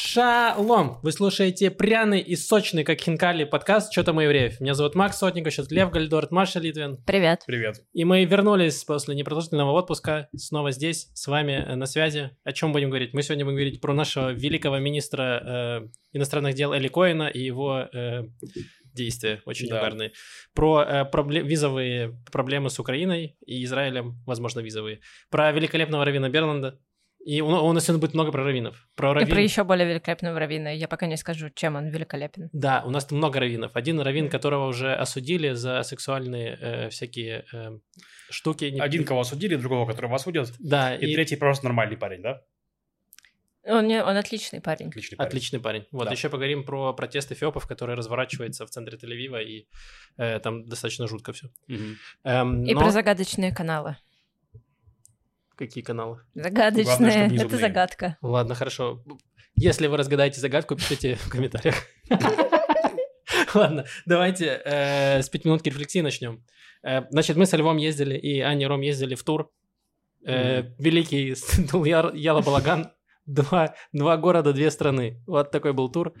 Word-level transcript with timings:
Шалом! 0.00 1.00
Вы 1.02 1.10
слушаете 1.10 1.72
пряный 1.72 2.20
и 2.20 2.36
сочный, 2.36 2.84
как 2.84 3.00
хинкали, 3.00 3.42
подкаст 3.42 3.90
«Что 3.92 4.04
там 4.04 4.18
у 4.18 4.20
евреев?». 4.20 4.60
Меня 4.60 4.74
зовут 4.74 4.94
Макс 4.94 5.18
Сотников, 5.18 5.52
сейчас 5.52 5.72
Лев 5.72 5.90
Гальдорт, 5.90 6.30
Маша 6.30 6.60
Литвин. 6.60 6.98
Привет. 7.04 7.42
Привет. 7.48 7.82
И 7.92 8.04
мы 8.04 8.24
вернулись 8.24 8.84
после 8.84 9.16
непродолжительного 9.16 9.72
отпуска, 9.72 10.28
снова 10.36 10.70
здесь, 10.70 11.10
с 11.14 11.26
вами 11.26 11.64
э, 11.66 11.74
на 11.74 11.86
связи. 11.86 12.30
О 12.44 12.52
чем 12.52 12.72
будем 12.72 12.90
говорить? 12.90 13.12
Мы 13.12 13.24
сегодня 13.24 13.44
будем 13.44 13.56
говорить 13.56 13.80
про 13.80 13.92
нашего 13.92 14.30
великого 14.30 14.78
министра 14.78 15.82
э, 15.82 15.88
иностранных 16.12 16.54
дел 16.54 16.72
Эли 16.72 16.86
Коина 16.86 17.26
и 17.26 17.40
его 17.40 17.88
э, 17.92 18.22
действия 18.94 19.42
очень 19.46 19.68
Да. 19.68 19.78
угарные. 19.80 20.12
Про 20.54 20.82
э, 20.82 21.04
пробле- 21.10 21.42
визовые 21.42 22.16
проблемы 22.30 22.70
с 22.70 22.78
Украиной 22.78 23.36
и 23.44 23.64
Израилем, 23.64 24.22
возможно, 24.26 24.60
визовые. 24.60 25.00
Про 25.28 25.50
великолепного 25.50 26.04
Равина 26.04 26.28
Берланда. 26.28 26.78
И 27.28 27.42
у, 27.42 27.46
у 27.48 27.72
нас 27.74 27.84
сегодня 27.84 28.00
будет 28.00 28.14
много 28.14 28.32
про 28.32 28.42
раввинов. 28.42 28.88
Про 28.94 29.10
И 29.10 29.14
раввин... 29.16 29.28
про 29.34 29.42
еще 29.42 29.62
более 29.62 29.86
великолепного 29.86 30.38
раввина. 30.38 30.74
Я 30.74 30.88
пока 30.88 31.06
не 31.06 31.18
скажу, 31.18 31.50
чем 31.50 31.76
он 31.76 31.88
великолепен. 31.88 32.48
Да, 32.54 32.82
у 32.86 32.90
нас 32.90 33.04
там 33.04 33.18
много 33.18 33.38
раввинов. 33.38 33.76
Один 33.76 34.00
раввин, 34.00 34.30
которого 34.30 34.66
уже 34.66 34.94
осудили 34.94 35.52
за 35.52 35.82
сексуальные 35.82 36.58
э, 36.58 36.88
всякие 36.88 37.44
э, 37.52 37.78
штуки. 38.30 38.64
Не- 38.64 38.80
Один, 38.80 39.04
кого 39.04 39.20
осудили, 39.20 39.56
другого, 39.56 39.84
которого 39.86 40.14
осудят. 40.16 40.54
Да, 40.58 40.96
И, 40.96 41.04
и, 41.04 41.14
третий 41.14 41.36
просто 41.36 41.66
нормальный 41.66 41.98
парень, 41.98 42.22
да? 42.22 42.40
Он, 43.64 43.86
не, 43.86 44.02
он 44.02 44.16
отличный 44.16 44.62
парень. 44.62 44.88
Отличный 44.88 45.16
парень. 45.18 45.28
Отличный 45.28 45.60
парень. 45.60 45.84
Вот, 45.92 46.06
Да. 46.06 46.12
еще 46.12 46.30
поговорим 46.30 46.64
про 46.64 46.94
протест 46.94 47.30
эфиопов, 47.30 47.66
который 47.66 47.94
разворачивается 47.94 48.64
в 48.64 48.70
центре 48.70 48.96
Тель-Авива, 48.96 49.42
и 49.44 49.68
э, 50.16 50.38
там 50.40 50.64
достаточно 50.64 51.06
жутко 51.06 51.34
все. 51.34 51.48
Мгм. 51.66 52.64
И 52.64 52.74
про 52.74 52.90
загадочные 52.90 53.54
каналы. 53.54 53.96
Какие 55.58 55.82
каналы? 55.82 56.20
Загадочные. 56.34 56.84
Главное, 56.86 57.26
Это 57.26 57.38
зубные. 57.40 57.60
загадка. 57.60 58.16
Ладно, 58.22 58.54
хорошо. 58.54 59.02
Если 59.56 59.88
вы 59.88 59.96
разгадаете 59.96 60.40
загадку, 60.40 60.76
пишите 60.76 61.16
в 61.16 61.28
комментариях. 61.28 61.74
Ладно, 63.54 63.84
давайте 64.06 64.60
э, 64.64 65.20
с 65.22 65.28
пятиминутки 65.28 65.68
рефлексии 65.68 66.00
начнем. 66.00 66.44
Э, 66.82 67.02
Значит, 67.10 67.36
мы 67.36 67.44
со 67.46 67.56
Львом 67.56 67.76
ездили, 67.76 68.16
и 68.16 68.40
Аня 68.40 68.64
и 68.66 68.68
Ром 68.68 68.80
ездили 68.82 69.14
в 69.14 69.22
тур. 69.24 69.50
Э, 70.24 70.62
Великий 70.78 71.34
Яр- 71.88 72.14
Яла 72.14 72.40
Балаган. 72.42 72.92
Два, 73.26 73.74
два 73.92 74.16
города, 74.16 74.52
две 74.52 74.70
страны. 74.70 75.22
Вот 75.26 75.50
такой 75.50 75.72
был 75.72 75.90
тур. 75.90 76.14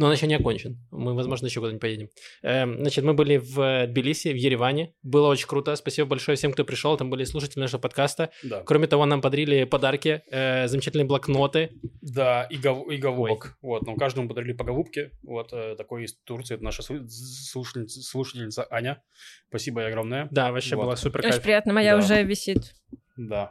Но 0.00 0.06
он 0.06 0.12
еще 0.12 0.26
не 0.26 0.34
окончен. 0.34 0.78
Мы, 0.90 1.14
возможно, 1.14 1.44
еще 1.44 1.60
куда-нибудь 1.60 1.82
поедем. 1.82 2.08
Эм, 2.42 2.78
Значит, 2.80 3.04
мы 3.04 3.12
были 3.12 3.36
в 3.36 3.86
Тбилиси, 3.86 4.28
в 4.28 4.34
Ереване. 4.36 4.94
Было 5.02 5.28
очень 5.28 5.46
круто. 5.46 5.76
Спасибо 5.76 6.08
большое 6.08 6.36
всем, 6.36 6.52
кто 6.52 6.64
пришел. 6.64 6.96
Там 6.96 7.10
были 7.10 7.24
слушатели 7.24 7.60
нашего 7.60 7.80
подкаста. 7.80 8.30
Да. 8.42 8.62
Кроме 8.62 8.86
того, 8.86 9.04
нам 9.04 9.20
подарили 9.20 9.64
подарки, 9.64 10.22
э, 10.30 10.68
замечательные 10.68 11.04
блокноты. 11.04 11.72
Да, 12.00 12.44
и, 12.44 12.56
гов- 12.56 12.90
и 12.90 12.96
голубок. 12.96 13.58
Вот, 13.60 13.82
нам 13.86 13.96
каждому 13.96 14.26
подарили 14.26 14.54
по 14.54 14.64
голубке. 14.64 15.10
Вот 15.22 15.52
э, 15.52 15.74
такой 15.76 16.04
из 16.04 16.14
Турции. 16.24 16.54
Это 16.54 16.64
наша 16.64 16.80
слу- 16.82 17.06
слушательница, 17.06 18.00
слушательница 18.02 18.66
Аня. 18.70 19.02
Спасибо 19.50 19.82
ей 19.82 19.88
огромное. 19.88 20.28
Да, 20.30 20.50
вообще 20.50 20.76
Вот. 20.76 20.84
было 20.86 20.94
супер 20.94 21.26
Очень 21.26 21.42
приятно. 21.42 21.74
Моя 21.74 21.92
Да. 21.98 22.02
уже 22.02 22.22
висит. 22.22 22.74
Да. 23.18 23.50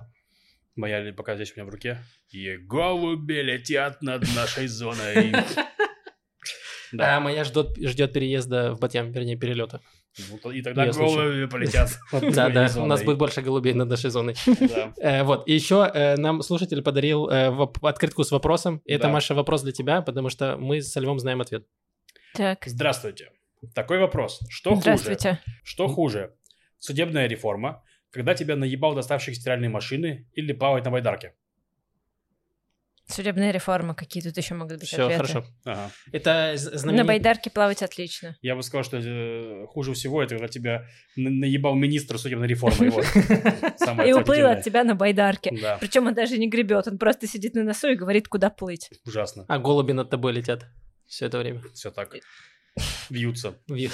Моя 0.76 1.00
ли- 1.04 1.12
пока 1.12 1.36
здесь 1.36 1.52
у 1.56 1.60
меня 1.60 1.66
в 1.66 1.70
руке. 1.70 2.00
И 2.32 2.58
голуби 2.58 3.34
летят 3.34 4.02
над 4.02 4.24
нашей 4.36 4.66
зоной. 4.66 5.32
А 6.94 6.98
Да. 6.98 7.20
моя 7.20 7.44
ждет, 7.44 7.78
ждет 7.78 8.14
переезда 8.14 8.74
в 8.74 8.80
Батьям, 8.80 9.12
вернее, 9.12 9.38
перелета. 9.38 9.82
Ну, 10.44 10.52
И 10.52 10.62
тогда 10.62 10.86
Я 10.86 10.94
слушаю. 10.94 11.32
голуби 11.32 11.52
полетят. 11.52 11.90
Да, 12.34 12.50
да, 12.50 12.68
у 12.78 12.86
нас 12.86 13.04
будет 13.04 13.18
больше 13.18 13.42
голубей 13.42 13.74
над 13.74 13.90
нашей 13.90 14.10
зоной. 14.10 14.36
Да. 14.46 14.94
Э, 15.02 15.24
Вот, 15.24 15.48
и 15.48 15.54
еще 15.54 15.90
э, 15.94 16.16
нам 16.18 16.42
слушатель 16.42 16.82
подарил 16.82 17.30
э, 17.30 17.50
открытку 17.82 18.24
с 18.24 18.32
вопросом. 18.32 18.82
Это. 18.86 19.08
Маша, 19.10 19.36
вопрос 19.36 19.62
для 19.64 19.72
тебя, 19.72 20.02
потому 20.02 20.30
что 20.30 20.58
мы 20.58 20.82
со 20.82 21.00
Львом 21.00 21.20
знаем 21.20 21.42
ответ. 21.42 21.66
Так. 22.34 22.64
Здравствуйте. 22.66 23.32
Такой 23.76 24.00
вопрос. 24.00 24.40
Что 24.50 24.70
хуже? 24.72 24.82
Здравствуйте. 24.82 25.40
Что 25.64 25.88
хуже? 25.88 26.34
Судебная 26.80 27.28
реформа, 27.28 27.84
когда 28.12 28.34
тебя 28.34 28.56
наебал 28.56 28.96
доставщик 28.96 29.36
стиральной 29.36 29.68
машины 29.70 30.28
или 30.34 30.54
плавать 30.54 30.86
на 30.86 30.92
байдарке? 30.92 31.34
Судебная 33.10 33.52
реформа. 33.52 33.96
Какие 33.96 34.22
тут 34.22 34.38
еще 34.38 34.54
могут 34.54 34.78
быть 34.80 34.88
Все, 34.88 35.04
ответы? 35.06 35.16
хорошо. 35.28 35.46
Ага. 35.66 35.92
Это 36.12 36.54
з- 36.56 36.86
На 36.86 37.04
байдарке 37.04 37.50
плавать 37.50 37.82
отлично. 37.82 38.36
Я 38.42 38.56
бы 38.56 38.62
сказал, 38.64 38.84
что 38.84 38.98
э, 38.98 39.66
хуже 39.68 39.94
всего 39.94 40.22
это 40.22 40.36
когда 40.36 40.48
тебя 40.48 40.86
на- 41.16 41.30
наебал 41.32 41.76
министр 41.76 42.18
судебной 42.20 42.48
реформы. 42.48 42.88
И 44.08 44.14
уплыл 44.14 44.48
от 44.48 44.62
тебя 44.64 44.84
на 44.84 44.94
байдарке. 44.96 45.58
Да, 45.62 45.78
Причем 45.80 46.08
он 46.08 46.14
даже 46.14 46.38
не 46.38 46.48
гребет, 46.50 46.88
он 46.88 46.98
просто 46.98 47.28
сидит 47.28 47.56
на 47.56 47.64
носу 47.64 47.90
и 47.90 47.96
говорит, 47.96 48.28
куда 48.28 48.50
плыть. 48.50 48.90
ужасно. 49.06 49.46
А 49.48 49.58
голуби 49.58 49.92
над 49.94 50.10
тобой 50.10 50.32
летят 50.34 50.66
все 51.08 51.26
это 51.26 51.40
время. 51.40 51.62
Все 51.74 51.90
так. 51.92 52.16
Вьются. 53.10 53.56
Ви- 53.68 53.90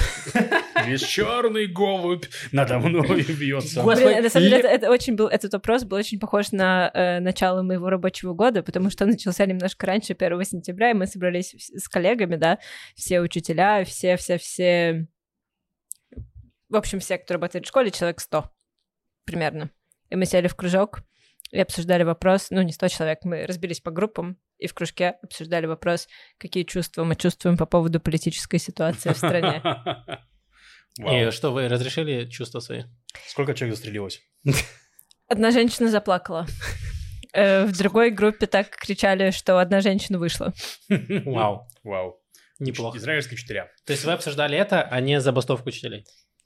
Весь 0.86 1.02
черный 1.02 1.68
голубь 1.68 2.26
надо 2.52 2.80
мной 2.80 3.22
вьется. 3.22 3.84
Блин, 3.84 4.24
на 4.24 4.30
самом 4.30 4.50
деле, 4.50 4.58
Ле- 4.58 4.60
это, 4.60 4.68
это 4.68 4.92
очень 4.92 5.16
был, 5.16 5.28
этот 5.28 5.54
вопрос 5.54 5.84
был 5.84 5.98
очень 5.98 6.20
похож 6.20 6.52
на 6.52 6.92
э, 6.94 7.20
начало 7.20 7.62
моего 7.64 7.90
рабочего 7.90 8.34
года, 8.34 8.62
потому 8.62 8.90
что 8.90 9.06
он 9.06 9.12
начался 9.12 9.46
немножко 9.46 9.88
раньше, 9.88 10.14
1 10.14 10.44
сентября, 10.44 10.92
и 10.92 10.94
мы 10.94 11.08
собрались 11.08 11.54
с 11.74 11.88
коллегами, 11.88 12.36
да, 12.36 12.60
все 12.96 13.22
учителя, 13.22 13.84
все-все-все... 13.86 15.08
В 16.70 16.76
общем, 16.76 17.00
все, 17.00 17.18
кто 17.18 17.36
работает 17.36 17.66
в 17.66 17.68
школе, 17.70 17.92
человек 17.92 18.20
100 18.20 18.50
примерно. 19.24 19.70
И 20.10 20.16
мы 20.16 20.26
сели 20.26 20.48
в 20.48 20.56
кружок 20.56 21.02
и 21.52 21.60
обсуждали 21.60 22.04
вопрос, 22.04 22.48
ну, 22.50 22.62
не 22.62 22.72
100 22.74 22.88
человек, 22.90 23.20
мы 23.24 23.46
разбились 23.46 23.80
по 23.80 23.92
группам, 23.92 24.38
и 24.58 24.68
в 24.68 24.74
кружке 24.74 25.16
обсуждали 25.22 25.66
вопрос, 25.66 26.08
какие 26.38 26.64
чувства 26.64 27.04
мы 27.04 27.16
чувствуем 27.16 27.58
по 27.58 27.66
поводу 27.66 28.00
политической 28.00 28.58
ситуации 28.58 29.12
в 29.14 29.18
стране. 29.18 29.62
И 30.98 31.30
что, 31.32 31.52
вы 31.52 31.68
разрешили 31.68 32.26
чувства 32.30 32.62
свои? 32.62 32.84
Сколько 33.28 33.54
человек 33.54 33.76
застрелилось? 33.76 34.22
Одна 35.28 35.52
женщина 35.52 35.90
заплакала. 35.90 36.46
Э, 37.34 37.66
В 37.66 37.78
другой 37.78 38.12
группе 38.12 38.48
так 38.48 38.70
кричали, 38.70 39.32
что 39.32 39.60
одна 39.60 39.82
женщина 39.82 40.18
вышла. 40.18 40.54
Вау, 40.88 41.68
Вау. 41.84 42.22
неплохо. 42.60 42.98
Израильские 42.98 43.34
учителя. 43.36 43.72
То 43.86 43.92
есть 43.92 44.06
вы 44.06 44.14
обсуждали 44.14 44.58
это, 44.58 44.84
а 44.84 45.02
не 45.02 45.20
забастовку 45.20 45.68
учителей? 45.68 46.06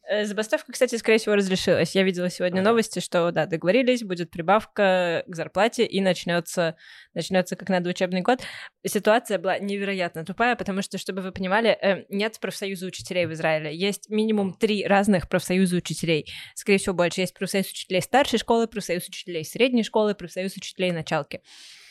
Э, 0.09 0.25
Забастовка, 0.25 0.71
кстати, 0.71 0.95
скорее 0.95 1.19
всего, 1.19 1.35
разрешилась. 1.35 1.93
Я 1.93 2.01
видела 2.01 2.31
сегодня 2.31 2.63
новости, 2.63 2.99
что, 2.99 3.29
да, 3.31 3.45
договорились, 3.45 4.03
будет 4.03 4.31
прибавка 4.31 5.23
к 5.27 5.35
зарплате, 5.35 5.85
и 5.85 6.01
начнется, 6.01 6.75
начнется 7.13 7.55
как 7.55 7.69
надо 7.69 7.91
учебный 7.91 8.21
год. 8.21 8.39
Ситуация 8.83 9.37
была 9.37 9.59
невероятно 9.59 10.25
тупая, 10.25 10.55
потому 10.55 10.81
что, 10.81 10.97
чтобы 10.97 11.21
вы 11.21 11.31
понимали, 11.31 11.77
э, 11.79 12.05
нет 12.09 12.39
профсоюза 12.39 12.87
учителей 12.87 13.27
в 13.27 13.33
Израиле. 13.33 13.75
Есть 13.75 14.09
минимум 14.09 14.55
три 14.55 14.83
разных 14.83 15.29
профсоюза 15.29 15.75
учителей. 15.75 16.25
Скорее 16.55 16.79
всего, 16.79 16.95
больше. 16.95 17.21
Есть 17.21 17.35
профсоюз 17.35 17.69
учителей 17.69 18.01
старшей 18.01 18.39
школы, 18.39 18.65
профсоюз 18.67 19.07
учителей 19.07 19.45
средней 19.45 19.83
школы, 19.83 20.15
профсоюз 20.15 20.57
учителей 20.57 20.91
началки. 20.91 21.41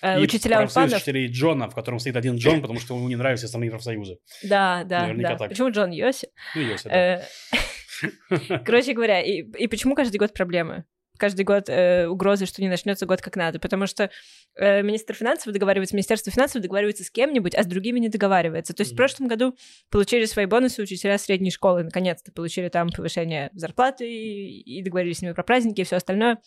Э, 0.02 0.18
И 0.18 0.24
Учителя 0.24 0.58
профсоюз 0.58 0.86
Урфанов... 0.86 1.02
учителей 1.02 1.28
Джона, 1.28 1.70
в 1.70 1.74
котором 1.76 2.00
стоит 2.00 2.16
один 2.16 2.36
Джон, 2.36 2.62
потому 2.62 2.80
что 2.80 2.96
ему 2.96 3.08
не 3.08 3.14
нравятся 3.16 3.46
остальные 3.46 3.70
профсоюзы. 3.70 4.18
Да, 4.42 4.82
да, 4.84 5.02
Наверняка 5.02 5.30
да. 5.30 5.36
так. 5.36 5.48
Почему 5.50 5.70
Джон 5.70 5.92
Йоси? 5.92 6.28
Ну, 6.56 6.62
Йоси, 6.62 6.88
да. 6.88 7.22
Короче 8.64 8.92
говоря, 8.92 9.20
и, 9.20 9.42
и 9.42 9.68
почему 9.68 9.94
каждый 9.94 10.18
год 10.18 10.32
проблемы? 10.32 10.84
Каждый 11.18 11.44
год 11.44 11.68
э, 11.68 12.06
угрозы, 12.06 12.46
что 12.46 12.62
не 12.62 12.68
начнется 12.68 13.04
год 13.04 13.20
как 13.20 13.34
надо, 13.34 13.58
потому 13.58 13.88
что 13.88 14.08
э, 14.54 14.82
министр 14.82 15.14
финансов 15.14 15.52
договаривается, 15.52 15.96
Министерство 15.96 16.30
финансов 16.32 16.62
договаривается 16.62 17.02
с 17.02 17.10
кем-нибудь, 17.10 17.56
а 17.56 17.64
с 17.64 17.66
другими 17.66 17.98
не 17.98 18.08
договаривается. 18.08 18.72
То 18.72 18.82
есть 18.82 18.92
в 18.92 18.94
Мгм. 18.94 18.98
прошлом 18.98 19.26
году 19.28 19.56
получили 19.90 20.26
свои 20.26 20.46
бонусы 20.46 20.80
учителя 20.80 21.18
средней 21.18 21.50
школы, 21.50 21.82
наконец-то 21.82 22.30
получили 22.30 22.68
там 22.68 22.90
повышение 22.90 23.50
зарплаты 23.52 24.08
и, 24.08 24.78
и 24.78 24.82
договорились 24.82 25.18
с 25.18 25.22
ними 25.22 25.32
про 25.32 25.42
праздники 25.42 25.80
и 25.80 25.84
все 25.84 25.96
остальное. 25.96 26.38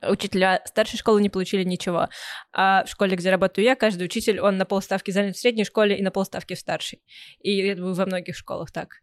Учителя 0.00 0.62
старшей 0.64 0.96
школы 0.96 1.20
не 1.20 1.28
получили 1.28 1.64
ничего. 1.64 2.08
А 2.50 2.84
в 2.84 2.88
школе, 2.88 3.14
где 3.14 3.30
работаю 3.30 3.66
я, 3.66 3.76
каждый 3.76 4.04
учитель, 4.04 4.40
он 4.40 4.56
на 4.56 4.64
полставки 4.64 5.10
занят 5.10 5.36
в 5.36 5.38
средней 5.38 5.64
школе 5.64 5.98
и 5.98 6.02
на 6.02 6.10
полставки 6.10 6.54
в 6.54 6.58
старшей. 6.58 7.02
И 7.40 7.54
я 7.54 7.76
думаю, 7.76 7.92
во 7.92 8.06
многих 8.06 8.34
школах 8.34 8.72
так. 8.72 9.02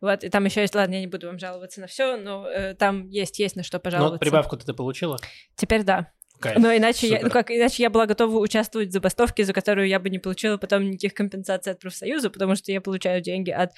Вот, 0.00 0.24
и 0.24 0.28
там 0.28 0.44
еще 0.44 0.60
есть, 0.62 0.74
ладно, 0.74 0.94
я 0.94 1.00
не 1.00 1.06
буду 1.06 1.26
вам 1.26 1.38
жаловаться 1.38 1.80
на 1.80 1.86
все, 1.86 2.16
но 2.16 2.46
э, 2.48 2.74
там 2.74 3.08
есть, 3.08 3.38
есть 3.38 3.56
на 3.56 3.62
что 3.62 3.78
Но 3.78 3.80
пожаловаться. 3.80 4.18
прибавку 4.18 4.56
ты 4.56 4.72
получила? 4.72 5.18
Теперь 5.56 5.82
да. 5.82 6.12
Кайф. 6.40 6.58
Но 6.58 6.72
иначе 6.76 7.08
я, 7.08 7.20
ну 7.20 7.30
как, 7.30 7.50
иначе 7.50 7.82
я 7.82 7.90
была 7.90 8.06
готова 8.06 8.38
участвовать 8.38 8.90
в 8.90 8.92
забастовке, 8.92 9.44
за 9.44 9.52
которую 9.52 9.88
я 9.88 9.98
бы 9.98 10.08
не 10.08 10.20
получила 10.20 10.56
потом 10.56 10.84
никаких 10.88 11.14
компенсаций 11.14 11.72
от 11.72 11.80
профсоюза, 11.80 12.30
потому 12.30 12.54
что 12.54 12.70
я 12.70 12.80
получаю 12.80 13.20
деньги 13.20 13.50
от 13.50 13.70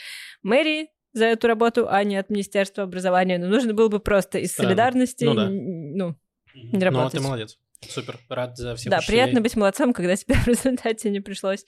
мэрии 0.42 0.88
за 1.14 1.24
эту 1.24 1.46
работу, 1.48 1.88
а 1.88 2.04
не 2.04 2.16
от 2.16 2.28
Министерства 2.28 2.84
образования. 2.84 3.38
Но 3.38 3.46
нужно 3.48 3.72
было 3.72 3.88
бы 3.88 3.98
просто 3.98 4.38
из 4.38 4.52
Странно. 4.52 4.68
солидарности, 4.70 5.24
Ну 5.24 5.34
да. 5.34 5.48
ну, 5.48 6.16
не 6.54 6.78
Ну, 6.78 6.84
работать. 6.84 7.12
ты 7.12 7.20
молодец. 7.20 7.58
Супер, 7.88 8.18
рад 8.28 8.58
за 8.58 8.76
всех 8.76 8.90
Да, 8.90 8.98
учителей. 8.98 9.16
приятно 9.20 9.40
быть 9.40 9.56
молодцом, 9.56 9.94
когда 9.94 10.14
тебе 10.14 10.34
в 10.44 10.46
результате 10.46 11.08
не 11.08 11.20
пришлось 11.20 11.64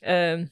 э, 0.00 0.44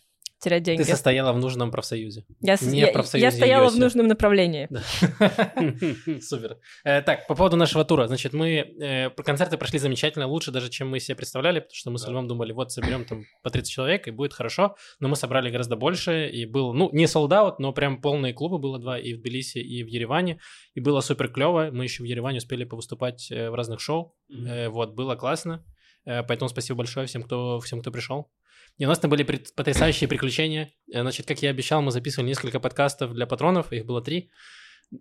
терять 0.44 0.62
деньги. 0.62 0.82
Ты 0.82 0.88
состояла 0.90 1.32
в 1.32 1.38
нужном 1.38 1.70
профсоюзе. 1.70 2.24
Я, 2.40 2.56
не 2.62 2.80
я- 2.80 2.88
профсоюзе 2.88 3.24
я 3.26 3.30
стояла 3.32 3.68
в 3.70 3.78
нужном 3.78 4.06
направлении. 4.06 4.68
Супер. 6.20 6.58
Э, 6.84 7.02
Так, 7.02 7.26
по 7.26 7.34
поводу 7.34 7.56
нашего 7.56 7.84
тура. 7.84 8.06
Значит, 8.06 8.32
мы 8.32 8.48
э, 8.80 9.10
концерты 9.10 9.56
прошли 9.56 9.78
замечательно, 9.78 10.26
лучше 10.26 10.50
даже, 10.50 10.68
чем 10.70 10.90
мы 10.90 11.00
себе 11.00 11.16
представляли, 11.16 11.60
потому 11.60 11.74
что 11.74 11.90
мы 11.90 11.98
с. 11.98 12.04
Львом 12.08 12.28
думали, 12.28 12.52
вот 12.52 12.70
соберем 12.70 13.04
там 13.04 13.24
по 13.42 13.50
30 13.50 13.72
человек, 13.72 14.06
и 14.08 14.10
будет 14.10 14.34
хорошо. 14.34 14.76
Но 15.00 15.08
мы 15.08 15.16
собрали 15.16 15.50
гораздо 15.50 15.76
больше, 15.76 16.28
и 16.28 16.46
был, 16.46 16.72
ну, 16.74 16.90
не 16.92 17.06
солдат, 17.08 17.58
но 17.58 17.72
прям 17.72 18.00
полные 18.00 18.32
клубы 18.32 18.58
было 18.58 18.78
два, 18.78 18.98
и 18.98 19.14
в 19.14 19.20
Тбилиси, 19.20 19.58
и 19.58 19.82
в 19.82 19.88
Ереване. 19.88 20.38
И 20.74 20.80
было 20.80 21.00
супер 21.00 21.28
клево. 21.28 21.70
Мы 21.72 21.84
еще 21.84 22.02
в 22.02 22.06
Ереване 22.06 22.38
успели 22.38 22.64
повыступать 22.64 23.30
э, 23.32 23.50
в 23.50 23.54
разных 23.54 23.80
шоу. 23.80 24.14
Вот, 24.28 24.94
было 24.94 25.16
классно. 25.16 25.64
Поэтому 26.04 26.48
спасибо 26.48 26.78
большое 26.78 27.06
всем, 27.06 27.22
кто, 27.22 27.58
всем, 27.60 27.80
кто 27.80 27.90
пришел. 27.90 28.30
И 28.78 28.84
у 28.84 28.88
нас 28.88 28.98
там 28.98 29.10
были 29.10 29.22
потрясающие 29.22 30.08
приключения. 30.08 30.72
Э, 30.92 31.02
Значит, 31.02 31.26
как 31.26 31.40
я 31.42 31.50
обещал, 31.50 31.80
мы 31.82 31.90
записывали 31.92 32.28
несколько 32.28 32.60
подкастов 32.60 33.12
для 33.12 33.26
патронов, 33.26 33.72
их 33.72 33.86
было 33.86 34.02
три. 34.02 34.30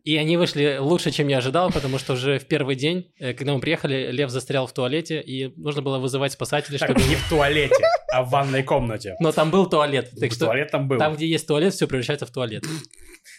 И 0.04 0.16
они 0.18 0.38
вышли 0.38 0.78
лучше, 0.80 1.12
чем 1.12 1.28
я 1.28 1.38
ожидал, 1.40 1.70
потому 1.72 2.00
что 2.00 2.14
уже 2.14 2.40
в 2.40 2.46
первый 2.48 2.76
день, 2.76 3.12
э, 3.20 3.34
когда 3.34 3.54
мы 3.54 3.60
приехали, 3.60 4.10
Лев 4.12 4.30
застрял 4.30 4.66
в 4.66 4.74
туалете, 4.74 5.22
и 5.22 5.54
нужно 5.58 5.82
было 5.82 6.00
вызывать 6.00 6.32
спасателей, 6.32 6.80
Так, 6.80 6.90
чтобы... 6.92 7.04
не 7.08 7.16
в 7.16 7.30
туалете, 7.30 7.76
а 8.12 8.24
в 8.24 8.30
ванной 8.30 8.64
комнате. 8.64 9.16
Но 9.20 9.32
там 9.32 9.52
был 9.52 9.68
туалет, 9.70 10.12
так 10.20 10.32
что 10.32 10.46
Туалет 10.46 10.72
там 10.72 10.88
был. 10.88 10.98
там, 10.98 11.16
где 11.16 11.28
есть 11.28 11.48
туалет, 11.48 11.74
все 11.74 11.88
превращается 11.88 12.26
в 12.26 12.32
туалет. 12.32 12.64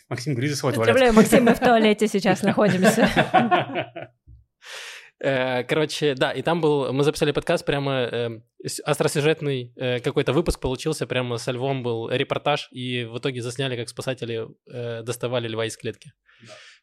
Максим, 0.08 0.34
грызи 0.34 0.54
свой 0.54 0.72
туалет. 0.72 0.88
Поздравляю, 0.92 1.14
Максим, 1.14 1.44
мы 1.44 1.54
в 1.54 1.60
туалете 1.60 2.08
сейчас 2.08 2.42
находимся. 2.42 3.08
Э, 5.20 5.62
Короче, 5.64 6.14
да, 6.14 6.32
и 6.32 6.42
там 6.42 6.60
был, 6.60 6.92
мы 6.92 7.04
записали 7.04 7.32
подкаст, 7.32 7.64
прямо 7.64 7.92
э, 7.92 8.40
с- 8.66 8.80
остросюжетный 8.80 9.72
э, 9.76 10.00
какой-то 10.00 10.32
выпуск 10.32 10.60
получился, 10.60 11.06
прямо 11.06 11.38
со 11.38 11.52
львом 11.52 11.82
был 11.82 12.10
репортаж, 12.10 12.68
и 12.72 13.04
в 13.04 13.18
итоге 13.18 13.40
засняли, 13.40 13.76
как 13.76 13.88
спасатели 13.88 14.46
э, 14.70 15.02
доставали 15.02 15.48
льва 15.48 15.66
из 15.66 15.76
клетки. 15.76 16.12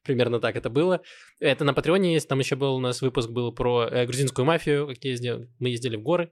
Примерно 0.04 0.39
так 0.39 0.56
это 0.56 0.69
было. 0.69 1.01
Это 1.39 1.63
на 1.63 1.74
Патреоне 1.74 2.13
есть, 2.13 2.28
там 2.28 2.39
еще 2.39 2.56
был 2.56 2.75
у 2.75 2.80
нас 2.80 3.01
выпуск 3.01 3.30
был 3.30 3.51
про 3.54 3.88
грузинскую 4.06 4.45
мафию, 4.45 4.88
как 4.88 5.04
ездили, 5.04 5.48
мы 5.60 5.69
ездили 5.69 5.95
в 5.98 6.01
горы. 6.01 6.31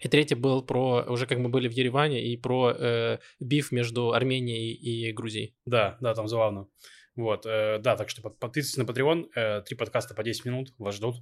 И 0.00 0.08
третий 0.08 0.34
был 0.34 0.62
про, 0.62 1.04
уже 1.08 1.26
как 1.26 1.38
мы 1.38 1.48
были 1.48 1.68
в 1.68 1.72
Ереване, 1.72 2.22
и 2.22 2.36
про 2.36 2.70
э, 2.70 3.18
биф 3.40 3.72
между 3.72 4.12
Арменией 4.12 4.72
и 4.74 5.10
Грузией. 5.12 5.54
Да, 5.64 5.96
да, 6.00 6.14
там 6.14 6.28
забавно. 6.28 6.68
Вот, 7.16 7.46
э, 7.46 7.78
да, 7.78 7.96
так 7.96 8.10
что 8.10 8.20
под- 8.22 8.38
подписывайтесь 8.38 8.76
на 8.76 8.82
Patreon, 8.82 9.30
э, 9.34 9.62
три 9.62 9.74
подкаста 9.76 10.14
по 10.14 10.22
10 10.22 10.44
минут 10.44 10.74
вас 10.78 10.94
ждут. 10.96 11.16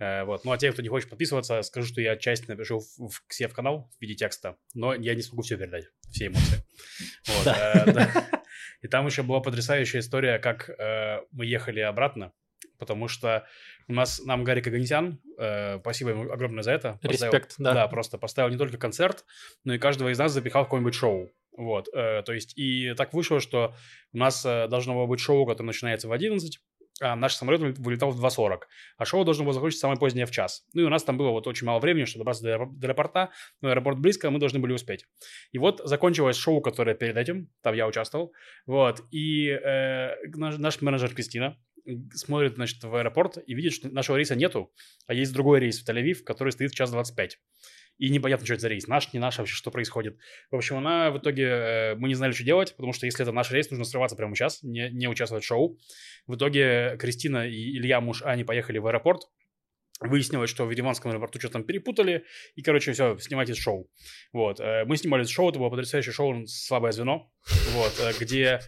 Э, 0.00 0.24
вот, 0.24 0.44
ну 0.44 0.50
а 0.52 0.58
те, 0.58 0.72
кто 0.72 0.82
не 0.82 0.88
хочет 0.88 1.08
подписываться, 1.08 1.62
скажу, 1.62 1.86
что 1.86 2.00
я 2.00 2.16
часть 2.16 2.48
напишу 2.48 2.80
в, 2.80 3.08
в- 3.08 3.22
к 3.26 3.32
себе 3.32 3.48
в 3.48 3.54
канал 3.54 3.88
в 3.96 4.02
виде 4.02 4.14
текста, 4.14 4.56
но 4.74 4.92
я 4.94 5.14
не 5.14 5.22
смогу 5.22 5.42
все 5.42 5.56
передать, 5.56 5.84
все 6.10 6.26
эмоции. 6.26 6.64
Вот, 7.28 7.46
э, 7.46 7.92
да. 7.92 8.28
И 8.82 8.88
там 8.88 9.06
еще 9.06 9.22
была 9.22 9.40
потрясающая 9.40 10.00
история, 10.00 10.38
как 10.38 10.68
э, 10.68 11.20
мы 11.32 11.46
ехали 11.46 11.80
обратно, 11.80 12.32
потому 12.78 13.08
что 13.08 13.46
у 13.88 13.92
нас, 13.94 14.20
нам 14.24 14.44
Гарри 14.44 14.60
Каганесян, 14.60 15.20
э, 15.38 15.78
спасибо 15.80 16.10
ему 16.10 16.30
огромное 16.30 16.62
за 16.62 16.72
это. 16.72 16.98
поставил- 17.02 17.32
Респект, 17.32 17.54
да. 17.58 17.72
Да, 17.72 17.88
просто 17.88 18.18
поставил 18.18 18.50
не 18.50 18.58
только 18.58 18.76
концерт, 18.78 19.24
но 19.64 19.74
и 19.74 19.78
каждого 19.78 20.10
из 20.12 20.18
нас 20.18 20.32
запихал 20.32 20.62
в 20.64 20.66
какое-нибудь 20.66 20.94
шоу. 20.94 21.30
Вот, 21.56 21.88
э, 21.92 22.22
то 22.22 22.32
есть, 22.32 22.56
и 22.58 22.94
так 22.94 23.14
вышло, 23.14 23.40
что 23.40 23.74
у 24.12 24.18
нас 24.18 24.44
э, 24.44 24.68
должно 24.68 24.94
было 24.94 25.06
быть 25.06 25.20
шоу, 25.20 25.46
которое 25.46 25.68
начинается 25.68 26.08
в 26.08 26.12
11, 26.12 26.60
а 27.00 27.16
наш 27.16 27.34
самолет 27.34 27.60
вы- 27.60 27.72
вылетал 27.72 28.10
в 28.10 28.20
2.40, 28.20 28.60
а 28.96 29.04
шоу 29.04 29.24
должно 29.24 29.44
было 29.44 29.52
закончиться 29.52 29.80
самое 29.82 29.98
позднее 29.98 30.26
в 30.26 30.30
час. 30.30 30.64
Ну 30.72 30.82
и 30.82 30.84
у 30.84 30.88
нас 30.88 31.04
там 31.04 31.18
было 31.18 31.30
вот 31.30 31.46
очень 31.46 31.66
мало 31.66 31.78
времени, 31.78 32.04
чтобы 32.04 32.20
добраться 32.20 32.42
до, 32.42 32.54
аэропор- 32.54 32.72
до 32.72 32.86
аэропорта, 32.86 33.30
но 33.60 33.68
аэропорт 33.70 33.98
близко, 33.98 34.30
мы 34.30 34.38
должны 34.38 34.58
были 34.58 34.72
успеть. 34.72 35.06
И 35.52 35.58
вот 35.58 35.80
закончилось 35.84 36.36
шоу, 36.36 36.60
которое 36.60 36.94
перед 36.94 37.16
этим, 37.16 37.50
там 37.62 37.74
я 37.74 37.86
участвовал, 37.86 38.32
вот, 38.66 39.02
и 39.10 39.48
э, 39.48 40.14
наш, 40.34 40.58
наш 40.58 40.80
менеджер 40.80 41.14
Кристина 41.14 41.58
смотрит, 42.12 42.56
значит, 42.56 42.82
в 42.82 42.94
аэропорт 42.94 43.38
и 43.46 43.54
видит, 43.54 43.72
что 43.72 43.88
нашего 43.88 44.16
рейса 44.16 44.34
нету, 44.34 44.72
а 45.06 45.14
есть 45.14 45.32
другой 45.32 45.60
рейс 45.60 45.80
в 45.80 45.88
Тель-Авив, 45.88 46.22
который 46.24 46.50
стоит 46.50 46.72
в 46.72 46.74
час 46.74 46.90
25. 46.90 47.38
И 47.98 48.10
непонятно, 48.10 48.44
что 48.44 48.54
это 48.54 48.62
за 48.62 48.68
рейс. 48.68 48.86
Наш, 48.86 49.12
не 49.12 49.18
наш, 49.18 49.38
вообще, 49.38 49.54
что 49.54 49.70
происходит. 49.70 50.16
В 50.50 50.56
общем, 50.56 50.76
она 50.76 51.10
в 51.10 51.18
итоге... 51.18 51.44
э, 51.44 51.94
мы 51.96 52.08
не 52.08 52.14
знали, 52.14 52.32
что 52.32 52.44
делать, 52.44 52.74
потому 52.76 52.92
что 52.92 53.06
если 53.06 53.22
это 53.22 53.32
наш 53.32 53.50
рейс, 53.50 53.70
нужно 53.70 53.84
срываться 53.84 54.16
прямо 54.16 54.34
сейчас, 54.34 54.62
не, 54.62 54.90
не 54.90 55.08
участвовать 55.08 55.44
в 55.44 55.46
шоу. 55.46 55.78
В 56.26 56.36
итоге 56.36 56.96
Кристина 56.98 57.46
и 57.48 57.76
Илья, 57.76 58.00
муж 58.00 58.22
Ани, 58.22 58.44
поехали 58.44 58.78
в 58.78 58.86
аэропорт. 58.86 59.22
Выяснилось, 60.00 60.50
что 60.50 60.66
в 60.66 60.70
Ереванском 60.70 61.10
аэропорту 61.10 61.38
что-то 61.38 61.54
там 61.54 61.64
перепутали, 61.64 62.24
и, 62.54 62.60
короче, 62.60 62.92
все, 62.92 63.16
снимайте 63.18 63.54
шоу. 63.54 63.90
Вот, 64.30 64.60
э, 64.60 64.84
мы 64.84 64.98
снимали 64.98 65.24
шоу, 65.24 65.48
это 65.48 65.58
было 65.58 65.70
потрясающее 65.70 66.12
шоу 66.12 66.46
«Слабое 66.46 66.92
звено», 66.92 67.32
вот, 67.72 67.94
э, 68.00 68.12
где 68.20 68.60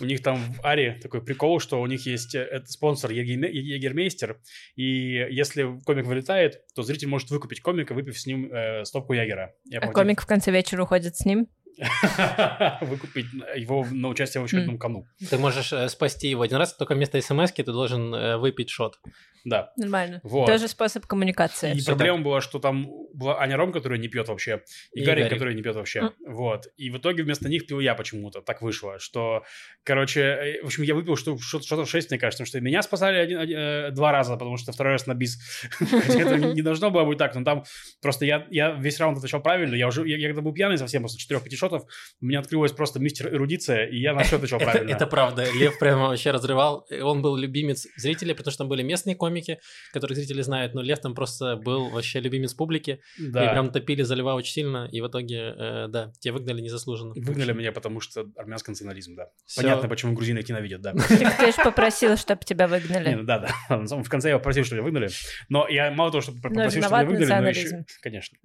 у 0.00 0.04
них 0.04 0.22
там 0.22 0.38
в 0.54 0.64
Аре 0.64 0.98
такой 1.02 1.24
прикол, 1.24 1.60
что 1.60 1.80
у 1.80 1.86
них 1.86 2.06
есть 2.06 2.34
э, 2.34 2.62
спонсор 2.66 3.10
Егермейстер, 3.10 4.40
и 4.74 4.84
если 5.30 5.78
комик 5.84 6.06
вылетает, 6.06 6.62
то 6.74 6.82
зритель 6.82 7.08
может 7.08 7.30
выкупить 7.30 7.60
комика, 7.60 7.94
выпив 7.94 8.18
с 8.18 8.26
ним 8.26 8.52
э, 8.52 8.84
стопку 8.84 9.14
Ягера. 9.14 9.54
А 9.72 9.76
оплатив- 9.76 9.92
комик 9.92 10.20
в 10.20 10.26
конце 10.26 10.50
вечера 10.50 10.82
уходит 10.82 11.16
с 11.16 11.24
ним. 11.24 11.48
Выкупить 12.80 13.26
его 13.56 13.86
на 13.90 14.08
участие 14.08 14.40
в 14.40 14.44
очередном 14.44 14.78
кону. 14.78 15.06
Ты 15.30 15.38
можешь 15.38 15.72
э, 15.72 15.88
спасти 15.88 16.28
его 16.28 16.42
один 16.42 16.58
раз, 16.58 16.74
только 16.74 16.94
вместо 16.94 17.20
смс 17.20 17.52
ты 17.52 17.64
должен 17.64 18.14
э, 18.14 18.36
выпить 18.36 18.70
шот. 18.70 18.98
Да. 19.44 19.72
Нормально. 19.76 20.20
Вот. 20.24 20.46
Тоже 20.46 20.66
способ 20.66 21.06
коммуникации. 21.06 21.72
И 21.76 21.84
проблема 21.84 22.18
была, 22.20 22.40
что 22.40 22.58
там 22.58 22.88
была 23.14 23.40
Аня 23.40 23.56
Ром, 23.56 23.72
которая 23.72 23.96
не 23.98 24.08
пьет 24.08 24.26
вообще, 24.28 24.62
и, 24.92 25.00
И 25.00 25.04
Гарик, 25.04 25.24
Гарик. 25.24 25.34
который 25.38 25.54
не 25.54 25.62
пьет 25.62 25.76
вообще. 25.76 26.10
Вот. 26.26 26.66
И 26.76 26.90
в 26.90 26.98
итоге 26.98 27.22
вместо 27.22 27.48
них 27.48 27.66
пил 27.66 27.78
я 27.78 27.94
почему-то. 27.94 28.40
Так 28.40 28.60
вышло, 28.60 28.98
что, 28.98 29.44
короче, 29.84 30.20
э, 30.20 30.62
в 30.62 30.66
общем, 30.66 30.82
я 30.82 30.94
выпил 30.96 31.16
что- 31.16 31.38
что- 31.38 31.60
что-то 31.62 31.84
в 31.84 31.90
6, 31.90 32.10
мне 32.10 32.18
кажется, 32.18 32.42
потому 32.42 32.48
что 32.48 32.60
меня 32.60 32.82
спасали 32.82 33.18
один, 33.18 33.38
один- 33.38 33.94
два 33.94 34.10
раза, 34.10 34.34
потому 34.34 34.56
что 34.56 34.72
второй 34.72 34.94
раз 34.94 35.06
на 35.06 35.14
бис. 35.14 35.38
Это 35.80 36.38
не 36.38 36.62
должно 36.62 36.90
было 36.90 37.04
быть 37.04 37.18
так, 37.18 37.34
но 37.36 37.44
там 37.44 37.64
просто 38.02 38.24
я, 38.24 38.46
я 38.50 38.72
весь 38.72 38.98
раунд 38.98 39.18
отвечал 39.18 39.40
правильно, 39.42 39.74
я 39.76 39.86
уже, 39.86 40.06
я, 40.08 40.16
я 40.16 40.26
когда 40.28 40.42
был 40.42 40.52
пьяный 40.52 40.76
совсем 40.76 41.02
после 41.02 41.18
4-5 41.36 41.54
шотов, 41.54 41.65
у 41.72 42.24
меня 42.26 42.40
открылась 42.40 42.72
просто 42.72 42.98
мистер 43.00 43.34
эрудиция, 43.34 43.86
и 43.86 43.98
я 43.98 44.12
на 44.14 44.20
отвечал 44.22 44.58
Это, 44.60 44.70
правильно. 44.70 44.90
это 44.90 45.06
правда. 45.06 45.44
Лев 45.52 45.78
прямо 45.78 46.08
вообще 46.08 46.30
разрывал. 46.30 46.86
Он 47.02 47.22
был 47.22 47.36
любимец 47.36 47.86
зрителей, 47.96 48.34
потому 48.34 48.50
что 48.52 48.58
там 48.58 48.68
были 48.68 48.82
местные 48.82 49.16
комики, 49.16 49.58
которых 49.92 50.16
зрители 50.16 50.42
знают, 50.42 50.74
но 50.74 50.82
Лев 50.82 50.98
там 51.00 51.14
просто 51.14 51.56
был 51.56 51.90
вообще 51.90 52.20
любимец 52.20 52.54
публики. 52.54 53.00
И 53.18 53.30
прям 53.30 53.70
топили 53.70 54.02
за 54.02 54.14
Льва 54.14 54.34
очень 54.34 54.52
сильно, 54.52 54.88
и 54.90 55.00
в 55.00 55.08
итоге, 55.08 55.54
э, 55.56 55.86
да, 55.88 56.12
тебя 56.20 56.34
выгнали 56.34 56.60
незаслуженно. 56.60 57.14
Выгнали 57.16 57.52
меня, 57.52 57.72
потому 57.72 58.00
что 58.00 58.26
армянский 58.36 58.70
национализм, 58.72 59.14
да. 59.16 59.28
Понятно, 59.56 59.88
почему 59.88 60.14
грузины 60.14 60.38
их 60.40 60.48
ненавидят, 60.48 60.80
да. 60.80 60.92
Ты 60.92 61.52
же 61.52 61.62
попросил, 61.64 62.16
чтобы 62.16 62.44
тебя 62.44 62.66
выгнали. 62.68 63.14
ну 63.14 63.22
да, 63.24 63.38
да. 63.68 63.86
Самом- 63.86 64.04
В 64.06 64.08
конце 64.08 64.28
я 64.30 64.38
попросил, 64.38 64.64
чтобы 64.64 64.82
меня 64.82 64.84
выгнали. 64.90 65.10
Но 65.48 65.66
я 65.68 65.90
мало 65.90 66.10
того, 66.10 66.20
что 66.22 66.32
попросил, 66.32 66.82
чтобы 66.82 66.96
меня 66.96 67.06
выгнали, 67.10 67.42
но 67.42 67.48
еще... 67.48 67.84
Конечно. 68.02 68.38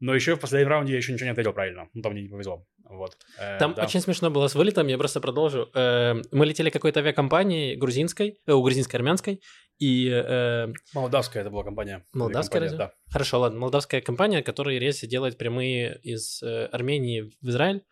Но 0.00 0.14
еще 0.14 0.36
в 0.36 0.40
последнем 0.40 0.68
раунде 0.68 0.92
я 0.92 0.98
еще 0.98 1.12
ничего 1.12 1.26
не 1.26 1.32
ответил 1.32 1.52
правильно. 1.52 1.88
Ну, 1.94 2.02
там 2.02 2.12
мне 2.12 2.22
не 2.22 2.28
повезло. 2.28 2.64
Вот. 2.88 3.16
Э, 3.38 3.58
Там 3.58 3.74
да. 3.74 3.84
очень 3.84 4.00
смешно 4.00 4.30
было 4.30 4.48
с 4.48 4.54
вылетом, 4.54 4.86
я 4.86 4.96
просто 4.98 5.20
продолжу. 5.20 5.68
Э, 5.74 6.14
Мы 6.32 6.46
летели 6.46 6.70
какой-то 6.70 7.00
авиакомпании 7.00 7.74
грузинской, 7.74 8.38
э, 8.46 8.52
у 8.52 8.62
грузинской, 8.62 8.98
армянской, 8.98 9.40
и 9.78 10.08
э, 10.10 10.68
Молдавская 10.94 11.42
это 11.42 11.50
была 11.50 11.64
компания. 11.64 12.04
Молдавская 12.12 12.60
Компания, 12.60 12.78
разве? 12.78 12.78
Да. 12.78 13.12
Хорошо, 13.12 13.40
ладно. 13.40 13.60
Молдавская 13.60 14.00
компания, 14.00 14.42
которая 14.42 14.78
рейсы 14.78 15.06
делает 15.06 15.38
прямые 15.38 16.00
из 16.02 16.42
э, 16.42 16.66
Армении 16.66 17.30
в 17.40 17.48
Израиль. 17.48 17.82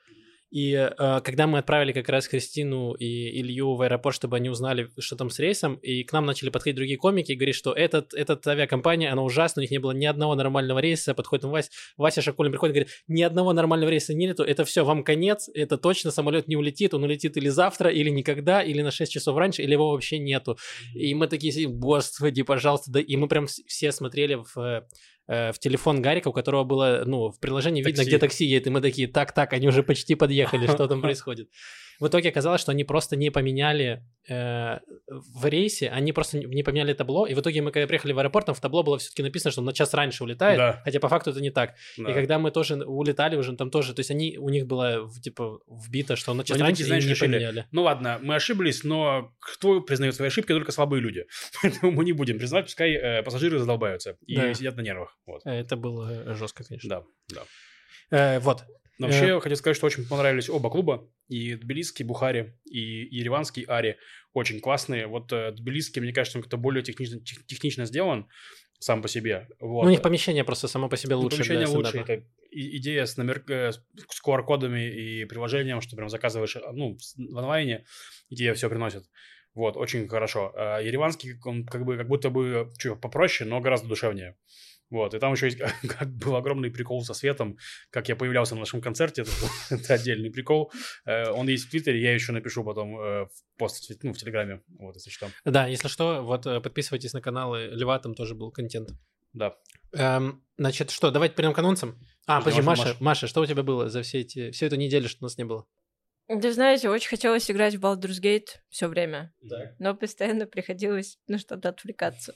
И 0.51 0.73
э, 0.73 1.21
когда 1.25 1.47
мы 1.47 1.59
отправили 1.59 1.93
как 1.93 2.09
раз 2.09 2.29
Кристину 2.29 2.95
и 2.95 3.41
Илью 3.41 3.75
в 3.75 3.83
аэропорт, 3.83 4.15
чтобы 4.15 4.37
они 4.37 4.49
узнали, 4.49 4.89
что 4.99 5.17
там 5.17 5.29
с 5.29 5.39
рейсом, 5.39 5.75
и 5.77 6.05
к 6.05 6.13
нам 6.13 6.25
начали 6.25 6.51
подходить 6.51 6.77
другие 6.77 6.99
комики 6.99 7.33
и 7.33 7.35
говорить, 7.35 7.57
что 7.57 7.73
этот, 7.73 8.15
этот 8.15 8.47
авиакомпания, 8.47 9.11
она 9.11 9.23
ужасна, 9.23 9.61
у 9.61 9.63
них 9.63 9.71
не 9.71 9.79
было 9.79 9.93
ни 9.93 10.07
одного 10.07 10.35
нормального 10.35 10.79
рейса. 10.79 11.15
Подходит 11.15 11.45
он 11.45 11.51
Вася, 11.51 11.71
Вася 11.97 12.23
Шакулин 12.23 12.53
приходит 12.53 12.77
и 12.77 12.79
говорит, 12.79 12.95
ни 13.09 13.23
одного 13.23 13.53
нормального 13.53 13.91
рейса 13.91 14.15
нету, 14.15 14.45
это 14.45 14.65
все, 14.65 14.85
вам 14.85 15.03
конец, 15.03 15.49
это 15.53 15.79
точно 15.79 16.11
самолет 16.11 16.49
не 16.49 16.57
улетит, 16.57 16.95
он 16.95 17.05
улетит 17.05 17.37
или 17.37 17.49
завтра, 17.49 17.91
или 17.91 18.09
никогда, 18.09 18.63
или 18.63 18.83
на 18.83 18.91
6 18.91 19.11
часов 19.11 19.37
раньше, 19.37 19.63
или 19.63 19.73
его 19.73 19.91
вообще 19.91 20.19
нету. 20.19 20.59
И 20.95 21.15
мы 21.15 21.27
такие 21.27 21.69
господи, 21.69 22.43
пожалуйста, 22.43 22.93
да, 22.93 23.01
и 23.01 23.17
мы 23.17 23.29
прям 23.29 23.47
все 23.47 23.93
смотрели 23.93 24.35
в, 24.35 24.59
э, 24.59 24.83
в 25.27 25.55
телефон 25.59 26.03
Гарика, 26.03 26.29
у 26.29 26.33
которого 26.33 26.65
было, 26.65 27.03
ну, 27.05 27.31
в 27.31 27.41
приложении 27.41 27.83
видно, 27.83 27.97
Такси. 27.97 28.11
где 28.11 28.19
такси 28.19 28.45
едет, 28.45 28.67
и 28.69 28.71
мы 28.71 28.81
такие, 28.81 29.09
так, 29.09 29.33
так, 29.33 29.53
они 29.53 29.67
уже 29.69 29.83
почти 29.83 30.15
подъехали, 30.15 30.67
что 30.67 30.87
там 30.87 31.01
происходит. 31.03 31.51
В 32.01 32.09
итоге 32.09 32.29
оказалось, 32.29 32.61
что 32.61 32.73
они 32.73 32.85
просто 32.85 33.17
не 33.17 33.31
поменяли 33.31 34.03
э, 34.29 34.79
в 35.09 35.47
рейсе, 35.47 35.89
они 35.89 36.13
просто 36.13 36.39
не 36.39 36.63
поменяли 36.63 36.93
табло, 36.93 37.27
и 37.27 37.35
в 37.35 37.41
итоге 37.41 37.63
мы, 37.63 37.71
когда 37.73 37.87
приехали 37.87 38.13
в 38.13 38.19
аэропорт, 38.19 38.47
там 38.47 38.55
в 38.55 38.61
табло 38.61 38.83
было 38.83 38.99
все-таки 38.99 39.23
написано, 39.23 39.51
что 39.53 39.61
он 39.61 39.67
на 39.67 39.73
час 39.73 39.95
раньше 39.95 40.25
улетает, 40.25 40.59
Да. 40.59 40.81
хотя 40.85 41.01
по 41.01 41.09
факту 41.09 41.31
это 41.31 41.41
не 41.41 41.51
так. 41.51 41.75
Да. 41.97 42.11
И 42.11 42.15
когда 42.15 42.39
мы 42.39 42.51
тоже 42.51 42.75
улетали 42.85 43.37
уже, 43.37 43.57
там 43.57 43.71
тоже, 43.71 43.95
то 43.95 44.01
есть 44.01 44.11
они, 44.11 44.37
у 44.39 44.49
них 44.49 44.67
было, 44.67 45.11
типа, 45.23 45.61
вбито, 45.69 46.17
что 46.17 46.33
он 46.33 46.39
на 46.39 46.45
час 46.45 46.57
Они 46.57 46.63
раньше, 46.65 46.83
такие, 46.83 46.87
знаешь, 46.89 47.05
и 47.05 47.07
не 47.07 47.13
решили, 47.15 47.33
поменяли. 47.33 47.67
Ну 47.73 47.83
ладно, 47.83 48.19
мы 48.23 48.35
ошиблись, 48.35 48.85
но 48.85 49.33
кто 49.41 49.81
признает 49.81 50.15
свои 50.15 50.29
ошибки, 50.29 50.49
только 50.53 50.73
слабые 50.73 51.01
люди. 51.01 51.25
Поэтому 51.63 51.93
мы 51.93 52.05
не 52.05 52.13
будем 52.13 52.39
признавать, 52.39 52.67
пускай 52.67 52.93
э, 52.93 53.23
пассажиры 53.23 53.59
задолбаются 53.59 54.17
и 54.27 54.37
Да. 54.37 54.55
сидят 54.55 54.77
на 54.77 54.81
нервах. 54.83 55.17
Вот. 55.27 55.43
Э, 55.47 55.51
Это 55.61 55.77
было 55.77 56.35
жестко, 56.35 56.65
конечно. 56.65 56.89
Да, 56.89 57.03
да. 57.35 57.43
Э, 58.11 58.39
вот. 58.41 58.65
Но 58.99 59.07
вообще, 59.09 59.27
я 59.29 59.41
хотел 59.41 59.57
сказать, 59.57 59.77
что 59.77 59.87
очень 59.87 60.07
понравились 60.09 60.49
оба 60.49 60.71
клуба. 60.71 61.09
И 61.29 61.55
Тбилисский 61.55 62.05
Бухари, 62.05 62.55
и 62.65 62.81
Ереванский 62.81 63.65
Ари. 63.65 63.97
Очень 64.33 64.61
классные. 64.61 65.07
Вот 65.07 65.33
э, 65.33 65.53
Тбилисский, 65.53 66.01
мне 66.03 66.13
кажется, 66.13 66.39
он 66.39 66.43
как-то 66.43 66.57
более 66.57 66.83
технично, 66.83 67.21
тех- 67.21 67.45
технично 67.47 67.85
сделан 67.87 68.27
сам 68.79 69.03
по 69.03 69.09
себе. 69.09 69.49
Вот. 69.61 69.83
Ну, 69.83 69.89
у 69.89 69.91
них 69.91 70.03
помещение 70.03 70.45
просто 70.45 70.69
само 70.69 70.89
по 70.89 70.97
себе 70.97 71.15
Ну, 71.15 71.23
лучше 71.23 71.39
помещение 71.39 71.67
лучше. 71.67 71.99
Это 71.99 72.25
идея 72.51 73.05
с, 73.07 73.17
номер, 73.17 73.43
э, 73.49 73.73
с 73.73 73.81
QR-кодами 74.27 74.89
и 74.95 75.25
приложением, 75.25 75.81
что 75.81 75.97
прям 75.97 76.09
заказываешь 76.09 76.57
ну, 76.73 76.99
с- 76.99 77.17
в 77.17 77.37
онлайне, 77.39 77.85
идея 78.31 78.55
все 78.55 78.69
приносит. 78.69 79.05
Вот, 79.55 79.77
очень 79.79 80.07
хорошо. 80.09 80.53
А 80.55 80.81
Ереванский, 80.81 81.35
он 81.45 81.65
как 81.65 81.85
бы 81.87 81.97
как 81.97 82.09
будто 82.09 82.29
бы 82.31 82.71
чё, 82.79 82.95
попроще, 82.97 83.49
но 83.49 83.61
гораздо 83.61 83.89
душевнее. 83.89 84.37
Вот, 84.89 85.15
и 85.15 85.19
там 85.19 85.33
еще 85.33 85.47
есть 85.47 85.59
как 85.89 86.09
был 86.15 86.37
огромный 86.37 86.71
прикол 86.71 87.03
со 87.05 87.13
светом, 87.15 87.59
как 87.91 88.09
я 88.09 88.17
появлялся 88.17 88.55
на 88.55 88.61
нашем 88.61 88.81
концерте, 88.81 89.23
это, 89.23 89.31
был- 89.31 89.49
это 89.79 89.95
отдельный 89.95 90.31
прикол. 90.31 90.71
Э, 91.05 91.31
Он 91.31 91.49
есть 91.49 91.67
в 91.67 91.71
Твиттере, 91.71 92.01
я 92.01 92.15
еще 92.15 92.33
напишу 92.33 92.63
потом 92.65 92.99
э, 93.01 93.25
в 93.27 93.31
пост, 93.59 93.91
ну, 94.03 94.13
в 94.13 94.17
Телеграме, 94.19 94.63
вот, 94.79 94.95
если 94.95 95.11
что. 95.11 95.29
Да, 95.45 95.67
если 95.67 95.89
что, 95.89 96.23
вот 96.23 96.47
э, 96.47 96.61
подписывайтесь 96.61 97.13
на 97.13 97.21
каналы 97.21 97.69
Льва, 97.73 97.99
там 97.99 98.15
тоже 98.15 98.35
был 98.35 98.51
контент. 98.53 98.91
Да. 99.33 99.55
Эм, 99.93 100.43
значит, 100.57 100.91
что, 100.91 101.11
давайте 101.11 101.35
перейдем 101.35 101.55
к 101.55 101.59
анонсам. 101.59 102.01
А, 102.27 102.39
Подожди, 102.41 102.63
Маша, 102.63 102.83
Маша. 102.83 102.97
Маша, 103.01 103.27
что 103.27 103.41
у 103.43 103.47
тебя 103.47 103.63
было 103.63 103.89
за 103.91 104.03
все 104.03 104.21
эти, 104.21 104.51
всю 104.51 104.67
эту 104.67 104.77
неделю, 104.77 105.09
что 105.09 105.19
у 105.23 105.27
нас 105.27 105.37
не 105.37 105.45
было? 105.45 105.67
Да 106.29 106.53
знаете, 106.53 106.89
очень 106.89 107.09
хотелось 107.11 107.51
играть 107.51 107.75
в 107.77 107.85
Baldur's 107.85 108.21
Gate 108.21 108.49
все 108.69 108.89
время, 108.89 109.33
Да. 109.43 109.75
но 109.79 109.95
постоянно 109.95 110.47
приходилось 110.47 111.19
на 111.29 111.39
что-то 111.39 111.69
отвлекаться. 111.69 112.35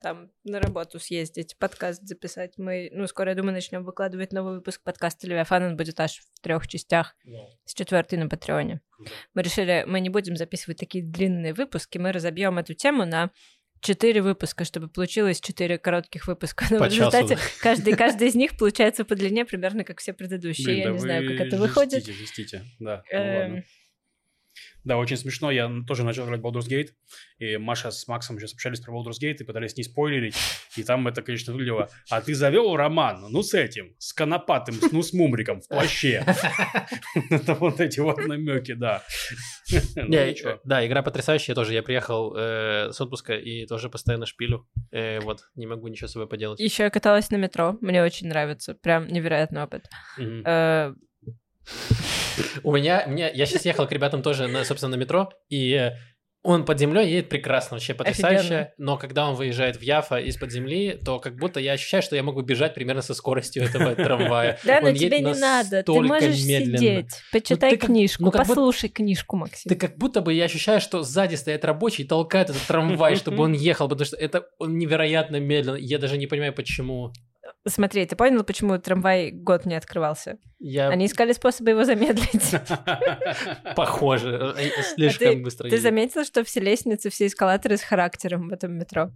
Там 0.00 0.30
на 0.44 0.60
работу 0.60 1.00
съездить, 1.00 1.56
подкаст 1.58 2.02
записать. 2.04 2.56
Мы, 2.56 2.88
ну, 2.92 3.08
скоро, 3.08 3.30
я 3.30 3.34
думаю, 3.34 3.52
начнем 3.52 3.84
выкладывать 3.84 4.32
новый 4.32 4.54
выпуск 4.54 4.80
подкаста 4.84 5.26
Левиафан. 5.26 5.64
Он 5.64 5.76
будет 5.76 5.98
аж 5.98 6.20
в 6.20 6.40
трех 6.40 6.68
частях, 6.68 7.16
с 7.64 7.74
четвертой 7.74 8.16
на 8.18 8.28
Патреоне. 8.28 8.80
Да. 9.00 9.10
Мы 9.34 9.42
решили, 9.42 9.84
мы 9.88 9.98
не 9.98 10.08
будем 10.08 10.36
записывать 10.36 10.78
такие 10.78 11.02
длинные 11.04 11.52
выпуски, 11.52 11.98
мы 11.98 12.12
разобьем 12.12 12.58
эту 12.58 12.74
тему 12.74 13.06
на 13.06 13.32
четыре 13.80 14.22
выпуска, 14.22 14.64
чтобы 14.64 14.88
получилось 14.88 15.40
четыре 15.40 15.78
коротких 15.78 16.28
выпуска. 16.28 16.66
Но 16.70 16.78
По 16.78 16.84
в 16.84 16.88
результате 16.88 17.34
часу, 17.34 17.48
каждый, 17.60 17.96
каждый 17.96 18.28
из 18.28 18.36
них 18.36 18.56
получается 18.56 19.04
по 19.04 19.16
длине 19.16 19.44
примерно 19.44 19.82
как 19.82 19.98
все 19.98 20.12
предыдущие. 20.12 20.66
Блин, 20.66 20.78
я 20.78 20.84
да 20.84 20.92
не 20.92 20.98
знаю, 20.98 21.28
как 21.28 21.46
это 21.46 21.56
выходит. 21.56 22.04
жестите, 22.04 22.12
жестите, 22.12 22.64
да. 22.78 23.02
ну 23.10 23.18
Эм. 23.18 23.64
Да, 24.84 24.96
очень 24.96 25.16
смешно. 25.16 25.50
Я 25.50 25.70
тоже 25.86 26.04
начал 26.04 26.24
играть 26.24 26.40
в 26.40 26.46
Baldur's 26.46 26.68
Gate, 26.68 26.88
и 27.38 27.56
Маша 27.58 27.90
с 27.90 28.08
Максом 28.08 28.38
сейчас 28.38 28.54
общались 28.54 28.80
про 28.80 28.92
Baldur's 28.92 29.20
Gate 29.22 29.36
и 29.40 29.44
пытались 29.44 29.76
не 29.76 29.82
спойлерить, 29.84 30.34
и 30.76 30.82
там 30.82 31.06
это, 31.08 31.20
конечно, 31.22 31.52
выглядело. 31.52 31.90
А 32.10 32.20
ты 32.20 32.34
завел 32.34 32.74
роман, 32.76 33.26
ну, 33.30 33.42
с 33.42 33.54
этим, 33.54 33.94
с 33.98 34.12
конопатым, 34.12 34.76
ну, 34.92 35.02
с 35.02 35.12
мумриком 35.12 35.60
в 35.60 35.68
плаще. 35.68 36.24
Это 37.30 37.54
вот 37.54 37.80
эти 37.80 38.00
вот 38.00 38.18
намеки, 38.26 38.72
да. 38.72 39.02
Ну, 39.96 40.16
э, 40.16 40.34
да, 40.64 40.86
игра 40.86 41.02
потрясающая 41.02 41.54
тоже. 41.54 41.74
Я 41.74 41.82
приехал 41.82 42.34
э, 42.34 42.90
с 42.90 43.00
отпуска 43.02 43.34
и 43.34 43.66
тоже 43.66 43.90
постоянно 43.90 44.24
шпилю. 44.24 44.66
Э, 44.90 45.20
вот, 45.20 45.40
не 45.56 45.66
могу 45.66 45.88
ничего 45.88 46.08
с 46.08 46.12
собой 46.12 46.26
поделать. 46.26 46.58
Еще 46.58 46.84
я 46.84 46.90
каталась 46.90 47.30
на 47.30 47.36
метро, 47.36 47.76
мне 47.82 48.02
очень 48.02 48.28
нравится, 48.28 48.74
прям 48.74 49.06
невероятный 49.08 49.62
опыт. 49.62 49.84
У 52.62 52.74
меня, 52.74 53.04
мне, 53.06 53.30
я 53.32 53.46
сейчас 53.46 53.64
ехал 53.64 53.86
к 53.86 53.92
ребятам 53.92 54.22
тоже, 54.22 54.48
на, 54.48 54.64
собственно, 54.64 54.96
на 54.96 55.00
метро, 55.00 55.30
и 55.48 55.90
он 56.42 56.64
под 56.64 56.78
землей 56.78 57.10
едет 57.10 57.28
прекрасно, 57.28 57.76
вообще 57.76 57.94
потрясающе. 57.94 58.38
Офигенно. 58.38 58.70
Но 58.78 58.96
когда 58.96 59.28
он 59.28 59.34
выезжает 59.34 59.76
в 59.76 59.82
Яфа 59.82 60.18
из-под 60.20 60.52
земли, 60.52 60.98
то 61.04 61.18
как 61.18 61.36
будто 61.36 61.58
я 61.58 61.72
ощущаю, 61.72 62.02
что 62.02 62.14
я 62.14 62.22
могу 62.22 62.42
бежать 62.42 62.74
примерно 62.74 63.02
со 63.02 63.12
скоростью 63.14 63.64
этого 63.64 63.94
трамвая. 63.96 64.58
Да, 64.64 64.80
но 64.80 64.92
тебе 64.92 65.18
не 65.18 65.34
надо, 65.34 65.82
ты 65.82 65.92
можешь 65.92 66.36
сидеть, 66.36 67.10
почитай 67.32 67.72
ты 67.72 67.76
как- 67.76 67.88
книжку, 67.90 68.24
ну, 68.24 68.30
послушай 68.30 68.88
книжку, 68.88 69.36
Максим. 69.36 69.68
Ты 69.68 69.74
как 69.74 69.98
будто 69.98 70.20
бы 70.20 70.32
я 70.32 70.44
ощущаю, 70.44 70.80
что 70.80 71.02
сзади 71.02 71.34
стоят 71.34 71.64
рабочие 71.64 72.04
и 72.04 72.08
толкают 72.08 72.50
этот 72.50 72.62
трамвай, 72.62 73.16
чтобы 73.16 73.42
он 73.42 73.52
ехал, 73.52 73.88
потому 73.88 74.06
что 74.06 74.16
это 74.16 74.46
он 74.58 74.78
невероятно 74.78 75.40
медленно. 75.40 75.76
Я 75.76 75.98
даже 75.98 76.16
не 76.16 76.28
понимаю, 76.28 76.54
почему. 76.54 77.12
Смотри, 77.66 78.06
ты 78.06 78.16
понял, 78.16 78.44
почему 78.44 78.78
трамвай 78.78 79.30
год 79.30 79.66
не 79.66 79.74
открывался? 79.74 80.38
Я 80.58 80.88
Они 80.88 81.06
искали 81.06 81.32
способы 81.32 81.70
его 81.70 81.84
замедлить. 81.84 82.54
похоже, 83.76 84.54
э, 84.56 84.82
слишком 84.94 85.42
быстро. 85.42 85.68
Ты 85.68 85.78
заметил, 85.78 86.24
что 86.24 86.44
все 86.44 86.60
лестницы, 86.60 87.10
все 87.10 87.26
эскалаторы 87.26 87.76
с 87.76 87.82
характером 87.82 88.48
в 88.48 88.52
этом 88.52 88.78
метро? 88.78 89.10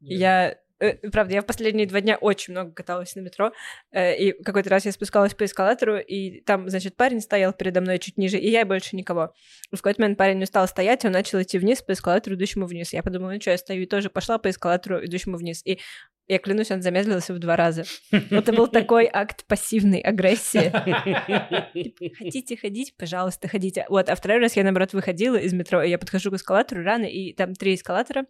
Я, 0.00 0.56
э, 0.78 0.94
правда, 1.10 1.34
я 1.34 1.42
в 1.42 1.46
последние 1.46 1.86
два 1.86 2.00
дня 2.00 2.16
очень 2.16 2.52
много 2.52 2.72
каталась 2.72 3.14
на 3.16 3.20
метро, 3.20 3.52
э, 3.90 4.16
и 4.16 4.42
какой-то 4.42 4.70
раз 4.70 4.86
я 4.86 4.92
спускалась 4.92 5.34
по 5.34 5.44
эскалатору, 5.44 5.98
и 5.98 6.40
там, 6.42 6.70
значит, 6.70 6.96
парень 6.96 7.20
стоял 7.20 7.52
передо 7.52 7.80
мной 7.80 7.98
чуть 7.98 8.16
ниже, 8.16 8.38
и 8.38 8.48
я 8.48 8.62
и 8.62 8.64
больше 8.64 8.96
никого. 8.96 9.34
В 9.72 9.76
какой-то 9.76 10.00
момент 10.00 10.18
парень 10.18 10.42
устал 10.42 10.66
стоять, 10.68 11.04
и 11.04 11.08
он 11.08 11.12
начал 11.12 11.42
идти 11.42 11.58
вниз 11.58 11.82
по 11.82 11.92
эскалатору, 11.92 12.36
идущему 12.36 12.66
вниз. 12.66 12.92
Я 12.92 13.02
подумала, 13.02 13.32
ну 13.32 13.40
что, 13.40 13.50
я 13.50 13.58
стою 13.58 13.82
и 13.82 13.86
тоже 13.86 14.08
пошла 14.08 14.38
по 14.38 14.48
эскалатору, 14.48 15.04
идущему 15.04 15.36
вниз. 15.36 15.62
И 15.64 15.80
я 16.28 16.38
клянусь, 16.38 16.70
он 16.70 16.82
замедлился 16.82 17.32
в 17.34 17.38
два 17.38 17.56
раза. 17.56 17.84
Это 18.10 18.52
был 18.52 18.66
такой 18.66 19.08
акт 19.12 19.44
пассивной 19.46 20.00
агрессии. 20.00 20.70
Хотите 22.18 22.56
ходить, 22.56 22.94
пожалуйста, 22.96 23.48
ходите. 23.48 23.86
Вот, 23.88 24.08
а 24.08 24.16
второй 24.16 24.40
раз 24.40 24.56
я, 24.56 24.64
наоборот, 24.64 24.92
выходила 24.92 25.36
из 25.36 25.52
метро, 25.52 25.82
и 25.82 25.90
я 25.90 25.98
подхожу 25.98 26.30
к 26.30 26.34
эскалатору 26.34 26.82
рано, 26.82 27.04
и 27.04 27.32
там 27.32 27.54
три 27.54 27.74
эскалатора, 27.74 28.26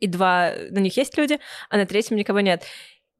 и 0.00 0.08
два, 0.08 0.52
на 0.70 0.78
них 0.78 0.96
есть 0.96 1.16
люди, 1.16 1.38
а 1.70 1.76
на 1.76 1.86
третьем 1.86 2.16
никого 2.16 2.40
нет. 2.40 2.64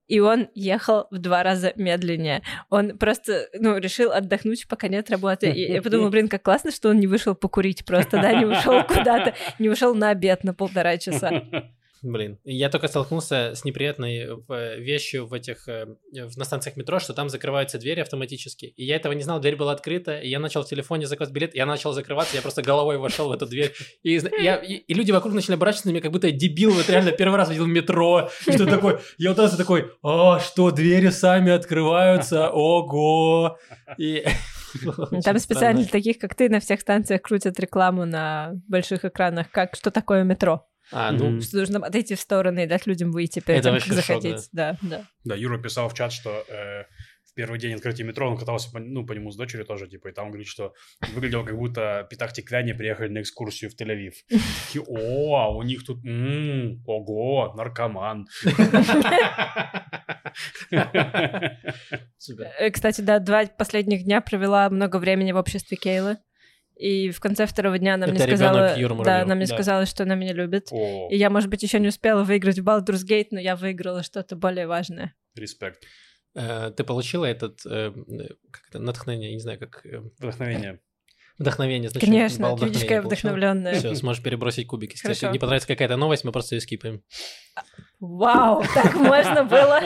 И 0.09 0.21
он 0.21 0.49
ехал 0.55 1.09
в 1.11 1.19
два 1.19 1.43
раза 1.43 1.73
медленнее. 1.75 2.43
Он 2.71 2.97
просто, 2.97 3.49
ну, 3.55 3.77
решил 3.77 4.13
отдохнуть, 4.13 4.69
пока 4.69 4.87
нет 4.87 5.11
работы. 5.11 5.51
И 5.51 5.73
я 5.73 5.83
подумала, 5.83 6.11
блин, 6.11 6.29
как 6.29 6.43
классно, 6.43 6.71
что 6.71 6.91
он 6.91 7.01
не 7.01 7.09
вышел 7.09 7.35
покурить 7.35 7.85
просто, 7.85 8.21
да, 8.21 8.33
не 8.33 8.45
ушел 8.45 8.85
куда-то, 8.85 9.35
не 9.59 9.69
ушел 9.69 9.95
на 9.95 10.11
обед 10.11 10.45
на 10.45 10.55
полтора 10.55 10.97
часа. 10.99 11.43
Блин, 12.07 12.39
я 12.45 12.69
только 12.71 12.87
столкнулся 12.87 13.53
с 13.57 13.65
неприятной 13.65 14.29
э, 14.49 14.79
вещью 14.79 15.27
в 15.27 15.35
этих 15.35 15.69
э, 15.69 15.87
на 16.13 16.45
станциях 16.45 16.77
метро, 16.77 17.01
что 17.01 17.15
там 17.15 17.29
закрываются 17.29 17.81
двери 17.81 17.99
автоматически. 17.99 18.67
И 18.67 18.85
я 18.85 18.95
этого 18.95 19.13
не 19.13 19.25
знал, 19.25 19.41
дверь 19.41 19.57
была 19.57 19.73
открыта, 19.73 20.17
и 20.17 20.29
я 20.29 20.39
начал 20.39 20.63
в 20.63 20.69
телефоне 20.69 21.07
заказывать 21.07 21.35
билет, 21.35 21.55
я 21.57 21.67
начал 21.67 21.93
закрываться, 21.93 22.37
я 22.37 22.43
просто 22.43 22.63
головой 22.63 22.99
вошел 22.99 23.29
в 23.29 23.33
эту 23.33 23.47
дверь. 23.47 23.75
И, 24.05 24.21
я, 24.41 24.55
и, 24.55 24.75
и 24.75 24.95
люди 24.95 25.11
вокруг 25.11 25.35
начали 25.35 25.55
оборачиваться 25.55 25.89
на 25.89 25.93
меня, 25.95 26.01
как 26.01 26.13
будто 26.13 26.29
я 26.29 26.33
дебил, 26.33 26.71
вот 26.71 26.89
реально 26.89 27.11
первый 27.11 27.37
раз 27.37 27.51
видел 27.51 27.67
метро. 27.67 28.31
Что 28.43 28.67
такое? 28.67 29.01
Я 29.19 29.31
вот 29.31 29.41
раз 29.41 29.57
такой, 29.57 29.91
а, 30.05 30.39
что, 30.39 30.71
двери 30.71 31.09
сами 31.09 31.51
открываются? 31.51 32.51
Ого! 32.51 33.59
И... 33.99 34.25
Там 35.25 35.39
специально 35.41 35.81
для 35.81 35.91
таких, 35.91 36.19
как 36.19 36.37
ты, 36.37 36.49
на 36.49 36.61
всех 36.61 36.81
станциях 36.81 37.23
крутят 37.23 37.59
рекламу 37.59 38.05
на 38.05 38.53
больших 38.69 39.05
экранах, 39.05 39.51
как 39.51 39.75
что 39.75 39.91
такое 39.91 40.23
метро. 40.23 40.69
А, 40.93 41.13
ну. 41.13 41.41
Что 41.41 41.59
нужно 41.59 41.85
отойти 41.85 42.15
в 42.15 42.21
стороны 42.21 42.65
и 42.65 42.67
дать 42.67 42.87
людям 42.87 43.11
выйти 43.11 43.41
перед 43.41 43.61
Это 43.61 43.71
тем, 43.71 43.75
как 43.75 43.89
вообще 43.89 44.03
шок, 44.03 44.23
заходить. 44.23 44.49
Да, 44.53 44.77
да. 44.83 45.07
Да, 45.25 45.35
Юра 45.35 45.59
писал 45.59 45.89
в 45.89 45.95
чат, 45.95 46.13
что 46.13 46.45
э, 46.49 46.85
в 47.25 47.35
первый 47.35 47.59
день 47.59 47.75
открытия 47.75 48.05
метро 48.05 48.31
он 48.31 48.37
катался 48.37 48.71
по, 48.71 48.79
ну, 48.79 49.05
по 49.05 49.13
нему 49.13 49.31
с 49.31 49.37
дочерью 49.37 49.67
тоже, 49.67 49.89
типа, 49.89 50.09
и 50.09 50.13
там 50.13 50.29
говорит, 50.29 50.47
что 50.47 50.75
выглядело, 51.15 51.45
как 51.45 51.57
будто 51.57 52.07
петахтикляне 52.09 52.75
приехали 52.75 53.09
на 53.09 53.21
экскурсию 53.21 53.71
в 53.71 53.75
Тель-Авив. 53.75 54.13
Такие, 54.67 54.85
о, 54.87 55.37
а 55.37 55.51
у 55.51 55.63
них 55.63 55.85
тут, 55.85 55.99
ого, 56.87 57.53
наркоман. 57.57 58.27
Э, 62.59 62.71
Кстати, 62.71 63.01
да, 63.01 63.19
два 63.19 63.47
последних 63.47 64.05
дня 64.05 64.21
провела 64.21 64.69
много 64.71 64.99
времени 64.99 65.33
в 65.33 65.37
обществе 65.37 65.77
Кейлы. 65.77 66.19
И 66.77 67.11
в 67.11 67.21
конце 67.21 67.47
второго 67.47 67.79
дня 67.79 67.95
она 67.95 68.07
мне 68.07 68.19
сказала... 68.19 68.77
Да, 69.05 69.23
она 69.23 69.35
мне 69.35 69.47
Да. 69.47 69.55
сказала, 69.55 69.87
что 69.87 70.03
она 70.03 70.15
меня 70.15 70.33
любит. 70.35 70.69
О, 70.71 71.09
И 71.11 71.17
я, 71.17 71.31
может 71.31 71.49
быть, 71.49 71.63
еще 71.63 71.81
не 71.81 71.89
успела 71.89 72.23
выиграть 72.23 72.59
в 72.59 72.65
Baldur's 72.69 73.05
Gate, 73.09 73.29
но 73.31 73.41
я 73.41 73.57
выиграла 73.57 74.03
что-то 74.03 74.37
более 74.37 74.67
важное. 74.67 75.15
респект. 75.35 75.83
Э, 76.35 76.71
Ты 76.77 76.85
получила 76.85 77.25
этот, 77.25 77.65
э, 77.65 77.93
э, 77.93 78.29
как 78.51 78.63
это, 78.69 78.79
натхнение, 78.79 79.33
не 79.33 79.41
знаю, 79.41 79.59
как... 79.59 79.85
Вдохновение. 80.19 80.81
Вдохновение, 81.39 81.91
значит, 81.91 82.09
Конечно, 82.09 82.55
вдохновения 82.55 83.03
вдохновленная. 83.03 83.75
Все, 83.75 83.95
сможешь 83.95 84.23
перебросить 84.23 84.67
кубики. 84.67 84.95
Если 84.95 85.21
тебе 85.21 85.33
не 85.33 85.39
понравится 85.39 85.69
какая-то 85.69 85.97
новость, 85.97 86.25
мы 86.25 86.33
просто 86.33 86.55
ее 86.55 86.61
скипаем. 86.63 87.03
Вау, 88.01 88.63
так 88.75 88.95
можно 88.95 89.45
было? 89.45 89.83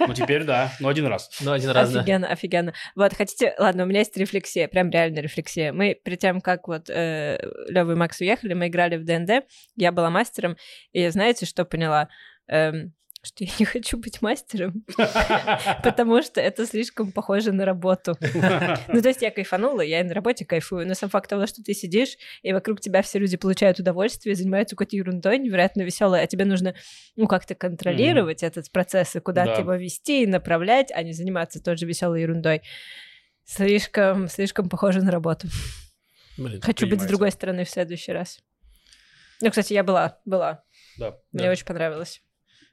Ну, 0.00 0.14
теперь 0.14 0.44
да, 0.44 0.72
ну, 0.80 0.88
один 0.88 1.06
раз. 1.06 1.30
Ну, 1.40 1.52
один 1.52 1.70
раз, 1.70 1.92
да. 1.92 2.00
Офигенно, 2.00 2.26
офигенно. 2.28 2.74
Вот, 2.96 3.14
хотите... 3.14 3.54
Ладно, 3.58 3.84
у 3.84 3.86
меня 3.86 4.00
есть 4.00 4.16
рефлексия, 4.16 4.68
прям 4.68 4.90
реально 4.90 5.20
рефлексия. 5.20 5.72
Мы 5.72 5.94
перед 5.94 6.18
тем, 6.18 6.40
как 6.40 6.68
вот 6.68 6.88
э, 6.90 7.38
Лёва 7.68 7.92
и 7.92 7.94
Макс 7.94 8.20
уехали, 8.20 8.54
мы 8.54 8.68
играли 8.68 8.96
в 8.96 9.04
ДНД, 9.04 9.44
я 9.76 9.92
была 9.92 10.10
мастером, 10.10 10.56
и 10.92 11.08
знаете, 11.08 11.46
что 11.46 11.64
поняла? 11.64 12.08
Эм, 12.48 12.94
что 13.22 13.44
я 13.44 13.50
не 13.58 13.64
хочу 13.64 13.98
быть 13.98 14.22
мастером, 14.22 14.84
потому 15.82 16.22
что 16.22 16.40
это 16.40 16.66
слишком 16.66 17.12
похоже 17.12 17.52
на 17.52 17.64
работу. 17.64 18.16
Ну, 18.88 19.02
то 19.02 19.08
есть 19.08 19.22
я 19.22 19.30
кайфанула, 19.30 19.80
я 19.80 20.00
и 20.00 20.02
на 20.02 20.14
работе 20.14 20.44
кайфую, 20.44 20.86
но 20.86 20.94
сам 20.94 21.10
факт 21.10 21.28
того, 21.28 21.46
что 21.46 21.62
ты 21.62 21.74
сидишь, 21.74 22.16
и 22.42 22.52
вокруг 22.52 22.80
тебя 22.80 23.02
все 23.02 23.18
люди 23.18 23.36
получают 23.36 23.78
удовольствие, 23.78 24.34
занимаются 24.34 24.76
какой-то 24.76 24.96
ерундой 24.96 25.38
невероятно 25.38 25.82
веселой, 25.82 26.22
а 26.22 26.26
тебе 26.26 26.44
нужно, 26.44 26.74
ну, 27.16 27.26
как-то 27.26 27.54
контролировать 27.54 28.42
этот 28.42 28.70
процесс 28.72 29.16
и 29.16 29.20
куда-то 29.20 29.54
Да. 29.56 29.60
его 29.60 29.74
вести 29.74 30.22
и 30.22 30.26
направлять, 30.26 30.90
а 30.92 31.02
не 31.02 31.12
заниматься 31.12 31.62
той 31.62 31.76
же 31.76 31.86
веселой 31.86 32.22
ерундой. 32.22 32.62
Слишком, 33.44 34.28
слишком 34.28 34.68
похоже 34.68 35.02
на 35.02 35.10
работу. 35.10 35.48
Хочу 36.62 36.86
быть 36.86 37.00
с 37.02 37.06
другой 37.06 37.32
стороны 37.32 37.64
в 37.64 37.70
следующий 37.70 38.12
раз. 38.12 38.38
Ну, 39.40 39.50
кстати, 39.50 39.72
я 39.72 39.82
была, 39.84 40.18
была. 40.24 40.64
Да. 40.98 41.16
Мне 41.32 41.50
очень 41.50 41.64
понравилось. 41.66 42.22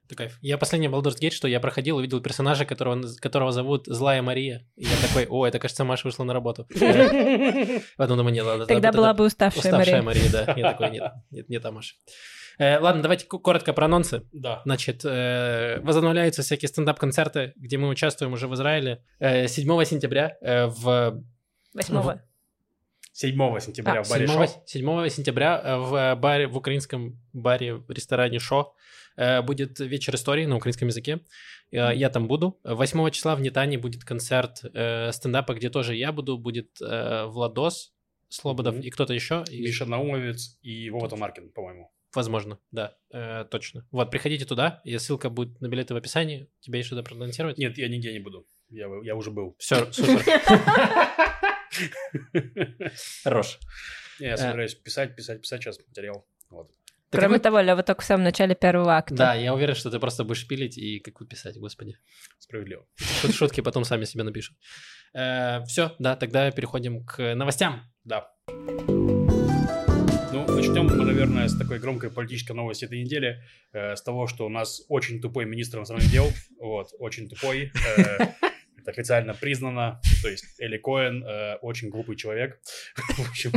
Это 0.06 0.16
кайф. 0.16 0.38
Я 0.42 0.58
последний 0.58 0.88
Baldur's 0.88 1.20
Gate, 1.20 1.32
что 1.32 1.48
я 1.48 1.60
проходил, 1.60 1.98
увидел 1.98 2.22
персонажа, 2.22 2.66
которого, 2.66 3.02
которого 3.20 3.52
зовут 3.52 3.88
Злая 3.88 4.22
Мария. 4.22 4.68
И 4.76 4.84
я 4.84 4.96
такой, 5.02 5.26
о, 5.28 5.48
это, 5.48 5.58
кажется, 5.58 5.84
Маша 5.84 6.08
вышла 6.08 6.24
на 6.24 6.34
работу. 6.34 6.68
Потом 7.98 8.18
думаю, 8.18 8.34
нет, 8.34 8.46
ладно. 8.46 8.68
Тогда 8.68 8.92
была 8.92 9.14
бы 9.16 9.26
уставшая, 9.26 9.64
Уставшая 9.64 10.02
Мария. 10.04 10.30
Мария, 10.30 10.46
да. 10.46 10.54
Я 10.56 10.72
такой, 10.72 10.92
нет, 10.92 11.12
нет, 11.32 11.50
не 11.50 11.60
та 11.60 11.72
Маша. 11.72 11.96
Э, 12.60 12.80
Ладно, 12.80 13.02
давайте 13.02 13.26
коротко 13.26 13.74
про 13.74 13.86
анонсы. 13.86 14.22
Да. 14.32 14.62
Значит, 14.64 15.02
э, 15.04 15.80
возобновляются 15.82 16.42
всякие 16.44 16.70
стендап-концерты, 16.70 17.54
где 17.56 17.78
мы 17.78 17.90
участвуем 17.90 18.34
уже 18.34 18.48
в 18.48 18.54
Израиле. 18.54 19.04
Э, 19.20 19.48
7 19.48 19.84
сентября 19.86 20.38
э, 20.42 20.68
в... 20.68 21.24
Восьмого. 21.74 22.22
7 23.12 23.60
сентября 23.60 24.00
А, 24.00 24.04
в 24.04 24.10
баре 24.10 24.28
7, 24.28 24.36
Шо. 24.36 24.64
7 24.66 25.10
сентября 25.10 25.78
в 25.80 26.16
баре, 26.16 26.48
в 26.48 26.58
украинском 26.58 27.20
баре, 27.34 27.76
в 27.76 27.90
ресторане 27.90 28.40
Шо 28.40 28.74
будет 29.18 29.80
вечер 29.80 30.16
истории 30.16 30.46
на 30.46 30.58
украинском 30.58 30.88
языке. 30.88 31.20
Э, 31.72 31.92
Я 31.96 32.10
там 32.10 32.28
буду. 32.28 32.60
8 32.64 33.10
числа 33.12 33.36
в 33.36 33.42
Нетане 33.42 33.78
будет 33.78 34.04
концерт 34.04 34.62
э, 34.74 35.12
стендапа, 35.12 35.54
где 35.54 35.70
тоже 35.70 35.96
я 35.96 36.12
буду. 36.12 36.38
Будет 36.38 36.70
э, 36.82 37.26
Владос 37.26 37.94
Слободов 38.30 38.76
Мгм. 38.76 38.84
и 38.84 38.90
кто-то 38.90 39.14
еще. 39.14 39.44
Миша 39.52 39.86
Наумовец 39.86 40.58
и 40.62 40.90
Вова 40.90 41.10
Томаркин, 41.10 41.52
по-моему. 41.52 41.92
Возможно, 42.14 42.60
да, 42.72 42.96
э, 43.14 43.44
точно. 43.52 43.86
Вот, 43.92 44.10
приходите 44.10 44.46
туда, 44.46 44.82
и 44.86 44.98
ссылка 44.98 45.30
будет 45.30 45.60
на 45.60 45.68
билеты 45.68 45.94
в 45.94 45.98
описании. 45.98 46.50
Тебе 46.62 46.80
есть 46.80 46.88
что-то 46.88 47.04
проанонсировать? 47.04 47.58
Нет, 47.58 47.78
я 47.78 47.90
нигде 47.90 48.14
не 48.14 48.20
буду. 48.20 48.48
Я, 48.70 48.88
я 49.04 49.16
уже 49.16 49.32
был. 49.32 49.56
Все, 49.60 49.86
супер. 49.92 50.24
Хорош. 53.24 53.60
Я 54.20 54.34
Э. 54.34 54.38
собираюсь 54.38 54.76
писать, 54.76 55.16
писать, 55.16 55.42
писать 55.42 55.62
сейчас 55.62 55.78
материал. 55.88 56.26
Вот. 56.50 56.72
Кроме 57.16 57.40
того, 57.40 57.60
Лева 57.62 57.84
только 57.84 58.02
в 58.02 58.06
самом 58.06 58.24
начале 58.24 58.56
первого 58.56 58.96
акта. 58.98 59.16
Да, 59.16 59.34
я 59.36 59.54
уверен, 59.54 59.76
что 59.76 59.90
ты 59.92 60.00
просто 60.00 60.24
будешь 60.24 60.48
пилить 60.48 60.78
и 60.78 61.00
как 61.00 61.20
вы 61.20 61.28
писать, 61.28 61.58
господи. 61.58 61.98
Справедливо. 62.40 62.86
Шут- 63.22 63.34
Шутки 63.34 63.62
потом 63.62 63.84
сами 63.86 64.06
себе 64.06 64.24
напишут. 64.24 64.56
все, 65.14 65.96
да, 66.00 66.16
тогда 66.16 66.52
переходим 66.52 67.06
к 67.06 67.36
новостям. 67.36 67.82
Да. 68.04 68.30
Ну, 70.32 70.46
начнем 70.54 70.86
мы, 70.88 71.06
наверное, 71.06 71.48
с 71.48 71.58
такой 71.58 71.80
громкой 71.80 72.10
политической 72.12 72.52
новости 72.52 72.86
этой 72.86 73.02
недели. 73.02 73.42
э, 73.74 73.96
с 73.96 74.02
того, 74.02 74.28
что 74.28 74.46
у 74.46 74.50
нас 74.50 74.82
очень 74.90 75.22
тупой 75.22 75.46
министр 75.46 75.78
иностранных 75.78 76.10
дел. 76.12 76.28
Вот, 76.60 76.90
очень 77.00 77.30
тупой. 77.30 77.72
э, 77.98 78.02
это 78.78 78.92
официально 78.92 79.34
признано. 79.34 80.02
То 80.22 80.30
есть 80.30 80.46
Эли 80.60 80.78
Коэн 80.78 81.24
э, 81.24 81.56
очень 81.62 81.90
глупый 81.90 82.16
человек. 82.18 82.60
В 83.18 83.30
общем, 83.30 83.52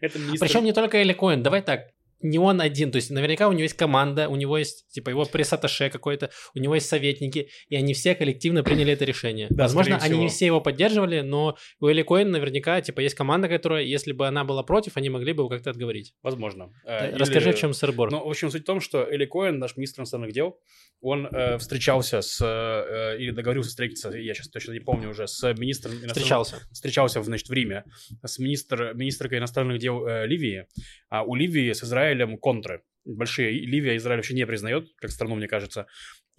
это 0.00 0.18
министр... 0.18 0.46
Причем 0.46 0.64
не 0.64 0.72
только 0.72 0.98
Эли 1.02 1.12
Коэн, 1.14 1.42
давай 1.42 1.62
так, 1.62 1.88
не 2.22 2.38
он 2.38 2.60
один, 2.60 2.90
то 2.90 2.96
есть 2.96 3.10
наверняка 3.10 3.48
у 3.48 3.52
него 3.52 3.62
есть 3.62 3.76
команда, 3.76 4.28
у 4.28 4.36
него 4.36 4.58
есть, 4.58 4.88
типа, 4.88 5.10
его 5.10 5.24
пресс-атташе 5.24 5.90
какой-то, 5.90 6.30
у 6.54 6.58
него 6.58 6.74
есть 6.74 6.88
советники, 6.88 7.48
и 7.68 7.76
они 7.76 7.94
все 7.94 8.14
коллективно 8.14 8.62
приняли 8.62 8.92
это 8.92 9.04
решение. 9.04 9.46
Да, 9.50 9.64
Возможно, 9.64 9.96
они 9.96 10.18
не 10.18 10.26
всего. 10.28 10.36
все 10.36 10.46
его 10.46 10.60
поддерживали, 10.60 11.20
но 11.20 11.56
у 11.80 11.88
Эли 11.88 12.02
Коэн 12.02 12.30
наверняка, 12.30 12.80
типа, 12.80 13.00
есть 13.00 13.14
команда, 13.14 13.48
которая, 13.48 13.82
если 13.82 14.12
бы 14.12 14.26
она 14.26 14.44
была 14.44 14.62
против, 14.62 14.96
они 14.96 15.10
могли 15.10 15.32
бы 15.32 15.42
его 15.42 15.48
как-то 15.48 15.70
отговорить. 15.70 16.14
Возможно. 16.22 16.72
Э, 16.84 17.16
Расскажи, 17.16 17.50
или- 17.50 17.56
в 17.56 17.58
чем 17.58 17.72
сырбор. 17.72 18.10
Ну, 18.10 18.24
в 18.24 18.28
общем, 18.28 18.50
суть 18.50 18.62
в 18.62 18.66
том, 18.66 18.80
что 18.80 19.06
Эли 19.10 19.24
Коэн, 19.26 19.58
наш 19.58 19.76
министр 19.76 20.00
иностранных 20.02 20.32
дел, 20.32 20.58
он 21.00 21.26
э, 21.26 21.56
встречался 21.58 22.20
с, 22.20 22.38
э, 22.44 23.16
или 23.18 23.30
договорился 23.30 23.70
встретиться, 23.70 24.10
я 24.10 24.34
сейчас 24.34 24.48
точно 24.48 24.72
не 24.72 24.80
помню 24.80 25.08
уже, 25.10 25.26
с 25.26 25.42
министром 25.54 25.92
иностранных 25.92 26.12
Встречался. 26.16 26.56
встречался, 26.72 27.20
в, 27.20 27.24
значит, 27.24 27.48
в 27.48 27.52
Риме 27.52 27.84
с 28.22 28.38
министр, 28.38 28.92
министркой 28.94 29.38
иностранных 29.38 29.78
дел 29.78 30.06
э, 30.06 30.26
Ливии, 30.26 30.66
а 31.08 31.22
у 31.22 31.34
Ливии 31.34 31.72
с 31.72 31.82
Израилем 31.82 32.09
контры 32.38 32.82
большие. 33.04 33.52
Ливия 33.52 33.96
Израиль 33.96 34.18
вообще 34.18 34.34
не 34.34 34.46
признает, 34.46 34.88
как 34.96 35.10
страну, 35.10 35.36
мне 35.36 35.48
кажется. 35.48 35.86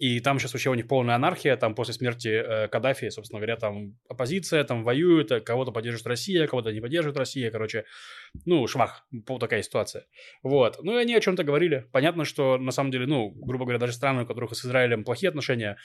И 0.02 0.18
там 0.18 0.40
сейчас 0.40 0.52
вообще 0.52 0.68
у 0.68 0.74
них 0.74 0.88
полная 0.88 1.14
анархия, 1.14 1.56
там 1.56 1.76
после 1.76 1.94
смерти 1.94 2.26
э, 2.26 2.66
Каддафи, 2.66 3.08
собственно 3.10 3.38
говоря, 3.38 3.56
там 3.56 3.96
оппозиция, 4.08 4.64
там 4.64 4.82
воюют, 4.82 5.30
э, 5.30 5.40
кого-то 5.40 5.70
поддерживает 5.70 6.08
Россия, 6.08 6.48
кого-то 6.48 6.72
не 6.72 6.80
поддерживает 6.80 7.16
Россия, 7.16 7.52
короче, 7.52 7.84
ну, 8.44 8.66
швах, 8.66 9.06
такая 9.38 9.62
ситуация. 9.62 10.06
Вот, 10.42 10.82
ну 10.82 10.98
и 10.98 11.00
они 11.00 11.14
о 11.14 11.20
чем-то 11.20 11.44
говорили. 11.44 11.86
Понятно, 11.92 12.24
что 12.24 12.58
на 12.58 12.72
самом 12.72 12.90
деле, 12.90 13.06
ну, 13.06 13.30
грубо 13.30 13.64
говоря, 13.64 13.78
даже 13.78 13.92
страны, 13.92 14.24
у 14.24 14.26
которых 14.26 14.56
с 14.56 14.64
Израилем 14.64 15.04
плохие 15.04 15.28
отношения, 15.28 15.76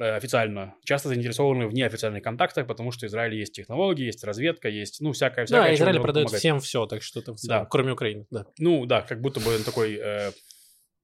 э, 0.00 0.16
официально, 0.16 0.74
часто 0.86 1.10
заинтересованы 1.10 1.66
в 1.66 1.74
неофициальных 1.74 2.22
контактах, 2.22 2.66
потому 2.66 2.90
что 2.90 3.04
в 3.04 3.10
Израиле 3.10 3.38
есть 3.38 3.52
технологии, 3.52 4.06
есть 4.06 4.24
разведка, 4.24 4.70
есть, 4.70 5.02
ну, 5.02 5.12
всякое, 5.12 5.44
всякое. 5.44 5.68
Да, 5.68 5.74
Израиль 5.74 6.00
продает 6.00 6.28
помогать. 6.28 6.40
всем 6.40 6.60
все, 6.60 6.86
так 6.86 7.02
что 7.02 7.20
целом, 7.20 7.36
Да. 7.44 7.66
кроме 7.66 7.92
Украины, 7.92 8.24
да. 8.30 8.46
Ну, 8.58 8.86
да, 8.86 9.02
как 9.02 9.20
будто 9.20 9.40
бы 9.40 9.54
он 9.54 9.62
такой... 9.62 9.98
э, 10.02 10.30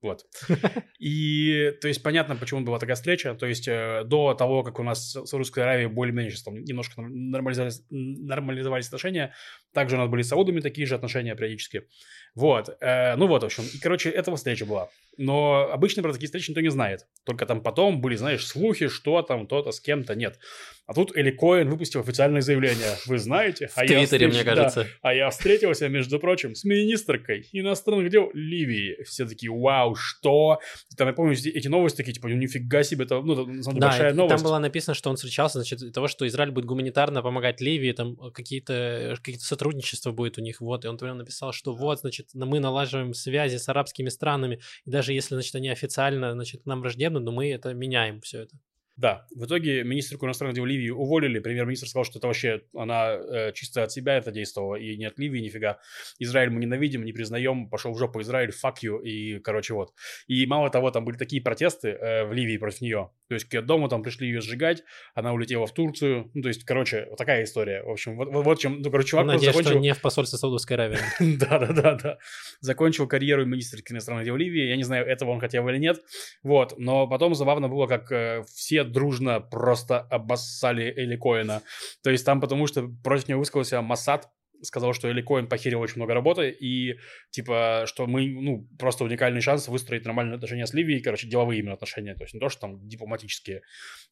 вот. 0.04 0.26
И, 0.98 1.72
то 1.80 1.88
есть, 1.88 2.02
понятно, 2.02 2.36
почему 2.36 2.60
была 2.60 2.78
такая 2.78 2.94
встреча. 2.94 3.34
То 3.34 3.46
есть, 3.46 3.66
э, 3.66 4.02
до 4.04 4.34
того, 4.34 4.62
как 4.62 4.78
у 4.78 4.82
нас 4.82 5.16
с 5.16 5.32
Русской 5.32 5.60
Аравией 5.60 5.88
более-менее 5.88 6.32
там 6.44 6.62
немножко 6.62 7.00
нормализовались, 7.00 7.82
нормализовались 7.90 8.86
отношения, 8.86 9.34
также 9.72 9.96
у 9.96 9.98
нас 9.98 10.08
были 10.08 10.22
с 10.22 10.28
Саудами 10.28 10.60
такие 10.60 10.86
же 10.86 10.94
отношения 10.94 11.34
периодически. 11.34 11.88
Вот. 12.34 12.76
э, 12.80 13.16
ну 13.16 13.26
вот, 13.26 13.42
в 13.42 13.46
общем. 13.46 13.64
И, 13.72 13.78
короче, 13.78 14.10
этого 14.10 14.36
встреча 14.36 14.66
была. 14.66 14.88
Но 15.16 15.70
обычно 15.70 16.02
про 16.02 16.12
такие 16.12 16.26
встречи 16.26 16.50
никто 16.50 16.60
не 16.60 16.70
знает. 16.70 17.06
Только 17.24 17.46
там 17.46 17.60
потом 17.62 18.00
были, 18.00 18.16
знаешь, 18.16 18.44
слухи, 18.44 18.88
что 18.88 19.22
там, 19.22 19.46
то-то 19.46 19.70
с 19.70 19.80
кем-то. 19.80 20.16
Нет. 20.16 20.38
А 20.86 20.92
тут 20.92 21.16
Эли 21.16 21.30
Коэн 21.30 21.70
выпустил 21.70 22.00
официальное 22.00 22.42
заявление. 22.42 22.96
Вы 23.06 23.18
знаете? 23.18 23.68
В 23.68 23.78
а 23.78 23.84
я 23.84 23.98
Твиттере, 24.00 24.26
встреч- 24.26 24.34
мне 24.34 24.44
да, 24.44 24.54
кажется. 24.54 24.86
а 25.00 25.14
я 25.14 25.30
встретился, 25.30 25.88
между 25.88 26.18
прочим, 26.18 26.54
с 26.54 26.64
министркой 26.64 27.48
иностранных 27.52 28.10
дел 28.10 28.30
Ливии. 28.34 29.02
Все 29.04 29.24
такие, 29.26 29.50
вау, 29.50 29.94
что? 29.94 30.58
Там, 30.98 31.06
я 31.08 31.14
помню, 31.14 31.34
эти 31.34 31.68
новости 31.68 31.98
такие, 31.98 32.12
типа, 32.12 32.28
ну, 32.28 32.34
нифига 32.34 32.82
себе, 32.82 33.04
это, 33.04 33.22
ну, 33.22 33.46
на 33.46 33.62
самом 33.62 33.78
деле, 33.78 33.80
Да, 33.80 33.88
большая 33.88 34.10
и 34.12 34.14
новость. 34.14 34.36
там 34.36 34.44
было 34.44 34.58
написано, 34.58 34.94
что 34.94 35.08
он 35.08 35.16
встречался, 35.16 35.58
значит, 35.58 35.78
из-за 35.78 35.92
того, 35.92 36.08
что 36.08 36.26
Израиль 36.26 36.50
будет 36.50 36.66
гуманитарно 36.66 37.22
помогать 37.22 37.60
Ливии, 37.60 37.92
там 37.92 38.18
э, 38.20 38.30
какие-то 38.32 39.14
какие 39.22 39.36
сотрудничества 39.36 40.10
будет 40.12 40.36
у 40.38 40.42
них, 40.42 40.60
вот, 40.60 40.84
и 40.84 40.88
он 40.88 40.98
прям 40.98 41.16
написал, 41.16 41.52
что 41.52 41.72
вот, 41.72 42.00
значит, 42.32 42.46
мы 42.46 42.60
налаживаем 42.60 43.14
связи 43.14 43.56
с 43.56 43.68
арабскими 43.68 44.08
странами, 44.08 44.60
и 44.84 44.90
даже 44.90 45.12
если, 45.12 45.34
значит, 45.34 45.54
они 45.54 45.68
официально, 45.68 46.32
значит, 46.32 46.66
нам 46.66 46.80
враждебны, 46.80 47.20
но 47.20 47.32
мы 47.32 47.50
это 47.52 47.74
меняем, 47.74 48.20
все 48.20 48.42
это. 48.42 48.56
Да, 48.96 49.26
в 49.34 49.46
итоге 49.46 49.82
министрку 49.82 50.26
иностранных 50.26 50.54
дел 50.54 50.64
Ливии 50.64 50.90
уволили. 50.90 51.40
Премьер-министр 51.40 51.88
сказал, 51.88 52.04
что 52.04 52.18
это 52.18 52.28
вообще 52.28 52.62
она 52.74 53.14
э, 53.14 53.52
чисто 53.52 53.82
от 53.82 53.90
себя 53.90 54.16
это 54.16 54.30
действовала, 54.30 54.76
и 54.76 54.96
не 54.96 55.06
от 55.06 55.18
Ливии 55.18 55.40
нифига. 55.40 55.78
Израиль 56.20 56.50
мы 56.50 56.60
ненавидим, 56.60 57.04
не 57.04 57.12
признаем, 57.12 57.68
пошел 57.68 57.92
в 57.92 57.98
жопу 57.98 58.20
Израиль, 58.20 58.50
fuck 58.50 58.76
you, 58.84 59.02
и, 59.02 59.40
короче, 59.40 59.74
вот. 59.74 59.92
И 60.28 60.46
мало 60.46 60.70
того, 60.70 60.92
там 60.92 61.04
были 61.04 61.16
такие 61.16 61.42
протесты 61.42 61.88
э, 61.88 62.24
в 62.24 62.32
Ливии 62.32 62.56
против 62.56 62.82
нее. 62.82 63.10
То 63.28 63.34
есть 63.34 63.48
к 63.48 63.54
ее 63.54 63.62
дому 63.62 63.88
там 63.88 64.02
пришли 64.02 64.28
ее 64.28 64.40
сжигать, 64.40 64.84
она 65.14 65.32
улетела 65.32 65.66
в 65.66 65.72
Турцию. 65.72 66.30
Ну, 66.34 66.42
то 66.42 66.48
есть, 66.48 66.64
короче, 66.64 67.06
вот 67.08 67.16
такая 67.16 67.42
история. 67.44 67.82
В 67.82 67.90
общем, 67.90 68.16
вот, 68.16 68.28
вот, 68.28 68.44
вот 68.44 68.58
чем, 68.60 68.80
ну, 68.80 68.90
короче, 68.90 69.08
чувак 69.08 69.26
Надеюсь, 69.26 69.52
что 69.52 69.62
закончил... 69.62 69.80
не 69.80 69.92
в 69.92 70.00
посольстве 70.00 70.38
Саудовской 70.38 70.76
Аравии. 70.76 70.98
Да-да-да-да. 71.38 72.18
Закончил 72.60 73.08
карьеру 73.08 73.44
министра 73.44 73.80
иностранных 73.90 74.24
дел 74.24 74.36
Ливии. 74.36 74.68
Я 74.68 74.76
не 74.76 74.84
знаю, 74.84 75.04
этого 75.06 75.30
он 75.30 75.40
хотел 75.40 75.68
или 75.68 75.78
нет. 75.78 76.00
Вот. 76.42 76.74
Но 76.78 77.08
потом 77.08 77.34
забавно 77.34 77.68
было, 77.68 77.86
как 77.86 78.12
э, 78.12 78.44
дружно 78.84 79.40
просто 79.40 80.00
обоссали 80.00 80.92
Эли 80.96 81.16
Коэна. 81.16 81.62
То 82.02 82.10
есть 82.10 82.24
там 82.24 82.40
потому, 82.40 82.66
что 82.66 82.88
против 83.02 83.28
него 83.28 83.40
высказался 83.40 83.82
Масад, 83.82 84.28
сказал, 84.64 84.92
что 84.92 85.10
Эли 85.10 85.22
Коэн 85.22 85.46
похерил 85.46 85.80
очень 85.80 85.96
много 85.96 86.14
работы, 86.14 86.50
и, 86.50 86.98
типа, 87.30 87.84
что 87.86 88.06
мы, 88.06 88.28
ну, 88.28 88.68
просто 88.78 89.04
уникальный 89.04 89.40
шанс 89.40 89.68
выстроить 89.68 90.04
нормальные 90.04 90.36
отношения 90.36 90.66
с 90.66 90.74
Ливией, 90.74 91.02
короче, 91.02 91.28
деловые 91.28 91.60
именно 91.60 91.74
отношения, 91.74 92.14
то 92.14 92.24
есть 92.24 92.34
не 92.34 92.40
то, 92.40 92.48
что 92.48 92.62
там 92.62 92.88
дипломатические. 92.88 93.62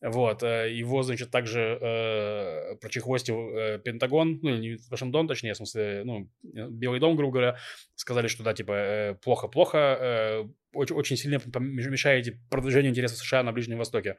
Вот. 0.01 0.43
э, 0.43 0.73
Его, 0.73 1.03
значит, 1.03 1.31
также 1.31 1.79
э, 1.81 2.77
прочехвостил 2.81 3.57
э, 3.57 3.79
Пентагон, 3.79 4.41
ну, 4.43 4.57
не 4.57 4.79
Вашингтон, 4.91 5.29
точнее, 5.29 5.55
в 5.55 5.57
смысле, 5.57 6.03
ну, 6.05 6.31
Белый 6.43 7.01
дом, 7.01 7.17
грубо 7.17 7.33
говоря, 7.33 7.57
сказали, 7.95 8.29
что, 8.29 8.43
да, 8.43 8.55
типа, 8.55 8.73
э, 8.73 9.15
плохо-плохо, 9.15 9.79
э, 9.79 10.45
очень, 10.75 10.97
очень 10.97 11.17
сильно 11.17 11.41
мешаете 11.59 12.39
продвижению 12.51 12.91
интересов 12.91 13.19
США 13.19 13.43
на 13.43 13.53
Ближнем 13.53 13.79
Востоке. 13.79 14.17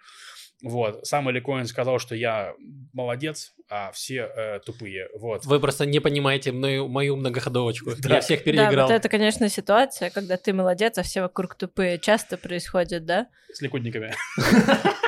Вот. 0.63 1.06
Сам 1.06 1.30
Эли 1.30 1.41
Коэн 1.41 1.65
сказал, 1.65 1.99
что 1.99 2.15
я 2.15 2.54
молодец, 2.93 3.54
а 3.69 3.91
все 3.91 4.32
э, 4.36 4.60
тупые. 4.65 5.10
Вот. 5.13 5.45
Вы 5.45 5.60
просто 5.60 5.86
не 5.86 5.99
понимаете 5.99 6.52
мою, 6.54 6.88
мою 6.88 7.17
многоходовочку. 7.17 7.91
Да. 7.99 8.15
Я 8.15 8.21
всех 8.21 8.39
Да, 8.39 8.45
переиграл. 8.45 8.88
вот 8.88 8.93
это, 8.93 9.10
конечно, 9.10 9.49
ситуация, 9.49 10.10
когда 10.10 10.38
ты 10.38 10.54
молодец, 10.54 10.97
а 10.97 11.04
все 11.04 11.21
вокруг 11.21 11.56
тупые. 11.56 11.99
Часто 11.99 12.38
происходит, 12.38 13.06
да? 13.06 13.28
С 13.52 13.62
ликудниками. 13.62 14.13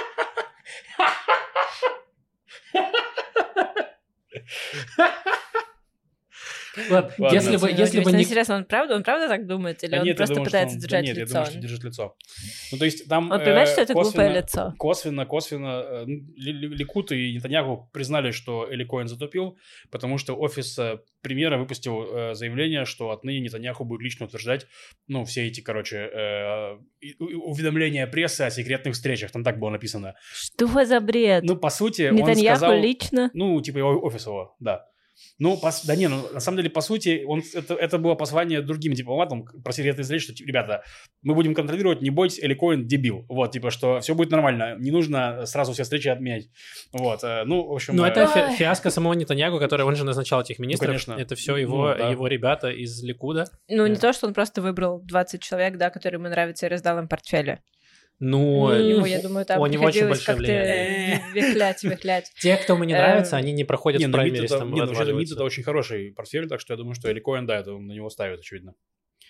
Ладно, 6.89 7.13
Ладно. 7.17 7.35
если 7.35 7.57
бы, 7.57 7.69
если 7.69 8.01
бы 8.01 8.11
не... 8.11 8.23
интересно, 8.23 8.55
он 8.55 8.65
правда, 8.65 8.95
он 8.95 9.03
правда 9.03 9.27
так 9.27 9.47
думает? 9.47 9.83
Или 9.83 9.97
он 9.97 10.05
нет, 10.05 10.17
просто 10.17 10.35
думаю, 10.35 10.45
пытается 10.45 10.75
он- 10.75 10.81
да 10.81 10.87
держать 10.87 11.05
нет, 11.05 11.17
я 11.17 11.23
лицо? 11.23 11.33
думаю, 11.33 11.51
что 11.51 11.59
держит 11.59 11.83
лицо. 11.83 12.15
Ну, 12.71 12.77
то 12.77 12.85
есть 12.85 13.07
там... 13.07 13.31
Он 13.31 13.39
понимает, 13.39 13.69
э, 13.69 13.71
что 13.71 13.81
это 13.81 13.93
глупое 13.93 14.33
лицо? 14.33 14.73
Косвенно, 14.77 15.25
косвенно 15.25 15.83
э, 15.85 16.05
Ли- 16.05 16.75
Ликут 16.75 17.11
и 17.11 17.33
Нетаньяху 17.33 17.89
признали, 17.93 18.31
что 18.31 18.67
Эли 18.71 18.83
Коэн 18.83 19.07
затупил, 19.07 19.57
потому 19.91 20.17
что 20.17 20.35
офис 20.35 20.77
э, 20.79 20.99
премьера 21.21 21.57
выпустил 21.57 22.03
э, 22.03 22.33
заявление, 22.35 22.85
что 22.85 23.11
отныне 23.11 23.39
Нетаньяху 23.39 23.85
будет 23.85 24.01
лично 24.01 24.25
утверждать, 24.25 24.67
ну, 25.07 25.25
все 25.25 25.47
эти, 25.47 25.61
короче, 25.61 25.97
э, 25.97 26.77
уведомления 27.19 28.07
прессы 28.07 28.41
о 28.41 28.49
секретных 28.49 28.95
встречах, 28.95 29.31
там 29.31 29.43
так 29.43 29.59
было 29.59 29.69
написано. 29.69 30.15
Что 30.33 30.85
за 30.85 30.99
бред? 30.99 31.43
Ну, 31.43 31.55
по 31.55 31.69
сути, 31.69 32.09
он 32.09 32.35
сказал... 32.35 32.79
лично? 32.79 33.31
Ну, 33.33 33.61
типа 33.61 33.79
его 33.79 34.01
офис 34.03 34.25
его, 34.25 34.55
да. 34.59 34.85
Ну, 35.39 35.59
пос- 35.61 35.85
да 35.85 35.95
не, 35.95 36.07
ну, 36.07 36.27
на 36.33 36.39
самом 36.39 36.57
деле, 36.57 36.69
по 36.69 36.81
сути, 36.81 37.23
он, 37.25 37.41
это, 37.53 37.73
это 37.75 37.97
было 37.97 38.15
послание 38.15 38.61
другим 38.61 38.93
дипломатам 38.93 39.45
про 39.63 39.71
секретные 39.73 40.03
встречи, 40.03 40.23
что, 40.25 40.33
типа, 40.33 40.47
ребята, 40.47 40.83
мы 41.21 41.33
будем 41.35 41.53
контролировать, 41.53 42.01
не 42.01 42.09
бойтесь, 42.09 42.39
Эли 42.39 42.53
Коэн 42.53 42.85
дебил. 42.87 43.25
Вот, 43.29 43.51
типа, 43.51 43.71
что 43.71 43.99
все 43.99 44.13
будет 44.15 44.31
нормально, 44.31 44.75
не 44.79 44.91
нужно 44.91 45.45
сразу 45.45 45.73
все 45.73 45.83
встречи 45.83 46.07
отменять. 46.07 46.49
Вот, 46.91 47.23
э, 47.23 47.43
ну, 47.45 47.65
в 47.67 47.73
общем... 47.73 47.95
Ну, 47.95 48.03
э, 48.05 48.09
это 48.09 48.27
фи- 48.27 48.55
фиаско 48.57 48.89
самого 48.89 49.13
Нетаньягу, 49.13 49.59
который 49.59 49.85
он 49.85 49.95
же 49.95 50.03
назначал 50.03 50.41
этих 50.41 50.59
министров. 50.59 50.87
конечно. 50.89 51.13
Это 51.13 51.35
все 51.35 51.55
его, 51.57 51.89
Ну, 51.91 51.97
да. 51.97 52.09
его 52.09 52.27
ребята 52.27 52.69
из 52.69 53.01
Ликуда. 53.03 53.45
Ну, 53.69 53.85
не 53.87 53.95
Э. 53.95 53.99
то, 53.99 54.13
что 54.13 54.27
он 54.27 54.33
просто 54.33 54.61
выбрал 54.61 55.01
20 55.01 55.41
человек, 55.41 55.77
да, 55.77 55.89
которые 55.89 56.19
ему 56.19 56.29
нравятся, 56.29 56.65
и 56.65 56.69
раздал 56.69 56.99
им 56.99 57.07
портфели. 57.07 57.59
Ну, 58.19 58.71
И 58.73 58.77
э, 58.77 58.89
ему, 58.95 59.05
я 59.05 59.21
думаю, 59.21 59.45
там 59.45 59.59
у 59.61 59.65
него 59.67 59.85
очень 59.85 60.07
большое 60.07 60.37
влияние. 60.37 61.21
вихлять, 61.33 61.83
вихлять. 61.83 62.31
те, 62.39 62.55
кто 62.57 62.77
мне 62.77 62.87
не 62.87 62.93
Эм, 62.93 62.99
нравится, 62.99 63.35
они 63.35 63.51
не 63.51 63.65
проходят 63.65 63.99
не, 63.99 64.05
в 64.05 64.09
ну, 64.09 64.13
праймерис, 64.13 64.51
ну, 64.51 64.57
вообще-то 64.57 64.75
МИД 64.75 64.91
отваливаются. 64.91 65.35
это 65.35 65.43
очень 65.43 65.63
хороший 65.63 66.13
портфель, 66.13 66.47
так 66.47 66.61
что 66.61 66.73
я 66.73 66.77
думаю, 66.77 66.95
что 66.95 67.11
Эли 67.11 67.19
Коэн, 67.19 67.45
да, 67.45 67.59
это 67.59 67.73
он 67.73 67.87
на 67.87 67.91
него 67.91 68.09
ставит, 68.09 68.39
очевидно. 68.39 68.73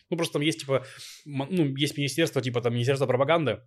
Ну, 0.09 0.17
просто 0.17 0.33
там 0.33 0.43
есть, 0.43 0.59
типа, 0.59 0.85
ну, 1.25 1.75
есть 1.75 1.97
министерство, 1.97 2.41
типа, 2.41 2.61
там, 2.61 2.73
Министерство 2.73 3.07
пропаганды, 3.07 3.61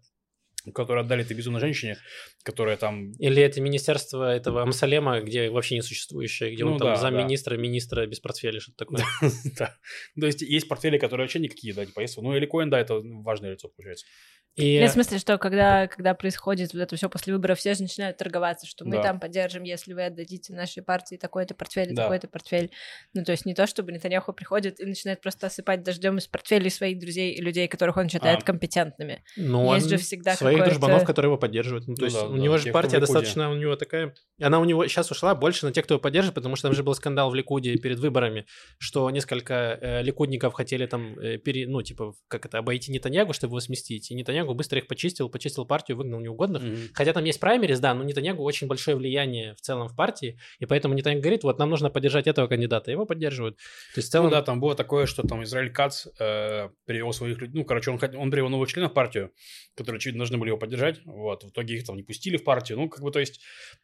которое 0.73 1.01
отдали 1.01 1.25
этой 1.25 1.37
безумной 1.37 1.61
женщине, 1.61 1.97
которая 2.43 2.77
там 2.77 3.13
Или 3.13 3.43
это 3.43 3.61
министерство 3.61 4.35
этого 4.35 4.63
Амсалема, 4.63 5.21
где 5.21 5.51
вообще 5.51 5.77
не 5.77 5.83
существующее, 5.83 6.55
где 6.55 6.65
Ну 6.65 6.73
он 6.73 6.79
там 6.79 6.89
да, 6.89 6.97
замминистра, 6.97 7.57
министра 7.57 8.07
без 8.07 8.21
портфеля, 8.21 8.61
что-то 8.61 8.85
такое. 8.85 9.05
Да. 9.59 9.75
То 10.19 10.27
есть 10.27 10.43
есть 10.43 10.69
портфели, 10.69 10.99
которые 10.99 11.25
вообще 11.25 11.39
никакие, 11.39 11.75
да, 11.75 11.87
типа 11.87 12.01
есть. 12.01 12.17
Ну, 12.19 12.37
Эли 12.37 12.47
Коэн, 12.47 12.71
да, 12.71 12.79
это 12.81 13.01
важное 13.03 13.53
лицо, 13.53 13.69
получается. 13.69 14.07
И 14.59 14.79
Нет, 14.81 14.91
в 14.91 14.93
смысле, 14.95 15.19
что 15.19 15.39
когда, 15.39 15.87
когда 15.87 16.15
происходит 16.15 16.73
вот 16.73 16.81
это 16.83 16.97
все 16.97 17.09
после 17.09 17.33
выборов, 17.33 17.59
все 17.59 17.75
же 17.75 17.83
начинают 17.83 18.17
торговаться, 18.17 18.67
что 18.67 18.85
мы 18.85 18.97
Да. 18.97 19.03
там 19.03 19.21
поддержим, 19.21 19.63
если 19.63 19.93
вы 19.95 20.05
отдадите 20.07 20.53
нашей 20.53 20.83
партии 20.83 21.15
такой-то 21.17 21.55
портфель, 21.55 21.95
Да. 21.95 22.03
такой-то 22.03 22.27
портфель. 22.29 22.71
Ну, 23.15 23.25
то 23.25 23.33
есть 23.33 23.47
не 23.47 23.55
то, 23.55 23.67
чтобы 23.69 23.93
Нетаньяху 23.93 24.33
приходит 24.33 24.81
и 24.81 24.85
начинает 24.85 25.21
просто 25.21 25.47
осыпать 25.47 25.85
дождем 25.85 26.19
из 26.19 26.27
портфелей 26.27 26.71
своих 26.71 26.99
друзей 26.99 27.35
и 27.35 27.41
людей, 27.41 27.69
которых 27.69 27.97
он 27.97 28.09
считает 28.09 28.41
А. 28.43 28.45
компетентными. 28.45 29.23
ну, 29.37 29.73
есть 29.75 29.87
он 29.87 29.91
же 29.91 29.97
всегда 29.99 30.35
своих 30.35 30.65
дружбанов, 30.65 31.05
которые 31.05 31.29
его 31.31 31.39
поддерживают. 31.39 31.87
Ну, 31.87 31.95
то 31.95 32.01
Ну 32.03 32.07
есть 32.07 32.21
да, 32.21 32.27
у 32.27 32.33
да, 32.33 32.39
него 32.43 32.59
же 32.59 32.73
партия 32.73 32.99
достаточно, 32.99 33.51
у 33.51 33.55
него 33.55 33.77
такая... 33.77 34.15
Она 34.41 34.59
у 34.61 34.65
него 34.65 34.87
сейчас 34.89 35.11
ушла 35.11 35.35
больше 35.35 35.67
на 35.67 35.73
тех, 35.73 35.85
кто 35.85 35.95
его 35.95 36.01
поддерживает, 36.03 36.35
потому 36.35 36.57
что 36.57 36.69
там 36.69 36.75
же 36.75 36.83
был 36.83 36.95
скандал 36.95 37.31
в 37.31 37.35
Ликуде 37.35 37.77
перед 37.77 37.99
выборами, 38.01 38.45
что 38.79 39.09
несколько 39.11 39.79
э, 39.81 40.03
ликудников 40.03 40.55
хотели 40.55 40.87
там, 40.87 41.19
э, 41.19 41.39
пере, 41.39 41.69
ну, 41.69 41.83
типа, 41.83 42.15
как 42.29 42.47
это, 42.47 42.59
обойти 42.59 42.91
Нетаньягу, 42.91 43.33
чтобы 43.33 43.53
его 43.53 43.61
сместить. 43.61 44.11
И 44.11 44.15
Нетаньягу 44.15 44.48
быстро 44.55 44.79
их 44.79 44.87
почистил, 44.87 45.29
почистил 45.29 45.65
партию, 45.65 45.97
выгнал 45.97 46.21
неугодных. 46.21 46.63
Мгм. 46.63 46.77
Хотя 46.95 47.13
там 47.13 47.25
есть 47.25 47.41
праймерис, 47.41 47.81
да, 47.81 47.95
но 47.95 48.05
Нетаньягу 48.05 48.43
очень 48.43 48.67
большое 48.67 48.97
влияние 48.97 49.55
в 49.55 49.61
целом 49.61 49.89
в 49.89 49.97
партии, 49.97 50.39
и 50.59 50.67
поэтому 50.67 50.95
Нетаньягу 50.95 51.23
говорит, 51.23 51.45
вот 51.45 51.59
нам 51.59 51.71
нужно 51.71 51.91
поддержать 51.91 52.27
этого 52.27 52.47
кандидата, 52.47 52.91
его 52.91 53.07
поддерживают. 53.07 53.57
То 53.57 53.99
есть 53.99 54.09
в 54.09 54.13
целом... 54.13 54.27
Ну 54.27 54.31
да, 54.33 54.43
там 54.43 54.61
было 54.61 54.75
такое, 54.75 55.07
что 55.07 55.23
там 55.23 55.43
Израиль 55.45 55.73
Кац 55.73 56.07
э, 56.19 56.69
привел 56.85 57.13
своих 57.13 57.39
людей, 57.41 57.59
ну, 57.59 57.65
короче, 57.65 57.91
он, 57.91 57.99
он 58.17 58.31
привел 58.31 58.49
новых 58.49 58.69
членов 58.69 58.93
в 58.93 58.95
партию, 58.95 59.33
которые, 59.75 59.99
очевидно, 59.99 60.21
должны 60.21 60.39
были 60.39 60.51
его 60.51 60.59
поддержать, 60.59 61.01
вот, 61.05 61.45
в 61.45 61.49
итоге 61.51 61.75
их 61.75 61.85
там 61.85 61.97
не 61.97 62.03
пустили 62.03 62.37
в 62.37 62.45
партию, 62.45 62.79
ну, 62.79 62.89
как 62.89 63.03
бы, 63.03 63.11
то 63.11 63.21
есть, 63.21 63.41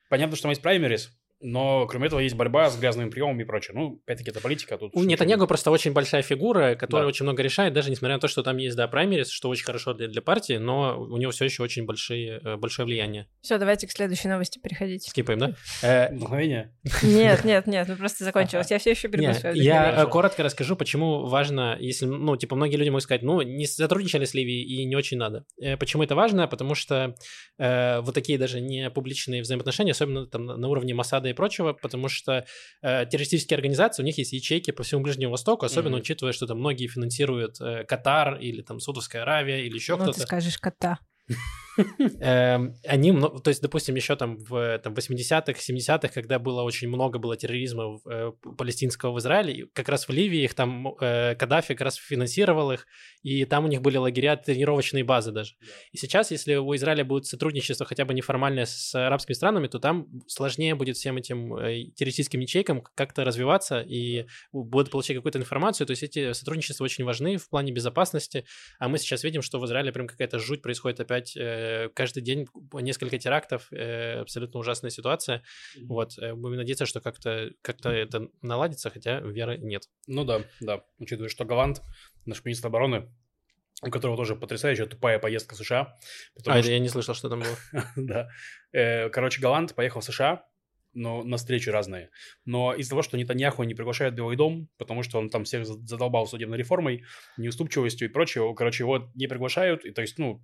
понятно, 0.08 0.36
что 0.36 0.44
там 0.44 0.50
есть 0.50 0.62
праймерис, 0.62 1.10
но, 1.44 1.86
кроме 1.86 2.06
этого, 2.06 2.20
есть 2.20 2.34
борьба 2.34 2.70
с 2.70 2.78
грязными 2.78 3.10
приемами 3.10 3.42
и 3.42 3.44
прочее, 3.44 3.76
ну, 3.76 4.00
опять-таки, 4.04 4.30
это 4.30 4.40
политика, 4.40 4.78
тут... 4.78 4.90
У 4.96 5.04
Нетаньягу 5.04 5.46
просто 5.46 5.70
очень 5.70 5.92
большая 5.92 6.22
фигура, 6.22 6.74
которая 6.74 7.04
Да. 7.04 7.08
очень 7.08 7.24
много 7.24 7.42
решает, 7.42 7.74
даже 7.74 7.90
несмотря 7.90 8.14
на 8.16 8.20
то, 8.20 8.28
что 8.28 8.42
там 8.42 8.56
есть, 8.56 8.76
да, 8.76 8.88
праймерис, 8.88 9.28
что 9.30 9.48
очень 9.50 9.64
хорошо 9.64 9.92
для, 9.92 10.08
для 10.08 10.22
партии, 10.22 10.54
но 10.54 10.98
у 10.98 11.16
него 11.18 11.32
все 11.32 11.44
еще 11.44 11.62
очень 11.62 11.84
большие, 11.84 12.40
э, 12.42 12.56
большое 12.56 12.86
влияние. 12.86 13.28
Все, 13.42 13.58
давайте 13.58 13.86
к 13.86 13.90
следующей 13.92 14.28
новости 14.28 14.58
переходить. 14.58 15.04
Скипаем, 15.08 15.38
да? 15.38 15.54
Э, 15.82 16.10
Мгновение. 16.12 16.72
Нет, 17.02 17.44
нет, 17.44 17.66
нет, 17.66 17.88
ну 17.88 17.96
просто 17.96 18.24
закончилось. 18.24 18.70
Я 18.70 18.78
все 18.78 18.90
еще 18.92 19.08
берегу 19.08 19.34
свое 19.34 19.54
я 19.56 19.72
вдохновение. 19.74 20.06
э, 20.06 20.10
коротко 20.10 20.42
расскажу, 20.42 20.76
почему 20.76 21.26
важно, 21.26 21.76
если, 21.78 22.06
ну, 22.06 22.36
типа, 22.36 22.56
многие 22.56 22.76
люди 22.76 22.88
могут 22.88 23.02
сказать, 23.02 23.22
ну, 23.22 23.42
не 23.42 23.66
сотрудничали 23.66 24.24
с 24.24 24.32
Ливией 24.34 24.62
и 24.64 24.84
не 24.86 24.96
очень 24.96 25.18
надо. 25.18 25.44
Э, 25.60 25.76
Почему 25.76 26.02
это 26.02 26.14
важно? 26.14 26.46
Потому 26.48 26.74
что 26.74 27.14
э, 27.58 28.00
вот 28.00 28.14
такие 28.14 28.38
даже 28.38 28.60
не 28.60 28.88
публичные 28.90 29.42
взаимоотношения, 29.42 29.92
особенно 29.92 30.26
там 30.26 30.46
на 30.46 30.56
на 30.56 30.68
уровне 30.68 30.94
Масада 30.94 31.28
и 31.28 31.33
прочего, 31.34 31.72
потому 31.72 32.08
что 32.08 32.44
э, 32.82 33.06
террористические 33.06 33.56
организации, 33.56 34.02
у 34.02 34.06
них 34.06 34.18
есть 34.18 34.32
ячейки 34.32 34.70
по 34.70 34.82
всему 34.82 35.02
Ближнему 35.02 35.32
Востоку, 35.32 35.66
особенно 35.66 35.96
Мгм. 35.96 36.00
учитывая, 36.00 36.32
что 36.32 36.46
там 36.46 36.58
многие 36.58 36.86
финансируют 36.88 37.60
э, 37.60 37.84
Катар 37.84 38.36
или 38.38 38.62
там 38.62 38.80
Саудовская 38.80 39.22
Аравия 39.22 39.66
или 39.66 39.74
еще 39.74 39.92
Ну, 39.96 40.04
ты 40.06 40.12
кто-то. 40.12 40.20
скажешь 40.26 40.58
кота. 40.58 40.98
Эм, 42.20 42.74
они, 42.86 43.12
то 43.20 43.48
есть, 43.48 43.62
допустим, 43.62 43.94
еще 43.96 44.16
там 44.16 44.36
в 44.36 44.78
там, 44.78 44.94
80-х, 44.94 45.52
70-х, 45.52 46.08
когда 46.08 46.38
было 46.38 46.62
очень 46.62 46.88
много 46.88 47.18
было 47.18 47.36
терроризма 47.36 47.98
э, 48.08 48.32
палестинского 48.56 49.12
в 49.12 49.18
Израиле, 49.18 49.66
как 49.72 49.88
раз 49.88 50.06
в 50.06 50.12
Ливии 50.12 50.44
их 50.44 50.54
там 50.54 50.94
э, 51.00 51.34
Каддафи 51.34 51.74
как 51.74 51.82
раз 51.82 51.96
финансировал 51.96 52.70
их, 52.72 52.86
и 53.22 53.44
там 53.44 53.64
у 53.64 53.68
них 53.68 53.82
были 53.82 53.96
лагеря, 53.96 54.36
тренировочные 54.36 55.04
базы 55.04 55.32
даже. 55.32 55.54
И 55.92 55.96
сейчас, 55.96 56.30
если 56.30 56.54
у 56.56 56.74
Израиля 56.76 57.04
будет 57.04 57.26
сотрудничество 57.26 57.86
хотя 57.86 58.04
бы 58.04 58.14
неформальное 58.14 58.66
с 58.66 58.94
арабскими 58.94 59.34
странами, 59.34 59.66
то 59.66 59.78
там 59.78 60.06
сложнее 60.28 60.74
будет 60.74 60.96
всем 60.96 61.16
этим 61.16 61.56
э, 61.56 61.86
террористическим 61.96 62.40
ячейкам 62.40 62.82
как-то 62.94 63.24
развиваться 63.24 63.80
и 63.80 64.26
будут 64.52 64.90
получать 64.90 65.16
какую-то 65.16 65.38
информацию. 65.38 65.86
То 65.86 65.92
есть 65.92 66.02
эти 66.02 66.32
сотрудничества 66.32 66.84
очень 66.84 67.04
важны 67.04 67.36
в 67.36 67.48
плане 67.48 67.72
безопасности, 67.72 68.44
а 68.78 68.88
мы 68.88 68.98
сейчас 68.98 69.24
видим, 69.24 69.42
что 69.42 69.58
в 69.58 69.66
Израиле 69.66 69.92
прям 69.92 70.06
какая-то 70.06 70.38
жуть 70.38 70.62
происходит 70.62 71.00
опять 71.00 71.13
э, 71.36 71.88
каждый 71.94 72.22
день 72.22 72.46
несколько 72.72 73.18
терактов, 73.18 73.68
э, 73.72 74.20
абсолютно 74.20 74.60
ужасная 74.60 74.90
ситуация. 74.90 75.42
Вот, 75.82 76.18
э, 76.18 76.34
будем 76.34 76.56
надеяться, 76.58 76.86
что 76.86 77.00
как-то 77.00 77.50
как 77.62 77.84
это 77.84 78.28
наладится, 78.42 78.90
хотя 78.90 79.20
веры 79.20 79.58
нет. 79.58 79.84
Ну 80.06 80.24
да, 80.24 80.42
да, 80.60 80.84
учитывая, 80.98 81.28
что 81.28 81.44
Галант, 81.44 81.82
наш 82.26 82.44
министр 82.44 82.68
обороны, 82.68 83.08
у 83.82 83.90
которого 83.90 84.16
тоже 84.16 84.36
потрясающая 84.36 84.86
тупая 84.86 85.18
поездка 85.18 85.54
в 85.54 85.58
США. 85.58 85.96
А, 86.46 86.62
что- 86.62 86.70
я 86.70 86.78
не 86.78 86.88
слышал, 86.88 87.14
что 87.14 87.28
там 87.28 87.40
было. 87.40 87.56
да. 87.96 88.28
Э, 88.72 89.08
Короче, 89.10 89.40
Галант 89.40 89.74
поехал 89.74 90.00
в 90.00 90.04
США, 90.04 90.46
но 90.96 91.24
на 91.24 91.36
встречи 91.38 91.68
разные. 91.70 92.10
Но 92.44 92.72
из-за 92.72 92.90
того, 92.90 93.02
что 93.02 93.18
Нетаньяху 93.18 93.64
не 93.64 93.74
приглашает 93.74 94.14
в 94.14 94.16
Белый 94.16 94.36
дом, 94.36 94.68
потому 94.78 95.02
что 95.02 95.18
он 95.18 95.28
там 95.28 95.42
всех 95.42 95.66
за- 95.66 95.74
задолбал 95.86 96.26
судебной 96.28 96.56
реформой, 96.56 97.02
неуступчивостью 97.36 98.08
и 98.08 98.12
прочее, 98.12 98.54
короче, 98.56 98.84
его 98.84 99.10
не 99.16 99.26
приглашают, 99.26 99.84
и 99.84 99.90
то 99.90 100.02
есть, 100.02 100.18
ну, 100.18 100.40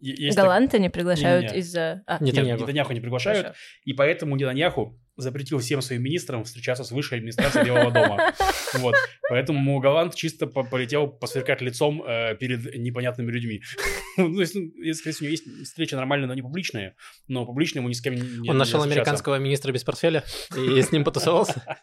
есть 0.00 0.36
так- 0.36 0.44
Галанта 0.44 0.78
не 0.78 0.90
приглашают 0.90 1.52
из-за... 1.52 2.02
А, 2.06 2.18
Нет, 2.22 2.34
Нет, 2.34 2.58
Нетаньяху. 2.60 2.92
Не 2.92 3.00
приглашают, 3.00 3.38
хорошо. 3.42 3.58
и 3.84 3.92
поэтому 3.92 4.36
Нетаньяху 4.36 4.98
запретил 5.16 5.60
всем 5.60 5.80
своим 5.80 6.02
министрам 6.02 6.42
встречаться 6.42 6.82
с 6.82 6.90
высшей 6.90 7.18
администрацией 7.18 7.64
Белого 7.66 7.90
дома. 7.90 8.32
Вот. 8.78 8.96
Поэтому 9.28 9.78
Галант 9.78 10.16
чисто 10.16 10.48
по- 10.48 10.64
полетел 10.64 11.06
посверкать 11.06 11.60
лицом 11.60 12.02
э, 12.04 12.34
перед 12.34 12.74
непонятными 12.76 13.30
людьми. 13.30 13.62
Ну, 14.16 14.28
ну, 14.28 14.40
если 14.40 15.10
у 15.10 15.24
него 15.24 15.30
есть 15.32 15.44
встречи 15.64 15.94
нормальные, 15.96 16.28
но 16.28 16.34
не 16.34 16.42
публичные, 16.42 16.94
но 17.26 17.44
публичные 17.46 17.80
ему 17.80 17.88
ни 17.88 17.94
с 17.94 18.00
кем 18.00 18.14
не 18.14 18.20
не 18.20 18.48
Он 18.50 18.56
нашел 18.58 18.78
встречаться. 18.78 19.00
американского 19.00 19.38
министра 19.40 19.72
без 19.72 19.82
портфеля 19.82 20.22
и 20.56 20.80
с 20.82 20.92
ним 20.92 21.02
потусовался. 21.02 21.80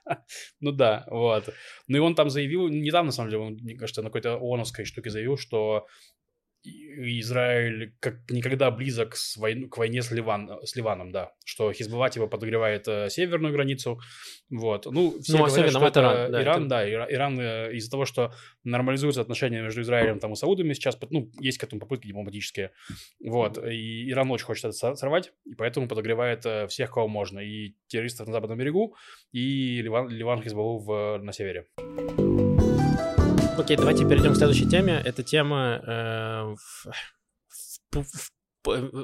Ну 0.62 0.72
да, 0.72 1.06
вот. 1.10 1.50
Ну 1.88 1.98
и 1.98 2.00
он 2.00 2.16
там 2.16 2.30
заявил, 2.30 2.70
недавно, 2.70 3.08
на 3.08 3.12
самом 3.12 3.30
деле, 3.32 3.42
он, 3.44 3.54
мне 3.56 3.76
кажется, 3.76 4.02
на 4.02 4.08
какой-то 4.10 4.36
ООНовской 4.38 4.86
штуке 4.86 5.10
заявил, 5.10 5.38
что 5.38 5.88
Израиль 6.64 7.94
как 8.00 8.30
никогда 8.30 8.70
близок 8.72 9.16
с 9.16 9.38
войн- 9.38 9.70
к 9.70 9.78
войне 9.78 10.02
с, 10.02 10.12
Ливан, 10.12 10.50
с 10.64 10.76
Ливаном, 10.76 11.12
да. 11.12 11.32
Что 11.46 11.72
Хизбалла 11.74 12.10
типа 12.10 12.28
подогревает 12.28 12.88
э, 12.88 13.10
северную 13.10 13.54
границу. 13.54 14.00
Вот. 14.50 14.86
Ну, 14.86 15.20
все 15.22 15.34
Ну, 15.34 15.38
говорят, 15.46 15.54
особенно 15.54 15.72
что 15.72 15.88
это 15.88 16.00
Иран, 16.02 16.32
да, 16.32 16.44
Иран, 16.44 16.60
это- 16.62 16.70
да, 16.70 16.90
Ира- 16.90 17.08
Иран 17.14 17.40
э, 17.40 17.74
из-за 17.76 17.90
того, 17.92 18.06
что 18.06 18.34
нормализуются 18.64 19.22
отношения 19.22 19.62
между 19.62 19.82
Израилем 19.82 20.20
там, 20.20 20.34
и 20.34 20.36
Саудами 20.36 20.74
сейчас, 20.74 20.98
ну, 21.10 21.32
есть 21.40 21.58
к 21.58 21.64
этому 21.64 21.80
попытки 21.82 22.08
дипломатические. 22.08 22.72
Вот. 23.24 23.58
И 23.58 24.10
Иран 24.12 24.30
очень 24.32 24.46
хочет 24.46 24.66
это 24.66 24.74
со- 24.74 24.96
сорвать, 24.96 25.34
и 25.46 25.56
поэтому 25.56 25.88
подогревает 25.88 26.46
э, 26.46 26.68
всех, 26.68 26.92
кого 26.92 27.08
можно. 27.08 27.40
И 27.40 27.76
террористов 27.88 28.28
на 28.28 28.34
западном 28.34 28.58
берегу, 28.60 28.96
и 29.32 29.82
Ливан, 29.82 30.10
Ливан 30.10 30.42
Хизбаллу 30.44 30.78
в, 30.80 31.18
на 31.24 31.32
севере. 31.34 31.66
Окей, 33.58 33.78
давайте 33.78 34.08
перейдем 34.08 34.34
к 34.34 34.38
следующей 34.38 34.68
теме. 34.68 35.02
Это 35.06 35.24
тема 35.24 35.82
э, 35.86 36.56
в- 36.56 36.88
в- 37.92 38.06
в 38.06 38.32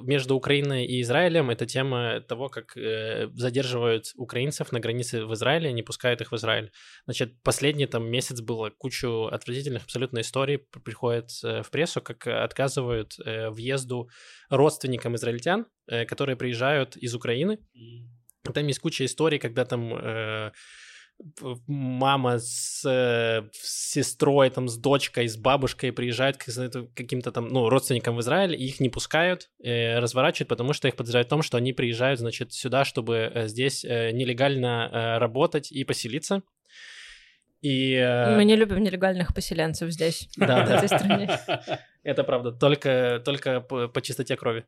между 0.08 0.36
Украиной 0.36 0.86
и 0.86 1.02
Израилем 1.02 1.50
это 1.50 1.66
тема 1.66 2.22
того, 2.22 2.48
как 2.48 2.78
э, 2.78 3.28
задерживают 3.36 4.12
украинцев 4.16 4.72
на 4.72 4.80
границе 4.80 5.26
в 5.26 5.34
Израиле, 5.34 5.74
не 5.74 5.82
пускают 5.84 6.22
их 6.22 6.32
в 6.32 6.36
Израиль. 6.36 6.72
Значит, 7.06 7.42
последний 7.44 7.88
там 7.88 8.08
месяц 8.10 8.42
было 8.42 8.70
кучу 8.70 9.26
отвратительных 9.26 9.84
абсолютно 9.84 10.20
историй 10.22 10.60
приходит 10.84 11.30
э, 11.44 11.64
в 11.64 11.70
прессу, 11.72 12.02
как 12.02 12.28
отказывают 12.28 13.16
э, 13.26 13.50
въезду 13.50 14.10
родственникам 14.50 15.16
израильтян, 15.16 15.66
э, 15.88 16.06
которые 16.06 16.36
приезжают 16.36 16.96
из 16.96 17.16
Украины. 17.16 17.58
Там 18.54 18.68
есть 18.68 18.80
куча 18.80 19.06
историй, 19.06 19.40
когда 19.40 19.66
там 19.66 19.94
э, 19.94 20.52
мама 21.68 22.38
с, 22.40 22.86
э, 22.86 23.50
с 23.52 23.92
сестрой, 23.92 24.50
там, 24.50 24.68
с 24.68 24.78
дочкой, 24.78 25.28
с 25.28 25.36
бабушкой 25.36 25.92
приезжают 25.92 26.38
к 26.38 26.46
каким-то 26.96 27.32
там, 27.32 27.48
ну, 27.48 27.70
родственникам 27.70 28.16
в 28.16 28.22
Израиль, 28.22 28.54
и 28.54 28.66
их 28.66 28.80
не 28.80 28.90
пускают, 28.90 29.50
э, 29.64 30.00
разворачивают, 30.00 30.50
потому 30.50 30.74
что 30.74 30.88
их 30.88 30.96
подозревают 30.96 31.28
в 31.28 31.30
том, 31.30 31.42
что 31.42 31.58
они 31.58 31.74
приезжают, 31.74 32.20
значит, 32.20 32.54
сюда, 32.54 32.86
чтобы 32.86 33.32
э, 33.34 33.48
здесь 33.48 33.84
э, 33.84 34.12
нелегально 34.12 34.90
э, 34.92 35.18
работать 35.18 35.72
и 35.72 35.84
поселиться. 35.84 36.44
И, 37.62 37.94
э... 37.94 38.36
Мы 38.36 38.46
не 38.46 38.56
любим 38.56 38.84
нелегальных 38.84 39.34
поселенцев 39.34 39.90
здесь, 39.92 40.30
да, 40.38 40.66
в 40.66 40.70
этой 40.70 40.88
стране. 40.88 41.40
Это 42.04 42.24
правда, 42.24 42.52
только, 42.52 43.22
только 43.26 43.62
по, 43.62 43.88
по 43.88 44.02
чистоте 44.02 44.36
крови. 44.38 44.66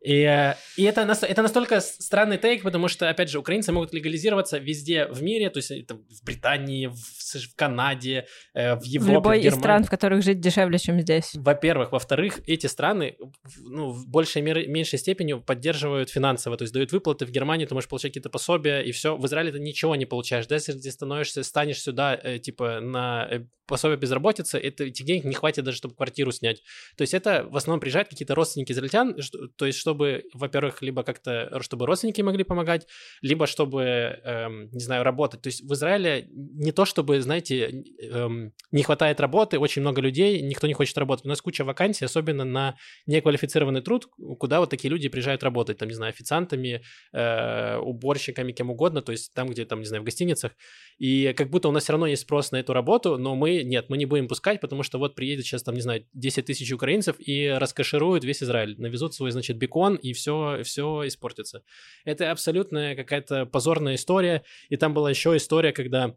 И, 0.00 0.22
э, 0.22 0.54
и 0.76 0.84
это, 0.84 1.02
это 1.02 1.42
настолько 1.42 1.80
странный 1.80 2.38
тейк, 2.38 2.62
потому 2.62 2.88
что, 2.88 3.08
опять 3.08 3.30
же, 3.30 3.38
украинцы 3.38 3.72
могут 3.72 3.92
легализироваться 3.92 4.58
везде 4.58 5.06
в 5.06 5.22
мире, 5.22 5.50
то 5.50 5.58
есть 5.58 5.70
это 5.70 5.94
в 5.94 6.24
Британии, 6.24 6.86
в, 6.86 6.94
в 6.94 7.56
Канаде, 7.56 8.26
э, 8.54 8.76
в 8.76 8.84
Европе, 8.84 9.10
в 9.10 9.14
любой 9.14 9.40
в 9.40 9.44
из 9.44 9.54
стран, 9.54 9.84
в 9.84 9.90
которых 9.90 10.22
жить 10.22 10.40
дешевле, 10.40 10.78
чем 10.78 11.00
здесь. 11.00 11.32
Во-первых. 11.34 11.92
Во-вторых, 11.92 12.40
эти 12.46 12.66
страны 12.66 13.16
ну, 13.60 13.90
в 13.90 14.06
большей 14.08 14.42
мере, 14.42 14.66
меньшей 14.66 14.98
степени 14.98 15.34
поддерживают 15.34 16.10
финансово, 16.10 16.56
то 16.56 16.62
есть 16.62 16.74
дают 16.74 16.92
выплаты. 16.92 17.26
В 17.26 17.30
Германии 17.30 17.66
ты 17.66 17.74
можешь 17.74 17.88
получать 17.88 18.10
какие-то 18.12 18.30
пособия, 18.30 18.80
и 18.80 18.92
все. 18.92 19.16
В 19.16 19.26
Израиле 19.26 19.52
ты 19.52 19.58
ничего 19.58 19.96
не 19.96 20.06
получаешь. 20.06 20.46
Даже 20.46 20.64
если 20.68 20.80
ты 20.80 20.90
становишься, 20.90 21.42
станешь 21.42 21.82
сюда, 21.82 22.18
э, 22.22 22.38
типа, 22.38 22.80
на 22.80 23.28
пособие 23.68 23.98
безработицы, 23.98 24.58
это, 24.58 24.84
этих 24.84 25.04
денег 25.04 25.24
не 25.24 25.34
хватит 25.34 25.64
даже, 25.64 25.76
чтобы 25.76 25.94
квартиру 25.94 26.32
снять. 26.32 26.62
То 26.96 27.02
есть 27.02 27.14
это 27.14 27.46
в 27.48 27.56
основном 27.56 27.80
приезжают 27.80 28.08
какие-то 28.08 28.34
родственники 28.34 28.72
израильтян, 28.72 29.16
то 29.56 29.66
есть 29.66 29.78
чтобы, 29.78 30.24
во-первых, 30.32 30.82
либо 30.82 31.02
как-то, 31.04 31.60
чтобы 31.60 31.86
родственники 31.86 32.22
могли 32.22 32.44
помогать, 32.44 32.86
либо 33.20 33.46
чтобы, 33.46 33.82
эм, 33.82 34.70
не 34.72 34.80
знаю, 34.80 35.04
работать. 35.04 35.42
То 35.42 35.48
есть 35.48 35.62
в 35.62 35.72
Израиле 35.74 36.26
не 36.30 36.72
то, 36.72 36.84
чтобы, 36.84 37.20
знаете, 37.20 37.84
эм, 38.02 38.52
не 38.72 38.82
хватает 38.82 39.20
работы, 39.20 39.58
очень 39.58 39.82
много 39.82 40.00
людей, 40.00 40.40
никто 40.40 40.66
не 40.66 40.74
хочет 40.74 40.96
работать. 40.96 41.26
У 41.26 41.28
нас 41.28 41.40
куча 41.42 41.64
вакансий, 41.64 42.04
особенно 42.04 42.44
на 42.44 42.76
неквалифицированный 43.06 43.82
труд, 43.82 44.06
куда 44.38 44.60
вот 44.60 44.70
такие 44.70 44.90
люди 44.90 45.08
приезжают 45.08 45.42
работать, 45.42 45.78
там, 45.78 45.88
не 45.88 45.94
знаю, 45.94 46.10
официантами, 46.10 46.82
э, 47.12 47.76
уборщиками, 47.76 48.52
кем 48.52 48.70
угодно, 48.70 49.02
то 49.02 49.12
есть 49.12 49.34
там, 49.34 49.48
где, 49.48 49.64
там, 49.66 49.80
не 49.80 49.86
знаю, 49.86 50.02
в 50.02 50.06
гостиницах. 50.06 50.52
И 50.98 51.34
как 51.36 51.50
будто 51.50 51.68
у 51.68 51.72
нас 51.72 51.84
все 51.84 51.92
равно 51.92 52.06
есть 52.06 52.22
спрос 52.22 52.50
на 52.50 52.56
эту 52.56 52.72
работу, 52.72 53.18
но 53.18 53.36
мы 53.36 53.57
нет, 53.64 53.86
мы 53.88 53.96
не 53.96 54.06
будем 54.06 54.28
пускать, 54.28 54.60
потому 54.60 54.82
что 54.82 54.98
вот 54.98 55.14
приедет 55.14 55.44
сейчас 55.44 55.62
там, 55.62 55.74
не 55.74 55.80
знаю, 55.80 56.06
10 56.14 56.44
тысяч 56.44 56.72
украинцев 56.72 57.16
и 57.18 57.48
раскошируют 57.48 58.24
весь 58.24 58.42
Израиль, 58.42 58.76
навезут 58.78 59.14
свой, 59.14 59.30
значит, 59.30 59.56
бекон, 59.56 59.96
и 59.96 60.12
все, 60.12 60.62
все 60.62 61.06
испортится. 61.06 61.62
Это 62.04 62.30
абсолютная 62.30 62.96
какая-то 62.96 63.46
позорная 63.46 63.94
история, 63.96 64.44
и 64.68 64.76
там 64.76 64.94
была 64.94 65.10
еще 65.10 65.36
история, 65.36 65.72
когда 65.72 66.16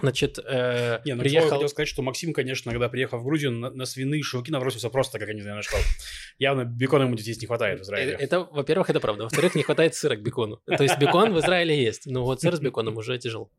Значит, 0.00 0.38
э, 0.38 1.00
не, 1.04 1.14
ну, 1.14 1.20
приехал... 1.20 1.46
Я 1.46 1.52
хотел 1.52 1.68
сказать, 1.68 1.88
что 1.88 2.02
Максим, 2.02 2.32
конечно, 2.32 2.72
когда 2.72 2.88
приехал 2.88 3.18
в 3.18 3.24
Грузию, 3.24 3.52
на, 3.52 3.70
на 3.70 3.84
свиные 3.84 4.22
шелки 4.22 4.50
набросился 4.50 4.88
просто, 4.88 5.18
как 5.18 5.28
я 5.28 5.34
не 5.34 5.42
знаю 5.42 5.56
на 5.56 5.62
что. 5.62 5.76
Явно 6.38 6.64
бекона 6.64 7.04
ему 7.04 7.16
здесь 7.18 7.40
не 7.40 7.46
хватает 7.46 7.80
в 7.80 7.82
Израиле. 7.82 8.12
Это, 8.12 8.22
это 8.22 8.40
во-первых, 8.40 8.90
это 8.90 9.00
правда. 9.00 9.24
Во-вторых, 9.24 9.54
не 9.54 9.62
хватает 9.62 9.94
сыра 9.94 10.16
к 10.16 10.22
бекону. 10.22 10.60
То 10.66 10.82
есть 10.82 10.98
бекон 10.98 11.32
в 11.34 11.38
Израиле 11.40 11.80
есть, 11.80 12.06
но 12.06 12.24
вот 12.24 12.40
сыр 12.40 12.56
с 12.56 12.60
беконом 12.60 12.96
уже 12.96 13.18
тяжело. 13.18 13.50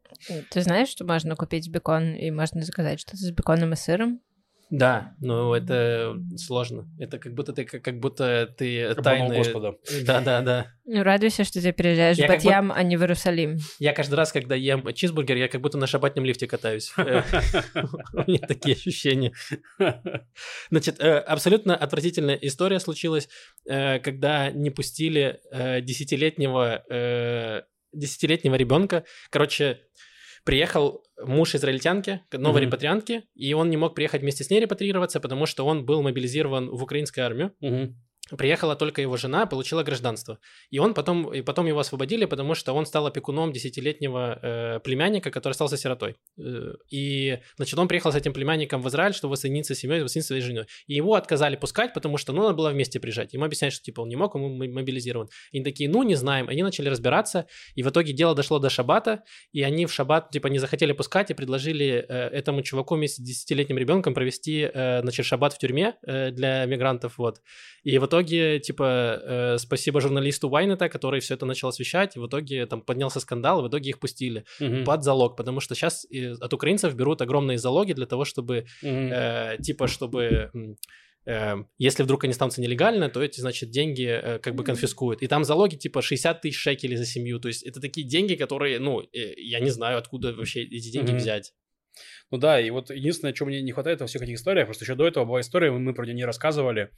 Ты 0.50 0.62
знаешь, 0.62 0.90
что 0.90 1.06
можно 1.06 1.36
купить 1.36 1.70
бекон 1.70 2.14
и 2.16 2.32
можно 2.32 2.62
заказать 2.62 3.00
что-то 3.00 3.18
с 3.18 3.32
беконом 3.32 3.74
и 3.74 3.76
сыром? 3.76 4.22
Да, 4.70 5.14
но 5.20 5.56
это 5.56 6.16
сложно. 6.36 6.88
Это 6.98 7.20
как 7.20 7.34
будто 7.34 7.54
ты 7.54 7.66
как 7.66 8.00
будто 8.00 8.52
ты 8.58 8.96
тайны. 8.96 9.36
Господа. 9.36 9.76
Да, 10.04 10.22
да, 10.22 10.42
да. 10.42 10.68
Ну 10.86 11.04
радуйся, 11.04 11.44
что 11.44 11.62
ты 11.62 11.72
переезжаешь 11.72 12.18
я 12.18 12.26
в 12.26 12.30
Батьям, 12.30 12.68
будто... 12.70 12.80
а 12.80 12.84
не 12.84 12.98
в 12.98 13.02
Иерусалим. 13.02 13.58
Я 13.80 13.94
каждый 13.94 14.16
раз, 14.16 14.32
когда 14.32 14.56
ем 14.56 14.92
чизбургер, 14.94 15.38
я 15.38 15.48
как 15.48 15.62
будто 15.62 15.78
на 15.78 15.88
шабатном 15.88 16.26
лифте 16.26 16.48
катаюсь. 16.48 16.92
Э, 17.04 17.22
у 18.14 18.30
меня 18.30 18.40
такие 18.40 18.76
ощущения. 18.76 19.34
Значит, 20.70 21.00
э, 21.00 21.18
абсолютно 21.20 21.76
отвратительная 21.76 22.36
история 22.36 22.80
случилась, 22.80 23.28
э, 23.66 24.00
когда 24.00 24.50
не 24.52 24.70
пустили 24.70 25.40
десятилетнего 25.82 27.66
десятилетнего 27.94 28.56
ребенка. 28.56 29.04
Короче, 29.30 29.82
приехал 30.44 31.04
муж 31.22 31.56
израильтянки, 31.56 32.22
новой 32.32 32.62
mm-hmm. 32.62 32.66
репатриантки, 32.66 33.24
и 33.36 33.54
он 33.54 33.70
не 33.70 33.78
мог 33.78 33.96
приехать 33.96 34.22
вместе 34.22 34.44
с 34.44 34.50
ней 34.50 34.60
репатрироваться, 34.60 35.20
потому 35.20 35.46
что 35.46 35.66
он 35.66 35.86
был 35.86 36.02
мобилизирован 36.02 36.70
в 36.70 36.84
украинскую 36.84 37.26
армию. 37.26 37.54
Mm-hmm. 37.62 37.94
Приехала 38.32 38.78
только 38.78 39.02
его 39.02 39.18
жена, 39.18 39.46
получила 39.46 39.84
гражданство. 39.84 40.40
И 40.70 40.80
он 40.80 40.94
потом, 40.94 41.34
и 41.34 41.42
потом 41.42 41.68
его 41.68 41.80
освободили, 41.80 42.24
потому 42.24 42.56
что 42.56 42.72
он 42.72 42.86
стал 42.86 43.06
опекуном 43.06 43.52
десятилетнего 43.52 44.40
э, 44.42 44.80
племянника, 44.80 45.30
который 45.30 45.52
остался 45.52 45.76
сиротой. 45.76 46.16
Э, 46.40 46.74
и, 46.90 47.40
значит, 47.58 47.78
он 47.78 47.90
приехал 47.90 48.14
с 48.14 48.16
этим 48.16 48.32
племянником 48.32 48.82
в 48.82 48.88
Израиль, 48.88 49.14
чтобы 49.14 49.32
воссоединиться 49.32 49.76
с 49.76 49.80
семьей, 49.80 50.02
воссоединиться 50.04 50.28
своей 50.28 50.42
женой. 50.42 50.68
И 50.88 50.94
его 50.94 51.16
отказали 51.16 51.58
пускать, 51.58 51.94
потому 51.94 52.18
что, 52.18 52.32
ну, 52.32 52.44
надо 52.44 52.54
было 52.54 52.70
вместе 52.70 52.98
приезжать. 53.02 53.34
Ему 53.34 53.44
объясняют, 53.44 53.74
что, 53.74 53.84
типа, 53.84 54.02
он 54.02 54.08
не 54.08 54.16
мог, 54.16 54.36
он 54.36 54.58
мобилизирован. 54.58 55.28
И 55.52 55.58
они 55.58 55.66
такие, 55.66 55.90
ну, 55.90 56.02
не 56.04 56.16
знаем. 56.16 56.48
Они 56.48 56.64
начали 56.64 56.88
разбираться, 56.88 57.48
и 57.76 57.84
в 57.84 57.90
итоге 57.90 58.14
дело 58.14 58.34
дошло 58.36 58.58
до 58.58 58.70
шабата, 58.70 59.24
и 59.52 59.64
они 59.64 59.86
в 59.86 59.92
шаббат, 59.92 60.32
типа, 60.32 60.48
не 60.48 60.60
захотели 60.60 60.94
пускать 60.94 61.30
и 61.30 61.34
предложили 61.34 62.06
э, 62.08 62.30
этому 62.30 62.62
чуваку 62.62 62.96
вместе 62.96 63.22
с 63.22 63.26
десятилетним 63.26 63.78
ребенком 63.78 64.14
провести, 64.14 64.70
э, 64.74 65.02
значит, 65.02 65.26
шаббат 65.26 65.52
в 65.52 65.58
тюрьме 65.58 65.96
э, 66.08 66.32
для 66.32 66.66
мигрантов, 66.66 67.18
вот. 67.18 67.42
И 67.84 67.98
в 67.98 68.08
итоге, 68.14 68.60
типа, 68.60 69.22
э, 69.24 69.58
спасибо 69.58 70.02
журналисту 70.02 70.50
Вайнета, 70.50 70.88
который 70.90 71.20
все 71.20 71.34
это 71.34 71.46
начал 71.46 71.68
освещать, 71.68 72.16
и 72.16 72.20
в 72.20 72.28
итоге 72.28 72.66
там 72.66 72.82
поднялся 72.82 73.20
скандал, 73.20 73.60
и 73.60 73.64
в 73.64 73.70
итоге 73.70 73.90
их 73.90 74.00
пустили 74.00 74.46
угу. 74.60 74.84
под 74.84 75.04
залог, 75.04 75.36
потому 75.36 75.60
что 75.60 75.76
сейчас 75.76 76.06
от 76.40 76.54
украинцев 76.54 76.94
берут 76.94 77.22
огромные 77.22 77.58
залоги 77.58 77.94
для 77.94 78.06
того, 78.06 78.26
чтобы, 78.26 78.66
угу. 78.82 78.90
э, 78.90 79.58
типа, 79.62 79.88
чтобы... 79.88 80.52
Э, 81.26 81.56
если 81.78 82.04
вдруг 82.04 82.26
они 82.26 82.34
станутся 82.34 82.62
нелегально, 82.62 83.10
то 83.10 83.22
эти, 83.22 83.40
значит, 83.40 83.72
деньги 83.72 84.06
э, 84.06 84.40
как 84.40 84.56
бы 84.56 84.64
конфискуют. 84.64 85.22
И 85.22 85.28
там 85.28 85.44
залоги 85.44 85.76
типа 85.76 86.02
60 86.02 86.42
тысяч 86.42 86.60
шекелей 86.60 86.98
за 86.98 87.06
семью. 87.06 87.40
То 87.40 87.48
есть 87.48 87.64
это 87.64 87.80
такие 87.80 88.06
деньги, 88.06 88.36
которые, 88.36 88.80
ну, 88.80 89.02
э, 89.02 89.34
я 89.38 89.60
не 89.60 89.70
знаю, 89.70 89.98
откуда 89.98 90.34
вообще 90.34 90.64
эти 90.64 90.92
деньги 90.92 91.12
mm 91.12 91.18
взять. 91.18 91.54
Ну 92.32 92.38
да, 92.38 92.60
и 92.60 92.70
вот 92.70 92.90
единственное, 92.90 93.34
чего 93.34 93.48
мне 93.48 93.62
не 93.62 93.72
хватает 93.72 94.02
во 94.02 94.08
всех 94.08 94.22
этих 94.22 94.36
историях, 94.36 94.68
просто 94.68 94.86
еще 94.86 94.96
до 94.96 95.08
этого 95.08 95.26
была 95.26 95.42
история, 95.42 95.72
мы 95.72 95.94
про 95.94 96.06
нее 96.06 96.16
не 96.16 96.26
рассказывали, 96.26 96.90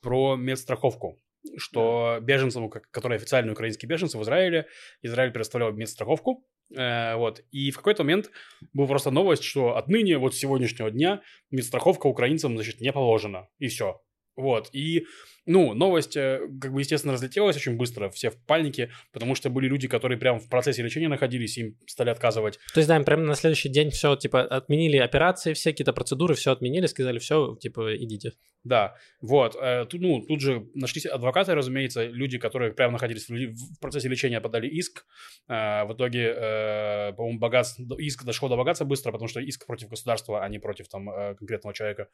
про 0.00 0.36
медстраховку 0.36 1.18
что 1.56 2.18
беженцам, 2.22 2.70
которые 2.70 3.16
официальные 3.16 3.52
украинские 3.52 3.88
беженцы 3.88 4.18
в 4.18 4.22
Израиле, 4.22 4.66
Израиль 5.02 5.30
предоставлял 5.30 5.72
медстраховку, 5.72 6.46
э, 6.74 7.16
вот, 7.16 7.42
и 7.50 7.70
в 7.70 7.76
какой-то 7.76 8.02
момент 8.02 8.30
была 8.72 8.86
просто 8.86 9.10
новость, 9.10 9.44
что 9.44 9.76
отныне, 9.76 10.18
вот 10.18 10.34
с 10.34 10.38
сегодняшнего 10.38 10.90
дня, 10.90 11.22
медстраховка 11.50 12.06
украинцам, 12.06 12.56
значит, 12.56 12.80
не 12.80 12.92
положена, 12.92 13.48
и 13.58 13.68
все. 13.68 14.00
Вот, 14.36 14.68
и 14.72 15.06
ну, 15.46 15.74
новость, 15.74 16.16
э, 16.16 16.40
как 16.60 16.72
бы, 16.72 16.80
естественно, 16.80 17.12
разлетелась 17.12 17.56
очень 17.56 17.76
быстро, 17.76 18.08
все 18.08 18.30
в 18.30 18.36
панике, 18.46 18.90
потому 19.12 19.34
что 19.34 19.50
были 19.50 19.68
люди, 19.68 19.88
которые 19.88 20.18
прямо 20.18 20.38
в 20.38 20.48
процессе 20.48 20.82
лечения 20.82 21.08
находились, 21.08 21.58
им 21.58 21.76
стали 21.86 22.10
отказывать. 22.10 22.58
То 22.72 22.80
есть, 22.80 22.88
да, 22.88 22.98
прямо 23.00 23.24
на 23.24 23.34
следующий 23.34 23.68
день 23.68 23.90
все, 23.90 24.16
типа, 24.16 24.42
отменили 24.42 24.96
операции, 24.96 25.52
все 25.52 25.70
какие-то 25.70 25.92
процедуры, 25.92 26.34
все 26.34 26.52
отменили, 26.52 26.86
сказали, 26.86 27.18
все, 27.18 27.56
типа, 27.56 27.94
идите. 27.96 28.32
Да, 28.64 28.96
вот, 29.20 29.56
э, 29.60 29.84
тут, 29.84 30.00
ну, 30.00 30.22
тут 30.22 30.40
же 30.40 30.66
нашлись 30.74 31.04
адвокаты, 31.04 31.54
разумеется, 31.54 32.06
люди, 32.06 32.38
которые 32.38 32.72
прямо 32.72 32.92
находились 32.92 33.28
в, 33.28 33.34
в 33.34 33.78
процессе 33.78 34.08
лечения, 34.08 34.40
подали 34.40 34.66
иск, 34.66 35.04
э, 35.48 35.84
в 35.84 35.92
итоге, 35.92 36.34
э, 36.34 37.12
по-моему, 37.12 37.38
богатство, 37.38 37.84
иск 37.98 38.24
дошел 38.24 38.48
до 38.48 38.56
богатства 38.56 38.86
быстро, 38.86 39.12
потому 39.12 39.28
что 39.28 39.40
иск 39.40 39.66
против 39.66 39.90
государства, 39.90 40.42
а 40.42 40.48
не 40.48 40.58
против, 40.58 40.88
там, 40.88 41.10
э, 41.10 41.34
конкретного 41.34 41.74
человека, 41.74 42.08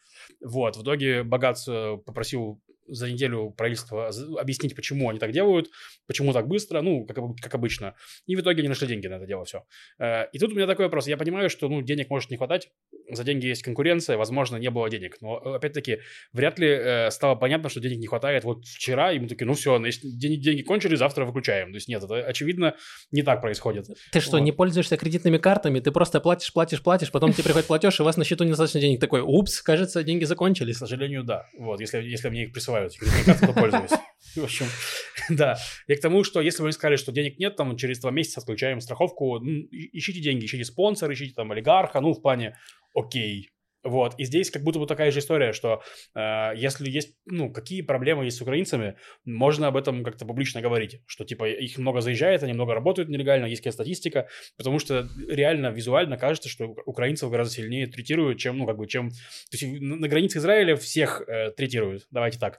вот, 0.45 0.77
в 0.77 0.83
итоге 0.83 1.23
богат 1.23 1.57
э, 1.69 1.99
попросил 2.11 2.61
за 2.91 3.11
неделю 3.11 3.55
правительство 3.57 4.11
объяснить, 4.39 4.75
почему 4.75 5.11
они 5.11 5.19
так 5.19 5.33
делают, 5.33 5.71
почему 6.07 6.33
так 6.33 6.49
быстро, 6.49 6.81
ну, 6.83 7.07
как, 7.07 7.17
как 7.41 7.55
обычно. 7.55 7.95
И 8.27 8.37
в 8.37 8.41
итоге 8.41 8.61
они 8.61 8.69
нашли 8.69 8.89
деньги 8.89 9.07
на 9.07 9.15
это 9.15 9.27
дело 9.27 9.45
все. 9.45 9.65
Э, 9.99 10.27
и 10.33 10.39
тут 10.39 10.53
у 10.53 10.55
меня 10.55 10.67
такой 10.67 10.87
вопрос. 10.87 11.07
Я 11.07 11.17
понимаю, 11.17 11.51
что, 11.51 11.69
ну, 11.69 11.83
денег 11.83 12.11
может 12.11 12.31
не 12.31 12.37
хватать, 12.37 12.71
за 13.11 13.25
деньги 13.25 13.47
есть 13.47 13.63
конкуренция, 13.63 14.17
возможно, 14.17 14.57
не 14.57 14.71
было 14.71 14.89
денег. 14.89 15.17
Но, 15.21 15.37
опять-таки, 15.37 16.01
вряд 16.33 16.59
ли 16.59 16.69
э, 16.69 17.11
стало 17.11 17.35
понятно, 17.35 17.69
что 17.69 17.81
денег 17.81 17.99
не 17.99 18.07
хватает 18.07 18.45
вот 18.45 18.65
вчера, 18.67 19.13
и 19.13 19.19
мы 19.19 19.29
такие, 19.29 19.47
ну 19.47 19.55
все, 19.55 19.81
деньги, 20.03 20.37
деньги 20.37 20.63
кончились, 20.63 20.99
завтра 20.99 21.25
выключаем. 21.25 21.71
То 21.71 21.77
есть 21.77 21.89
нет, 21.89 22.03
это, 22.03 22.17
очевидно, 22.17 22.77
не 23.11 23.23
так 23.23 23.41
происходит. 23.41 23.87
Ты 24.13 24.21
что, 24.21 24.33
вот. 24.33 24.41
не 24.41 24.53
пользуешься 24.53 24.97
кредитными 24.97 25.39
картами? 25.39 25.81
Ты 25.81 25.91
просто 25.91 26.21
платишь, 26.21 26.53
платишь, 26.53 26.83
платишь, 26.83 27.11
потом 27.11 27.33
тебе 27.33 27.45
приходит 27.45 27.67
платеж, 27.67 27.99
и 27.99 28.03
у 28.03 28.05
вас 28.05 28.17
на 28.17 28.25
счету 28.25 28.45
недостаточно 28.45 28.81
денег. 28.81 29.01
Такой, 29.01 29.21
упс, 29.21 29.63
кажется, 29.63 30.03
деньги 30.03 30.25
закончились. 30.25 30.77
К 30.77 30.81
сожалению, 30.81 31.25
да. 31.25 31.49
Вот, 31.59 31.81
если, 31.81 32.03
если 32.03 32.29
мне 32.29 32.45
их 32.45 32.53
присылают 32.53 32.80
Кредитной 32.89 33.25
картой 33.25 33.55
пользуюсь. 33.55 33.91
В 34.37 34.45
общем, 34.45 34.67
да. 35.29 35.59
И 35.87 35.95
к 35.95 36.01
тому, 36.01 36.25
что 36.25 36.41
если 36.41 36.63
вы 36.63 36.73
сказали, 36.73 36.97
что 36.97 37.13
денег 37.13 37.39
нет, 37.39 37.57
там 37.57 37.77
через 37.77 38.01
два 38.01 38.11
месяца 38.11 38.41
отключаем 38.41 38.81
страховку, 38.81 39.39
ищите 39.39 40.21
деньги, 40.21 40.45
ищите 40.45 40.65
спонсора, 40.65 41.13
ищите 41.13 41.35
там 41.35 41.51
олигарха, 41.53 42.01
ну, 42.01 42.13
в 42.13 42.23
плане, 42.23 42.57
окей, 42.95 43.51
вот, 43.83 44.15
и 44.19 44.25
здесь 44.25 44.51
как 44.51 44.63
будто 44.63 44.79
бы 44.79 44.87
такая 44.87 45.11
же 45.11 45.21
история, 45.21 45.53
что 45.53 45.83
э, 46.15 46.53
если 46.57 46.91
есть, 46.91 47.17
ну, 47.25 47.51
какие 47.51 47.81
проблемы 47.81 48.25
есть 48.25 48.37
с 48.37 48.43
украинцами, 48.43 48.97
можно 49.25 49.69
об 49.69 49.77
этом 49.77 50.05
как-то 50.05 50.27
публично 50.27 50.61
говорить, 50.61 51.01
что, 51.07 51.25
типа, 51.25 51.49
их 51.49 51.79
много 51.79 52.01
заезжает, 52.01 52.43
они 52.43 52.53
много 52.53 52.75
работают 52.75 53.09
нелегально, 53.09 53.47
есть 53.47 53.63
какая-то 53.63 53.83
статистика, 53.83 54.29
потому 54.59 54.79
что 54.79 55.09
реально 55.29 55.69
визуально 55.69 56.19
кажется, 56.19 56.49
что 56.49 56.75
украинцев 56.85 57.31
гораздо 57.31 57.55
сильнее 57.55 57.87
третируют, 57.87 58.39
чем, 58.39 58.59
ну, 58.59 58.67
как 58.67 58.77
бы, 58.77 58.87
чем... 58.87 59.11
То 59.11 59.57
есть 59.57 59.81
на 59.81 60.09
границе 60.09 60.39
Израиля 60.39 60.77
всех 60.77 61.23
э, 61.27 61.51
третируют, 61.53 62.07
давайте 62.11 62.39
так. 62.39 62.59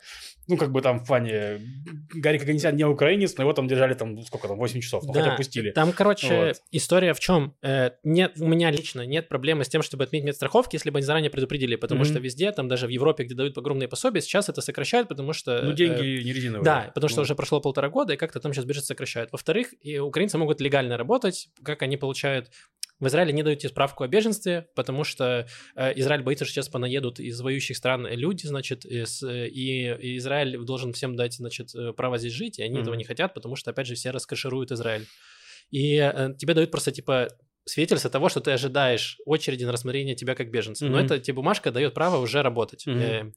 Ну, 0.52 0.58
как 0.58 0.72
бы 0.72 0.82
там 0.82 1.00
в 1.00 1.08
плане... 1.08 1.62
Гарри 2.14 2.38
Каганесян 2.40 2.76
не 2.76 2.84
украинец, 2.84 3.38
но 3.38 3.44
его 3.44 3.54
там 3.54 3.70
держали 3.70 3.94
там, 3.94 4.22
сколько 4.24 4.50
там, 4.50 4.58
8 4.58 4.82
часов, 4.82 5.04
ну, 5.06 5.14
Да, 5.14 5.22
хотя 5.22 5.36
пустили. 5.38 5.72
Там, 5.72 5.94
короче, 5.94 6.48
Вот. 6.48 6.62
история 6.72 7.14
в 7.14 7.22
чем? 7.22 7.56
Э, 7.62 7.92
нет, 8.04 8.34
у 8.38 8.48
меня 8.48 8.70
лично 8.70 9.06
нет 9.06 9.30
проблемы 9.30 9.64
с 9.64 9.70
тем, 9.70 9.82
чтобы 9.82 10.04
отменить 10.04 10.26
медстраховки, 10.26 10.76
если 10.76 10.90
бы 10.90 10.98
они 10.98 11.06
заранее 11.06 11.30
предупредили, 11.30 11.78
потому 11.78 12.02
Мгм. 12.02 12.10
что 12.10 12.20
везде, 12.20 12.52
там 12.52 12.68
даже 12.68 12.86
в 12.86 12.90
Европе, 12.90 13.24
где 13.24 13.34
дают 13.34 13.58
огромные 13.58 13.88
пособия, 13.88 14.20
сейчас 14.20 14.50
это 14.50 14.60
сокращают, 14.62 15.08
потому 15.08 15.32
что... 15.32 15.62
Ну, 15.64 15.72
э, 15.72 15.74
деньги 15.74 16.22
не 16.22 16.34
резиновые. 16.34 16.66
Да, 16.66 16.92
потому 16.94 17.08
что 17.08 17.20
Ну, 17.20 17.24
уже 17.24 17.36
прошло 17.36 17.62
полтора 17.62 17.88
года, 17.88 18.14
и 18.14 18.18
как-то 18.18 18.42
там 18.42 18.54
сейчас 18.54 18.66
бюджет 18.66 18.84
сокращают. 18.84 19.32
Во-вторых, 19.32 19.74
и 19.82 20.00
украинцы 20.00 20.38
могут 20.38 20.60
легально 20.60 20.98
работать, 20.98 21.48
как 21.64 21.82
они 21.82 21.96
получают... 21.96 22.50
В 23.02 23.08
Израиле 23.08 23.34
не 23.34 23.44
дают 23.44 23.62
справку 23.64 24.04
о 24.04 24.08
беженстве, 24.08 24.68
потому 24.76 25.04
что 25.04 25.48
э, 25.76 26.00
Израиль 26.00 26.22
боится, 26.22 26.46
что 26.46 26.54
сейчас 26.54 26.70
понаедут 26.70 27.20
из 27.20 27.42
воюющих 27.42 27.76
стран 27.76 28.08
люди, 28.08 28.46
значит, 28.46 28.86
из, 28.86 29.22
э, 29.24 29.48
и, 29.50 29.92
и 29.92 30.18
Израиль 30.18 30.58
должен 30.60 30.94
всем 30.94 31.16
дать, 31.16 31.34
значит, 31.34 31.74
э, 31.76 31.94
право 31.94 32.18
здесь 32.20 32.32
жить, 32.34 32.60
и 32.60 32.64
они 32.64 32.80
этого 32.80 32.94
Мгм. 32.94 33.00
не 33.00 33.04
хотят, 33.04 33.34
потому 33.34 33.56
что, 33.56 33.72
опять 33.72 33.88
же, 33.88 33.96
все 33.96 34.12
раскошируют 34.12 34.72
Израиль. 34.72 35.08
И 35.72 35.96
э, 35.98 36.36
тебе 36.38 36.54
дают 36.54 36.70
просто, 36.70 36.92
типа, 36.92 37.28
свидетельство 37.66 38.10
того, 38.10 38.30
что 38.30 38.40
ты 38.40 38.52
ожидаешь 38.52 39.18
очереди 39.26 39.64
на 39.66 39.72
рассмотрение 39.72 40.16
тебя 40.16 40.36
как 40.36 40.52
беженца. 40.52 40.86
Но 40.86 40.98
Мгм. 40.98 41.06
эта 41.06 41.20
тебе 41.20 41.36
бумажка 41.36 41.72
дает 41.72 41.94
право 41.94 42.18
уже 42.18 42.42
работать. 42.44 42.86
Мгм. 42.86 43.00
Э, 43.00 43.32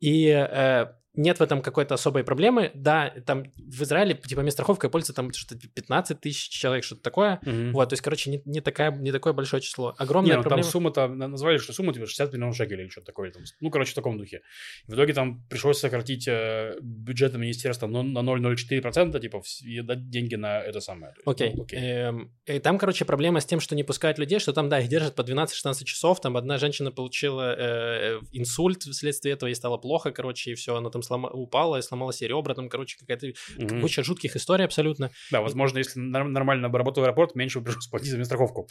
И 0.00 0.26
э, 0.28 0.86
нет 1.14 1.38
в 1.38 1.42
этом 1.42 1.60
какой-то 1.62 1.94
особой 1.94 2.22
проблемы. 2.24 2.70
Да, 2.74 3.12
там 3.26 3.44
в 3.56 3.82
Израиле, 3.82 4.14
типа, 4.14 4.40
медстраховкой 4.40 4.90
пользуется 4.90 5.12
там 5.12 5.32
что-то 5.32 5.60
15 5.68 6.20
тысяч 6.20 6.48
человек, 6.48 6.84
что-то 6.84 7.02
такое. 7.02 7.40
мгм. 7.42 7.72
Вот, 7.72 7.88
то 7.88 7.92
есть, 7.94 8.02
короче, 8.02 8.30
не, 8.30 8.42
не, 8.44 8.60
такая, 8.60 8.90
не 8.92 9.12
такое 9.12 9.32
большое 9.32 9.60
число. 9.60 9.94
Огромная 9.98 10.32
Не, 10.32 10.36
ну, 10.36 10.42
проблема. 10.42 10.62
там 10.62 10.70
сумма-то, 10.70 11.08
на- 11.08 11.28
назвали, 11.28 11.58
что 11.58 11.72
сумма 11.72 11.92
типа 11.92 12.06
60 12.06 12.32
миллионов 12.32 12.56
шекелей 12.56 12.84
или 12.84 12.90
что-то 12.90 13.06
такое. 13.06 13.30
Там. 13.32 13.42
Ну, 13.60 13.70
короче, 13.70 13.92
в 13.92 13.94
таком 13.94 14.18
духе. 14.18 14.40
В 14.86 14.94
итоге 14.94 15.12
там 15.12 15.42
пришлось 15.48 15.78
сократить 15.78 16.28
э, 16.28 16.76
бюджет 16.80 17.34
министерства 17.34 17.86
на 17.86 18.20
0,04%, 18.20 19.20
типа, 19.20 19.42
и 19.62 19.80
дать 19.82 20.10
деньги 20.10 20.36
на 20.36 20.60
это 20.60 20.80
самое. 20.80 21.14
Окей. 21.24 21.52
ну, 21.56 21.64
окей. 21.64 21.78
Эм, 21.78 22.32
и 22.46 22.58
там, 22.58 22.78
короче, 22.78 23.04
проблема 23.04 23.40
с 23.40 23.46
тем, 23.46 23.60
что 23.60 23.74
не 23.74 23.82
пускают 23.84 24.18
людей, 24.18 24.38
что 24.38 24.52
там, 24.52 24.68
да, 24.68 24.80
их 24.80 24.88
держат 24.88 25.14
по 25.14 25.22
12-16 25.22 25.84
часов. 25.84 26.20
Там 26.20 26.36
одна 26.36 26.58
женщина 26.58 26.90
получила 26.92 27.54
э, 27.58 28.20
инсульт 28.32 28.82
вследствие 28.82 29.34
этого, 29.34 29.48
ей 29.48 29.54
стало 29.54 29.76
плохо, 29.78 30.10
короче, 30.12 30.52
и 30.52 30.54
все, 30.54 30.76
она 30.76 30.90
там 30.90 30.99
слома- 31.00 31.30
упала 31.32 31.76
и 31.76 31.82
сломала 31.82 32.12
себе 32.12 32.28
ребра, 32.28 32.54
там, 32.54 32.68
короче, 32.68 32.96
какая-то 32.98 33.28
Мгм. 33.56 33.80
куча 33.80 34.02
жутких 34.02 34.36
историй 34.36 34.64
абсолютно. 34.64 35.10
Да, 35.30 35.40
возможно, 35.40 35.78
если 35.78 36.00
нормально 36.00 36.68
бы 36.68 36.78
работал 36.78 37.02
аэропорт, 37.04 37.34
меньше 37.34 37.60
пришлось 37.60 37.86
платить 37.86 38.10
за 38.10 38.18
медстраховку. 38.18 38.68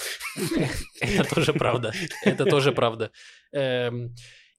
Это 1.01 1.35
тоже 1.35 1.53
правда. 1.53 1.93
Это 2.25 2.45
тоже 2.45 2.71
правда. 2.71 3.11
Эм, 3.51 4.15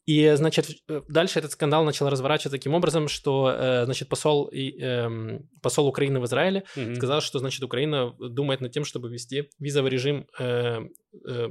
И, 0.06 0.32
значит, 0.34 0.66
э, 0.88 1.02
дальше 1.08 1.38
этот 1.38 1.52
скандал 1.52 1.84
начал 1.84 2.08
разворачиваться 2.08 2.50
таким 2.50 2.74
образом, 2.74 3.06
что, 3.06 3.54
э, 3.56 3.84
значит, 3.84 4.08
посол, 4.08 4.46
и, 4.46 4.76
эм, 4.80 5.48
посол 5.62 5.86
Украины 5.86 6.18
в 6.18 6.24
Израиле 6.24 6.64
Мгм. 6.74 6.96
сказал, 6.96 7.20
что, 7.20 7.38
значит, 7.38 7.62
Украина 7.62 8.10
думает 8.18 8.60
над 8.60 8.72
тем, 8.72 8.84
чтобы 8.84 9.08
ввести 9.08 9.50
визовый 9.60 9.90
режим 9.90 10.26
э, 10.40 10.80
э, 11.28 11.48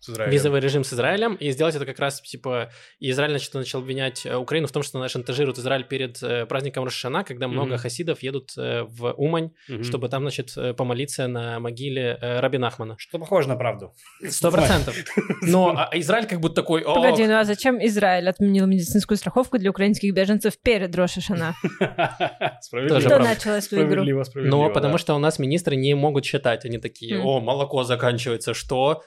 С 0.00 0.08
Израилем. 0.08 0.32
визовый 0.32 0.60
режим 0.60 0.82
с 0.82 0.92
Израилем, 0.94 1.34
и 1.34 1.50
сделать 1.50 1.74
это 1.76 1.84
как 1.84 1.98
раз, 1.98 2.20
типа, 2.22 2.70
и 3.00 3.10
Израиль, 3.10 3.30
значит, 3.32 3.52
начал 3.54 3.80
обвинять 3.80 4.24
э, 4.24 4.34
Украину 4.36 4.66
в 4.66 4.72
том, 4.72 4.82
что 4.82 4.98
она 4.98 5.08
шантажирует 5.08 5.58
Израиль 5.58 5.84
перед 5.84 6.22
э, 6.22 6.46
праздником 6.46 6.84
Рошана, 6.84 7.22
когда 7.22 7.48
много 7.48 7.72
Мгм. 7.74 7.78
хасидов 7.78 8.22
едут 8.22 8.50
э, 8.56 8.82
в 8.84 9.12
Умань, 9.18 9.50
Мгм. 9.68 9.84
чтобы 9.84 10.08
там, 10.08 10.22
значит, 10.22 10.52
э, 10.56 10.72
помолиться 10.72 11.26
на 11.28 11.60
могиле 11.60 12.18
э, 12.20 12.40
Раби 12.40 12.56
Нахмана. 12.58 12.94
Что 12.98 13.18
похоже 13.18 13.48
на 13.48 13.56
правду. 13.56 13.92
Сто 14.28 14.50
процентов. 14.50 14.94
Но 15.42 15.74
а 15.76 15.90
Израиль 15.98 16.26
как 16.26 16.40
будто 16.40 16.56
такой... 16.56 16.82
«О, 16.82 16.94
Погоди, 16.94 17.26
ну 17.26 17.38
а 17.38 17.44
зачем 17.44 17.78
Израиль 17.84 18.28
отменил 18.28 18.66
медицинскую 18.66 19.18
страховку 19.18 19.58
для 19.58 19.70
украинских 19.70 20.14
беженцев 20.14 20.54
перед 20.62 20.94
Рошашана? 20.96 21.54
Справедливо. 22.62 23.00
Кто 23.00 23.18
начал 23.18 23.50
эту 23.52 23.82
игру? 23.82 24.04
Но 24.36 24.70
потому 24.70 24.98
что 24.98 25.14
у 25.14 25.18
нас 25.18 25.38
министры 25.38 25.76
не 25.76 25.94
могут 25.94 26.24
считать. 26.24 26.64
Они 26.64 26.78
такие, 26.78 27.18
Мгм. 27.18 27.26
о, 27.26 27.40
молоко 27.40 27.84
заканчивается, 27.84 28.54
что? 28.54 29.02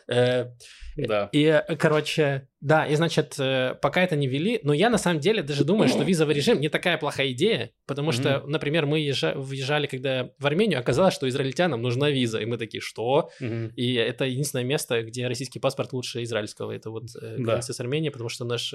Да. 0.95 1.29
И, 1.31 1.43
э, 1.43 1.75
короче, 1.75 2.47
да, 2.61 2.85
и, 2.85 2.95
значит, 2.95 3.35
э, 3.39 3.75
пока 3.81 4.03
это 4.03 4.15
не 4.15 4.27
ввели, 4.27 4.59
но 4.63 4.73
я 4.73 4.89
на 4.89 4.97
самом 4.97 5.19
деле 5.19 5.41
даже 5.43 5.63
думаю, 5.63 5.89
что 5.89 6.03
визовый 6.03 6.35
режим 6.35 6.59
не 6.61 6.69
такая 6.69 6.97
плохая 6.97 7.31
идея, 7.31 7.71
потому 7.87 8.11
что, 8.11 8.43
например, 8.45 8.85
мы 8.85 8.99
езжа- 8.99 9.37
въезжали, 9.37 9.87
когда 9.87 10.29
в 10.39 10.45
Армению, 10.45 10.79
оказалось, 10.79 11.13
что 11.13 11.27
израильтянам 11.27 11.81
нужна 11.81 12.09
виза, 12.09 12.39
и 12.39 12.45
мы 12.45 12.57
такие, 12.57 12.81
что? 12.81 13.29
Мгм. 13.39 13.73
И 13.75 13.93
это 13.95 14.25
единственное 14.25 14.65
место, 14.65 15.01
где 15.03 15.27
российский 15.27 15.59
паспорт 15.59 15.93
лучше 15.93 16.23
израильского, 16.23 16.71
это 16.71 16.89
вот 16.91 17.03
э, 17.21 17.37
Да. 17.37 17.43
граница 17.43 17.73
с 17.73 17.79
Арменией, 17.79 18.11
потому 18.11 18.29
что 18.29 18.45
наш... 18.45 18.73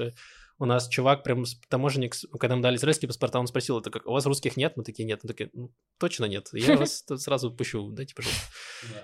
У 0.58 0.64
нас 0.64 0.88
чувак, 0.88 1.22
прям 1.22 1.46
с- 1.46 1.56
таможенник, 1.68 2.14
когда 2.38 2.54
нам 2.54 2.62
дали 2.62 2.76
израильские 2.76 3.08
паспорта, 3.08 3.38
он 3.38 3.46
спросил, 3.46 3.78
это 3.78 3.90
как, 3.90 4.06
у 4.06 4.12
вас 4.12 4.26
русских 4.26 4.56
нет? 4.56 4.76
Мы 4.76 4.82
такие, 4.82 5.04
нет. 5.04 5.20
Мы 5.22 5.28
такие, 5.28 5.50
ну, 5.52 5.72
точно 5.98 6.24
нет. 6.24 6.48
Я 6.52 6.76
вас 6.76 7.04
сразу 7.16 7.52
пущу, 7.52 7.90
дайте, 7.90 8.14
пожалуйста. 8.14 8.42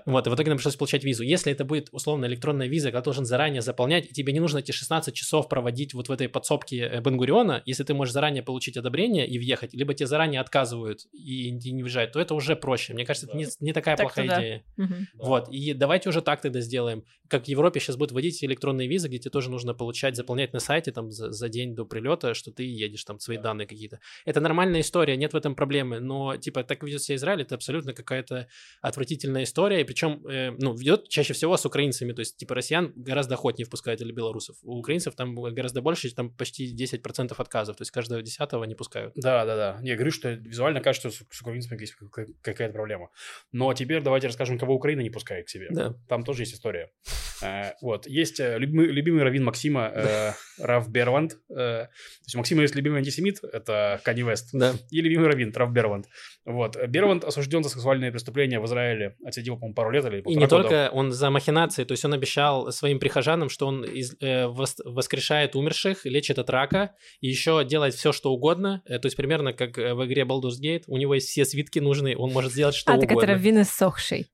Вот, 0.06 0.26
и 0.26 0.30
в 0.30 0.34
итоге 0.34 0.50
нам 0.50 0.58
пришлось 0.58 0.76
получать 0.76 1.04
визу. 1.04 1.22
Если 1.22 1.52
это 1.52 1.64
будет 1.64 1.88
условно 1.92 2.26
электронная 2.26 2.66
виза, 2.66 2.88
которую 2.88 3.02
ты 3.02 3.04
должен 3.06 3.24
заранее 3.24 3.62
заполнять, 3.62 4.10
и 4.10 4.12
тебе 4.12 4.32
не 4.32 4.40
нужно 4.40 4.58
эти 4.58 4.72
16 4.72 5.14
часов 5.14 5.48
проводить 5.48 5.94
вот 5.94 6.08
в 6.08 6.12
этой 6.12 6.28
подсобке 6.28 6.78
э, 6.78 7.00
Бенгуриона, 7.00 7.62
если 7.66 7.84
ты 7.84 7.94
можешь 7.94 8.12
заранее 8.12 8.42
получить 8.42 8.76
одобрение 8.76 9.26
и 9.26 9.38
въехать, 9.38 9.74
либо 9.74 9.94
тебе 9.94 10.06
заранее 10.06 10.40
отказывают 10.40 11.06
и, 11.12 11.50
не 11.50 11.82
въезжают, 11.82 12.12
то 12.12 12.20
это 12.20 12.34
уже 12.34 12.56
проще. 12.56 12.94
Мне 12.94 13.04
кажется, 13.04 13.28
это 13.28 13.36
не, 13.36 13.46
не 13.60 13.72
такая 13.72 13.96
плохая 13.96 14.26
да. 14.26 14.40
идея. 14.40 14.64
Вот, 15.14 15.48
и 15.50 15.72
давайте 15.72 16.08
уже 16.08 16.20
так 16.20 16.40
тогда 16.40 16.60
сделаем. 16.60 17.04
Как 17.28 17.44
в 17.44 17.48
Европе 17.48 17.80
сейчас 17.80 17.96
будут 17.96 18.12
вводить 18.12 18.42
электронные 18.42 18.88
визы, 18.88 19.08
где 19.08 19.18
тебе 19.18 19.30
тоже 19.30 19.50
нужно 19.50 19.74
получать, 19.74 20.16
заполнять 20.16 20.52
на 20.52 20.60
сайте 20.60 20.92
там 20.92 21.10
за, 21.10 21.30
за 21.44 21.48
день 21.50 21.74
до 21.74 21.84
прилета, 21.84 22.34
что 22.34 22.50
ты 22.50 22.62
едешь, 22.62 23.04
там 23.04 23.20
свои 23.20 23.36
данные 23.36 23.66
какие-то. 23.66 23.98
Это 24.24 24.40
нормальная 24.40 24.80
история, 24.80 25.16
нет 25.16 25.32
в 25.32 25.36
этом 25.36 25.54
проблемы, 25.54 26.00
но 26.00 26.36
типа 26.36 26.64
так 26.64 26.82
ведет 26.82 27.02
себя 27.02 27.16
Израиль, 27.16 27.42
это 27.42 27.54
абсолютно 27.54 27.92
какая-то 27.92 28.46
отвратительная 28.80 29.42
история, 29.42 29.80
и 29.80 29.84
причем, 29.84 30.26
э, 30.26 30.52
ну, 30.58 30.74
ведет 30.74 31.08
чаще 31.08 31.34
всего 31.34 31.56
с 31.56 31.66
украинцами, 31.66 32.12
то 32.12 32.20
есть 32.20 32.36
типа 32.36 32.54
россиян 32.54 32.92
гораздо 32.96 33.34
охотнее 33.34 33.66
впускают 33.66 34.00
или 34.00 34.12
белорусов. 34.12 34.56
У 34.62 34.78
украинцев 34.78 35.14
там 35.14 35.34
гораздо 35.34 35.82
больше, 35.82 36.14
там 36.14 36.30
почти 36.30 36.74
10% 36.74 37.34
отказов, 37.38 37.76
то 37.76 37.82
есть 37.82 37.90
каждого 37.90 38.22
десятого 38.22 38.64
не 38.64 38.74
пускают. 38.74 39.12
Да, 39.16 39.44
да, 39.44 39.56
да. 39.56 39.78
Не, 39.82 39.90
я 39.90 39.96
говорю, 39.96 40.12
что 40.12 40.30
визуально 40.32 40.80
кажется, 40.80 41.10
что 41.10 41.24
с, 41.24 41.36
с 41.36 41.40
украинцами 41.42 41.80
есть 41.80 41.94
какая- 41.94 42.28
какая-то 42.42 42.72
проблема. 42.72 43.08
Но 43.52 43.74
теперь 43.74 44.02
давайте 44.02 44.28
расскажем, 44.28 44.58
кого 44.58 44.74
Украина 44.74 45.02
не 45.02 45.10
пускает 45.10 45.46
к 45.46 45.50
себе. 45.50 45.68
Да. 45.70 45.94
Там 46.08 46.24
тоже 46.24 46.42
есть 46.42 46.54
история. 46.54 46.90
Э, 47.42 47.72
вот. 47.82 48.06
Есть 48.06 48.40
э, 48.40 48.58
любимый, 48.58 48.86
любимый 48.86 49.22
раввин 49.22 49.44
Максима, 49.44 49.90
э, 49.94 50.32
Раф 50.58 50.88
Берванд. 50.88 51.33
Э, 51.50 51.86
то 51.86 51.88
есть 52.24 52.34
у 52.34 52.38
Максима 52.38 52.62
есть 52.62 52.74
любимый 52.74 52.98
антисемит, 52.98 53.38
это 53.42 54.00
Канни 54.04 54.22
Вест. 54.22 54.50
Да. 54.52 54.72
И 54.90 55.00
любимый 55.00 55.28
раввин, 55.28 55.52
Раф 55.54 55.70
Берванд. 55.72 56.06
Вот. 56.44 56.76
Берванд 56.88 57.24
осужден 57.24 57.62
за 57.64 57.70
сексуальные 57.70 58.10
преступления 58.12 58.60
в 58.60 58.66
Израиле. 58.66 59.16
Отсидел, 59.24 59.54
по-моему, 59.56 59.74
пару 59.74 59.90
лет 59.90 60.04
или 60.06 60.20
И 60.20 60.28
не 60.36 60.46
года. 60.46 60.48
только 60.48 60.90
он 60.92 61.12
за 61.12 61.30
махинации, 61.30 61.84
то 61.84 61.92
есть 61.92 62.04
он 62.04 62.12
обещал 62.14 62.70
своим 62.72 62.98
прихожанам, 62.98 63.48
что 63.48 63.66
он 63.66 63.84
из- 63.84 64.16
э, 64.20 64.44
вос- 64.46 64.80
воскрешает 64.84 65.56
умерших, 65.56 66.04
лечит 66.04 66.38
от 66.38 66.50
рака, 66.50 66.92
и 67.20 67.28
еще 67.28 67.64
делает 67.64 67.94
все, 67.94 68.12
что 68.12 68.32
угодно. 68.32 68.82
Э, 68.86 68.98
То 68.98 69.06
есть 69.06 69.16
примерно 69.16 69.52
как 69.52 69.78
э, 69.78 69.94
в 69.94 70.04
игре 70.06 70.22
Baldur's 70.22 70.60
Gate, 70.62 70.82
у 70.86 70.96
него 70.96 71.14
есть 71.14 71.28
все 71.28 71.44
свитки 71.44 71.78
нужные, 71.78 72.16
он 72.16 72.32
может 72.32 72.52
сделать 72.52 72.74
что 72.74 72.92
А, 72.92 72.96
так 72.96 73.04
это 73.04 73.12
угодно. 73.14 73.32
раввин 73.34 73.62
иссохший. 73.62 74.26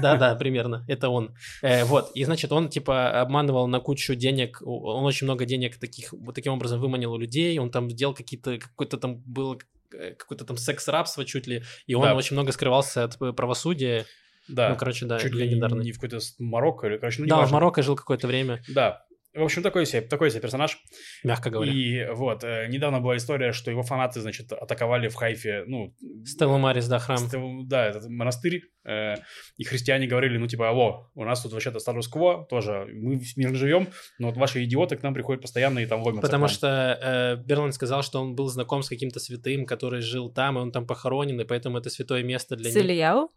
Да-да, 0.00 0.34
примерно, 0.34 0.84
это 0.88 1.08
он. 1.08 1.34
Э, 1.62 1.84
Вот, 1.84 2.10
и 2.14 2.24
значит, 2.24 2.52
он 2.52 2.68
типа 2.68 3.20
обманывал 3.20 3.66
на 3.66 3.80
кучу 3.80 4.14
денег, 4.14 4.60
он 4.64 5.04
очень 5.04 5.26
много 5.26 5.44
денег 5.44 5.78
таких, 5.78 6.12
вот 6.12 6.34
таким 6.40 6.52
образом 6.54 6.80
выманил 6.80 7.12
у 7.12 7.18
людей, 7.18 7.58
он 7.58 7.70
там 7.70 7.90
сделал 7.90 8.14
какие-то, 8.14 8.58
какой-то 8.58 8.96
там 8.98 9.16
был 9.16 9.60
э, 9.94 10.14
какое-то 10.14 10.44
там 10.44 10.56
секс-рабство 10.56 11.24
чуть 11.24 11.46
ли, 11.46 11.62
и 11.86 11.94
он 11.94 12.02
Да. 12.02 12.14
очень 12.14 12.34
много 12.36 12.52
скрывался 12.52 13.04
от 13.04 13.14
э, 13.14 13.16
Да. 13.20 13.32
правосудия. 13.32 14.06
Ну, 14.48 14.76
короче, 14.76 15.06
да, 15.06 15.18
Чуть 15.18 15.32
ли 15.34 15.48
не 15.48 15.92
в 15.92 16.00
какой-то 16.00 16.18
Марокко 16.38 16.86
или, 16.88 16.96
короче, 16.98 17.22
ну, 17.22 17.28
Да, 17.28 17.38
он 17.38 17.46
в. 17.46 17.52
Марокко 17.52 17.82
жил 17.82 17.94
какое-то 17.94 18.26
время. 18.26 18.62
Да. 18.68 19.04
В 19.32 19.44
общем, 19.44 19.62
такой 19.62 19.86
себе, 19.86 20.00
такой 20.00 20.30
себе 20.30 20.40
персонаж. 20.40 20.78
Мягко 21.22 21.50
говоря. 21.50 21.70
И 21.70 22.06
вот, 22.12 22.42
э, 22.42 22.66
недавно 22.68 23.00
была 23.00 23.16
история, 23.16 23.52
что 23.52 23.70
его 23.70 23.82
фанаты, 23.82 24.20
значит, 24.20 24.52
атаковали 24.52 25.06
в 25.06 25.14
Хайфе, 25.14 25.64
ну... 25.66 25.94
Стелла 26.24 26.58
Марис, 26.58 26.88
да, 26.88 26.98
храм. 26.98 27.18
Стел- 27.18 27.62
да, 27.64 27.86
этот 27.86 28.08
монастырь. 28.08 28.62
э, 28.84 29.14
и 29.56 29.64
христиане 29.64 30.08
говорили, 30.08 30.36
ну, 30.36 30.48
типа, 30.48 30.70
алло, 30.70 31.10
у 31.14 31.24
нас 31.24 31.42
тут 31.42 31.52
вообще-то 31.52 31.78
статус-кво 31.78 32.46
тоже, 32.50 32.88
мы 32.92 33.20
в 33.20 33.36
мир 33.36 33.54
живем, 33.54 33.88
но 34.18 34.28
вот 34.28 34.36
ваши 34.36 34.64
идиоты 34.64 34.96
к 34.96 35.02
нам 35.04 35.14
приходят 35.14 35.42
постоянно 35.42 35.78
и 35.78 35.86
там 35.86 36.02
ломятся. 36.02 36.22
Потому 36.22 36.46
к 36.46 36.48
нам». 36.48 36.54
что 36.54 36.98
э, 37.00 37.36
Берланд 37.46 37.74
сказал, 37.74 38.02
что 38.02 38.20
он 38.20 38.34
был 38.34 38.48
знаком 38.48 38.82
с 38.82 38.88
каким-то 38.88 39.20
святым, 39.20 39.64
который 39.64 40.00
жил 40.00 40.32
там, 40.32 40.58
и 40.58 40.60
он 40.60 40.72
там 40.72 40.86
похоронен, 40.86 41.40
и 41.40 41.44
поэтому 41.44 41.78
это 41.78 41.88
святое 41.88 42.24
место 42.24 42.56
для 42.56 42.70
них. 42.70 42.76
Ильяу? 42.76 43.30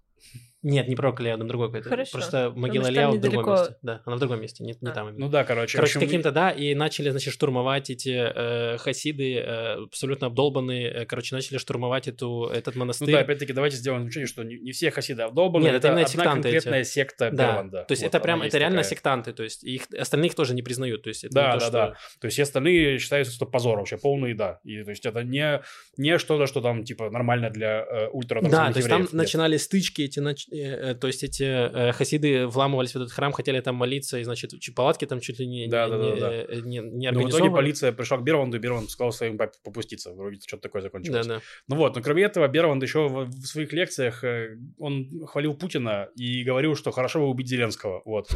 Нет, 0.63 0.87
не 0.87 0.95
пророк 0.95 1.19
Илья, 1.21 1.37
там 1.37 1.47
другой 1.47 1.67
какой-то. 1.67 1.89
Хорошо. 1.89 2.11
Просто 2.13 2.51
могила 2.55 2.89
Илья 2.89 3.11
в 3.11 3.19
другом 3.19 3.51
месте. 3.53 3.75
Да, 3.81 4.01
она 4.05 4.15
в 4.15 4.19
другом 4.19 4.41
месте, 4.41 4.63
не, 4.63 4.75
не 4.79 4.89
А. 4.89 4.91
там 4.91 5.09
именно. 5.09 5.25
Ну 5.25 5.29
да, 5.31 5.43
короче. 5.43 5.77
Короче, 5.77 5.97
общем, 5.97 6.07
каким-то, 6.07 6.31
да, 6.31 6.49
и 6.51 6.73
начали, 6.73 7.09
значит, 7.09 7.33
штурмовать 7.33 7.89
эти 7.89 8.09
э, 8.33 8.77
хасиды, 8.77 9.35
э, 9.35 9.83
абсолютно 9.83 10.27
обдолбанные, 10.27 10.89
э, 10.89 11.05
короче, 11.05 11.35
начали 11.35 11.57
штурмовать 11.57 12.07
эту, 12.07 12.45
этот 12.53 12.75
Ну 12.75 12.79
монастырь. 12.81 13.11
да, 13.11 13.19
опять-таки, 13.19 13.51
давайте 13.53 13.75
сделаем 13.77 14.03
замечание, 14.03 14.27
что 14.27 14.43
не, 14.43 14.57
не 14.57 14.71
все 14.71 14.89
хасиды 14.89 15.21
обдолбаны, 15.23 15.65
Нет, 15.65 15.75
это 15.75 15.87
именно 15.89 16.01
одна 16.01 16.09
сектанты 16.11 16.47
эти. 16.47 16.55
конкретная 16.55 16.83
секта 16.85 17.29
Да, 17.31 17.47
Берланда. 17.51 17.83
то 17.87 17.91
есть 17.91 18.01
Вот 18.03 18.07
это 18.09 18.19
прям, 18.21 18.41
это 18.41 18.57
реально 18.57 18.77
такая. 18.77 18.89
сектанты, 18.89 19.33
то 19.33 19.43
есть 19.43 19.63
их 19.63 19.83
остальных 19.97 20.33
тоже 20.35 20.53
не 20.55 20.61
признают, 20.61 21.03
то 21.03 21.09
есть 21.09 21.23
это 21.25 21.33
Да, 21.35 21.45
не 21.47 21.53
то, 21.53 21.59
да, 21.59 21.65
что... 21.65 21.71
да. 21.71 21.87
То 22.21 22.25
есть 22.27 22.35
все 22.35 22.43
остальные 22.43 22.99
считаются, 22.99 23.33
что 23.33 23.45
позор 23.45 23.77
вообще, 23.79 23.97
полный, 23.97 24.33
да. 24.33 24.59
И 24.63 24.81
то 24.83 24.91
есть 24.91 25.05
это 25.05 25.23
не, 25.23 25.61
не 25.97 26.17
что-то, 26.19 26.47
что 26.47 26.61
там, 26.61 26.83
типа, 26.85 27.09
нормально 27.09 27.49
для 27.49 27.83
э, 27.83 28.07
ультра 28.13 28.41
Да, 28.41 28.71
то 28.71 28.77
есть 28.77 28.87
там 28.89 29.07
начинались 29.11 29.63
стычки, 29.63 30.03
эти, 30.03 30.19
нач- 30.19 30.47
то 30.53 31.07
есть 31.07 31.23
эти 31.23 31.43
э, 31.43 31.91
хасиды 31.93 32.47
вламывались 32.47 32.91
в 32.91 32.95
этот 32.95 33.11
храм, 33.11 33.31
хотели 33.31 33.59
там 33.61 33.75
молиться, 33.75 34.19
и, 34.19 34.23
значит, 34.23 34.51
палатки 34.75 35.05
там 35.05 35.19
чуть 35.19 35.39
ли 35.39 35.47
не, 35.47 35.67
Да, 35.67 35.85
не, 35.85 35.91
да, 35.91 35.97
да, 35.97 36.05
не, 36.05 36.19
да. 36.19 36.33
э, 36.33 36.59
не, 36.63 36.77
не 36.79 37.11
Но 37.11 37.21
в 37.21 37.29
итоге 37.29 37.49
полиция 37.49 37.91
пришла 37.91 38.17
к 38.17 38.23
Берванду, 38.23 38.57
и 38.57 38.59
Берванд 38.59 38.89
сказал 38.89 39.11
своим 39.11 39.37
попуститься. 39.37 40.13
Вроде 40.13 40.39
что-то 40.45 40.63
такое 40.63 40.81
Да, 40.81 40.87
закончилось. 40.87 41.27
да. 41.27 41.41
Ну 41.67 41.75
вот, 41.75 41.95
но 41.95 42.01
кроме 42.01 42.23
этого, 42.23 42.47
Берванд 42.47 42.83
еще 42.83 43.07
в, 43.07 43.31
своих 43.45 43.73
лекциях, 43.73 44.23
э, 44.23 44.57
он 44.77 45.09
хвалил 45.27 45.53
Путина 45.55 46.09
и 46.15 46.43
говорил, 46.43 46.75
что 46.75 46.91
хорошо 46.91 47.19
бы 47.19 47.29
убить 47.29 47.47
Зеленского. 47.47 48.01
Вот. 48.05 48.29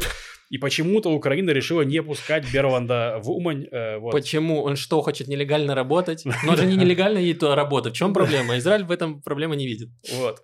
И 0.50 0.58
почему-то 0.58 1.10
Украина 1.10 1.50
решила 1.50 1.82
не 1.82 2.02
пускать 2.02 2.50
Берванда 2.52 3.20
в 3.22 3.30
Умань. 3.30 3.66
э, 3.70 3.98
вот. 3.98 4.12
Почему? 4.12 4.62
Он 4.62 4.76
что, 4.76 5.02
хочет 5.02 5.28
нелегально 5.28 5.74
работать? 5.74 6.24
Но 6.44 6.56
же 6.56 6.66
не 6.66 6.76
нелегально 6.76 7.18
едет 7.18 7.40
туда 7.40 7.54
работать. 7.54 7.94
В 7.94 7.96
чем 7.96 8.14
проблема? 8.14 8.56
Израиль 8.58 8.84
в 8.84 8.90
этом 8.90 9.20
проблемы 9.20 9.56
не 9.56 9.66
видит. 9.66 9.90
Вот. 10.14 10.42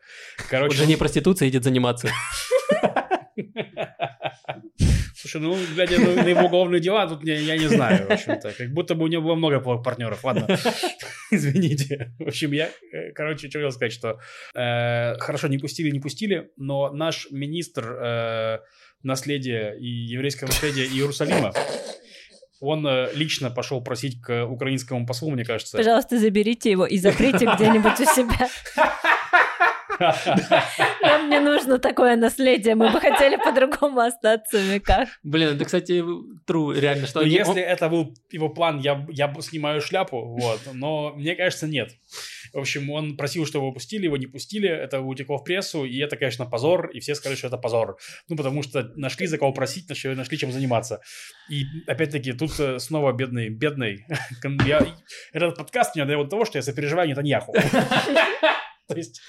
Короче, 0.51 0.77
же 0.77 0.87
не 0.87 0.97
проституция 0.97 1.49
едет 1.65 1.75
заниматься. 1.75 2.09
Слушай, 5.17 5.41
ну, 5.41 5.57
глядя 5.75 5.99
на, 5.99 6.23
на 6.23 6.29
его 6.29 6.43
уголовные 6.43 6.81
дела, 6.81 7.09
тут 7.09 7.25
я, 7.25 7.35
я 7.35 7.57
не 7.57 7.67
знаю, 7.67 8.07
в 8.07 8.11
общем-то. 8.11 8.53
Как 8.53 8.71
будто 8.73 8.95
бы 8.95 9.05
у 9.05 9.07
него 9.07 9.23
было 9.23 9.35
много 9.35 9.61
плохих 9.61 9.83
партнеров. 9.83 10.23
Ладно, 10.23 10.47
извините. 11.31 12.13
В 12.19 12.29
общем, 12.29 12.53
я, 12.53 12.69
э, 12.93 13.13
короче, 13.15 13.49
что 13.49 13.59
хотел 13.59 13.73
сказать, 13.73 13.93
что 13.93 14.21
э, 14.55 15.17
хорошо, 15.19 15.49
не 15.49 15.59
пустили, 15.59 15.91
не 15.91 16.01
пустили, 16.01 16.51
но 16.57 16.91
наш 16.91 17.29
министр 17.31 17.85
э, 17.85 18.59
наследия 19.03 19.75
и 19.81 19.87
еврейского 19.87 20.49
наследия 20.49 20.85
Иерусалима, 20.85 21.53
он 22.61 22.87
э, 22.87 23.09
лично 23.15 23.51
пошел 23.51 23.83
просить 23.83 24.21
к 24.21 24.45
украинскому 24.45 25.07
послу, 25.07 25.31
мне 25.31 25.45
кажется. 25.45 25.79
Пожалуйста, 25.79 26.19
заберите 26.19 26.71
его 26.71 26.85
и 26.85 26.99
заприте 26.99 27.47
где-нибудь 27.47 27.99
у 27.99 28.05
себя. 28.05 28.49
Нам 31.03 31.31
не 31.31 31.41
нужно 31.41 31.79
такое 31.79 32.17
наследие, 32.17 32.75
мы 32.75 32.91
бы 32.91 33.01
хотели 33.01 33.37
по-другому 33.37 34.01
остаться 34.01 34.59
в 34.59 34.63
веках. 34.63 35.09
Блин, 35.23 35.57
это, 35.57 35.65
кстати, 35.65 36.03
true, 36.47 36.79
реально, 36.79 37.07
что 37.07 37.21
Ну, 37.21 37.27
они... 37.27 37.35
если 37.35 37.63
это 37.63 37.89
был 37.89 38.15
его 38.31 38.49
план, 38.49 38.79
я, 38.81 39.07
я 39.11 39.29
бы 39.29 39.43
снимаю 39.43 39.81
шляпу, 39.81 40.25
вот, 40.25 40.61
но 40.73 41.13
мне 41.15 41.35
кажется, 41.35 41.67
нет. 41.67 41.91
В 42.53 42.59
общем, 42.59 42.89
он 42.91 43.17
просил, 43.17 43.47
чтобы 43.47 43.65
его 43.67 43.73
пустили, 43.73 44.05
его 44.05 44.17
не 44.17 44.27
пустили, 44.27 44.69
это 44.69 45.01
утекло 45.01 45.39
в 45.39 45.45
прессу, 45.45 45.85
и 45.85 45.99
это, 45.99 46.17
конечно, 46.17 46.47
позор, 46.47 46.89
и 46.91 47.01
все 47.01 47.15
сказали, 47.17 47.37
что 47.37 47.49
это 47.49 47.57
позор. 47.59 47.97
Ну, 48.29 48.37
потому 48.37 48.63
что 48.63 48.93
нашли 48.95 49.27
за 49.27 49.39
кого 49.39 49.53
просить, 49.53 49.89
нашли, 49.89 50.15
нашли 50.15 50.39
чем 50.39 50.53
заниматься. 50.53 51.01
И, 51.51 51.65
опять-таки, 51.89 52.33
тут 52.33 52.53
э, 52.61 52.79
снова 52.79 53.13
бедный, 53.13 53.49
бедный. 53.49 54.07
Я- 54.67 54.87
этот 55.33 55.57
подкаст 55.57 55.97
меня 55.97 56.05
до 56.07 56.25
того, 56.25 56.45
что 56.45 56.59
я 56.59 56.63
сопереживаю 56.63 57.09
Нетаньяху. 57.09 57.55
То 58.89 58.97
есть, 58.97 59.21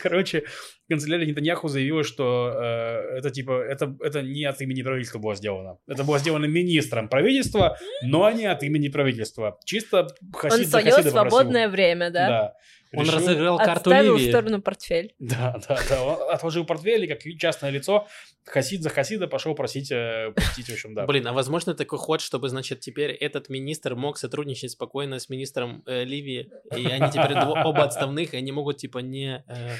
короче, 0.00 0.44
канцелярия 0.88 1.26
Нетаньяху 1.26 1.68
заявила, 1.68 2.04
что 2.04 2.52
э, 2.54 3.18
это 3.18 3.30
типа 3.30 3.52
это, 3.52 3.96
это 4.00 4.22
не 4.22 4.44
от 4.44 4.60
имени 4.60 4.82
правительства 4.82 5.18
было 5.18 5.34
сделано. 5.34 5.78
Это 5.88 6.04
было 6.04 6.18
сделано 6.18 6.46
министром 6.46 7.08
правительства, 7.08 7.76
но 8.02 8.30
не 8.30 8.46
от 8.46 8.62
имени 8.62 8.88
правительства. 8.88 9.58
Чисто 9.64 10.08
хасид 10.34 10.74
Он 10.74 10.82
свое 10.82 11.02
свободное 11.02 11.68
время, 11.68 12.10
да? 12.10 12.28
Да. 12.28 12.54
Он 12.94 13.04
Решил- 13.04 13.14
разыграл 13.18 13.58
карту 13.58 13.72
Отставил 13.90 14.14
в 14.14 14.18
Ливии. 14.18 14.30
сторону 14.30 14.60
портфель. 14.62 15.14
Да, 15.18 15.58
да, 15.68 15.78
да. 15.88 16.02
Он 16.04 16.30
отложил 16.30 16.64
портфель 16.66 17.04
и 17.04 17.06
как 17.08 17.20
частное 17.38 17.70
лицо 17.70 18.06
хасид 18.44 18.82
за 18.82 18.90
хасида 18.90 19.28
пошел 19.28 19.54
просить 19.54 19.90
э, 19.92 20.32
пустить, 20.34 20.68
в 20.68 20.72
общем, 20.72 20.94
да. 20.94 21.06
Блин, 21.06 21.26
а 21.28 21.32
возможно 21.32 21.74
такой 21.74 21.98
ход, 21.98 22.20
чтобы, 22.20 22.48
значит, 22.48 22.80
теперь 22.80 23.12
этот 23.12 23.48
министр 23.48 23.94
мог 23.94 24.18
сотрудничать 24.18 24.72
спокойно 24.72 25.18
с 25.20 25.28
министром 25.28 25.82
э, 25.86 26.04
Ливии, 26.04 26.50
и 26.76 26.86
они 26.86 27.10
теперь 27.10 27.38
оба 27.38 27.84
отставных, 27.84 28.34
и 28.34 28.36
они 28.36 28.50
могут, 28.52 28.78
типа, 28.78 28.98
не 28.98 29.44
э, 29.46 29.70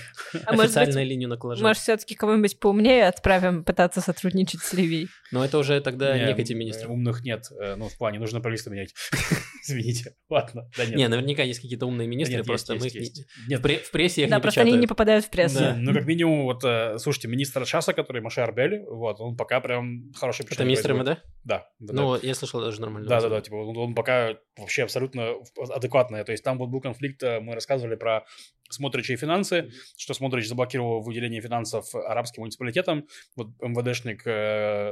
А 0.46 0.52
быть, 0.52 0.60
официальную 0.66 1.04
линию 1.06 1.28
накладывать. 1.28 1.62
Может, 1.62 1.82
все-таки 1.82 2.14
кого-нибудь 2.14 2.58
поумнее 2.60 3.08
отправим 3.08 3.64
пытаться 3.64 4.00
сотрудничать 4.00 4.60
с 4.62 4.72
Ливией? 4.72 5.08
Но 5.32 5.44
это 5.44 5.58
уже 5.58 5.80
тогда 5.80 6.16
Не, 6.16 6.26
не 6.26 6.34
к 6.34 6.38
этим 6.38 6.56
э, 6.56 6.58
министрам. 6.60 6.92
Умных 6.92 7.22
нет. 7.24 7.46
Э, 7.60 7.74
Ну, 7.76 7.88
в 7.88 7.98
плане, 7.98 8.18
нужно 8.20 8.40
правительство 8.40 8.70
менять. 8.70 8.94
Извините. 9.62 10.14
Ладно, 10.28 10.68
да 10.76 10.84
нет. 10.86 10.96
Не, 10.96 11.08
наверняка 11.08 11.42
есть 11.42 11.60
какие-то 11.60 11.86
умные 11.86 12.06
Да 12.06 12.10
министры, 12.10 12.36
нет, 12.38 12.46
просто 12.46 12.74
есть, 12.74 12.82
мы 12.82 12.86
есть, 12.86 12.96
их 12.96 13.02
не- 13.02 13.06
есть. 13.08 13.26
Нет, 13.48 13.60
в 13.60 13.64
пре- 13.64 13.78
в 13.82 13.90
прессе 13.90 14.22
их 14.24 14.30
Да, 14.30 14.36
не 14.36 14.42
просто 14.42 14.60
они 14.60 14.70
не 14.72 14.76
печатают. 14.78 14.88
попадают 14.88 15.24
в 15.24 15.30
прессу. 15.30 15.58
Да. 15.58 15.74
Ну, 15.78 15.92
как 15.94 16.04
минимум, 16.06 16.42
вот, 16.44 16.64
э, 16.64 16.98
слушайте, 16.98 17.28
министр 17.28 17.66
Шаса, 17.66 17.92
который 17.92 18.22
Маше 18.22 18.40
Арбели, 18.40 18.84
вот, 18.88 19.20
он 19.20 19.36
пока 19.36 19.60
прям 19.60 20.12
хороший 20.14 20.44
Это 20.50 20.64
министр 20.64 20.92
МВД? 20.94 21.22
Да. 21.44 21.66
да, 21.78 21.92
Ну, 21.94 22.18
я 22.20 22.34
слышал, 22.34 22.60
даже 22.60 22.80
нормально. 22.80 23.08
Да, 23.08 23.20
да, 23.20 23.28
да, 23.28 23.40
типа 23.40 23.54
он, 23.56 23.76
он 23.76 23.94
пока 23.94 24.36
вообще 24.56 24.82
абсолютно 24.84 25.34
адекватный. 25.74 26.24
То 26.24 26.32
есть 26.32 26.44
там 26.44 26.58
вот 26.58 26.68
был 26.68 26.80
конфликт, 26.80 27.22
э, 27.22 27.40
мы 27.40 27.54
рассказывали 27.54 27.94
про 27.96 28.24
Смотрича 28.70 29.12
и 29.12 29.16
финансы, 29.16 29.70
что 29.98 30.14
Смотрич 30.14 30.48
заблокировал 30.48 31.02
выделение 31.02 31.40
финансов 31.42 31.94
арабским 31.94 32.40
муниципалитетам. 32.42 33.06
Вот 33.36 33.48
МВДшник 33.60 34.22
э, 34.26 34.30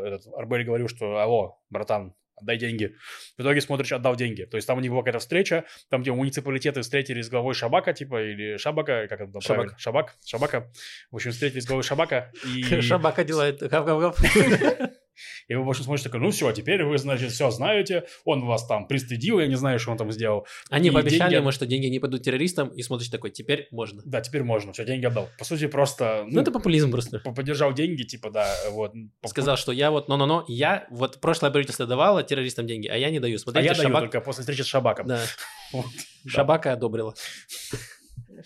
этот, 0.06 0.26
Арбель 0.34 0.64
говорил, 0.64 0.88
что 0.88 1.18
алло, 1.18 1.58
братан, 1.70 2.14
отдай 2.40 2.56
деньги. 2.56 2.96
В 3.36 3.42
итоге 3.42 3.60
Смотрич 3.60 3.92
отдал 3.92 4.16
деньги. 4.16 4.44
То 4.44 4.56
есть 4.56 4.66
там 4.66 4.78
у 4.78 4.80
них 4.80 4.90
была 4.90 5.00
какая-то 5.02 5.18
встреча, 5.18 5.64
там 5.88 6.02
где 6.02 6.12
муниципалитеты 6.12 6.82
встретились 6.82 7.26
с 7.26 7.28
главой 7.28 7.54
Шабака, 7.54 7.92
типа, 7.92 8.22
или 8.22 8.56
Шабака, 8.56 9.06
как 9.08 9.20
это 9.20 9.32
там 9.32 9.40
Шабак. 9.40 9.56
правильно? 9.56 9.78
Шабак, 9.78 10.16
Шабака. 10.24 10.72
В 11.10 11.16
общем, 11.16 11.32
встретились 11.32 11.64
с 11.64 11.66
главой 11.66 11.82
Шабака. 11.82 12.32
И... 12.44 12.62
Шабака 12.80 13.24
делает 13.24 13.60
гав-гав-гав. 13.60 14.18
И 15.48 15.54
вы, 15.54 15.64
в 15.64 15.68
общем, 15.68 15.84
смотрите 15.84 16.08
такой, 16.08 16.20
ну 16.20 16.30
все, 16.30 16.50
теперь 16.52 16.84
вы, 16.84 16.98
значит, 16.98 17.32
все 17.32 17.50
знаете, 17.50 18.04
он 18.24 18.44
вас 18.46 18.66
там 18.66 18.86
пристыдил, 18.86 19.40
я 19.40 19.46
не 19.46 19.56
знаю, 19.56 19.78
что 19.78 19.90
он 19.90 19.96
там 19.98 20.10
сделал. 20.12 20.46
Они 20.70 20.88
И 20.88 20.90
пообещали 20.90 21.30
деньги- 21.30 21.34
ему, 21.42 21.52
что 21.52 21.66
деньги 21.66 21.86
не 21.86 21.98
пойдут 21.98 22.22
террористам, 22.22 22.68
и 22.68 22.82
смотришь 22.82 23.08
такой, 23.08 23.30
теперь 23.30 23.68
можно. 23.70 24.02
Да, 24.04 24.20
теперь 24.20 24.42
можно, 24.42 24.72
все, 24.72 24.84
деньги 24.84 25.06
отдал. 25.06 25.28
По 25.38 25.44
сути, 25.44 25.66
просто, 25.66 26.24
Ну, 26.26 26.34
ну, 26.36 26.40
это 26.42 26.50
популизм 26.52 26.90
просто. 26.90 27.18
по- 27.20 27.32
поддержал 27.32 27.72
деньги, 27.72 28.02
типа, 28.02 28.30
да, 28.30 28.54
вот. 28.70 28.92
Сказал, 29.26 29.56
что 29.56 29.72
я 29.72 29.90
вот, 29.90 30.08
но-но-но, 30.08 30.44
я 30.48 30.86
вот 30.90 31.20
прошлое 31.20 31.50
правительство 31.50 31.86
давало 31.86 32.22
террористам 32.22 32.66
деньги, 32.66 32.88
а 32.88 32.96
я 32.96 33.10
не 33.10 33.20
даю. 33.20 33.36
А 33.36 33.38
Смотрите, 33.38 33.66
я 33.66 33.74
даю 33.74 33.88
Шабак... 33.88 34.02
только 34.02 34.20
после 34.20 34.42
встречи 34.42 34.62
с 34.62 34.66
Шабаком. 34.66 35.06
Да, 35.06 35.16
Да. 35.72 35.78
Вот. 35.78 35.86
Шабака 36.26 36.72
одобрила. 36.72 37.14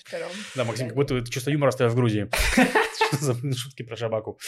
Втором. 0.04 0.30
Максим, 0.66 0.88
как 0.88 0.96
будто 0.96 1.24
чувство 1.30 1.50
юмора 1.50 1.68
оставил 1.68 1.92
в 1.92 1.96
Грузии. 1.96 2.28
Что 3.12 3.16
за 3.16 3.54
шутки 3.56 3.82
про 3.82 3.96
Шабаку? 3.96 4.38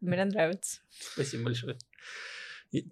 Мне 0.00 0.24
нравится. 0.24 0.80
Спасибо 1.12 1.44
большое. 1.44 1.76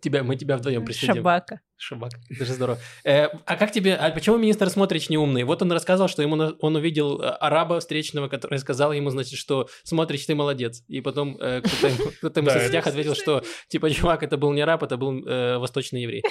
Тебя, 0.02 0.24
мы 0.24 0.34
тебя 0.34 0.56
вдвоем 0.56 0.84
пристыдим. 0.84 1.14
Шабака. 1.16 1.60
Шабак, 1.76 2.10
даже 2.36 2.52
здорово. 2.54 2.78
Э, 3.04 3.26
а 3.46 3.56
как 3.56 3.70
тебе, 3.70 3.94
а 3.94 4.10
почему 4.10 4.36
министр 4.36 4.68
Смотрич 4.70 5.08
не 5.08 5.16
умный? 5.16 5.44
Вот 5.44 5.62
он 5.62 5.70
рассказывал, 5.70 6.08
что 6.08 6.20
ему 6.20 6.34
на- 6.34 6.54
он 6.58 6.74
увидел 6.74 7.20
э, 7.22 7.28
араба 7.28 7.78
встречного, 7.78 8.26
который 8.26 8.58
сказал 8.58 8.92
ему, 8.92 9.10
значит, 9.10 9.38
что 9.38 9.68
Смотрич, 9.84 10.26
ты 10.26 10.34
молодец. 10.34 10.82
И 10.88 11.00
потом 11.00 11.36
э, 11.40 11.60
кто-то 11.62 11.86
ему, 11.86 12.10
кто-то 12.18 12.40
ему 12.40 12.50
в 12.50 12.52
соцсетях 12.54 12.82
это 12.88 12.90
ответил, 12.90 13.14
что 13.14 13.44
типа, 13.68 13.88
чувак, 13.92 14.24
это 14.24 14.36
был 14.36 14.52
не 14.52 14.62
араб, 14.62 14.82
это 14.82 14.96
был 14.96 15.24
э, 15.24 15.58
восточный 15.58 16.02
еврей. 16.02 16.24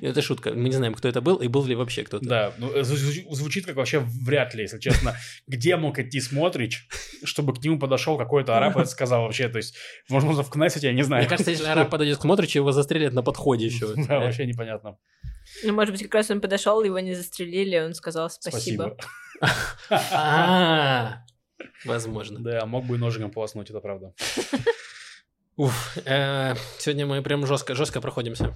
Это 0.00 0.22
шутка. 0.22 0.50
Мы 0.52 0.68
не 0.68 0.74
знаем, 0.76 0.94
кто 0.94 1.08
это 1.08 1.20
был 1.20 1.36
и 1.36 1.48
был 1.48 1.64
ли 1.64 1.74
вообще 1.74 2.02
кто-то. 2.04 2.24
Да, 2.26 2.52
ну, 2.58 2.72
э, 2.72 2.80
зву- 2.82 3.34
звучит 3.34 3.66
как 3.66 3.76
вообще 3.76 4.00
вряд 4.00 4.54
ли, 4.54 4.62
если 4.62 4.78
честно. 4.78 5.16
Где 5.46 5.76
мог 5.76 5.98
идти 5.98 6.20
Смотрич, 6.20 6.86
чтобы 7.24 7.54
к 7.54 7.62
нему 7.64 7.78
подошел 7.78 8.16
какой-то 8.18 8.56
араб 8.56 8.76
и 8.78 8.84
сказал 8.84 9.22
вообще, 9.22 9.48
то 9.48 9.58
есть, 9.58 9.74
возможно, 10.08 10.42
в 10.42 10.50
Кнессете, 10.50 10.88
я 10.88 10.92
не 10.92 11.02
знаю. 11.02 11.22
Мне 11.22 11.28
кажется, 11.28 11.50
если 11.50 11.66
араб 11.66 11.90
подойдет 11.90 12.18
к 12.18 12.22
Смотричу, 12.22 12.58
его 12.58 12.72
застрелят 12.72 13.12
на 13.12 13.22
подходе 13.22 13.66
еще. 13.66 13.94
Да, 14.08 14.18
вообще 14.20 14.46
непонятно. 14.46 14.96
Ну, 15.64 15.72
может 15.72 15.92
быть, 15.92 16.02
как 16.02 16.14
раз 16.14 16.30
он 16.30 16.40
подошел, 16.40 16.82
его 16.82 16.98
не 17.00 17.14
застрелили, 17.14 17.78
он 17.78 17.94
сказал 17.94 18.30
спасибо. 18.30 18.96
А, 19.90 21.24
Возможно. 21.84 22.40
Да, 22.40 22.66
мог 22.66 22.84
бы 22.84 22.96
и 22.96 22.98
ножиком 22.98 23.30
полоснуть, 23.30 23.70
это 23.70 23.80
правда. 23.80 24.12
Уф, 25.56 25.98
э, 26.04 26.54
сегодня 26.78 27.06
мы 27.06 27.22
прям 27.22 27.46
жестко, 27.46 27.74
жестко 27.74 28.00
проходимся. 28.00 28.54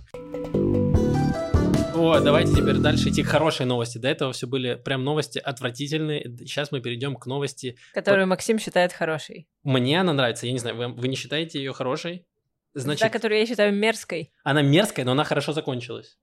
О, 2.05 2.21
давайте 2.21 2.53
теперь 2.53 2.77
дальше 2.77 3.09
идти 3.09 3.23
к 3.23 3.29
хорошей 3.29 3.65
новости. 3.65 3.97
До 3.97 4.09
этого 4.09 4.35
все 4.35 4.47
были 4.47 4.75
прям 4.75 5.05
новости 5.05 5.39
отвратительные. 5.39 6.37
Сейчас 6.41 6.71
мы 6.71 6.83
перейдем 6.83 7.17
к 7.17 7.25
новости. 7.25 7.79
Которую 7.95 8.27
Максим 8.27 8.59
считает 8.59 8.93
хорошей. 8.93 9.49
Мне 9.63 9.99
она 9.99 10.13
нравится. 10.13 10.45
Я 10.45 10.53
не 10.53 10.59
знаю, 10.59 10.77
вы, 10.77 10.89
вы 10.89 11.09
не 11.09 11.17
считаете 11.17 11.61
ее 11.61 11.73
хорошей? 11.73 12.27
Значит, 12.75 13.01
Та, 13.01 13.09
которую 13.09 13.41
я 13.41 13.47
считаю 13.47 13.73
мерзкой. 13.73 14.31
Она 14.43 14.61
мерзкая, 14.61 15.07
но 15.07 15.13
она 15.13 15.25
хорошо 15.25 15.55
закончилась. 15.55 16.19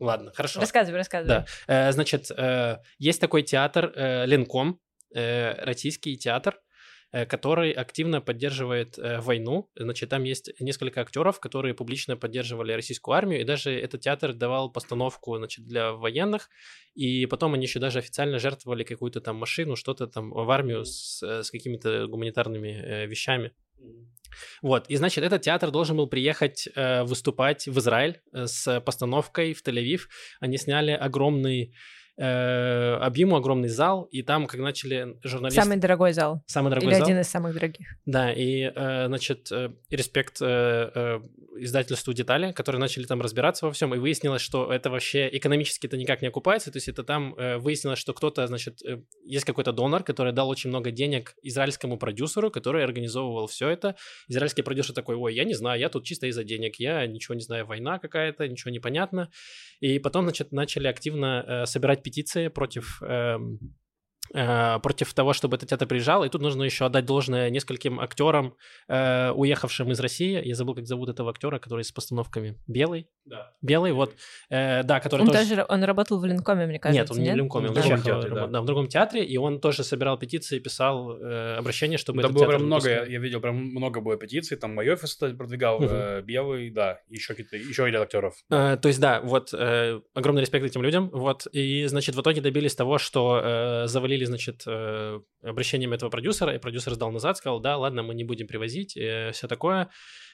Ладно, 0.00 0.32
хорошо. 0.34 0.58
Рассказывай, 0.58 0.96
рассказывай. 0.96 1.28
Да. 1.28 1.46
Э, 1.68 1.92
значит, 1.92 2.28
э, 2.36 2.78
есть 2.98 3.20
такой 3.20 3.44
театр 3.44 3.92
э, 3.94 4.26
Ленком, 4.26 4.80
э, 5.14 5.52
российский 5.64 6.16
театр, 6.16 6.56
Э, 6.56 6.67
который 7.10 7.72
активно 7.72 8.20
поддерживает 8.20 8.98
э, 8.98 9.20
войну. 9.20 9.70
Значит, 9.76 10.10
там 10.10 10.24
есть 10.24 10.50
несколько 10.60 11.00
актеров, 11.00 11.40
которые 11.40 11.74
публично 11.74 12.16
поддерживали 12.16 12.72
российскую 12.72 13.14
армию, 13.14 13.40
и 13.40 13.44
даже 13.44 13.70
этот 13.72 14.02
театр 14.02 14.34
давал 14.34 14.70
постановку 14.70 15.36
значит, 15.36 15.66
для 15.66 15.92
военных, 15.92 16.50
и 16.94 17.26
потом 17.26 17.54
они 17.54 17.64
еще 17.64 17.78
даже 17.78 17.98
официально 17.98 18.38
жертвовали 18.38 18.84
какую-то 18.84 19.20
там 19.20 19.36
машину, 19.36 19.76
что-то 19.76 20.06
там 20.06 20.30
в 20.30 20.50
армию 20.50 20.84
с, 20.84 21.22
э, 21.22 21.42
с 21.42 21.50
какими-то 21.50 22.06
гуманитарными 22.06 23.06
вещами. 23.06 23.52
Вот, 24.62 24.88
и 24.88 24.96
значит, 24.96 25.24
этот 25.24 25.42
театр 25.42 25.70
должен 25.70 25.96
был 25.96 26.06
приехать 26.06 26.68
э, 26.74 27.02
выступать 27.04 27.66
в 27.66 27.78
Израиль 27.78 28.20
э, 28.32 28.46
с 28.46 28.80
постановкой 28.80 29.54
в 29.54 29.62
Тель-Авив. 29.62 30.02
Они 30.40 30.58
сняли 30.58 30.90
огромный 30.90 31.74
э, 32.18 32.94
объему 33.00 33.36
огромный 33.36 33.68
зал, 33.68 34.04
и 34.04 34.22
там, 34.22 34.46
как 34.46 34.60
начали 34.60 35.16
журналисты... 35.22 35.60
Самый 35.60 35.78
дорогой 35.78 36.12
зал. 36.12 36.42
Самый 36.46 36.70
дорогой 36.70 36.90
Или 36.90 36.98
зал. 36.98 37.04
один 37.04 37.20
из 37.20 37.28
самых 37.28 37.54
дорогих. 37.54 37.86
Да, 38.06 38.32
и, 38.32 38.70
э, 38.74 39.06
значит, 39.06 39.50
э, 39.52 39.70
респект 39.90 40.38
э, 40.40 40.90
э, 40.94 41.20
издательству 41.58 42.12
«Детали», 42.12 42.52
которые 42.52 42.80
начали 42.80 43.04
там 43.04 43.20
разбираться 43.20 43.66
во 43.66 43.72
всем, 43.72 43.94
и 43.94 43.98
выяснилось, 43.98 44.42
что 44.42 44.72
это 44.72 44.90
вообще 44.90 45.28
экономически 45.32 45.86
это 45.86 45.96
никак 45.96 46.22
не 46.22 46.28
окупается, 46.28 46.70
то 46.70 46.76
есть 46.76 46.88
это 46.88 47.04
там 47.04 47.34
э, 47.36 47.58
выяснилось, 47.58 47.98
что 47.98 48.12
кто-то, 48.12 48.46
значит, 48.46 48.82
э, 48.84 49.02
есть 49.24 49.44
какой-то 49.44 49.72
донор, 49.72 50.02
который 50.02 50.32
дал 50.32 50.48
очень 50.48 50.70
много 50.70 50.90
денег 50.90 51.34
израильскому 51.42 51.98
продюсеру, 51.98 52.50
который 52.50 52.84
организовывал 52.84 53.46
все 53.46 53.68
это. 53.68 53.96
Израильский 54.28 54.62
продюсер 54.62 54.94
такой, 54.94 55.16
ой, 55.16 55.34
я 55.34 55.44
не 55.44 55.54
знаю, 55.54 55.80
я 55.80 55.88
тут 55.88 56.04
чисто 56.04 56.26
из-за 56.26 56.44
денег, 56.44 56.76
я 56.76 57.06
ничего 57.06 57.34
не 57.34 57.42
знаю, 57.42 57.66
война 57.66 57.98
какая-то, 57.98 58.48
ничего 58.48 58.70
не 58.70 58.80
понятно. 58.80 59.30
И 59.80 59.98
потом, 59.98 60.24
значит, 60.24 60.52
начали 60.52 60.88
активно 60.88 61.44
э, 61.46 61.66
собирать 61.66 62.02
петиции 62.08 62.48
против 62.48 63.02
э, 63.02 63.08
Э, 63.08 63.38
против 64.32 65.14
того, 65.14 65.32
чтобы 65.32 65.56
этот 65.56 65.68
театр 65.68 65.88
приезжал. 65.88 66.24
И 66.24 66.28
тут 66.28 66.42
нужно 66.42 66.62
еще 66.62 66.86
отдать 66.86 67.04
должное 67.06 67.50
нескольким 67.50 68.00
актерам, 68.00 68.54
э, 68.88 69.30
уехавшим 69.30 69.90
из 69.90 70.00
России. 70.00 70.40
Я 70.44 70.54
забыл, 70.54 70.74
как 70.74 70.86
зовут 70.86 71.08
этого 71.08 71.30
актера, 71.30 71.58
который 71.58 71.84
с 71.84 71.92
постановками. 71.92 72.56
Белый? 72.66 73.08
Да. 73.24 73.52
Белый, 73.62 73.92
вот. 73.92 74.14
Э, 74.50 74.82
да, 74.82 75.00
который 75.00 75.22
он 75.22 75.28
тоже... 75.28 75.48
тоже... 75.48 75.66
Он 75.68 75.84
работал 75.84 76.18
в 76.18 76.24
Линкоме, 76.24 76.66
мне 76.66 76.78
кажется, 76.78 77.00
Нет, 77.00 77.10
он 77.10 77.22
не 77.22 77.32
в 77.32 77.36
Линкоме, 77.36 77.68
он 77.68 77.74
в 77.74 77.80
другом 77.80 78.02
театре, 78.02 78.34
да. 78.34 78.46
да. 78.46 78.60
в 78.60 78.64
другом 78.64 78.88
театре, 78.88 79.24
и 79.24 79.36
он 79.36 79.60
тоже 79.60 79.84
собирал 79.84 80.18
петиции, 80.18 80.58
писал 80.58 81.18
э, 81.18 81.56
обращение, 81.56 81.98
чтобы 81.98 82.22
да 82.22 82.28
этот 82.28 82.34
было 82.34 82.46
театр 82.46 82.56
прям 82.56 82.66
много, 82.66 82.88
я, 82.88 83.04
я 83.04 83.18
видел, 83.18 83.40
прям 83.40 83.56
много 83.56 84.00
было 84.00 84.16
петиций, 84.16 84.56
там 84.56 84.74
мой 84.74 84.90
офис 84.90 85.14
продвигал, 85.14 85.80
Мгм. 85.80 85.88
э, 85.90 86.22
Белый, 86.22 86.70
да, 86.70 87.00
еще 87.08 87.34
какие-то, 87.34 87.56
еще 87.56 87.90
ряд 87.90 88.02
актеров. 88.02 88.34
Э, 88.50 88.78
то 88.80 88.88
есть, 88.88 89.00
да, 89.00 89.20
вот, 89.20 89.52
э, 89.52 90.00
огромный 90.14 90.40
респект 90.40 90.64
этим 90.64 90.82
людям, 90.82 91.10
вот, 91.12 91.46
и, 91.52 91.84
значит, 91.86 92.14
в 92.14 92.20
итоге 92.20 92.40
добились 92.40 92.74
того, 92.74 92.98
что 92.98 93.40
э, 93.42 93.86
завалили, 93.88 94.17
значит, 94.24 94.62
э, 94.66 95.20
обращением 95.42 95.92
этого 95.92 96.10
продюсера, 96.10 96.54
и 96.54 96.58
продюсер 96.58 96.94
сдал 96.94 97.10
назад, 97.10 97.36
сказал, 97.36 97.60
да, 97.60 97.76
ладно, 97.76 98.02
мы 98.02 98.14
не 98.14 98.24
будем 98.24 98.46
привозить, 98.46 98.96
э, 98.96 99.30
все 99.32 99.48
такое, 99.48 99.88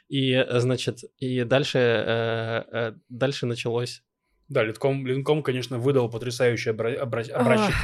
и, 0.08 0.32
э, 0.32 0.60
значит, 0.60 0.98
и 1.18 1.44
дальше, 1.44 1.78
э, 1.78 2.92
дальше 3.08 3.46
началось... 3.46 4.02
Да, 4.48 4.62
Линком, 4.62 5.06
Линком, 5.06 5.42
конечно, 5.42 5.78
выдал 5.78 6.10
потрясающий 6.10 6.70
обра- 6.70 6.98
обра- 7.00 7.30
образчик 7.30 7.74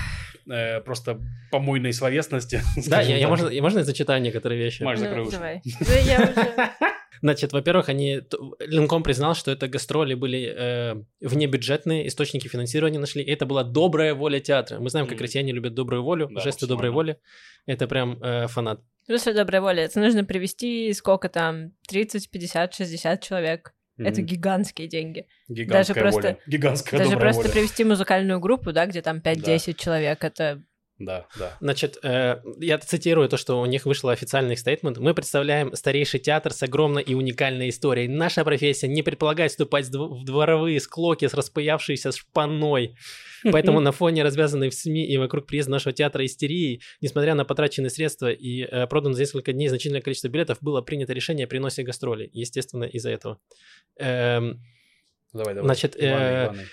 э, 0.50 0.80
просто 0.82 1.18
помойной 1.50 1.92
словесности. 1.92 2.60
Да, 2.88 3.00
я, 3.00 3.16
я 3.16 3.28
можно, 3.28 3.48
я, 3.48 3.62
можно 3.62 3.78
я 3.78 3.84
зачитаю 3.84 4.20
некоторые 4.20 4.58
вещи? 4.62 4.82
Маш, 4.82 4.98
Ну, 4.98 5.04
закрой 5.06 5.22
уши. 5.26 5.32
давай. 5.32 5.62
Да 5.80 5.98
я 5.98 6.20
уже... 6.20 6.70
Значит, 7.22 7.52
во-первых, 7.52 7.88
они 7.88 8.22
Ленком 8.60 9.02
признал, 9.02 9.34
что 9.34 9.50
это 9.50 9.68
гастроли 9.68 10.14
были 10.14 10.54
э, 10.56 10.94
внебюджетные, 11.20 12.06
источники 12.06 12.48
финансирования 12.48 12.98
нашли, 12.98 13.22
и 13.22 13.30
это 13.30 13.46
была 13.46 13.62
добрая 13.64 14.14
воля 14.14 14.40
театра. 14.40 14.78
Мы 14.80 14.88
знаем, 14.90 15.06
как 15.06 15.16
Мгм. 15.16 15.22
россияне 15.24 15.52
любят 15.52 15.74
добрую 15.74 16.02
волю, 16.02 16.28
Да, 16.30 16.40
жесты 16.40 16.66
доброй 16.66 16.90
воли. 16.90 17.18
Это 17.66 17.86
прям 17.86 18.22
э, 18.22 18.46
фанат. 18.48 18.80
Смысле 19.06 19.34
доброй 19.34 19.60
воли? 19.60 19.82
Это 19.82 20.00
нужно 20.00 20.24
привести 20.24 20.92
сколько 20.94 21.28
там? 21.28 21.72
30, 21.88 22.30
50, 22.30 22.74
60 22.74 23.22
человек. 23.22 23.74
Это 23.98 24.20
Мгм. 24.22 24.26
гигантские 24.26 24.88
деньги. 24.88 25.26
Гигантская 25.48 25.94
даже 25.94 25.94
просто- 26.00 26.20
воля. 26.22 26.38
Гигантская 26.46 27.00
Даже 27.00 27.16
просто 27.18 27.42
воля. 27.42 27.52
привести 27.52 27.84
музыкальную 27.84 28.40
группу, 28.40 28.72
да, 28.72 28.86
где 28.86 29.02
там 29.02 29.20
5-10 29.20 29.74
человек, 29.78 30.24
это... 30.24 30.62
Да, 31.00 31.26
да. 31.38 31.56
Значит, 31.60 31.98
э, 32.02 32.42
я 32.58 32.78
цитирую 32.78 33.26
то, 33.28 33.38
что 33.38 33.58
у 33.60 33.66
них 33.66 33.86
вышло 33.86 34.12
официальный 34.12 34.54
стейтмент. 34.54 34.98
Мы 34.98 35.14
представляем 35.14 35.74
старейший 35.74 36.20
театр 36.20 36.52
с 36.52 36.62
огромной 36.62 37.02
и 37.02 37.14
уникальной 37.14 37.70
историей. 37.70 38.06
Наша 38.06 38.44
профессия 38.44 38.86
не 38.86 39.02
предполагает 39.02 39.50
вступать 39.50 39.86
в 39.86 39.94
дв- 39.94 40.20
в 40.20 40.24
дворовые 40.24 40.78
склоки 40.78 41.26
с 41.26 41.32
распаявшейся 41.32 42.12
шпаной. 42.12 42.96
Поэтому 43.50 43.80
на 43.80 43.92
фоне 43.92 44.22
развязанной 44.22 44.68
в 44.68 44.74
СМИ 44.74 45.06
и 45.06 45.16
вокруг 45.16 45.46
приезда 45.46 45.72
нашего 45.72 45.94
театра 45.94 46.24
истерии, 46.26 46.82
несмотря 47.00 47.34
на 47.34 47.46
потраченные 47.46 47.88
средства 47.88 48.30
и 48.30 48.62
э, 48.62 48.86
продан 48.86 49.14
за 49.14 49.22
несколько 49.22 49.54
дней 49.54 49.68
значительное 49.68 50.02
количество 50.02 50.28
билетов, 50.28 50.58
было 50.60 50.82
принято 50.82 51.14
решение 51.14 51.44
о 51.44 51.48
переносе 51.48 51.82
гастролей. 51.82 52.28
Естественно, 52.34 52.84
из-за 52.84 53.08
этого. 53.08 53.40
Эм, 53.96 54.60
Давай, 55.32 55.54
давай. 55.54 55.66
Значит, 55.66 55.96
Иваны, 55.96 56.22
э, 56.22 56.44
Иваны. 56.46 56.66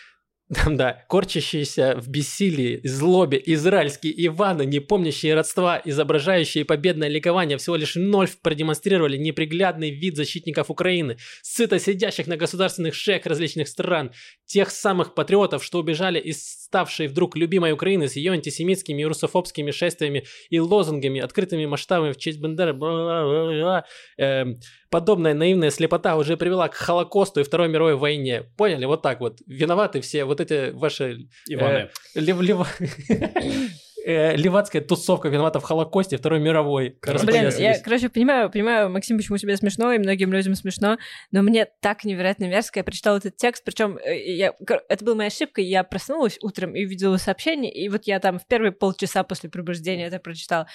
там, 0.54 0.78
да, 0.78 1.04
корчащиеся 1.10 1.98
в 1.98 2.08
бессилии, 2.08 2.80
злобе, 2.86 3.42
израильские 3.48 4.14
Иваны, 4.28 4.66
не 4.66 4.80
помнящие 4.80 5.36
родства, 5.36 5.82
изображающие 5.84 6.64
победное 6.64 7.10
ликование, 7.10 7.58
всего 7.58 7.76
лишь 7.76 7.96
вновь 7.96 8.38
продемонстрировали 8.42 9.18
неприглядный 9.18 9.90
вид 9.90 10.16
защитников 10.16 10.70
Украины, 10.70 11.18
сыто 11.42 11.80
сидящих 11.80 12.28
на 12.28 12.38
государственных 12.38 12.94
шеях 12.94 13.26
различных 13.26 13.68
стран, 13.68 14.12
тех 14.46 14.70
самых 14.70 15.16
патриотов, 15.16 15.66
что 15.66 15.80
убежали 15.80 16.20
из 16.20 16.42
ставшей 16.42 17.08
вдруг 17.08 17.36
любимой 17.36 17.74
Украины 17.74 18.08
с 18.08 18.16
ее 18.16 18.32
антисемитскими 18.32 19.02
и 19.02 19.06
русофобскими 19.06 19.72
шествиями 19.72 20.24
и 20.50 20.60
лозунгами, 20.60 21.20
открытыми 21.20 21.66
масштабами 21.66 22.14
в 22.14 22.18
честь 22.18 22.40
Бендеры, 22.40 22.74
бла-бла-бла-бла. 22.74 23.86
Эм, 24.18 24.60
подобная 24.90 25.34
наивная 25.34 25.70
слепота 25.72 26.16
уже 26.16 26.38
привела 26.38 26.68
к 26.70 26.76
Холокосту 26.76 27.40
и 27.42 27.44
Второй 27.44 27.68
мировой 27.70 27.96
войне. 27.96 28.44
Поняли? 28.58 28.86
Вот 28.86 29.02
так 29.02 29.20
вот. 29.20 29.40
Виноваты 29.48 30.02
все 30.02 30.26
вот 30.26 30.40
эти 30.42 30.72
ваши 30.72 31.28
Иваны. 31.48 31.90
лев- 32.16 32.42
лев- 32.42 32.80
э, 34.06 34.36
левацкая 34.36 34.82
тусовка 34.82 35.28
виновата 35.30 35.60
в 35.60 35.64
Холокосте 35.64 36.16
и 36.16 36.20
Второй 36.20 36.40
мировой. 36.40 36.98
Короче, 37.02 37.26
Блин, 37.26 37.50
я, 37.58 37.80
короче, 37.80 38.10
понимаю, 38.10 38.50
понимаю, 38.50 38.90
Максим, 38.90 39.18
почему 39.18 39.38
тебе 39.38 39.58
смешно, 39.58 39.92
и 39.94 39.98
многим 40.00 40.32
людям 40.32 40.56
смешно, 40.56 40.98
но 41.32 41.42
мне 41.42 41.68
так 41.82 42.04
невероятно 42.06 42.46
мерзко. 42.46 42.80
Я 42.80 42.84
прочитала 42.84 43.18
этот 43.18 43.36
текст, 43.38 43.64
причем 43.66 44.00
я, 44.06 44.54
кор- 44.66 44.84
это 44.88 45.04
была 45.04 45.16
моя 45.16 45.28
ошибка, 45.28 45.62
я 45.62 45.84
проснулась 45.84 46.38
утром 46.42 46.76
и 46.76 46.86
увидела 46.86 47.18
сообщение, 47.18 47.74
и 47.74 47.90
вот 47.90 48.04
я 48.06 48.20
там 48.20 48.40
в 48.40 48.48
первые 48.48 48.72
полчаса 48.72 49.24
после 49.24 49.50
пробуждения 49.50 50.08
это 50.08 50.20
прочитала. 50.20 50.68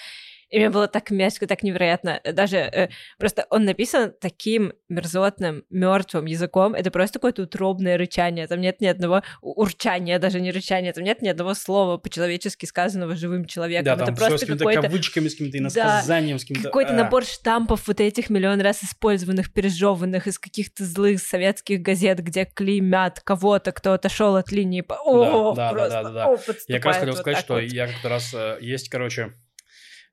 И 0.53 0.59
мне 0.59 0.69
было 0.69 0.87
так 0.87 1.09
мерзко, 1.09 1.47
так 1.47 1.63
невероятно. 1.63 2.21
Даже 2.31 2.57
э, 2.57 2.89
просто 3.17 3.47
он 3.49 3.65
написан 3.65 4.13
таким 4.21 4.73
мерзотным, 4.87 5.63
мертвым 5.71 6.25
языком. 6.25 6.75
Это 6.75 6.91
просто 6.91 7.17
какое-то 7.17 7.41
утробное 7.41 7.97
рычание. 7.97 8.45
Там 8.45 8.61
нет 8.61 8.79
ни 8.79 8.85
одного 8.85 9.23
урчания, 9.41 10.19
даже 10.19 10.39
не 10.39 10.51
рычания. 10.51 10.93
Там 10.93 11.05
нет 11.05 11.23
ни 11.23 11.27
одного 11.27 11.55
слова 11.55 11.97
по-человечески 11.97 12.67
сказанного 12.67 13.15
живым 13.15 13.45
человеком. 13.45 13.85
Да, 13.85 13.93
это 13.95 14.05
там 14.05 14.15
просто 14.15 14.37
с 14.37 14.41
какими-то 14.41 14.59
какой-то 14.65 14.81
кавычками, 14.83 15.27
с 15.27 15.31
какими-то 15.31 15.53
Да, 15.53 15.57
иносказанием, 15.57 16.37
с 16.37 16.43
каким-то... 16.43 16.63
какой-то 16.69 16.91
а. 16.91 16.97
набор 16.97 17.25
штампов 17.25 17.87
вот 17.87 17.99
этих 17.99 18.29
миллион 18.29 18.61
раз 18.61 18.83
использованных, 18.83 19.51
пережеванных 19.51 20.27
из 20.27 20.37
каких-то 20.37 20.85
злых 20.85 21.19
советских 21.19 21.81
газет, 21.81 22.19
где 22.19 22.45
клеймят 22.45 23.21
кого-то, 23.21 23.71
кто 23.71 23.93
отошел 23.93 24.35
от 24.35 24.51
линии. 24.51 24.85
О, 24.87 25.55
да, 25.55 25.71
да, 25.71 25.73
просто, 25.73 25.89
да, 25.89 26.03
да, 26.03 26.11
да. 26.11 26.27
о, 26.27 26.37
Я 26.67 26.75
как 26.75 26.85
раз 26.85 26.97
хотел 26.97 27.13
вот 27.13 27.21
сказать, 27.21 27.39
что 27.39 27.53
вот. 27.55 27.63
я 27.63 27.87
как-то 27.87 28.09
раз... 28.09 28.31
э, 28.35 28.59
Есть, 28.61 28.89
короче, 28.89 29.33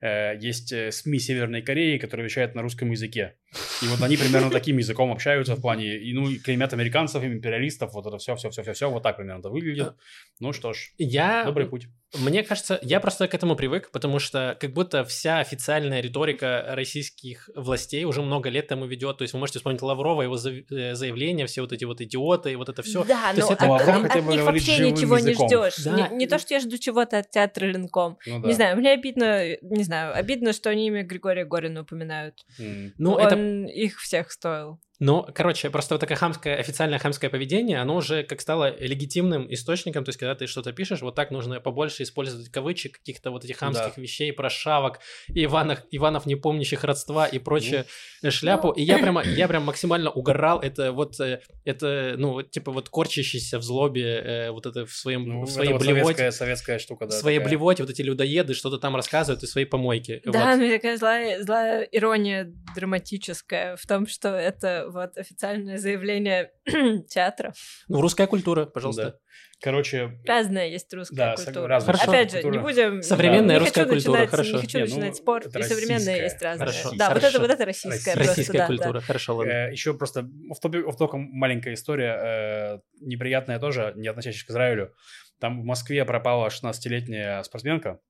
э, 0.00 0.36
есть 0.38 0.72
э, 0.72 0.90
СМИ 0.92 1.18
Северной 1.18 1.62
Кореи, 1.62 1.98
которые 1.98 2.24
вещают 2.24 2.54
на 2.54 2.62
русском 2.62 2.90
языке. 2.90 3.36
И 3.82 3.86
вот 3.86 4.00
они 4.02 4.16
примерно 4.16 4.50
таким 4.50 4.78
языком 4.78 5.10
общаются 5.10 5.54
в 5.56 5.60
плане, 5.60 5.96
и, 5.98 6.12
ну, 6.12 6.28
и 6.28 6.38
клеймят 6.38 6.72
американцев, 6.72 7.22
империалистов, 7.24 7.92
вот 7.94 8.06
это 8.06 8.18
все, 8.18 8.36
все, 8.36 8.50
все, 8.50 8.62
все, 8.62 8.72
все, 8.72 8.90
вот 8.90 9.02
так 9.02 9.16
примерно 9.16 9.40
это 9.40 9.50
выглядит. 9.50 9.94
Ну 10.38 10.52
что 10.52 10.72
ж, 10.72 10.90
Я 10.98 11.44
добрый 11.44 11.66
путь. 11.66 11.86
Мне 12.18 12.42
кажется, 12.42 12.78
я 12.82 12.98
просто 13.00 13.28
к 13.28 13.34
этому 13.34 13.54
привык, 13.56 13.90
потому 13.92 14.18
что 14.18 14.56
как 14.60 14.72
будто 14.72 15.04
вся 15.04 15.38
официальная 15.38 16.00
риторика 16.00 16.64
российских 16.70 17.48
властей 17.54 18.04
уже 18.04 18.20
много 18.22 18.48
лет 18.48 18.66
тому 18.66 18.86
ведет. 18.86 19.18
То 19.18 19.22
есть 19.22 19.32
вы 19.34 19.38
можете 19.40 19.60
вспомнить 19.60 19.80
Лаврова, 19.82 20.22
его 20.22 20.36
э, 20.36 20.94
заявления, 20.94 21.46
все 21.46 21.60
вот 21.60 21.72
эти 21.72 21.84
вот 21.84 22.00
идиоты 22.00 22.52
и 22.52 22.56
вот 22.56 22.68
это 22.68 22.82
все. 22.82 23.04
Да, 23.04 23.30
То 23.32 23.34
но 23.34 23.36
есть 23.38 23.50
это 23.52 23.64
от, 23.64 23.70
Лавров 23.70 24.04
от- 24.04 24.16
от 24.16 24.24
бы 24.24 24.32
них 24.32 24.42
вообще 24.44 24.90
ничего 24.90 25.18
языком. 25.18 25.46
не 25.46 25.48
ждешь. 25.48 25.84
Да. 25.84 26.08
Не, 26.10 26.16
не 26.16 26.26
то, 26.26 26.38
что 26.38 26.54
я 26.54 26.60
жду 26.60 26.76
чего-то 26.78 27.18
от 27.18 27.30
театра 27.30 27.66
Ленком. 27.66 28.18
Ну 28.26 28.40
да. 28.40 28.48
Не 28.48 28.54
знаю, 28.54 28.76
мне 28.76 28.90
обидно, 28.92 29.56
не 29.62 29.84
знаю, 29.84 29.89
знаю, 29.90 30.14
обидно, 30.16 30.52
что 30.52 30.70
они 30.70 30.86
имя 30.86 31.02
Григория 31.02 31.44
Горина 31.44 31.80
упоминают. 31.82 32.46
М. 32.60 32.94
Ну, 32.96 33.14
Он 33.14 33.20
это 33.26 33.72
их 33.72 33.98
всех 33.98 34.30
стоил. 34.30 34.80
Ну, 35.00 35.26
короче, 35.34 35.70
просто 35.70 35.94
вот 35.94 36.00
такое 36.00 36.18
хамское, 36.18 36.56
официальное 36.56 36.98
хамское 36.98 37.30
поведение, 37.30 37.80
оно 37.80 37.96
уже 37.96 38.22
как 38.22 38.42
стало 38.42 38.76
легитимным 38.78 39.52
источником, 39.52 40.04
то 40.04 40.10
есть 40.10 40.18
когда 40.18 40.34
ты 40.34 40.46
что-то 40.46 40.74
пишешь, 40.74 41.00
вот 41.00 41.14
так 41.14 41.30
нужно 41.30 41.58
побольше 41.58 42.02
использовать 42.02 42.50
кавычек, 42.50 42.98
каких-то 42.98 43.30
вот 43.30 43.44
этих 43.44 43.56
хамских 43.56 43.96
вещей, 43.96 44.30
прошавок, 44.30 45.00
Иванов, 45.28 45.80
Иванов 45.90 46.26
не 46.26 46.36
помнящих 46.36 46.84
родства 46.84 47.26
и 47.26 47.38
прочее 47.38 47.86
э, 48.22 48.30
шляпу. 48.30 48.72
И 48.72 48.82
я 48.82 48.98
прямо, 48.98 49.22
я 49.24 49.48
прям 49.48 49.64
максимально 49.64 50.10
угорал, 50.10 50.60
это 50.60 50.92
вот, 50.92 51.18
э, 51.18 51.40
это, 51.64 52.16
ну, 52.18 52.42
типа 52.42 52.70
вот 52.70 52.90
корчащийся 52.90 53.58
в 53.58 53.62
злобе, 53.62 54.04
э, 54.04 54.50
вот 54.50 54.66
это 54.66 54.84
в 54.84 54.92
своем, 54.92 55.24
Ну, 55.24 55.40
в 55.40 55.44
это 55.44 55.52
своей 55.52 55.72
вот 55.72 55.80
блевоте, 55.80 56.02
советская, 56.02 56.30
советская 56.30 56.78
штука, 56.78 57.06
да. 57.06 57.16
в 57.16 57.18
своей 57.18 57.38
такая. 57.38 57.48
блевоте, 57.48 57.82
вот 57.84 57.90
эти 57.90 58.02
людоеды 58.02 58.52
что-то 58.52 58.76
там 58.76 58.94
рассказывают 58.94 59.42
из 59.42 59.50
своей 59.50 59.66
помойки. 59.66 60.20
Да, 60.26 60.50
Вот. 60.50 60.58
ну 60.58 60.70
такая 60.70 60.98
злая, 60.98 61.42
злая 61.42 61.82
ирония 61.84 62.52
драматическая 62.74 63.76
в 63.76 63.86
том, 63.86 64.06
что 64.06 64.28
это 64.28 64.89
вот 64.90 65.16
официальное 65.16 65.78
заявление 65.78 66.52
театра. 67.08 67.52
Ну, 67.88 68.00
русская 68.00 68.26
культура, 68.26 68.66
пожалуйста. 68.66 69.04
Да. 69.04 69.14
Короче, 69.62 70.18
Разная 70.26 70.68
есть 70.68 70.92
русская 70.94 71.16
Да, 71.16 71.34
культура. 71.36 71.68
разная 71.68 71.92
Хорошо. 71.94 72.10
Опять 72.10 72.32
же, 72.32 72.42
не 72.42 72.58
будем... 72.58 73.02
Современная 73.02 73.56
не 73.56 73.60
русская 73.60 73.84
культура, 73.84 74.12
начинать- 74.12 74.30
хорошо. 74.30 74.56
Не 74.56 74.60
хочу 74.62 74.78
Не, 74.78 74.84
ну, 74.84 74.90
начинать 74.90 75.16
спор, 75.16 75.42
это 75.46 75.58
и 75.58 75.62
современная 75.62 76.22
есть 76.22 76.42
разная. 76.42 76.66
Хорошо, 76.68 76.90
Да, 76.96 77.08
вот 77.10 77.18
хорошо. 77.18 77.26
это, 77.28 77.40
вот 77.40 77.50
это 77.50 77.64
российская 77.66 78.12
просто, 78.14 78.28
Российская 78.30 78.58
да, 78.58 78.66
да. 78.66 78.66
культура, 78.66 79.00
хорошо, 79.00 79.36
ладно. 79.36 79.50
Э, 79.50 79.70
еще 79.70 79.92
просто 79.94 80.28
офтопиком 80.50 81.28
маленькая 81.32 81.74
история, 81.74 82.16
э, 82.22 82.78
неприятная 83.00 83.58
тоже, 83.58 83.92
не 83.96 84.08
относящаяся 84.08 84.46
к 84.46 84.50
Израилю. 84.50 84.94
Там 85.40 85.60
в 85.60 85.64
Москве 85.64 86.04
пропала 86.06 86.48
16-летняя 86.48 87.42
спортсменка, 87.42 88.00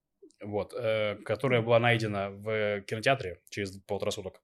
вот, 0.42 0.72
э, 0.78 1.16
которая 1.24 1.62
была 1.62 1.80
найдена 1.80 2.30
в 2.30 2.82
кинотеатре 2.82 3.40
через 3.50 3.72
полтора 3.88 4.12
суток. 4.12 4.40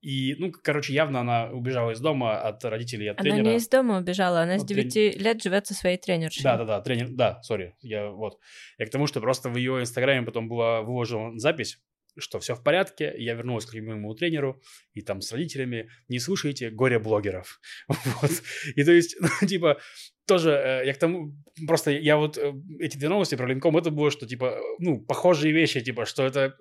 И, 0.00 0.34
ну, 0.38 0.50
короче, 0.50 0.94
явно 0.94 1.20
она 1.20 1.50
убежала 1.50 1.90
из 1.90 2.00
дома 2.00 2.40
от 2.40 2.64
родителей 2.64 3.08
от 3.08 3.20
Она 3.20 3.30
тренера. 3.30 3.50
не 3.50 3.56
из 3.56 3.68
дома 3.68 3.98
убежала, 3.98 4.40
она 4.42 4.58
с 4.58 4.62
Ну, 4.62 4.68
трен- 4.68 4.88
9 4.88 5.16
лет 5.20 5.42
живет 5.42 5.66
со 5.66 5.74
своей 5.74 5.98
тренершей. 5.98 6.42
Да, 6.42 6.56
да, 6.56 6.64
да, 6.64 6.80
тренер, 6.80 7.08
да, 7.10 7.42
сори, 7.42 7.74
я 7.82 8.08
вот. 8.08 8.38
Я 8.78 8.86
к 8.86 8.90
тому, 8.90 9.06
что 9.06 9.20
просто 9.20 9.50
в 9.50 9.56
ее 9.56 9.80
инстаграме 9.80 10.24
потом 10.24 10.48
была 10.48 10.80
выложена 10.82 11.38
запись, 11.38 11.78
что 12.18 12.38
все 12.40 12.54
в 12.54 12.62
порядке, 12.62 13.14
я 13.18 13.34
вернулась 13.34 13.66
к 13.66 13.74
любимому 13.74 14.14
тренеру, 14.14 14.60
и 14.94 15.02
там 15.02 15.20
с 15.20 15.32
родителями, 15.32 15.90
не 16.08 16.18
слушайте 16.18 16.70
горе-блогеров. 16.70 17.60
Вот. 17.88 18.30
И 18.74 18.82
то 18.84 18.92
есть, 18.92 19.16
ну, 19.20 19.46
типа, 19.46 19.78
тоже, 20.26 20.50
э, 20.52 20.86
я 20.86 20.94
к 20.94 20.98
тому, 20.98 21.34
просто 21.66 21.90
я 21.90 22.16
вот 22.16 22.38
э, 22.38 22.52
эти 22.78 22.96
две 22.96 23.08
новости 23.08 23.34
про 23.34 23.46
Ленком, 23.46 23.76
это 23.76 23.90
было, 23.90 24.10
что, 24.10 24.26
типа, 24.26 24.56
э, 24.56 24.60
ну, 24.78 25.00
похожие 25.00 25.52
вещи, 25.52 25.80
типа, 25.80 26.06
что 26.06 26.24
это 26.24 26.56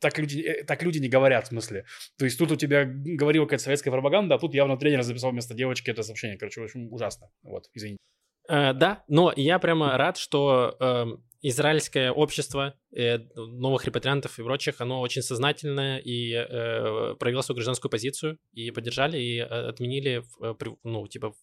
так 0.00 0.18
люди, 0.18 0.40
э, 0.40 0.64
так 0.64 0.82
люди 0.82 0.98
не 0.98 1.08
говорят, 1.08 1.46
в 1.46 1.48
смысле. 1.48 1.84
То 2.18 2.24
есть 2.24 2.38
тут 2.38 2.52
у 2.52 2.56
тебя 2.56 2.84
говорила 2.84 3.44
какая-то 3.44 3.64
советская 3.64 3.92
пропаганда, 3.92 4.34
а 4.34 4.38
тут 4.38 4.54
явно 4.54 4.76
тренер 4.76 5.02
записал 5.02 5.30
вместо 5.30 5.54
девочки 5.54 5.90
это 5.90 6.02
сообщение. 6.02 6.38
Короче, 6.38 6.60
в 6.60 6.64
общем, 6.64 6.92
ужасно. 6.92 7.30
Вот, 7.42 7.68
извините. 7.74 7.98
Э, 8.48 8.72
да, 8.72 9.04
но 9.08 9.32
я 9.36 9.58
прямо 9.58 9.96
рад, 9.96 10.16
что 10.16 10.76
эм, 10.80 11.24
израильское 11.42 12.10
общество 12.10 12.74
э, 12.94 13.18
новых 13.36 13.84
репатриантов 13.84 14.38
и 14.38 14.42
прочих, 14.42 14.80
оно 14.80 15.00
очень 15.00 15.22
сознательное 15.22 15.98
и 15.98 16.32
э, 16.32 17.14
проявило 17.18 17.42
свою 17.42 17.56
гражданскую 17.56 17.90
позицию 17.90 18.38
и 18.52 18.70
поддержали 18.70 19.18
и 19.18 19.38
э, 19.38 19.44
отменили, 19.44 20.24
э, 20.42 20.54
ну, 20.82 21.06
типа, 21.06 21.34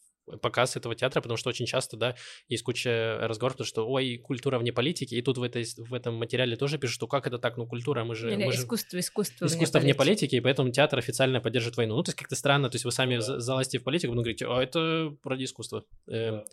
показ 0.42 0.76
этого 0.76 0.96
театра, 0.96 1.22
потому 1.22 1.38
что 1.38 1.50
очень 1.50 1.66
часто, 1.66 1.98
да, 1.98 2.16
есть 2.48 2.64
куча 2.64 3.20
разговоров, 3.22 3.58
потому 3.58 3.68
что, 3.68 3.88
ой, 3.88 4.18
культура 4.18 4.60
вне 4.60 4.72
политики, 4.74 5.16
и 5.16 5.22
тут 5.22 5.38
в, 5.38 5.44
этой, 5.44 5.66
в 5.78 5.94
этом 5.94 6.16
материале 6.16 6.56
тоже 6.56 6.78
пишут, 6.78 6.96
что 6.96 7.08
как 7.08 7.28
это 7.28 7.38
так, 7.38 7.58
ну, 7.58 7.68
культура, 7.68 8.04
мы 8.04 8.16
же... 8.16 8.32
Или 8.34 8.46
мы 8.46 8.52
же... 8.52 8.60
искусство, 8.60 9.00
искусство, 9.00 9.46
Искусство 9.46 9.80
вне 9.80 9.94
политики, 9.94 10.36
и 10.36 10.40
поэтому 10.40 10.72
театр 10.72 11.00
официально 11.00 11.40
поддерживает 11.40 11.78
войну. 11.78 11.96
Ну, 11.96 12.04
то 12.04 12.10
есть 12.10 12.18
как-то 12.18 12.36
странно, 12.36 12.70
то 12.70 12.76
есть 12.76 12.86
вы 12.86 12.92
сами 12.92 13.16
да. 13.16 13.22
за- 13.22 13.40
залазите 13.40 13.80
в 13.80 13.84
политику, 13.84 14.12
потом 14.14 14.24
говорите, 14.24 14.46
а 14.48 14.62
это 14.62 15.16
ради 15.24 15.44
искусства. 15.44 15.86
Эм, 16.08 16.44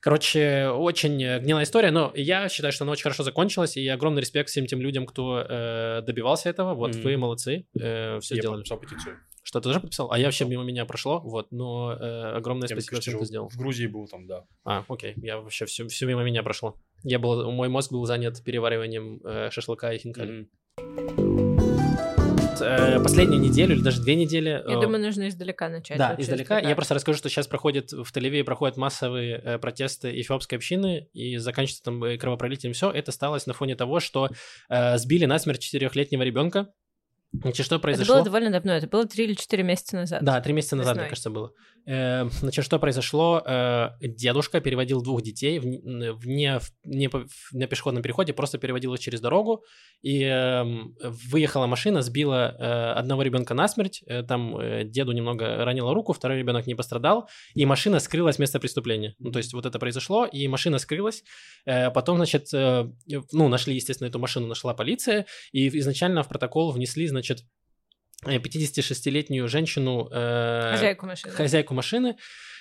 Короче, 0.00 0.68
очень 0.68 1.20
э, 1.24 1.40
гнилая 1.40 1.64
история, 1.64 1.90
но 1.90 2.12
я 2.14 2.48
считаю, 2.48 2.72
что 2.72 2.84
она 2.84 2.92
очень 2.92 3.02
хорошо 3.02 3.24
закончилась, 3.24 3.76
и 3.76 3.86
огромный 3.88 4.20
респект 4.20 4.48
всем 4.48 4.66
тем 4.66 4.80
людям, 4.80 5.06
кто 5.06 5.40
э, 5.40 6.02
добивался 6.02 6.48
этого. 6.48 6.74
Вот, 6.74 6.94
Мгм. 6.94 7.02
вы 7.02 7.16
молодцы, 7.16 7.66
все 7.74 8.18
я 8.20 8.20
сделали. 8.20 8.58
подписал 8.58 8.78
петицию. 8.78 9.18
Что, 9.48 9.60
ты 9.60 9.70
тоже 9.70 9.80
подписал? 9.80 10.12
А 10.12 10.18
я 10.18 10.26
вообще 10.26 10.44
мимо 10.44 10.62
меня 10.62 10.84
прошло, 10.84 11.20
вот, 11.20 11.52
но 11.52 11.96
э, 11.98 12.36
огромное 12.36 12.68
Я, 12.68 12.76
спасибо 12.76 13.00
всем, 13.00 13.12
жил 13.12 13.20
кто 13.20 13.26
сделал. 13.26 13.48
В 13.48 13.56
Грузии 13.56 13.86
был 13.86 14.06
там, 14.06 14.26
да. 14.26 14.44
А, 14.66 14.84
окей, 14.86 15.14
я 15.16 15.38
вообще 15.38 15.64
все, 15.64 15.88
все 15.88 16.04
мимо 16.04 16.22
меня 16.22 16.42
прошло. 16.42 16.76
Я 17.02 17.18
был, 17.18 17.50
мой 17.50 17.70
мозг 17.70 17.90
был 17.90 18.04
занят 18.04 18.44
перевариванием 18.44 19.22
э, 19.24 19.48
шашлыка 19.50 19.90
и 19.94 19.98
хинкали. 20.00 20.50
Э, 22.60 23.02
последнюю 23.02 23.40
неделю 23.40 23.76
или 23.76 23.80
даже 23.80 24.02
две 24.02 24.16
недели... 24.16 24.50
Я 24.50 24.76
э, 24.76 24.80
думаю, 24.82 25.00
нужно 25.00 25.30
издалека 25.30 25.70
начать. 25.70 25.96
Да, 25.96 26.14
издалека. 26.18 26.58
издалека. 26.58 26.68
Я 26.68 26.74
просто 26.74 26.92
расскажу, 26.92 27.16
что 27.16 27.30
сейчас 27.30 27.46
проходит 27.46 27.92
в 27.92 28.12
Тель-Авиве 28.14 28.44
проходят 28.44 28.76
массовые 28.76 29.40
э, 29.42 29.58
протесты 29.58 30.20
эфиопской 30.20 30.58
общины 30.58 31.08
и 31.14 31.38
заканчивается 31.38 31.84
там 31.84 32.18
кровопролитием. 32.18 32.74
Все 32.74 32.90
это 32.90 33.12
сталось 33.12 33.46
на 33.46 33.54
фоне 33.54 33.76
того, 33.76 33.98
что 34.00 34.28
э, 34.68 34.98
сбили 34.98 35.24
насмерть 35.24 35.62
четырехлетнего 35.62 36.22
ребенка. 36.22 36.68
Значит, 37.32 37.66
что 37.66 37.76
Это 37.76 37.82
произошло? 37.82 38.14
было 38.16 38.24
довольно 38.24 38.50
давно, 38.50 38.72
это 38.72 38.86
было 38.86 39.04
3 39.06 39.24
или 39.24 39.34
4 39.34 39.62
месяца 39.62 39.96
назад. 39.96 40.24
Да, 40.24 40.40
три 40.40 40.52
месяца 40.54 40.76
назад, 40.76 40.94
мне 40.94 41.02
Весной. 41.04 41.10
кажется, 41.10 41.30
было. 41.30 41.52
Э, 41.88 42.28
Значит, 42.40 42.64
что 42.64 42.78
произошло? 42.78 43.42
Э, 43.46 43.90
Дедушка 44.00 44.60
переводил 44.60 45.00
двух 45.02 45.22
детей 45.22 45.58
в, 45.58 45.64
н- 45.64 46.12
в 46.18 46.26
не, 46.26 46.58
в- 46.58 46.70
не 46.84 47.08
по- 47.08 47.20
в- 47.26 47.52
на 47.52 47.66
пешеходном 47.66 48.02
переходе, 48.02 48.32
просто 48.32 48.58
переводил 48.58 48.92
их 48.94 49.00
через 49.00 49.20
дорогу, 49.20 49.64
и 50.02 50.22
эм, 50.22 50.94
выехала 51.02 51.66
машина, 51.66 52.02
сбила 52.02 52.54
э, 52.58 52.92
одного 52.98 53.22
ребенка 53.22 53.54
насмерть, 53.54 54.02
э, 54.06 54.22
там 54.22 54.56
деду 54.90 55.12
немного 55.12 55.64
ранила 55.64 55.94
руку, 55.94 56.12
второй 56.12 56.38
ребенок 56.38 56.66
не 56.66 56.74
пострадал, 56.74 57.28
и 57.54 57.64
машина 57.64 58.00
скрылась 58.00 58.36
с 58.36 58.38
места 58.38 58.60
преступления. 58.60 59.14
Ну, 59.18 59.30
то 59.30 59.38
есть 59.38 59.54
вот 59.54 59.64
это 59.64 59.78
произошло, 59.78 60.26
и 60.26 60.46
машина 60.48 60.78
скрылась. 60.78 61.22
Потом, 61.64 62.16
значит, 62.16 62.48
ну, 62.52 63.48
нашли, 63.48 63.74
естественно, 63.74 64.08
эту 64.08 64.18
машину, 64.18 64.46
нашла 64.46 64.74
полиция, 64.74 65.26
и 65.52 65.68
изначально 65.78 66.22
в 66.22 66.28
протокол 66.28 66.72
внесли, 66.72 67.06
значит, 67.06 67.38
56-летнюю 68.24 69.48
женщину... 69.48 70.08
э, 70.10 70.72
Хозяйку 70.72 71.06
машины. 71.06 71.32
хозяйку 71.34 71.74
машины. 71.74 72.16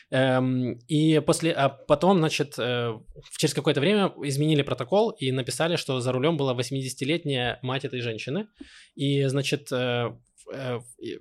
Эм, 0.10 0.80
и 0.88 1.20
после, 1.20 1.52
а 1.52 1.68
потом, 1.68 2.20
значит, 2.20 2.56
э, 2.58 2.94
через 3.38 3.54
какое-то 3.54 3.82
время 3.82 4.14
изменили 4.24 4.62
протокол 4.62 5.10
и 5.10 5.32
написали, 5.32 5.76
что 5.76 6.00
за 6.00 6.12
рулем 6.14 6.38
была 6.38 6.54
80-летняя 6.54 7.60
мать 7.62 7.84
этой 7.84 8.00
женщины. 8.00 8.48
И, 8.96 9.26
значит, 9.26 9.68
э, 9.72 9.76
э, 9.76 10.12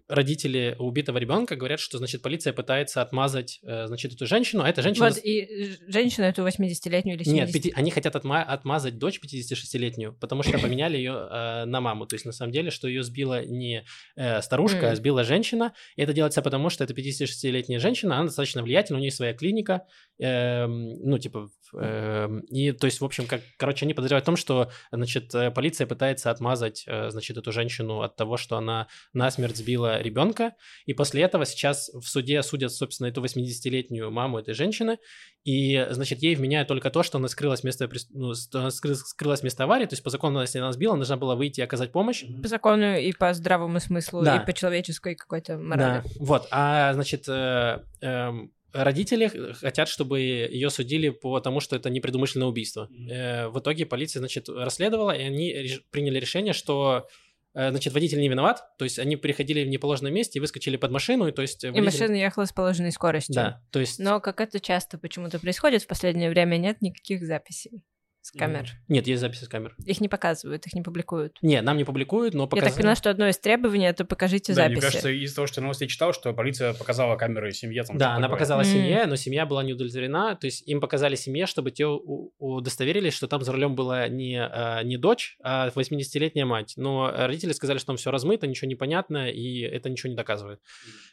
родители 0.08 0.76
убитого 0.78 1.18
ребенка 1.18 1.56
говорят, 1.56 1.80
что, 1.80 1.98
значит, 1.98 2.22
полиция 2.22 2.52
пытается 2.52 3.02
отмазать, 3.02 3.60
э, 3.62 3.86
значит, 3.86 4.12
эту 4.12 4.26
женщину, 4.26 4.62
а 4.62 4.68
эта 4.68 4.82
женщина... 4.82 5.08
Вот, 5.08 5.18
и 5.22 5.76
женщину 5.88 6.26
эту 6.26 6.46
80-летнюю 6.46 7.16
или 7.16 7.24
70 7.24 7.46
Нет, 7.46 7.52
пяти- 7.52 7.72
они 7.74 7.90
хотят 7.90 8.14
отма- 8.14 8.42
отмазать 8.42 8.98
дочь 8.98 9.20
56-летнюю, 9.22 10.14
потому 10.20 10.42
что 10.42 10.58
поменяли 10.58 10.96
ее 10.96 11.12
э, 11.30 11.64
на 11.64 11.80
маму. 11.80 12.06
То 12.06 12.14
есть, 12.14 12.24
на 12.24 12.32
самом 12.32 12.52
деле, 12.52 12.70
что 12.70 12.88
ее 12.88 13.02
сбила 13.02 13.44
не 13.44 13.84
э, 14.16 14.42
старушка, 14.42 14.88
а 14.88 14.90
М. 14.90 14.96
сбила 14.96 15.24
женщина. 15.24 15.72
И 15.96 16.02
это 16.02 16.12
делается 16.12 16.42
потому, 16.42 16.70
что 16.70 16.84
это 16.84 16.94
56-летняя 16.94 17.78
женщина, 17.80 18.16
она 18.16 18.24
достаточно 18.26 18.62
влиятельна, 18.62 18.98
у 18.98 19.00
нее 19.00 19.10
своя 19.10 19.34
клиника. 19.34 19.82
эм, 20.18 20.94
ну, 21.02 21.18
типа, 21.18 21.50
и, 21.72 22.72
то 22.72 22.84
есть, 22.86 23.00
в 23.00 23.04
общем, 23.04 23.26
как, 23.26 23.40
короче, 23.56 23.84
они 23.84 23.94
подозревают 23.94 24.24
в 24.24 24.26
том, 24.26 24.36
что, 24.36 24.70
значит, 24.90 25.34
э, 25.34 25.50
полиция 25.50 25.86
пытается 25.86 26.30
отмазать, 26.30 26.84
э, 26.86 27.10
значит, 27.10 27.36
эту 27.36 27.52
женщину 27.52 28.02
от 28.02 28.16
того, 28.16 28.36
что 28.36 28.56
она 28.56 28.88
насмерть 29.12 29.56
сбила 29.56 30.00
ребенка. 30.00 30.54
И 30.84 30.94
после 30.94 31.22
этого 31.22 31.44
сейчас 31.44 31.90
в 31.92 32.04
суде 32.04 32.42
судят, 32.42 32.72
собственно, 32.72 33.08
эту 33.08 33.22
80-летнюю 33.22 34.10
маму 34.10 34.38
этой 34.38 34.54
женщины. 34.54 34.98
И, 35.44 35.86
значит, 35.90 36.22
ей 36.22 36.34
вменяют 36.34 36.66
только 36.68 36.90
то, 36.90 37.02
что 37.02 37.18
она 37.18 37.28
скрылась 37.28 37.62
прес- 37.62 38.08
ну, 38.10 38.34
скрылась 38.34 39.40
с 39.40 39.42
места 39.44 39.64
аварии, 39.64 39.86
то 39.86 39.92
есть 39.92 40.02
по 40.02 40.10
закону, 40.10 40.40
если 40.40 40.58
она 40.58 40.72
сбила, 40.72 40.94
она 40.94 41.00
должна 41.00 41.16
была 41.16 41.36
выйти 41.36 41.60
и 41.60 41.62
оказать 41.62 41.92
помощь. 41.92 42.24
По 42.42 42.48
закону 42.48 42.96
и 42.96 43.12
по 43.12 43.32
здравому 43.32 43.78
смыслу, 43.78 44.22
Да. 44.24 44.38
и 44.38 44.44
по 44.46 44.52
человеческой 44.52 45.14
какой-то 45.14 45.56
морали. 45.56 46.02
Да, 46.02 46.10
вот. 46.18 46.48
А, 46.50 46.92
значит, 46.94 47.26
э, 47.28 47.80
эм, 48.00 48.50
родители 48.72 49.52
хотят, 49.54 49.88
чтобы 49.88 50.20
ее 50.20 50.70
судили 50.70 51.08
по 51.10 51.40
тому, 51.40 51.60
что 51.60 51.76
это 51.76 51.90
непредумышленное 51.90 52.48
убийство. 52.48 52.88
Э, 53.10 53.48
в 53.48 53.58
итоге 53.58 53.86
полиция, 53.86 54.20
значит, 54.20 54.48
расследовала, 54.48 55.10
и 55.12 55.22
они 55.22 55.52
реш- 55.52 55.82
приняли 55.90 56.18
решение, 56.20 56.52
что 56.52 57.06
э, 57.54 57.70
Значит, 57.70 57.94
водитель 57.94 58.20
не 58.20 58.28
виноват, 58.28 58.64
то 58.78 58.84
есть 58.84 58.98
они 58.98 59.16
приходили 59.16 59.64
в 59.64 59.68
неположенном 59.68 60.12
месте 60.12 60.38
и 60.38 60.40
выскочили 60.40 60.76
под 60.76 60.90
машину, 60.90 61.26
и 61.26 61.32
то 61.32 61.40
есть... 61.42 61.64
э, 61.64 61.68
И 61.68 61.70
водитель- 61.70 61.84
машина 61.84 62.14
ехала 62.16 62.44
с 62.44 62.52
положенной 62.52 62.92
скоростью. 62.92 63.34
Да, 63.34 63.62
то 63.70 63.80
есть... 63.80 63.98
Но, 63.98 64.20
как 64.20 64.40
это 64.42 64.60
часто 64.60 64.98
почему-то 64.98 65.38
происходит 65.38 65.82
в 65.82 65.86
последнее 65.86 66.28
время, 66.28 66.56
нет 66.58 66.82
никаких 66.82 67.24
записей 67.24 67.82
с 68.26 68.30
камер? 68.32 68.70
Нет, 68.88 69.06
есть 69.06 69.20
записи 69.20 69.44
с 69.44 69.48
камер. 69.48 69.74
Их 69.84 70.00
не 70.00 70.08
показывают, 70.08 70.66
их 70.66 70.74
не 70.74 70.82
публикуют. 70.82 71.38
Не, 71.42 71.60
нам 71.62 71.76
не 71.76 71.84
публикуют, 71.84 72.34
но 72.34 72.42
Я 72.42 72.46
показали. 72.48 72.70
так 72.70 72.76
поняла, 72.78 72.94
что 72.96 73.10
одно 73.10 73.28
из 73.28 73.38
требований 73.38 73.86
это 73.86 74.04
покажите 74.04 74.52
Да, 74.54 74.62
записи. 74.62 74.72
мне 74.72 74.80
кажется, 74.82 75.10
из 75.10 75.34
того, 75.34 75.46
что 75.46 75.60
я 75.60 75.62
новости 75.62 75.86
читал, 75.86 76.12
что 76.12 76.32
полиция 76.32 76.74
показала 76.74 77.16
камеры 77.16 77.52
семье. 77.52 77.84
Там, 77.84 77.96
Да, 77.98 78.10
она 78.12 78.22
такое. 78.22 78.36
показала 78.36 78.60
М. 78.60 78.66
семье, 78.66 79.06
но 79.06 79.16
семья 79.16 79.46
была 79.46 79.62
не 79.62 79.72
удовлетворена. 79.72 80.36
То 80.36 80.46
есть 80.46 80.66
им 80.68 80.80
показали 80.80 81.14
семье, 81.14 81.46
чтобы 81.46 81.70
те 81.70 81.86
удостоверились, 81.86 83.14
что 83.14 83.28
там 83.28 83.42
за 83.42 83.52
рулем 83.52 83.74
была 83.74 84.08
не, 84.08 84.38
а, 84.40 84.82
не 84.82 84.96
дочь, 84.96 85.36
а 85.42 85.70
80-летняя 85.70 86.44
мать. 86.46 86.74
Но 86.76 87.10
родители 87.14 87.52
сказали, 87.52 87.78
что 87.78 87.86
там 87.88 87.96
все 87.96 88.10
размыто, 88.10 88.46
ничего 88.46 88.68
не 88.68 88.74
понятно, 88.74 89.30
и 89.30 89.60
это 89.60 89.88
ничего 89.88 90.10
не 90.10 90.16
доказывает. 90.16 90.60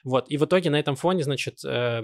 Вот. 0.03 0.30
И 0.30 0.38
в 0.38 0.45
итоге 0.45 0.70
на 0.70 0.80
этом 0.80 0.95
фоне, 0.95 1.24
значит, 1.24 1.59
э, 1.66 2.03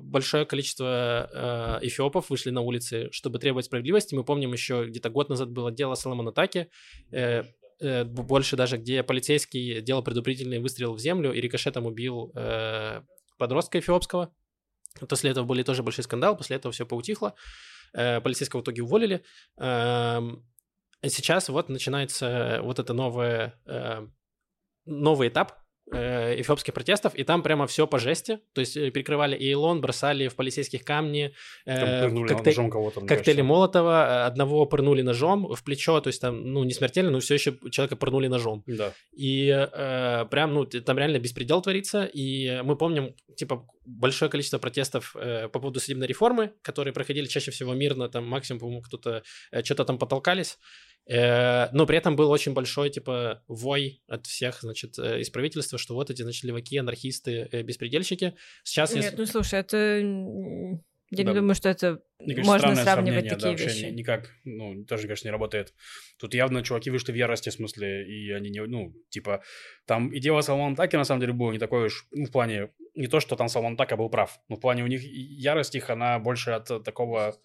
большое 0.00 0.44
количество 0.46 1.78
э, 1.82 1.86
эфиопов 1.86 2.30
вышли 2.30 2.50
на 2.50 2.60
улицы, 2.60 3.08
чтобы 3.12 3.38
требовать 3.38 3.66
справедливости. 3.66 4.14
Мы 4.14 4.24
помним 4.24 4.33
еще 4.40 4.86
где-то 4.86 5.10
год 5.10 5.28
назад 5.28 5.50
было 5.50 5.70
дело 5.70 5.94
Соломона 5.94 6.32
Таки, 6.32 6.68
э, 7.12 7.44
э, 7.80 8.04
больше 8.04 8.56
даже, 8.56 8.76
где 8.76 9.02
полицейский 9.02 9.80
делал 9.80 10.02
предупредительный 10.02 10.58
выстрел 10.58 10.94
в 10.94 10.98
землю 10.98 11.32
и 11.32 11.40
рикошетом 11.40 11.86
убил 11.86 12.32
э, 12.34 13.02
подростка 13.38 13.78
эфиопского. 13.78 14.34
После 15.08 15.30
этого 15.30 15.44
были 15.44 15.62
тоже 15.62 15.82
большой 15.82 16.04
скандал, 16.04 16.36
после 16.36 16.56
этого 16.56 16.72
все 16.72 16.86
поутихло. 16.86 17.34
Э, 17.92 18.20
полицейского 18.20 18.60
в 18.60 18.64
итоге 18.64 18.82
уволили. 18.82 19.24
А 21.04 21.10
сейчас 21.10 21.48
вот 21.48 21.68
начинается 21.68 22.60
вот 22.62 22.78
это 22.78 22.92
новое, 22.94 23.60
э, 23.66 24.06
новый 24.86 25.28
этап 25.28 25.52
э, 25.52 25.63
эфиопских 25.90 26.72
протестов, 26.72 27.14
и 27.14 27.24
там 27.24 27.42
прямо 27.42 27.66
все 27.66 27.86
по 27.86 27.98
жести. 27.98 28.40
То 28.54 28.60
есть 28.60 28.76
э, 28.76 28.90
перекрывали 28.90 29.36
Эйлон, 29.36 29.80
бросали 29.80 30.28
в 30.28 30.34
полицейских 30.34 30.84
камни, 30.84 31.32
э, 31.66 32.08
мне 32.08 32.26
коктейли. 33.06 33.42
Молотова, 33.42 34.24
э, 34.24 34.26
одного 34.26 34.66
пырнули 34.66 35.02
ножом 35.02 35.52
в 35.54 35.62
плечо, 35.62 36.00
то 36.00 36.08
есть 36.08 36.20
там, 36.20 36.52
ну, 36.52 36.64
не 36.64 36.72
смертельно, 36.72 37.10
но 37.10 37.20
все 37.20 37.34
еще 37.34 37.58
человека 37.70 37.96
пырнули 37.96 38.28
ножом. 38.28 38.62
Да. 38.66 38.92
И 39.12 39.48
э, 39.48 40.26
прям, 40.30 40.54
ну, 40.54 40.64
там 40.64 40.98
реально 40.98 41.18
беспредел 41.18 41.60
творится. 41.60 42.04
И 42.04 42.62
мы 42.62 42.76
помним, 42.76 43.14
типа, 43.36 43.66
большое 43.84 44.30
количество 44.30 44.58
протестов 44.58 45.14
э, 45.16 45.48
по 45.48 45.60
поводу 45.60 45.80
судебной 45.80 46.06
реформы, 46.06 46.52
которые 46.62 46.92
проходили 46.94 47.26
чаще 47.26 47.50
всего 47.50 47.74
мирно, 47.74 48.08
там 48.08 48.26
максимум, 48.26 48.60
по-моему, 48.60 48.82
кто-то 48.82 49.22
э, 49.52 49.62
что-то 49.62 49.84
там 49.84 49.98
потолкались. 49.98 50.58
Э, 51.06 51.68
но 51.72 51.86
при 51.86 51.98
этом 51.98 52.16
был 52.16 52.30
очень 52.30 52.54
большой, 52.54 52.88
типа, 52.90 53.42
вой 53.46 54.02
от 54.08 54.26
всех, 54.26 54.60
значит, 54.62 54.98
э, 54.98 55.20
из 55.20 55.28
правительства, 55.30 55.78
что 55.78 55.94
вот 55.94 56.10
эти, 56.10 56.22
значит, 56.22 56.44
леваки, 56.44 56.78
анархисты, 56.78 57.48
э, 57.52 57.62
беспредельщики. 57.62 58.34
Сейчас, 58.62 58.94
Нет, 58.94 59.04
если- 59.04 59.16
ну 59.16 59.26
слушай, 59.26 59.60
это... 59.60 59.76
Я 61.10 61.22
Да. 61.24 61.30
не 61.32 61.38
думаю, 61.38 61.54
что 61.54 61.68
это 61.68 62.00
Мне 62.18 62.34
кажется, 62.34 62.50
можно 62.50 62.74
странное 62.74 62.82
сравнивать 62.84 63.28
сравнение, 63.28 63.30
да, 63.30 63.36
такие 63.36 63.50
вообще 63.50 63.66
вещи. 63.66 63.84
ни- 63.92 63.96
никак, 63.98 64.30
ну, 64.44 64.84
тоже, 64.84 65.02
конечно, 65.02 65.28
не 65.28 65.32
работает. 65.32 65.74
Тут 66.18 66.34
явно 66.34 66.62
чуваки 66.64 66.90
вышли 66.90 67.12
в 67.12 67.14
ярости, 67.14 67.50
в 67.50 67.52
смысле, 67.52 68.04
и 68.08 68.32
они 68.32 68.48
не, 68.50 68.64
ну, 68.64 68.94
типа, 69.10 69.42
там 69.86 70.08
и 70.08 70.18
дело 70.18 70.40
Салмана 70.40 70.74
Таки, 70.74 70.96
на 70.96 71.04
самом 71.04 71.20
деле, 71.20 71.32
было 71.34 71.52
не 71.52 71.58
такое 71.58 71.86
уж, 71.86 72.06
ну, 72.10 72.24
в 72.24 72.32
плане, 72.32 72.70
не 72.94 73.06
то, 73.06 73.20
что 73.20 73.36
там 73.36 73.48
Салман 73.48 73.76
Така 73.76 73.96
был 73.96 74.08
прав, 74.08 74.40
но 74.48 74.56
в 74.56 74.60
плане 74.60 74.82
у 74.82 74.86
них 74.86 75.02
ярость 75.04 75.74
их, 75.76 75.90
она 75.90 76.18
больше 76.18 76.50
от 76.52 76.82
такого, 76.82 77.36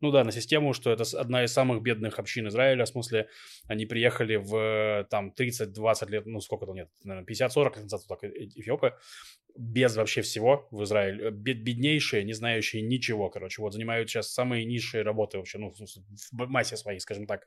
ну 0.00 0.10
да, 0.10 0.24
на 0.24 0.32
систему, 0.32 0.72
что 0.72 0.90
это 0.90 1.04
одна 1.18 1.44
из 1.44 1.52
самых 1.52 1.82
бедных 1.82 2.18
общин 2.18 2.48
Израиля, 2.48 2.84
в 2.84 2.88
смысле, 2.88 3.28
они 3.66 3.86
приехали 3.86 4.36
в, 4.36 4.56
э, 4.56 5.04
там, 5.10 5.32
30-20 5.34 6.10
лет, 6.10 6.26
ну, 6.26 6.40
сколько 6.40 6.66
там, 6.66 6.74
нет, 6.74 6.90
наверное, 7.04 7.26
50-40 7.26 7.64
лет 7.76 7.82
назад, 7.84 8.02
вот 8.08 8.20
так, 8.20 8.30
э, 8.30 8.48
Эфиопы, 8.54 8.94
без 9.58 9.96
вообще 9.96 10.22
всего 10.22 10.68
в 10.70 10.82
Израиль, 10.84 11.22
э, 11.22 11.30
бед- 11.30 11.62
беднейшие, 11.62 12.24
не 12.24 12.32
знающие 12.32 12.82
ничего, 12.82 13.30
короче, 13.30 13.62
вот, 13.62 13.72
занимают 13.72 14.08
сейчас 14.10 14.32
самые 14.32 14.64
низшие 14.64 15.02
работы 15.02 15.38
вообще, 15.38 15.58
ну, 15.58 15.70
в 15.70 16.36
массе 16.48 16.76
своей, 16.76 16.98
скажем 17.00 17.26
так, 17.26 17.46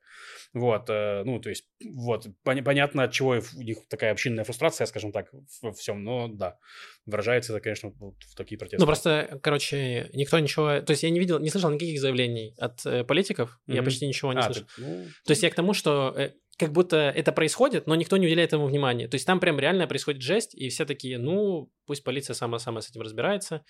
вот, 0.54 0.90
э, 0.90 1.24
ну, 1.26 1.40
то 1.40 1.50
есть, 1.50 1.66
вот, 1.84 2.28
поня- 2.44 2.64
понятно, 2.64 3.04
от 3.04 3.12
чего 3.12 3.40
у 3.56 3.62
них 3.62 3.78
такая 3.88 4.12
общинная 4.12 4.44
фрустрация, 4.44 4.86
скажем 4.88 5.12
так, 5.12 5.30
во 5.62 5.72
всем, 5.72 6.04
но, 6.04 6.28
да, 6.28 6.58
выражается 7.06 7.54
это, 7.54 7.62
конечно, 7.62 7.90
вот 8.00 8.16
в 8.24 8.36
такие 8.36 8.58
протесты. 8.58 8.80
Ну, 8.82 8.86
просто, 8.86 9.40
короче, 9.44 10.10
никто 10.14 10.40
ничего... 10.40 10.82
То 10.82 10.92
есть 10.92 11.04
я 11.04 11.10
не 11.10 11.20
видел, 11.20 11.40
не 11.40 11.50
слышал 11.50 11.70
никаких 11.70 12.00
заявлений 12.00 12.54
от 12.58 12.86
э, 12.86 13.04
политиков, 13.04 13.60
я 13.68 13.76
Мгм. 13.76 13.86
почти 13.86 14.08
ничего 14.08 14.34
не 14.34 14.40
А, 14.40 14.44
слышал. 14.44 14.64
ты- 14.76 14.82
ну, 14.82 15.06
То 15.26 15.32
есть 15.32 15.44
я 15.44 15.50
к 15.50 15.56
тому, 15.56 15.74
что 15.74 16.14
как 16.60 16.74
будто 16.74 16.98
это 16.98 17.32
происходит, 17.32 17.88
но 17.88 17.96
никто 17.96 18.18
не 18.18 18.28
уделяет 18.28 18.50
этому 18.50 18.68
внимания. 18.68 19.08
То 19.08 19.16
есть 19.16 19.26
там 19.26 19.40
прям 19.40 19.60
реально 19.60 19.88
происходит 19.88 20.22
жесть, 20.22 20.54
и 20.54 20.68
все 20.68 20.86
такие, 20.86 21.18
ну, 21.18 21.72
пусть 21.88 22.04
полиция 22.04 22.34
сама-сама 22.34 22.82
с 22.82 22.90
этим 22.90 23.02
разбирается. 23.02 23.64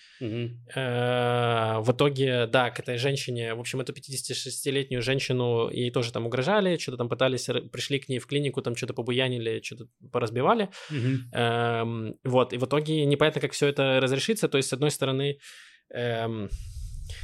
Э, 0.76 1.80
В 1.80 1.92
итоге, 1.92 2.48
да, 2.48 2.72
к 2.72 2.80
этой 2.80 2.98
женщине, 2.98 3.54
в 3.54 3.60
общем, 3.60 3.80
эту 3.80 3.94
56-летнюю 3.94 5.02
женщину, 5.02 5.70
ей 5.70 5.92
тоже 5.92 6.12
там 6.12 6.26
угрожали, 6.26 6.78
что-то 6.78 6.98
там 6.98 7.10
пытались, 7.10 7.46
пришли 7.72 8.00
к 8.00 8.10
ней 8.10 8.20
в 8.20 8.26
клинику, 8.26 8.62
там 8.62 8.76
что-то 8.76 8.94
побуянили, 8.94 9.62
что-то 9.64 9.86
поразбивали. 10.12 10.70
Эм, 11.32 12.16
вот, 12.24 12.54
и 12.54 12.58
в 12.58 12.64
итоге 12.66 13.06
непонятно, 13.06 13.40
как 13.42 13.52
все 13.52 13.68
это 13.68 14.00
разрешится. 14.02 14.48
То 14.48 14.58
есть, 14.58 14.70
с 14.70 14.74
одной 14.74 14.90
стороны, 14.92 15.38
эм, 15.94 16.50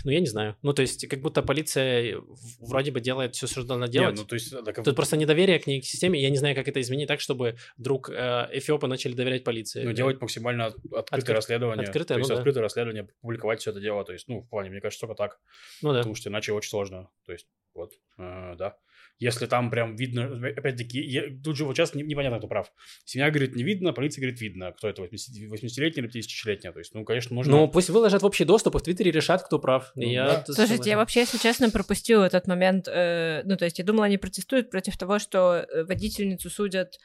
ну, 0.03 0.11
я 0.11 0.19
не 0.19 0.27
знаю. 0.27 0.55
Ну, 0.61 0.73
то 0.73 0.81
есть, 0.81 1.07
как 1.07 1.19
будто 1.21 1.41
полиция 1.41 2.17
вроде 2.59 2.91
бы 2.91 3.01
делает 3.01 3.35
все, 3.35 3.47
что 3.47 3.63
должна 3.63 3.87
Не, 3.87 3.91
делать. 3.91 4.15
ну, 4.17 4.25
то 4.25 4.35
есть, 4.35 4.51
так, 4.65 4.83
Тут 4.83 4.95
просто 4.95 5.17
недоверие 5.17 5.59
к 5.59 5.67
ней, 5.67 5.81
к 5.81 5.85
системе. 5.85 6.21
Я 6.21 6.29
не 6.29 6.37
знаю, 6.37 6.55
как 6.55 6.67
это 6.67 6.79
изменить 6.81 7.07
так, 7.07 7.19
чтобы 7.21 7.55
вдруг 7.77 8.09
э, 8.09 8.47
эфиопы 8.51 8.87
начали 8.87 9.13
доверять 9.13 9.43
полиции. 9.43 9.83
Ну, 9.83 9.93
делать 9.93 10.19
максимально 10.21 10.67
от- 10.67 10.75
открытое 10.91 11.17
Откры- 11.17 11.33
расследование. 11.35 11.85
открытое, 11.85 12.15
то 12.15 12.19
есть 12.19 12.29
ну 12.29 12.35
да. 12.35 12.39
открытое 12.39 12.61
расследование, 12.61 13.07
публиковать 13.21 13.61
все 13.61 13.71
это 13.71 13.79
дело. 13.79 14.03
То 14.05 14.13
есть, 14.13 14.27
ну, 14.27 14.41
в 14.41 14.49
плане, 14.49 14.69
мне 14.69 14.81
кажется, 14.81 15.05
только 15.07 15.15
так. 15.15 15.39
Ну 15.81 15.91
да. 15.91 15.99
Потому 15.99 16.15
что 16.15 16.29
иначе 16.29 16.53
очень 16.53 16.69
сложно. 16.69 17.09
То 17.25 17.31
есть, 17.31 17.47
вот, 17.73 17.93
э, 18.17 18.55
да. 18.57 18.77
Если 19.17 19.45
там 19.45 19.69
прям 19.69 19.95
видно, 19.95 20.25
опять-таки, 20.57 20.99
я- 21.01 21.23
тут 21.43 21.55
же 21.55 21.63
вот 21.63 21.75
сейчас 21.77 21.93
не- 21.95 22.03
непонятно, 22.03 22.37
кто 22.39 22.47
прав. 22.49 22.71
Семья 23.05 23.29
говорит, 23.29 23.55
не 23.55 23.63
видно, 23.63 23.93
полиция 23.93 24.21
говорит, 24.21 24.41
видно, 24.41 24.73
кто 24.73 24.89
это, 24.89 25.01
80 25.03 25.49
80-летняя 25.49 26.03
или 26.03 26.11
50-летняя. 26.11 26.73
То 26.73 26.79
есть, 26.79 26.93
ну, 26.93 27.05
конечно, 27.05 27.33
нужно... 27.35 27.51
Ну, 27.55 27.67
пусть 27.69 27.89
выложат 27.89 28.21
в 28.21 28.25
общий 28.25 28.43
доступ, 28.43 28.75
и 28.75 28.79
в 28.79 28.81
Твиттере 28.81 29.11
решат, 29.11 29.41
кто 29.43 29.57
прав. 29.59 29.91
Ну 29.95 30.03
я 30.03 30.43
да. 30.45 30.53
Слушайте, 30.53 30.89
я 30.89 30.97
вообще, 30.97 31.21
если 31.21 31.37
честно, 31.37 31.69
пропустила 31.69 32.25
этот 32.25 32.47
момент. 32.47 32.87
э, 32.89 33.41
ну, 33.45 33.55
то 33.55 33.63
есть 33.65 33.79
я 33.79 33.85
думала, 33.85 34.05
они 34.05 34.17
протестуют 34.17 34.69
против 34.69 34.97
того, 34.97 35.19
что 35.19 35.65
э, 35.69 35.83
водительницу 35.85 36.49
судят 36.49 36.99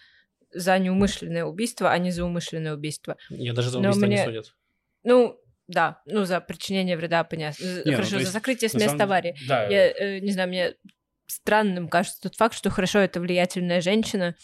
за 0.53 0.77
неумышленное 0.81 1.45
убийство, 1.45 1.93
а 1.93 1.99
не 1.99 2.11
за 2.11 2.25
умышленное 2.25 2.75
убийство. 2.75 3.17
Я 3.29 3.53
даже 3.53 3.71
за 3.71 3.79
Но 3.79 3.91
убийство 3.91 4.07
не 4.07 4.15
мне- 4.17 4.25
судят. 4.25 4.55
Ну, 5.05 5.39
да, 5.69 6.03
ну, 6.07 6.25
за 6.25 6.41
причинение 6.41 6.97
вреда, 6.97 7.23
понятно. 7.23 7.63
Не, 7.65 7.83
ну, 7.85 7.93
Хорошо, 7.93 8.11
за 8.11 8.19
есть, 8.19 8.33
закрытие 8.33 8.69
с 8.69 8.75
места 8.75 8.89
самом- 8.91 9.03
аварии. 9.05 9.37
Да, 9.47 9.69
Я 9.69 9.91
э, 9.93 10.19
не 10.19 10.33
знаю, 10.33 10.49
мне 10.49 10.75
странным 11.31 11.89
кажется 11.89 12.21
тот 12.23 12.37
факт, 12.37 12.55
что 12.55 12.71
хорошо, 12.71 12.99
это 12.99 13.21
влиятельная 13.21 13.81
женщина, 13.81 14.35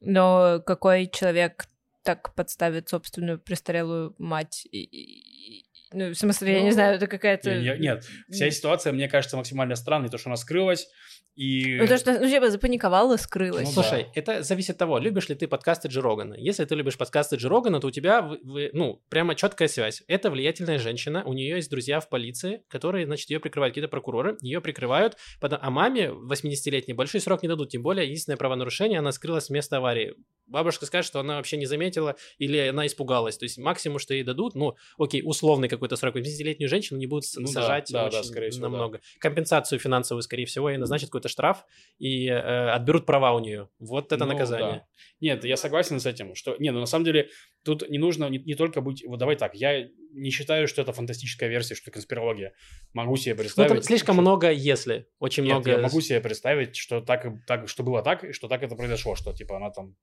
но 0.00 0.60
какой 0.66 1.06
человек 1.06 1.66
так 2.02 2.34
подставит 2.34 2.88
собственную 2.88 3.38
престарелую 3.38 4.14
мать? 4.18 4.66
И- 4.70 5.66
ну, 5.92 6.10
в 6.10 6.14
смысле, 6.14 6.52
я 6.54 6.60
не 6.62 6.68
Ну, 6.68 6.72
знаю, 6.74 6.96
это 6.96 7.06
какая-то... 7.06 7.50
Я- 7.50 7.76
нет, 7.76 8.04
вся 8.30 8.50
ситуация, 8.50 8.92
мне 8.92 9.08
кажется, 9.08 9.36
максимально 9.36 9.76
странной, 9.76 10.08
то, 10.08 10.18
что 10.18 10.30
она 10.30 10.36
скрылась, 10.36 10.88
и... 11.34 11.76
Ну, 11.80 11.86
то, 11.86 11.96
что 11.98 12.12
ну, 12.18 12.28
типа 12.28 12.50
запаниковала, 12.50 13.16
скрылась. 13.16 13.66
Ну, 13.68 13.72
Слушай, 13.72 14.04
да. 14.04 14.10
это 14.14 14.42
зависит 14.42 14.70
от 14.70 14.78
того, 14.78 14.98
любишь 14.98 15.28
ли 15.28 15.34
ты 15.34 15.48
подкасты 15.48 15.88
Джи 15.88 16.00
Рогана. 16.00 16.34
Если 16.34 16.64
ты 16.64 16.74
любишь 16.74 16.98
подкасты 16.98 17.36
Джи 17.36 17.48
Рогана, 17.48 17.80
то 17.80 17.86
у 17.86 17.90
тебя, 17.90 18.20
вы- 18.22 18.40
вы- 18.42 18.70
ну, 18.72 19.02
прямо 19.08 19.34
четкая 19.34 19.68
связь. 19.68 20.02
Это 20.08 20.30
влиятельная 20.30 20.78
женщина, 20.78 21.22
у 21.24 21.32
нее 21.32 21.56
есть 21.56 21.70
друзья 21.70 22.00
в 22.00 22.08
полиции, 22.08 22.62
которые, 22.68 23.06
значит, 23.06 23.30
ее 23.30 23.40
прикрывают, 23.40 23.72
какие-то 23.72 23.88
прокуроры, 23.88 24.36
ее 24.40 24.60
прикрывают, 24.60 25.16
потом- 25.40 25.58
а 25.62 25.70
маме 25.70 26.10
80-летней 26.10 26.94
большой 26.94 27.20
срок 27.20 27.42
не 27.42 27.48
дадут, 27.48 27.70
тем 27.70 27.82
более 27.82 28.04
единственное 28.06 28.36
правонарушение, 28.36 28.98
она 28.98 29.12
скрылась 29.12 29.46
с 29.46 29.50
места 29.50 29.78
аварии. 29.78 30.14
Бабушка 30.46 30.84
скажет, 30.84 31.06
что 31.06 31.20
она 31.20 31.36
вообще 31.36 31.56
не 31.56 31.64
заметила 31.66 32.16
или 32.36 32.58
она 32.58 32.86
испугалась. 32.86 33.38
То 33.38 33.44
есть 33.44 33.56
максимум, 33.58 33.98
что 33.98 34.12
ей 34.12 34.22
дадут, 34.22 34.54
ну, 34.54 34.74
окей, 34.98 35.22
условный 35.24 35.68
какой-то 35.68 35.96
срок. 35.96 36.16
80-летнюю 36.16 36.68
женщину 36.68 36.98
не 36.98 37.06
будут 37.06 37.24
Ну 37.36 37.46
да, 37.46 37.52
сажать 37.52 37.88
да, 37.90 38.10
да, 38.10 38.18
очень 38.18 38.28
скорее 38.28 38.50
всего, 38.50 38.66
да. 38.66 38.70
намного. 38.70 39.00
Компенсацию 39.18 39.78
финансовую, 39.78 40.22
скорее 40.22 40.44
всего, 40.44 40.68
ей 40.68 40.76
назначат 40.76 41.08
какой-то 41.22 41.28
штраф 41.28 41.64
и 41.98 42.26
э, 42.28 42.70
отберут 42.70 43.06
права 43.06 43.32
у 43.32 43.40
нее. 43.40 43.68
Вот 43.78 44.12
это 44.12 44.24
Ну, 44.24 44.32
наказание. 44.32 44.72
да. 44.72 44.86
Нет, 45.20 45.44
я 45.44 45.56
согласен 45.56 46.00
с 46.00 46.06
этим, 46.06 46.34
что... 46.34 46.56
Не, 46.58 46.72
ну 46.72 46.80
на 46.80 46.86
самом 46.86 47.04
деле 47.04 47.28
тут 47.64 47.88
не 47.88 47.98
нужно 47.98 48.28
не, 48.28 48.38
не 48.38 48.54
только 48.54 48.80
быть... 48.80 49.04
Вот 49.06 49.18
давай 49.18 49.36
так, 49.36 49.54
я 49.54 49.88
не 50.12 50.30
считаю, 50.30 50.68
что 50.68 50.82
это 50.82 50.92
фантастическая 50.92 51.48
версия, 51.48 51.74
что 51.74 51.84
это 51.84 51.92
конспирология. 51.92 52.52
Могу 52.92 53.16
себе 53.16 53.34
Ну, 53.34 53.38
представить... 53.40 53.70
там 53.72 53.82
слишком 53.82 54.14
что- 54.16 54.22
много 54.22 54.50
если. 54.50 55.06
Очень 55.18 55.44
Нет, 55.44 55.52
много... 55.54 55.70
я 55.70 55.78
могу 55.78 56.00
себе 56.00 56.20
представить, 56.20 56.76
что 56.76 57.00
так, 57.00 57.26
так, 57.46 57.68
что 57.68 57.82
было 57.82 58.02
так, 58.02 58.24
и 58.24 58.32
что 58.32 58.48
так 58.48 58.62
это 58.62 58.74
произошло, 58.76 59.14
что 59.14 59.32
типа 59.32 59.56
она 59.56 59.70
там 59.70 59.94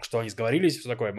что 0.00 0.18
они 0.18 0.28
сговорились, 0.28 0.78
все 0.78 0.88
такое. 0.88 1.14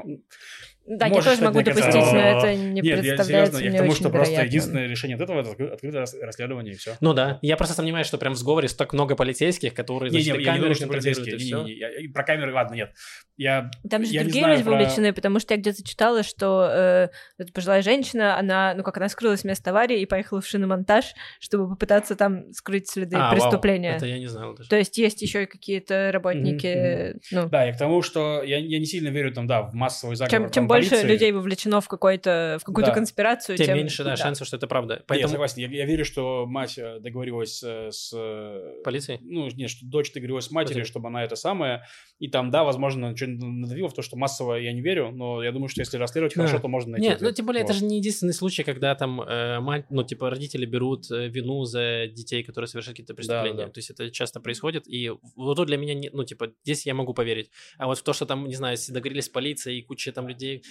Да, 0.88 1.08
Может 1.08 1.26
я 1.26 1.32
тоже 1.32 1.44
могу 1.44 1.62
допустить, 1.64 1.94
но 1.96 2.20
это 2.20 2.54
не 2.56 2.82
Нет, 2.82 2.86
я 2.86 2.98
представляется 2.98 3.26
серьезно, 3.58 3.58
я 3.66 3.72
к 3.72 3.78
тому, 3.78 3.90
очень 3.90 4.00
что 4.02 4.10
просто 4.12 4.44
единственное 4.44 4.88
решение 4.88 5.16
от 5.16 5.22
этого 5.22 5.42
это 5.42 5.50
откры- 5.50 5.70
открытое 5.74 6.00
рас- 6.02 6.16
расследование 6.22 6.74
и 6.74 6.78
все. 6.78 6.96
Ну 7.02 7.14
да, 7.14 7.40
я 7.42 7.58
просто 7.58 7.74
сомневаюсь, 7.74 8.06
что 8.06 8.20
прям 8.20 8.34
в 8.34 8.38
сговоре 8.38 8.68
так 8.68 8.94
много 8.94 9.16
полицейских, 9.16 9.74
которые, 9.74 10.12
Не, 10.12 10.18
не, 10.18 10.24
значит, 10.24 10.42
и 10.42 10.44
я 10.44 10.52
не 10.52 10.58
камеры 10.60 10.60
говорю, 10.60 10.76
что 10.76 10.88
полицейские. 10.88 11.36
и 11.38 11.40
Не, 11.40 11.52
не, 11.52 11.64
не, 11.64 11.74
я- 11.80 12.00
и 12.02 12.08
про 12.08 12.24
камеры, 12.24 12.54
ладно, 12.54 12.76
нет. 12.76 12.92
Я, 13.38 13.70
Там 13.90 14.06
же 14.06 14.12
я 14.14 14.22
не 14.22 14.26
другие 14.26 14.44
знаю 14.44 14.58
люди 14.58 14.64
про- 14.64 14.72
вовлечены, 14.74 15.12
потому 15.14 15.40
что 15.40 15.56
я 15.56 15.60
где-то 15.60 15.84
читала, 15.84 16.24
что 16.24 16.70
э, 16.72 17.08
эта 17.38 17.52
пожилая 17.52 17.82
женщина, 17.82 18.38
она, 18.38 18.74
ну 18.78 18.84
как 18.84 18.96
она 18.98 19.10
скрылась 19.10 19.42
с 19.42 19.44
места 19.44 19.72
аварии 19.72 20.00
и 20.00 20.06
поехала 20.06 20.40
в 20.40 20.48
шиномонтаж, 20.48 21.06
чтобы 21.40 21.68
попытаться 21.68 22.16
там 22.16 22.54
скрыть 22.54 22.90
следы 22.90 23.16
А, 23.18 23.22
вау, 23.22 23.32
преступления. 23.32 23.96
Это 23.98 24.06
я 24.06 24.20
не 24.20 24.28
знал 24.28 24.54
даже. 24.56 24.70
То 24.70 24.78
есть 24.78 24.98
есть 24.98 25.22
еще 25.22 25.44
и 25.44 25.46
какие-то 25.48 26.12
работники, 26.14 27.16
ну, 27.32 27.50
Да, 27.50 27.66
я 27.66 27.74
к 27.74 27.78
тому, 27.78 28.02
что 28.02 28.42
я, 28.44 28.58
я 28.58 28.80
не 28.80 28.86
сильно 28.86 29.10
верю 29.10 29.34
там, 29.34 29.48
да, 29.48 29.64
в 29.64 29.74
массовый 29.74 30.16
заговор. 30.16 30.32
чем, 30.32 30.44
там, 30.44 30.52
чем 30.52 30.68
больше 30.76 30.90
полиции. 30.92 31.08
людей 31.08 31.32
вовлечено 31.32 31.82
в, 31.82 31.88
какой-то, 31.88 32.58
в 32.62 32.64
какую-то 32.64 32.92
Да. 32.92 32.96
конспирацию, 32.96 33.58
Тем 33.58 33.66
тем 33.68 33.78
меньше, 33.78 34.04
да, 34.04 34.16
шансов, 34.16 34.48
что 34.48 34.58
это 34.58 34.68
правда. 34.68 35.04
Поэтому... 35.08 35.32
согласен. 35.32 35.62
Я, 35.62 35.68
я 35.70 35.86
верю, 35.86 36.06
что 36.06 36.46
мать 36.46 36.78
э, 36.78 37.00
договорилась 37.00 37.62
э, 37.64 37.90
с... 37.92 38.12
э, 38.16 38.82
Полицией? 38.84 39.20
Ну, 39.22 39.50
нет, 39.50 39.70
что 39.70 39.86
дочь 39.86 40.12
договорилась 40.14 40.46
с 40.46 40.52
матерью, 40.52 40.80
Матерью. 40.80 40.86
чтобы 40.86 41.08
она 41.10 41.24
это 41.24 41.36
самое. 41.36 41.84
И 42.20 42.28
там, 42.30 42.52
да, 42.52 42.64
возможно, 42.64 43.16
что-нибудь 43.16 43.44
надавило 43.46 43.90
в 43.90 43.94
то, 43.94 44.02
что 44.02 44.16
массово 44.18 44.56
я 44.56 44.72
не 44.74 44.82
верю, 44.82 45.12
но 45.12 45.44
я 45.44 45.52
думаю, 45.52 45.68
что 45.70 45.82
если 45.82 45.98
расследовать 45.98 46.34
Да. 46.36 46.42
хорошо, 46.44 46.62
то 46.62 46.68
можно 46.68 46.92
найти. 46.94 47.08
Нет, 47.08 47.20
ну 47.22 47.28
ответ. 47.28 47.36
тем 47.38 47.46
более 47.46 47.64
это 47.64 47.74
Вот. 47.74 47.80
же 47.80 47.86
не 47.86 47.98
единственный 47.98 48.34
случай, 48.34 48.64
когда 48.64 48.96
там 48.96 49.22
э, 49.22 49.60
мать, 49.60 49.86
ну 49.90 50.04
типа 50.04 50.30
родители 50.30 50.66
берут 50.66 51.10
вину 51.10 51.64
за 51.66 52.08
детей, 52.08 52.44
которые 52.44 52.68
совершают 52.68 52.96
какие-то 52.96 53.14
преступления. 53.14 53.66
да. 53.66 53.68
То 53.70 53.80
есть 53.80 53.90
это 53.90 54.10
часто 54.12 54.40
происходит, 54.40 54.88
и 54.88 55.12
вот 55.36 55.56
тут 55.56 55.68
для 55.68 55.78
меня, 55.78 55.94
не, 55.94 56.10
ну 56.12 56.24
типа 56.24 56.52
здесь 56.64 56.86
я 56.86 56.94
могу 56.94 57.14
поверить. 57.14 57.50
А 57.78 57.88
вот 57.88 57.98
в 57.98 58.04
то, 58.04 58.14
что 58.14 58.26
там, 58.26 58.48
не 58.48 58.56
знаю, 58.56 58.74
если 58.74 58.92
договорились 58.94 59.26
с 59.26 59.30
полицией 59.30 59.80
и 59.80 59.82
куча 59.82 60.12
там 60.12 60.28
людей, 60.28 60.64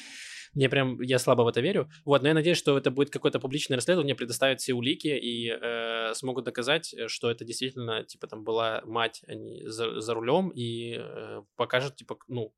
мне 0.54 0.68
прям, 0.68 1.00
я 1.00 1.18
слабо 1.18 1.42
в 1.42 1.48
это 1.48 1.60
верю. 1.60 1.90
Вот, 2.04 2.22
но 2.22 2.28
я 2.28 2.34
надеюсь, 2.34 2.58
что 2.58 2.78
это 2.78 2.90
будет 2.90 3.10
какое-то 3.10 3.40
публичное 3.40 3.76
расследование, 3.76 4.14
предоставят 4.14 4.60
все 4.60 4.72
улики 4.72 5.08
и 5.08 5.50
э, 5.50 6.14
смогут 6.14 6.44
доказать, 6.44 6.94
э, 6.94 7.08
что 7.08 7.30
это 7.30 7.44
действительно, 7.44 8.04
типа, 8.04 8.26
там 8.28 8.44
была 8.44 8.82
мать 8.84 9.22
а 9.26 9.34
не 9.34 9.66
за, 9.66 10.00
за 10.00 10.14
рулем 10.14 10.50
и 10.50 10.96
э, 10.98 11.42
покажут, 11.56 11.96
типа, 11.96 12.18
ну, 12.28 12.54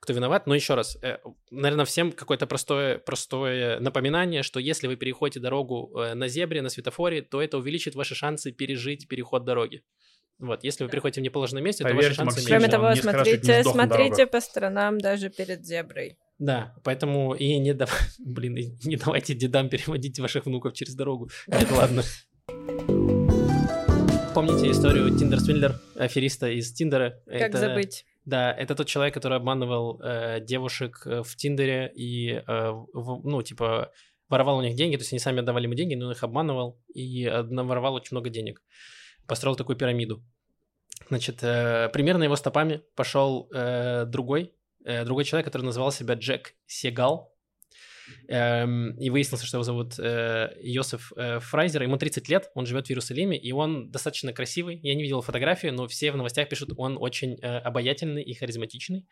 кто 0.00 0.12
виноват. 0.14 0.46
Но 0.46 0.54
еще 0.54 0.74
раз, 0.74 0.98
наверное, 1.50 1.84
всем 1.84 2.10
какое-то 2.12 2.46
простое, 2.46 2.98
простое 2.98 3.78
напоминание, 3.80 4.42
что 4.42 4.60
если 4.60 4.86
вы 4.86 4.96
переходите 4.96 5.40
дорогу 5.40 5.92
э, 5.94 6.14
на 6.14 6.26
зебре, 6.28 6.62
на 6.62 6.70
светофоре, 6.70 7.22
то 7.22 7.42
это 7.42 7.58
увеличит 7.58 7.94
ваши 7.94 8.14
шансы 8.14 8.50
пережить 8.50 9.08
переход 9.08 9.44
дороги. 9.44 9.82
Вот, 10.38 10.64
если 10.64 10.84
вы 10.84 10.90
переходите 10.90 11.20
в 11.20 11.24
неположенном 11.24 11.64
месте, 11.64 11.82
то 11.82 11.90
Поверьте, 11.90 12.08
ваши 12.08 12.16
шансы 12.16 12.36
Максим, 12.36 12.46
Кроме 12.46 12.62
меньше. 12.62 12.76
он 12.76 12.82
того, 12.82 12.94
смотрите, 12.94 13.62
смотрите 13.64 14.26
по 14.26 14.40
сторонам 14.40 14.98
даже 14.98 15.30
перед 15.30 15.64
зеброй. 15.64 16.16
Да, 16.38 16.74
поэтому 16.84 17.34
и 17.34 17.58
не, 17.58 17.74
дав... 17.74 17.90
Блин, 18.18 18.56
и 18.56 18.70
не 18.86 18.96
давайте 18.96 19.34
дедам 19.34 19.68
переводить 19.68 20.18
ваших 20.20 20.46
внуков 20.46 20.72
через 20.72 20.94
дорогу. 20.94 21.28
Это 21.48 21.74
ладно. 21.74 22.02
Помните 24.34 24.70
историю 24.70 25.16
Тиндер 25.18 25.40
Свиндлер, 25.40 25.80
афериста 25.96 26.48
из 26.48 26.72
Тиндера? 26.72 27.20
Как 27.26 27.50
Это- 27.50 27.58
забыть? 27.58 28.04
Да, 28.24 28.52
это 28.52 28.74
тот 28.74 28.86
человек, 28.86 29.14
который 29.14 29.38
обманывал 29.38 30.00
э, 30.02 30.40
девушек 30.42 31.02
э, 31.06 31.22
в 31.22 31.34
Тиндере 31.34 31.90
и, 31.94 32.42
э, 32.46 32.70
в- 32.92 33.22
ну, 33.24 33.42
типа, 33.42 33.90
воровал 34.28 34.58
у 34.58 34.62
них 34.62 34.74
деньги, 34.76 34.96
то 34.96 35.00
есть 35.00 35.12
они 35.14 35.18
сами 35.18 35.40
отдавали 35.40 35.64
ему 35.64 35.72
деньги, 35.74 35.94
но 35.94 36.06
он 36.06 36.12
их 36.12 36.22
обманывал 36.22 36.78
и 36.94 37.24
наворовал 37.26 37.94
очень 37.94 38.10
много 38.12 38.28
денег. 38.28 38.62
Построил 39.26 39.56
такую 39.56 39.76
пирамиду. 39.76 40.22
Значит, 41.08 41.38
э, 41.42 41.88
примерно 41.92 42.22
его 42.24 42.36
стопами 42.36 42.82
пошел 42.94 43.48
э, 43.54 44.04
другой, 44.04 44.52
другой 45.04 45.24
человек, 45.24 45.46
который 45.46 45.62
называл 45.62 45.92
себя 45.92 46.14
Джек 46.14 46.54
Сегал. 46.66 47.34
Эм, 48.28 48.92
и 48.98 49.10
выяснилось, 49.10 49.44
что 49.44 49.56
его 49.56 49.64
зовут 49.64 49.98
э, 49.98 50.56
Йосеф 50.60 51.12
э, 51.16 51.40
Фрайзер. 51.40 51.82
Ему 51.82 51.96
30 51.96 52.28
лет, 52.28 52.50
он 52.54 52.66
живет 52.66 52.86
в 52.86 52.90
Иерусалиме, 52.90 53.38
и 53.38 53.52
он 53.52 53.90
достаточно 53.90 54.32
красивый. 54.32 54.78
Я 54.82 54.94
не 54.94 55.02
видел 55.02 55.20
фотографии, 55.20 55.68
но 55.68 55.86
все 55.86 56.12
в 56.12 56.16
новостях 56.16 56.48
пишут, 56.48 56.70
он 56.76 56.96
очень 57.00 57.38
э, 57.40 57.58
обаятельный 57.58 58.22
и 58.22 58.34
харизматичный. 58.34 59.06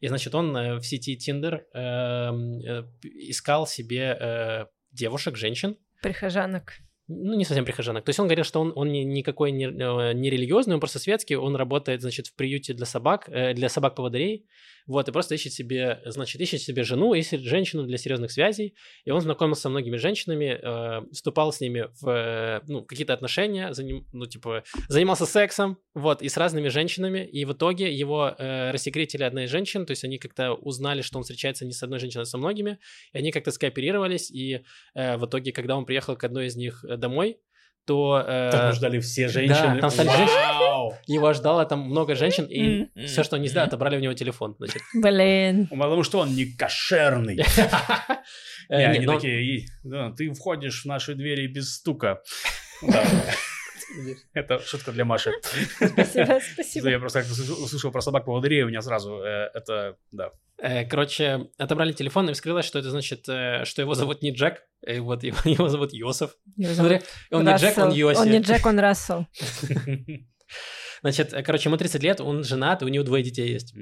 И, 0.00 0.08
значит, 0.08 0.34
он 0.34 0.56
э, 0.56 0.76
в 0.76 0.82
сети 0.84 1.16
Tinder 1.16 1.62
эм, 1.74 2.60
э, 2.60 2.84
искал 3.02 3.66
себе 3.66 4.16
э, 4.20 4.66
девушек, 4.90 5.36
женщин, 5.36 5.76
Прихожанок. 6.02 6.74
ну, 7.08 7.34
не 7.34 7.44
совсем 7.44 7.64
прихожанок. 7.64 8.04
То 8.04 8.10
есть 8.10 8.20
он 8.20 8.26
говорил, 8.26 8.44
что 8.44 8.60
он, 8.60 8.72
он 8.74 8.90
не, 8.90 9.04
никакой 9.04 9.52
не, 9.52 9.66
э, 9.66 10.12
не 10.14 10.30
религиозный, 10.30 10.74
он 10.74 10.80
просто 10.80 10.98
светский, 10.98 11.36
он 11.36 11.56
работает, 11.56 12.00
значит, 12.00 12.26
в 12.28 12.34
приюте 12.34 12.74
для 12.74 12.86
собак, 12.86 13.28
э, 13.28 13.54
для 13.54 13.68
собак-поводырей, 13.68 14.46
вот, 14.86 15.08
и 15.08 15.12
просто 15.12 15.34
ищет 15.34 15.52
себе, 15.52 16.00
значит, 16.04 16.40
ищет 16.40 16.60
себе 16.60 16.82
жену, 16.82 17.14
ищет 17.14 17.40
женщину 17.40 17.84
для 17.84 17.98
серьезных 17.98 18.32
связей, 18.32 18.74
и 19.04 19.10
он 19.10 19.20
знакомился 19.20 19.62
со 19.62 19.68
многими 19.68 19.96
женщинами, 19.96 20.58
э, 20.60 21.02
вступал 21.12 21.52
с 21.52 21.60
ними 21.60 21.88
в, 22.00 22.08
э, 22.08 22.60
ну, 22.66 22.84
какие-то 22.84 23.12
отношения, 23.12 23.72
за 23.72 23.84
ним, 23.84 24.06
ну, 24.12 24.26
типа, 24.26 24.64
занимался 24.88 25.26
сексом, 25.26 25.78
вот, 25.94 26.22
и 26.22 26.28
с 26.28 26.36
разными 26.36 26.68
женщинами, 26.68 27.24
и 27.24 27.44
в 27.44 27.52
итоге 27.52 27.92
его 27.92 28.34
э, 28.38 28.70
рассекретили 28.70 29.22
одна 29.22 29.44
из 29.44 29.50
женщин, 29.50 29.86
то 29.86 29.92
есть 29.92 30.04
они 30.04 30.18
как-то 30.18 30.54
узнали, 30.54 31.02
что 31.02 31.18
он 31.18 31.24
встречается 31.24 31.64
не 31.64 31.72
с 31.72 31.82
одной 31.82 31.98
женщиной, 31.98 32.22
а 32.22 32.26
со 32.26 32.38
многими, 32.38 32.78
и 33.12 33.18
они 33.18 33.30
как-то 33.30 33.50
скооперировались, 33.50 34.30
и 34.30 34.64
э, 34.94 35.16
в 35.16 35.26
итоге, 35.26 35.52
когда 35.52 35.76
он 35.76 35.86
приехал 35.86 36.16
к 36.16 36.24
одной 36.24 36.46
из 36.46 36.56
них 36.56 36.84
домой, 36.98 37.38
то 37.84 38.24
э, 38.26 38.50
Там 38.52 38.72
ждали 38.72 39.00
все 39.00 39.28
женщины. 39.28 39.80
там 39.80 39.90
стали 39.90 40.08
Вау! 40.08 40.94
его 41.06 41.32
ждало 41.32 41.64
там 41.64 41.80
много 41.80 42.14
женщин, 42.14 42.44
и 42.44 42.88
все, 43.06 43.22
что 43.24 43.36
они 43.36 43.48
сделали, 43.48 43.68
отобрали 43.68 43.96
у 43.96 44.00
него 44.00 44.14
телефон. 44.14 44.54
Значит. 44.58 44.82
Блин. 44.94 45.66
Потому 45.68 46.02
что 46.02 46.18
он 46.18 46.34
не 46.34 46.46
кошерный. 46.46 47.42
Э, 48.68 48.86
они 48.86 49.00
не, 49.00 49.06
такие, 49.06 49.44
«И, 49.44 49.66
да, 49.82 50.12
ты 50.12 50.32
входишь 50.32 50.82
в 50.82 50.86
наши 50.86 51.14
двери 51.14 51.46
без 51.46 51.74
стука. 51.74 52.22
Это 54.32 54.58
шутка 54.60 54.92
для 54.92 55.04
Маши. 55.04 55.32
Спасибо, 55.42 56.40
спасибо. 56.54 56.88
Я 56.88 56.98
просто 56.98 57.22
как 57.22 57.30
услышал 57.30 57.90
про 57.90 58.00
собак 58.00 58.24
поводырей, 58.24 58.62
у 58.62 58.68
меня 58.68 58.82
сразу 58.82 59.18
э, 59.18 59.50
это, 59.54 59.96
да. 60.10 60.30
э, 60.58 60.84
Короче, 60.86 61.48
отобрали 61.58 61.92
телефон, 61.92 62.30
и 62.30 62.32
вскрылось, 62.32 62.64
что 62.66 62.78
это 62.78 62.90
значит, 62.90 63.28
э, 63.28 63.64
что 63.64 63.82
его 63.82 63.94
зовут 63.94 64.22
не 64.22 64.32
Джек, 64.32 64.64
вот 64.98 65.22
его, 65.22 65.38
его 65.44 65.68
зовут 65.68 65.92
Йосеф. 65.92 66.36
Смотри, 66.74 67.00
он 67.30 67.44
не 67.44 67.56
Джек, 67.56 67.78
он 67.78 67.84
Рассел. 67.84 67.92
Йоси. 67.92 68.18
Он 68.20 68.30
не 68.30 68.38
Джек, 68.38 68.66
он 68.66 68.78
Рассел. 68.78 69.26
Значит, 71.02 71.34
короче, 71.44 71.68
ему 71.68 71.76
30 71.76 72.02
лет, 72.04 72.20
он 72.20 72.44
женат, 72.44 72.82
и 72.82 72.84
у 72.84 72.88
него 72.88 73.02
двое 73.02 73.24
детей 73.24 73.52
есть. 73.52 73.74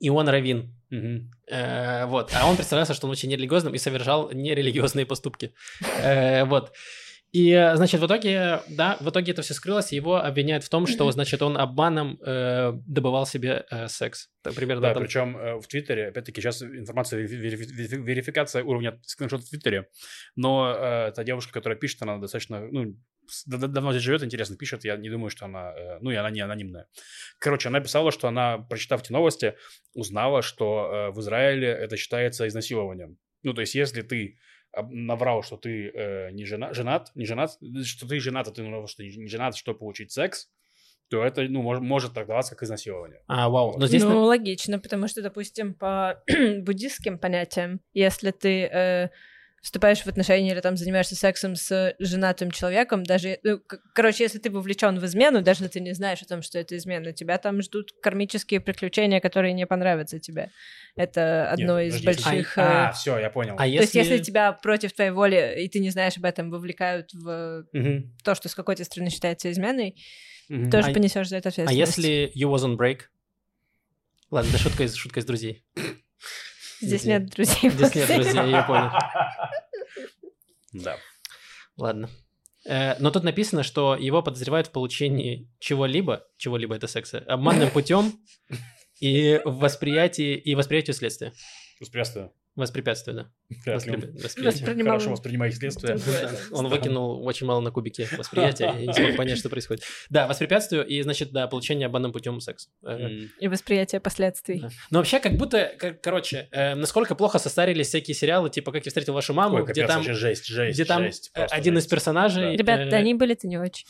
И 0.00 0.10
он 0.10 0.28
равин. 0.28 0.76
вот. 0.90 2.30
А 2.34 2.46
он 2.46 2.56
представлялся, 2.56 2.92
что 2.92 3.06
он 3.06 3.12
очень 3.12 3.30
нерелигиозным 3.30 3.74
и 3.74 3.78
совершал 3.78 4.30
нерелигиозные 4.32 5.06
поступки. 5.06 5.54
Вот. 6.44 6.72
И, 7.32 7.72
значит, 7.76 7.98
в 7.98 8.06
итоге, 8.06 8.60
да, 8.68 8.98
в 9.00 9.08
итоге 9.08 9.32
это 9.32 9.40
все 9.40 9.54
скрылось, 9.54 9.90
и 9.92 9.96
его 9.96 10.16
обвиняют 10.16 10.64
в 10.64 10.68
том, 10.68 10.86
что, 10.86 11.10
значит, 11.10 11.40
он 11.40 11.56
обманом 11.56 12.18
э, 12.20 12.72
добывал 12.86 13.24
себе 13.24 13.64
э, 13.70 13.88
секс. 13.88 14.28
Так, 14.42 14.54
примерно 14.54 14.82
Да, 14.82 14.92
там- 14.92 15.02
причем 15.02 15.36
э, 15.38 15.58
в 15.58 15.66
Твиттере, 15.66 16.08
опять-таки, 16.08 16.42
сейчас 16.42 16.60
информация, 16.62 17.20
верифи- 17.24 17.40
верифи- 17.40 17.72
верифи- 17.72 18.02
верификация 18.02 18.62
уровня 18.62 19.00
скриншот 19.06 19.44
в 19.44 19.48
Твиттере, 19.48 19.88
но 20.36 20.74
э, 20.76 21.12
та 21.12 21.24
девушка, 21.24 21.54
которая 21.54 21.78
пишет, 21.78 22.02
она 22.02 22.18
достаточно, 22.18 22.68
ну, 22.70 22.96
давно 23.46 23.92
здесь 23.92 24.02
живет, 24.02 24.22
интересно 24.22 24.56
пишет, 24.58 24.84
я 24.84 24.96
не 24.98 25.08
думаю, 25.08 25.30
что 25.30 25.46
она, 25.46 25.72
э, 25.74 25.98
ну, 26.02 26.10
и 26.10 26.14
она 26.16 26.28
не 26.28 26.40
анонимная. 26.42 26.86
Короче, 27.38 27.68
она 27.68 27.80
писала, 27.80 28.12
что 28.12 28.28
она, 28.28 28.58
прочитав 28.58 29.00
эти 29.02 29.10
новости, 29.12 29.54
узнала, 29.94 30.42
что 30.42 30.90
э, 30.92 31.10
в 31.12 31.20
Израиле 31.20 31.68
это 31.68 31.96
считается 31.96 32.46
изнасилованием. 32.46 33.16
Ну, 33.42 33.54
то 33.54 33.62
есть, 33.62 33.74
если 33.74 34.02
ты 34.02 34.36
наврал, 34.90 35.42
что 35.42 35.56
ты 35.56 35.90
э, 35.90 36.30
не 36.30 36.44
жена, 36.44 36.72
женат, 36.72 37.10
не 37.14 37.26
женат, 37.26 37.58
что 37.84 38.08
ты 38.08 38.20
женат, 38.20 38.48
а 38.48 38.52
ты 38.52 38.62
наврал, 38.62 38.86
что 38.86 39.02
не 39.04 39.28
женат, 39.28 39.56
чтобы 39.56 39.78
получить 39.78 40.12
секс, 40.12 40.48
то 41.08 41.22
это, 41.22 41.42
ну, 41.42 41.62
мож- 41.62 41.80
может 41.80 42.14
трактоваться 42.14 42.54
как 42.54 42.62
изнасилование. 42.62 43.20
А, 43.26 43.50
вау. 43.50 43.76
Но 43.76 43.86
здесь... 43.86 44.02
Ну, 44.02 44.22
логично, 44.22 44.78
потому 44.78 45.08
что, 45.08 45.20
допустим, 45.20 45.74
по 45.74 46.22
буддистским 46.60 47.18
понятиям, 47.18 47.80
если 47.92 48.30
ты 48.30 48.64
э, 48.64 49.08
вступаешь 49.62 50.00
в 50.00 50.08
отношения 50.08 50.50
или 50.50 50.60
там 50.60 50.76
занимаешься 50.76 51.14
сексом 51.14 51.54
с 51.54 51.94
женатым 52.00 52.50
человеком, 52.50 53.04
даже, 53.04 53.38
ну, 53.44 53.60
короче, 53.94 54.24
если 54.24 54.38
ты 54.38 54.50
вовлечен 54.50 54.98
в 54.98 55.06
измену, 55.06 55.40
даже 55.40 55.62
если 55.62 55.78
ты 55.78 55.80
не 55.80 55.94
знаешь 55.94 56.20
о 56.20 56.26
том, 56.26 56.42
что 56.42 56.58
это 56.58 56.76
измена, 56.76 57.12
тебя 57.12 57.38
там 57.38 57.62
ждут 57.62 57.92
кармические 58.02 58.60
приключения, 58.60 59.20
которые 59.20 59.52
не 59.52 59.64
понравятся 59.66 60.18
тебе. 60.18 60.50
Это 60.96 61.48
одно 61.48 61.80
Нет, 61.80 61.94
из 61.94 62.00
подожди, 62.00 62.22
больших... 62.24 62.58
А, 62.58 62.90
э, 62.90 62.92
все, 62.92 63.18
я 63.18 63.30
понял. 63.30 63.54
А 63.54 63.58
То 63.58 63.64
если... 63.66 63.80
есть, 63.82 63.94
если 63.94 64.18
тебя 64.18 64.52
против 64.52 64.92
твоей 64.92 65.12
воли, 65.12 65.54
и 65.62 65.68
ты 65.68 65.78
не 65.78 65.90
знаешь 65.90 66.16
об 66.16 66.24
этом, 66.24 66.50
вовлекают 66.50 67.14
в 67.14 67.64
Мгм, 67.72 68.16
то, 68.24 68.34
что 68.34 68.48
с 68.48 68.54
какой-то 68.56 68.84
стороны 68.84 69.10
считается 69.10 69.50
изменой, 69.52 69.94
мгм. 70.48 70.70
тоже 70.70 70.90
А- 70.90 70.92
понесешь 70.92 71.28
за 71.28 71.36
это 71.36 71.50
А 71.50 71.52
ответственность. 71.52 71.96
если 71.98 72.32
you 72.36 72.52
was 72.52 72.66
on 72.66 72.76
break? 72.76 73.02
Ладно, 74.32 74.48
это 74.48 74.58
шутка 74.58 74.82
из, 74.82 74.94
шутка 74.94 75.20
из 75.20 75.24
друзей. 75.24 75.64
Здесь 76.82 77.04
нет 77.04 77.30
друзей. 77.30 77.70
Здесь 77.70 77.94
нет 77.94 78.08
друзей, 78.08 78.50
я 78.50 78.62
понял. 78.64 78.90
Да. 80.72 80.96
Ладно. 81.76 82.10
Э, 82.66 82.98
Но 82.98 83.10
тут 83.10 83.24
написано, 83.24 83.62
что 83.62 83.96
его 83.96 84.22
подозревают 84.22 84.68
в 84.68 84.72
получении 84.72 85.50
чего-либо, 85.58 86.26
чего-либо 86.36 86.74
это 86.74 86.86
секса, 86.86 87.18
обманным 87.26 87.70
путем 87.70 88.12
и 89.00 89.40
восприятии 89.44 90.34
и 90.36 90.54
восприятию 90.54 90.94
следствия. 90.94 91.32
Воспрепятствую. 91.80 92.32
Воспрепятствие, 92.54 93.16
да. 93.16 93.22
Он 93.66 93.78
Воспрепя- 93.78 94.22
восприятие. 94.22 94.84
Хорошо 94.84 95.10
воспринимает 95.10 95.54
следствие. 95.54 95.98
Он 96.50 96.68
выкинул 96.68 97.24
очень 97.24 97.46
мало 97.46 97.60
на 97.60 97.70
кубике 97.70 98.06
восприятия 98.18 98.74
и 98.78 98.86
не 98.86 98.92
смог 98.92 99.16
понять, 99.16 99.38
что 99.38 99.48
происходит. 99.48 99.84
Да, 100.10 100.26
воспрепятствию 100.26 100.86
и, 100.86 101.00
значит, 101.00 101.32
да, 101.32 101.46
получение 101.46 101.86
обманным 101.86 102.12
путем 102.12 102.40
секса. 102.40 102.68
М. 102.84 103.30
И 103.40 103.48
восприятие 103.48 104.00
последствий. 104.02 104.62
Но 104.90 104.98
вообще, 104.98 105.18
как 105.18 105.32
будто, 105.38 105.72
короче, 106.02 106.48
э, 106.50 106.74
насколько 106.74 107.14
плохо 107.14 107.38
состарились 107.38 107.88
всякие 107.88 108.14
сериалы, 108.14 108.50
типа 108.50 108.70
«Как 108.70 108.84
я 108.84 108.90
встретил 108.90 109.14
вашу 109.14 109.32
маму», 109.32 109.64
где 109.64 109.86
там, 109.86 110.02
жесть, 110.02 110.46
жесть, 110.46 110.74
где 110.76 110.84
там 110.84 111.02
э, 111.04 111.10
просто 111.34 111.56
один 111.56 111.78
из 111.78 111.86
персонажей... 111.86 112.56
Ребят, 112.56 112.80
э, 112.80 112.90
да 112.90 112.98
они 112.98 113.14
были-то 113.14 113.46
не 113.46 113.56
очень. 113.56 113.86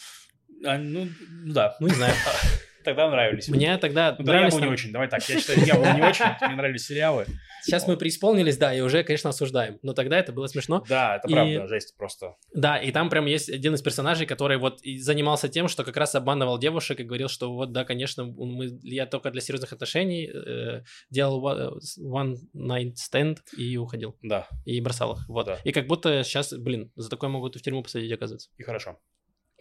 А, 0.64 0.78
ну, 0.78 1.08
да. 1.46 1.76
Ну, 1.80 1.88
не 1.88 1.94
знаю. 1.94 2.14
Тогда 2.84 3.10
нравились. 3.10 3.48
Мне 3.48 3.76
тогда 3.78 4.16
Ну, 4.18 4.24
я 4.24 4.32
нравились 4.32 4.54
был 4.54 4.60
не 4.60 4.66
очень. 4.68 4.92
Давай 4.92 5.08
так, 5.08 5.26
я 5.28 5.38
считаю, 5.38 5.58
я 5.66 5.74
был 5.74 5.84
не 5.94 6.02
очень, 6.02 6.24
мне 6.46 6.56
нравились 6.56 6.86
сериалы. 6.86 7.26
Сейчас 7.64 7.86
мы 7.86 7.96
преисполнились, 7.96 8.56
да, 8.58 8.74
и 8.74 8.80
уже, 8.80 9.04
конечно, 9.04 9.30
осуждаем. 9.30 9.78
Но 9.82 9.92
тогда 9.92 10.18
это 10.18 10.32
было 10.32 10.46
смешно. 10.48 10.84
Да, 10.88 11.16
это 11.16 11.28
И- 11.28 11.32
правда, 11.32 11.66
жесть 11.68 11.96
просто. 11.96 12.34
Да, 12.52 12.76
и 12.76 12.90
там 12.90 13.08
прям 13.08 13.26
есть 13.26 13.48
один 13.48 13.74
из 13.74 13.82
персонажей, 13.82 14.26
который 14.26 14.58
вот 14.58 14.80
занимался 14.98 15.48
тем, 15.48 15.68
что 15.68 15.84
как 15.84 15.96
раз 15.96 16.14
обманывал 16.14 16.58
девушек 16.58 16.98
и 17.00 17.04
говорил, 17.04 17.28
что 17.28 17.52
вот, 17.52 17.72
да, 17.72 17.84
конечно, 17.84 18.24
мы, 18.24 18.78
я 18.82 19.06
только 19.06 19.30
для 19.30 19.40
серьезных 19.40 19.72
отношений 19.72 20.28
э, 20.28 20.82
делал 21.10 21.40
one, 21.46 21.78
one 22.00 22.34
night 22.54 22.94
stand 22.94 23.38
и 23.56 23.76
уходил. 23.76 24.16
Да, 24.22 24.48
И 24.64 24.80
бросал 24.80 25.14
их. 25.14 25.28
Вот. 25.28 25.46
Да. 25.46 25.58
И 25.64 25.70
как 25.72 25.86
будто 25.86 26.24
сейчас, 26.24 26.52
блин, 26.52 26.90
за 26.96 27.10
такое 27.10 27.30
могут 27.30 27.54
в 27.56 27.62
тюрьму 27.62 27.82
посадить, 27.82 28.10
оказывается. 28.12 28.50
и 28.56 28.62
хорошо. 28.64 28.98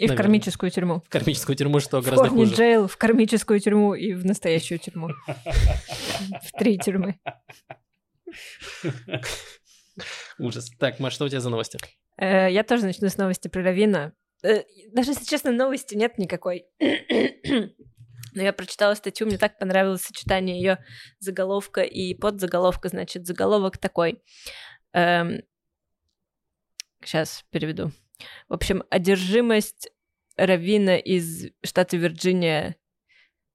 И 0.02 0.06
в 0.06 0.08
Наверное. 0.08 0.18
кармическую 0.24 0.72
тюрьму. 0.72 1.02
В 1.06 1.10
кармическую 1.10 1.56
тюрьму, 1.56 1.80
что 1.80 2.02
В 2.02 2.06
гораздо 2.06 2.30
корни 2.30 2.46
хуже. 2.46 2.56
джейл, 2.56 2.88
в 2.88 2.98
кармическую 2.98 3.60
тюрьму 3.60 3.94
и 3.94 4.14
в 4.14 4.26
настоящую 4.26 4.80
тюрьму. 4.80 5.10
В 5.28 6.52
три 6.58 6.80
тюрьмы. 6.80 7.20
Ужас. 10.40 10.72
Так, 10.80 11.00
Маш, 11.00 11.14
что 11.14 11.26
у 11.26 11.30
тебя 11.30 11.40
за 11.40 11.50
новости? 11.52 11.78
Э, 12.18 12.52
Я 12.52 12.64
тоже 12.64 12.86
начну 12.86 13.10
с 13.10 13.18
новости 13.18 13.48
про 13.48 13.62
Равина. 13.62 14.14
Э, 14.44 14.64
Даже, 14.92 15.12
если 15.12 15.26
честно, 15.26 15.52
новости 15.52 15.94
нет 15.94 16.18
никакой. 16.18 16.66
Но 18.34 18.42
я 18.42 18.54
прочитала 18.54 18.96
статью, 18.96 19.28
мне 19.28 19.38
так 19.38 19.60
понравилось 19.60 20.02
сочетание 20.02 20.58
ее 20.60 20.84
заголовка 21.20 21.82
и 21.82 22.16
подзаголовка. 22.16 22.90
Значит, 22.90 23.28
заголовок 23.28 23.78
такой. 23.78 24.24
Сейчас 27.04 27.44
переведу. 27.52 27.92
В 28.50 28.54
общем, 28.54 28.84
одержимость 28.90 29.90
Равина 30.38 30.98
из 30.98 31.48
штата 31.64 31.98
Вирджиния, 31.98 32.76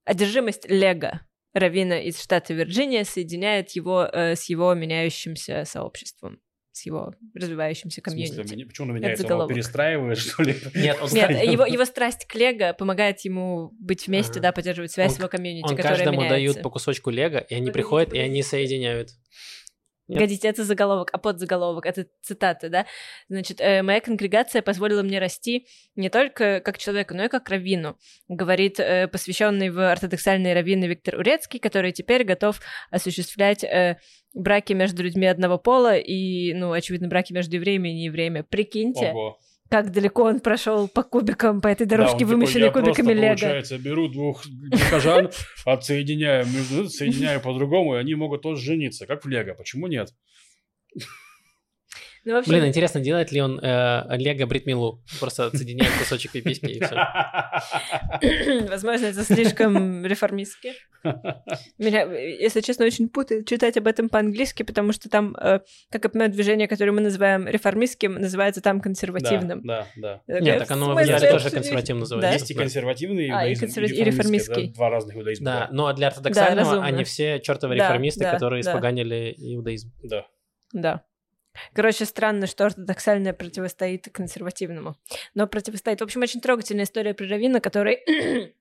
одержимость 0.05 0.69
Лего 0.69 1.21
Равина 1.53 1.99
из 2.01 2.21
штата 2.21 2.53
Вирджиния 2.53 3.03
соединяет 3.03 3.71
его 3.71 4.05
э, 4.11 4.35
с 4.35 4.43
его 4.45 4.73
меняющимся 4.75 5.65
сообществом, 5.65 6.39
с 6.71 6.85
его 6.85 7.15
развивающимся 7.33 8.01
В 8.01 8.09
смысле, 8.09 8.27
комьюнити. 8.27 8.53
меня- 8.55 8.65
почему 8.67 8.87
он 8.89 8.95
меняется? 8.95 9.23
Он 9.23 9.27
заголовок. 9.27 9.49
его 9.49 9.55
перестраивает, 9.55 10.17
что 10.19 10.43
ли? 10.43 10.55
Нет, 10.75 10.97
он, 11.01 11.09
Нет, 11.11 11.29
его, 11.43 11.65
его 11.65 11.85
страсть 11.85 12.25
к 12.25 12.35
Лего 12.35 12.73
помогает 12.73 13.21
ему 13.21 13.71
быть 13.79 14.05
вместе, 14.07 14.33
Ага. 14.33 14.41
да, 14.41 14.51
поддерживать 14.51 14.91
связь 14.91 15.09
Он- 15.11 15.15
с 15.15 15.19
его 15.19 15.29
комьюнити, 15.29 15.63
он 15.63 15.75
которая 15.75 15.95
каждому 15.97 16.17
меняется. 16.21 16.35
дают 16.35 16.61
по 16.61 16.69
кусочку 16.69 17.09
лего, 17.09 17.39
и 17.39 17.55
они 17.55 17.71
приходят, 17.71 18.13
и 18.13 18.19
они 18.19 18.43
соединяют. 18.43 19.09
Нет. 20.07 20.19
Погодите, 20.19 20.47
это 20.47 20.63
заголовок, 20.63 21.09
а 21.11 21.17
подзаголовок, 21.17 21.85
это 21.85 22.07
цитаты, 22.21 22.69
да? 22.69 22.85
Значит, 23.27 23.59
э, 23.59 23.81
моя 23.81 23.99
конгрегация 23.99 24.61
позволила 24.61 25.03
мне 25.03 25.19
расти 25.19 25.67
не 25.95 26.09
только 26.09 26.61
как 26.61 26.77
человеку, 26.77 27.13
но 27.13 27.25
и 27.25 27.27
как 27.27 27.49
раввину, 27.49 27.97
говорит 28.29 28.79
э, 28.79 29.07
посвященный 29.07 29.69
в 29.69 29.91
ортодоксальные 29.91 30.53
раввины 30.53 30.85
Виктор 30.85 31.15
Урецкий, 31.15 31.59
который 31.59 31.91
теперь 31.91 32.23
готов 32.23 32.61
осуществлять 32.89 33.63
э, 33.63 33.97
браки 34.33 34.73
между 34.73 35.03
людьми 35.03 35.27
одного 35.27 35.57
пола 35.57 35.97
и, 35.97 36.53
ну, 36.53 36.71
очевидно, 36.71 37.07
браки 37.07 37.33
между 37.33 37.55
евреями 37.55 37.89
и 37.89 37.93
неевреями. 37.93 38.41
Прикиньте, 38.41 39.11
Ого. 39.11 39.37
Как 39.69 39.91
далеко 39.91 40.23
он 40.23 40.39
прошел 40.39 40.87
по 40.87 41.03
кубикам, 41.03 41.61
по 41.61 41.67
этой 41.67 41.85
Да, 41.85 41.97
дорожке, 41.97 42.13
он 42.13 42.19
такой, 42.19 42.33
вымощенной 42.35 42.65
я 42.65 42.71
просто, 42.71 42.91
кубиками 42.91 43.13
Лего. 43.13 43.29
получается, 43.29 43.77
беру 43.77 44.07
двух 44.07 44.43
прихожан, 44.71 45.31
отсоединяю 45.65 46.45
соединяю 46.89 47.41
по-другому, 47.41 47.95
и 47.95 47.99
они 47.99 48.15
могут 48.15 48.41
тоже 48.41 48.61
жениться, 48.61 49.05
как 49.05 49.25
в 49.25 49.27
Лего. 49.27 49.53
Почему 49.53 49.87
нет? 49.87 50.13
Ну, 52.27 52.33
в 52.33 52.37
общем, 52.39 52.51
Блин, 52.51 52.65
интересно, 52.65 52.99
делает 52.99 53.31
ли 53.31 53.41
он 53.41 53.57
э, 53.57 54.17
лего 54.17 54.45
Бритмилу? 54.47 55.01
Просто 55.17 55.45
отсоединяет 55.45 55.93
кусочек 55.97 56.33
пиписьки 56.33 56.65
и 56.65 56.83
все. 56.83 58.67
Возможно, 58.69 59.05
это 59.05 59.23
слишком 59.23 60.05
реформистски. 60.05 60.73
Меня, 61.77 62.03
если 62.03 62.59
честно, 62.59 62.85
очень 62.85 63.07
путает 63.07 63.47
читать 63.47 63.77
об 63.77 63.87
этом 63.87 64.09
по-английски, 64.09 64.63
потому 64.63 64.91
что 64.91 65.09
там, 65.09 65.37
э, 65.37 65.61
как 65.89 66.03
я 66.03 66.09
понимаю, 66.09 66.29
движение, 66.29 66.67
которое 66.67 66.91
мы 66.91 66.99
называем 66.99 67.47
реформистским, 67.47 68.15
называется 68.15 68.59
там 68.59 68.81
консервативным. 68.81 69.61
Да, 69.63 69.87
да. 69.95 70.21
Я 70.27 70.41
Нет, 70.41 70.43
такая, 70.43 70.59
так 70.59 70.71
оно 70.71 70.95
«В 70.95 71.03
идеале 71.03 71.31
тоже 71.31 71.49
Да? 71.49 71.93
называется. 71.95 72.33
Есть 72.33 72.51
и 72.51 72.53
консервативный 72.55 73.29
А, 73.29 73.47
и 73.47 73.53
консерва- 73.55 73.85
и 73.85 74.03
реформистский, 74.03 74.67
да, 74.67 74.73
Два 74.73 74.89
разных 74.89 75.15
иудаизма. 75.15 75.45
Да, 75.45 75.69
но 75.71 75.93
для 75.93 76.07
ортодоксального 76.07 76.75
Да, 76.75 76.83
они 76.83 77.05
все 77.05 77.39
чертовы 77.39 77.77
Да, 77.77 77.85
реформисты, 77.85 78.25
да, 78.25 78.31
которые 78.33 78.63
да. 78.63 78.71
испоганили 78.71 79.33
иудаизм. 79.37 79.93
Да. 80.03 80.25
Да. 80.73 81.03
Короче, 81.73 82.05
странно, 82.05 82.47
что 82.47 82.65
ортодоксальное 82.65 83.33
противостоит 83.33 84.09
консервативному. 84.11 84.95
Но 85.33 85.47
противостоит. 85.47 86.01
В 86.01 86.03
общем, 86.03 86.21
очень 86.21 86.41
трогательная 86.41 86.85
история 86.85 87.13
про 87.13 87.27
Равина, 87.27 87.59
который... 87.59 87.99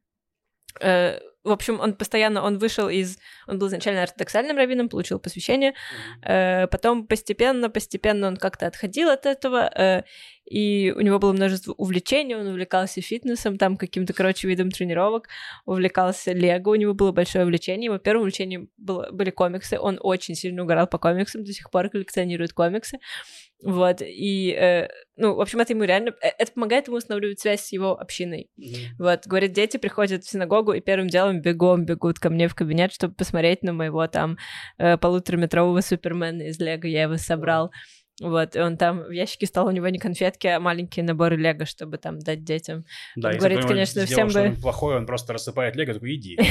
В 1.47 1.53
общем, 1.53 1.81
он 1.81 1.95
постоянно, 1.95 2.43
он 2.43 2.59
вышел 2.59 2.89
из... 2.89 3.19
Он 3.47 3.59
был 3.59 3.69
изначально 3.69 4.03
ортодоксальным 4.03 4.57
раввином, 4.57 4.89
получил 4.89 5.19
посвящение, 5.19 5.75
Э, 6.23 6.67
Потом 6.67 7.07
постепенно, 7.07 7.71
постепенно 7.71 8.27
он 8.29 8.37
как-то 8.37 8.67
отходил 8.67 9.09
от 9.11 9.27
этого, 9.27 9.71
э, 9.75 10.03
и 10.45 10.93
у 10.97 11.01
него 11.01 11.19
было 11.19 11.33
множество 11.33 11.73
увлечений, 11.73 12.35
он 12.37 12.47
увлекался 12.47 13.01
фитнесом, 13.01 13.59
там 13.59 13.77
каким-то, 13.77 14.13
короче, 14.13 14.49
видом 14.49 14.71
тренировок, 14.71 15.29
увлекался 15.65 16.33
лего, 16.33 16.71
у 16.71 16.75
него 16.77 16.95
было 16.95 17.13
большое 17.13 17.45
увлечение. 17.45 17.87
Его 17.87 17.99
первым 17.99 18.23
увлечением 18.23 18.69
было, 18.77 19.11
были 19.11 19.31
комиксы, 19.31 19.79
он 19.79 19.99
очень 20.01 20.35
сильно 20.35 20.63
угорал 20.63 20.87
по 20.87 20.99
комиксам, 20.99 21.45
до 21.45 21.53
сих 21.53 21.71
пор 21.71 21.89
коллекционирует 21.89 22.53
комиксы. 22.53 22.99
Вот, 23.63 24.03
и, 24.03 24.53
э, 24.53 24.89
ну, 25.17 25.35
в 25.35 25.41
общем, 25.41 25.61
это 25.61 25.73
ему 25.73 25.85
реально... 25.85 26.11
э, 26.21 26.29
Это 26.39 26.53
помогает 26.53 26.89
ему 26.89 26.99
устанавливать 26.99 27.41
связь 27.41 27.63
с 27.63 27.73
его 27.73 27.99
общиной. 27.99 28.51
Вот, 28.99 29.27
говорит, 29.27 29.53
дети 29.53 29.79
приходят 29.79 30.25
в 30.25 30.31
синагогу 30.31 30.75
и 30.75 30.81
первым 30.81 31.09
делом 31.09 31.36
бегом 31.41 31.85
бегут 31.85 32.19
ко 32.19 32.31
мне 32.31 32.49
в 32.49 32.55
кабинет, 32.55 32.93
чтобы 32.93 33.15
посмотреть 33.15 33.63
на 33.63 33.73
моего 33.73 34.07
там 34.07 34.37
э, 34.79 34.97
полутораметрового 34.97 35.81
супермена 35.81 36.43
из 36.43 36.59
Лего. 36.59 36.87
Я 36.87 37.03
его 37.03 37.17
собрал. 37.17 37.71
Вот, 38.23 38.57
и 38.57 38.61
он 38.61 38.79
там 38.79 39.03
в 39.03 39.11
ящике 39.11 39.45
стал 39.47 39.67
у 39.67 39.71
него 39.71 39.89
не 39.89 39.99
конфетки, 39.99 40.47
а 40.47 40.59
маленькие 40.59 41.05
наборы 41.05 41.37
Лего, 41.37 41.67
чтобы 41.67 41.99
там 41.99 42.19
дать 42.19 42.45
детям. 42.45 42.85
Да, 43.15 43.29
Он 43.29 43.35
если 43.35 43.49
говорит, 43.49 43.67
конечно, 43.67 44.07
сделал 44.07 44.29
всем 44.29 44.53
бы- 44.55 44.61
плохое, 44.61 44.97
он 44.97 45.05
просто 45.07 45.35
рассыпает 45.35 45.77
лего, 45.77 45.93
такой, 45.93 46.15
иди. 46.17 46.39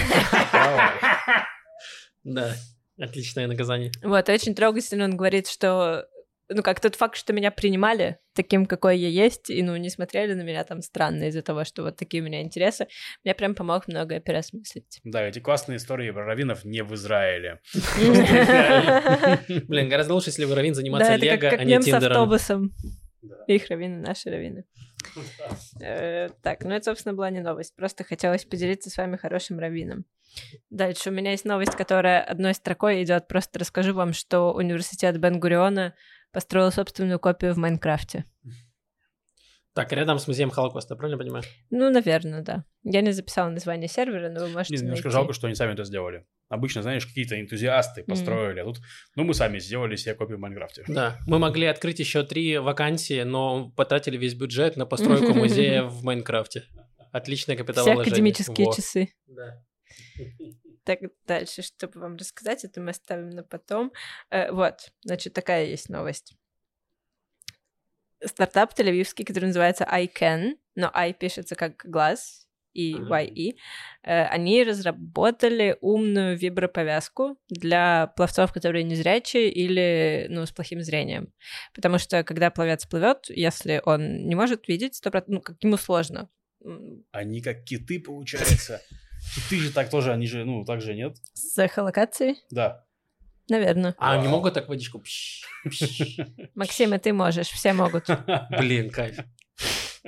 Да, 2.24 2.54
отличное 3.00 3.48
наказание. 3.48 3.92
Вот, 4.04 4.30
и 4.30 4.32
очень 4.32 4.56
трогательно 4.56 5.06
он 5.06 5.16
говорит, 5.16 5.48
что 5.48 6.08
ну, 6.50 6.62
как 6.62 6.80
тот 6.80 6.96
факт, 6.96 7.18
что 7.18 7.34
меня 7.34 7.52
принимали 7.52 8.20
таким, 8.34 8.66
какой 8.66 8.98
я 8.98 9.10
есть, 9.10 9.50
и, 9.50 9.64
ну, 9.64 9.76
не 9.78 9.90
смотрели 9.90 10.34
на 10.34 10.42
меня 10.42 10.64
там 10.64 10.82
странно 10.82 11.26
из-за 11.30 11.42
того, 11.42 11.64
что 11.64 11.84
вот 11.84 11.98
такие 11.98 12.22
у 12.22 12.26
меня 12.26 12.42
интересы, 12.42 12.88
мне 13.24 13.34
прям 13.34 13.56
помог 13.56 13.88
многое 13.88 14.20
переосмыслить. 14.20 15.00
Да, 15.04 15.24
эти 15.24 15.40
классные 15.40 15.78
истории 15.78 16.12
про 16.12 16.26
раввинов 16.26 16.66
не 16.66 16.84
в 16.84 16.94
Израиле. 16.96 17.62
Блин, 19.68 19.90
гораздо 19.90 20.14
лучше, 20.14 20.30
если 20.30 20.46
вы 20.46 20.56
равин 20.56 20.76
заниматься 20.76 21.16
лего, 21.16 21.48
а 21.50 21.64
не 21.64 21.74
мем 21.74 21.82
с 21.82 21.86
тиндером. 21.86 22.12
автобусом. 22.12 22.74
Их 23.48 23.70
раввины, 23.70 24.02
наши 24.02 24.30
раввины. 24.30 24.66
Э, 25.82 26.30
Так, 26.42 26.64
ну 26.64 26.72
это, 26.72 26.86
собственно, 26.86 27.16
была 27.16 27.30
не 27.30 27.42
новость. 27.42 27.76
Просто 27.76 28.04
хотелось 28.04 28.46
поделиться 28.46 28.90
с 28.90 28.98
вами 28.98 29.18
хорошим 29.18 29.60
раввином. 29.60 30.06
Дальше 30.70 31.10
у 31.10 31.14
меня 31.14 31.32
есть 31.32 31.46
новость, 31.46 31.76
которая 31.76 32.22
одной 32.22 32.54
строкой 32.54 33.04
идет. 33.04 33.28
Просто 33.28 33.60
расскажу 33.60 33.94
вам, 33.94 34.14
что 34.14 34.54
университет 34.54 35.18
Бен-Гуриона 35.18 35.94
построил 36.36 36.70
собственную 36.70 37.18
копию 37.18 37.54
в 37.54 37.58
Майнкрафте. 37.58 38.26
Так, 39.74 39.94
рядом 39.94 40.20
с 40.20 40.28
музеем 40.28 40.50
Холокоста, 40.50 40.98
правильно 40.98 41.18
понимаю? 41.18 41.44
Ну, 41.70 41.90
наверное, 41.90 42.42
да. 42.42 42.66
Я 42.84 43.00
не 43.00 43.12
записала 43.14 43.50
название 43.50 43.88
сервера, 43.88 44.30
но 44.30 44.42
вы 44.42 44.50
можете 44.50 44.74
Блин, 44.74 44.82
немножко 44.84 45.08
найти. 45.08 45.14
жалко, 45.14 45.34
что 45.34 45.48
они 45.48 45.56
сами 45.56 45.72
это 45.74 45.86
сделали. 45.86 46.26
Обычно, 46.50 46.82
знаешь, 46.82 47.06
какие-то 47.06 47.40
энтузиасты 47.40 48.04
построили, 48.04 48.60
а 48.60 48.66
тут, 48.66 48.80
ну, 49.16 49.24
мы 49.24 49.34
сами 49.34 49.60
сделали 49.60 49.96
себе 49.96 50.14
копию 50.14 50.38
в 50.38 50.42
Майнкрафте. 50.42 50.84
Да, 50.90 51.18
мы 51.26 51.40
могли 51.40 51.68
открыть 51.68 52.00
еще 52.00 52.24
три 52.24 52.58
вакансии, 52.58 53.24
но 53.24 53.70
потратили 53.78 54.18
весь 54.18 54.34
бюджет 54.34 54.76
на 54.76 54.86
постройку 54.86 55.34
музея 55.34 55.84
в 55.84 56.04
Майнкрафте. 56.04 56.64
Отличное 57.14 57.56
Все 57.56 57.64
капиталовложение. 57.64 58.08
академические 58.12 58.68
Во. 58.68 58.74
часы. 58.76 59.14
Да. 59.28 59.64
Так, 60.86 61.00
дальше, 61.26 61.64
чтобы 61.64 62.00
вам 62.00 62.16
рассказать, 62.16 62.64
это 62.64 62.80
мы 62.80 62.92
оставим 62.92 63.32
на 63.32 63.44
потом. 63.44 63.92
Э, 64.30 64.52
вот, 64.52 64.92
значит, 65.04 65.34
такая 65.34 65.66
есть 65.66 65.90
новость. 65.90 66.34
Стартап 68.24 68.74
тель 68.74 69.06
который 69.26 69.46
называется 69.46 69.84
iCan, 69.84 70.58
но 70.76 70.92
i 70.94 71.14
пишется 71.14 71.56
как 71.56 71.84
глаз, 71.86 72.46
и. 72.76 72.94
YE, 72.94 73.56
э, 74.04 74.26
они 74.26 74.64
разработали 74.64 75.78
умную 75.82 76.38
виброповязку 76.38 77.38
для 77.50 78.14
пловцов, 78.16 78.54
которые 78.54 78.84
незрячие 78.84 79.50
или, 79.50 80.28
ну, 80.30 80.46
с 80.46 80.52
плохим 80.52 80.82
зрением. 80.82 81.34
Потому 81.74 81.98
что, 81.98 82.24
когда 82.24 82.52
пловец 82.52 82.86
плывет, 82.86 83.26
если 83.30 83.82
он 83.86 84.28
не 84.28 84.36
может 84.36 84.68
видеть, 84.68 85.00
то 85.02 85.24
ну, 85.28 85.42
как 85.42 85.56
ему 85.64 85.78
сложно. 85.78 86.30
Они 87.12 87.42
как 87.42 87.64
киты, 87.64 88.00
получается. 88.00 88.82
Киты 89.34 89.60
же 89.60 89.72
так 89.72 89.90
тоже, 89.90 90.12
они 90.14 90.28
же, 90.28 90.46
ну, 90.46 90.64
так 90.66 90.82
же 90.82 90.94
нет? 90.94 91.18
С 91.34 91.58
эхолокацией? 91.58 92.38
Да. 92.52 92.84
Наверное. 93.50 93.96
А 93.98 94.14
они 94.14 94.28
могут 94.28 94.54
так 94.54 94.68
водичку? 94.70 95.00
Пш, 95.00 95.44
пш. 95.70 96.18
Максим, 96.56 96.94
и 96.94 96.98
ты 96.98 97.14
можешь, 97.14 97.48
все 97.50 97.74
могут. 97.74 98.06
Блин, 98.58 98.90
кайф. 98.90 99.18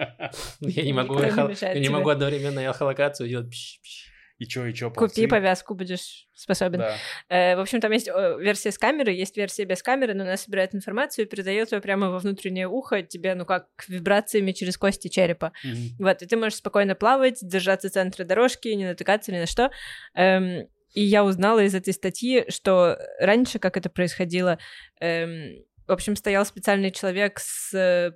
Я 0.59 0.83
не 0.83 0.93
могу, 0.93 1.15
эхо- 1.19 1.73
я 1.73 1.79
не 1.79 1.89
могу 1.89 2.09
одновременно 2.09 2.59
эхолокацию 2.59 3.27
делать. 3.29 3.49
Пш, 3.49 3.79
пш. 3.81 4.07
И 4.39 4.45
чё, 4.45 4.67
и 4.67 4.73
чё, 4.73 4.89
Купи 4.91 4.99
пловцы? 4.99 5.27
повязку, 5.27 5.73
будешь 5.73 6.27
способен. 6.33 6.79
Да. 6.79 6.95
Э, 7.29 7.55
в 7.55 7.59
общем, 7.59 7.81
там 7.81 7.91
есть 7.91 8.07
версия 8.07 8.71
с 8.71 8.77
камерой, 8.77 9.15
есть 9.15 9.35
версия 9.35 9.65
без 9.65 9.81
камеры, 9.81 10.13
но 10.13 10.23
она 10.23 10.37
собирает 10.37 10.75
информацию 10.75 11.25
и 11.25 11.27
передает 11.27 11.71
ее 11.71 11.81
прямо 11.81 12.11
во 12.11 12.19
внутреннее 12.19 12.67
ухо 12.67 13.01
тебе, 13.01 13.33
ну 13.33 13.45
как, 13.45 13.67
вибрациями 13.87 14.51
через 14.51 14.77
кости 14.77 15.07
черепа. 15.07 15.53
Мгм. 15.63 15.95
Вот, 15.99 16.21
и 16.21 16.27
ты 16.27 16.37
можешь 16.37 16.59
спокойно 16.59 16.93
плавать, 16.93 17.39
держаться 17.41 17.89
центра 17.89 18.25
дорожки, 18.25 18.67
не 18.67 18.85
натыкаться 18.85 19.31
ни 19.31 19.39
на 19.39 19.47
что. 19.47 19.71
Эм, 20.13 20.67
и 20.93 21.01
я 21.01 21.23
узнала 21.25 21.63
из 21.63 21.73
этой 21.73 21.93
статьи, 21.93 22.45
что 22.49 22.97
раньше, 23.19 23.57
как 23.59 23.75
это 23.75 23.89
происходило, 23.89 24.59
эм, 24.99 25.63
в 25.87 25.91
общем, 25.91 26.15
стоял 26.15 26.45
специальный 26.45 26.91
человек 26.91 27.39
с 27.39 27.73
э, 27.73 28.11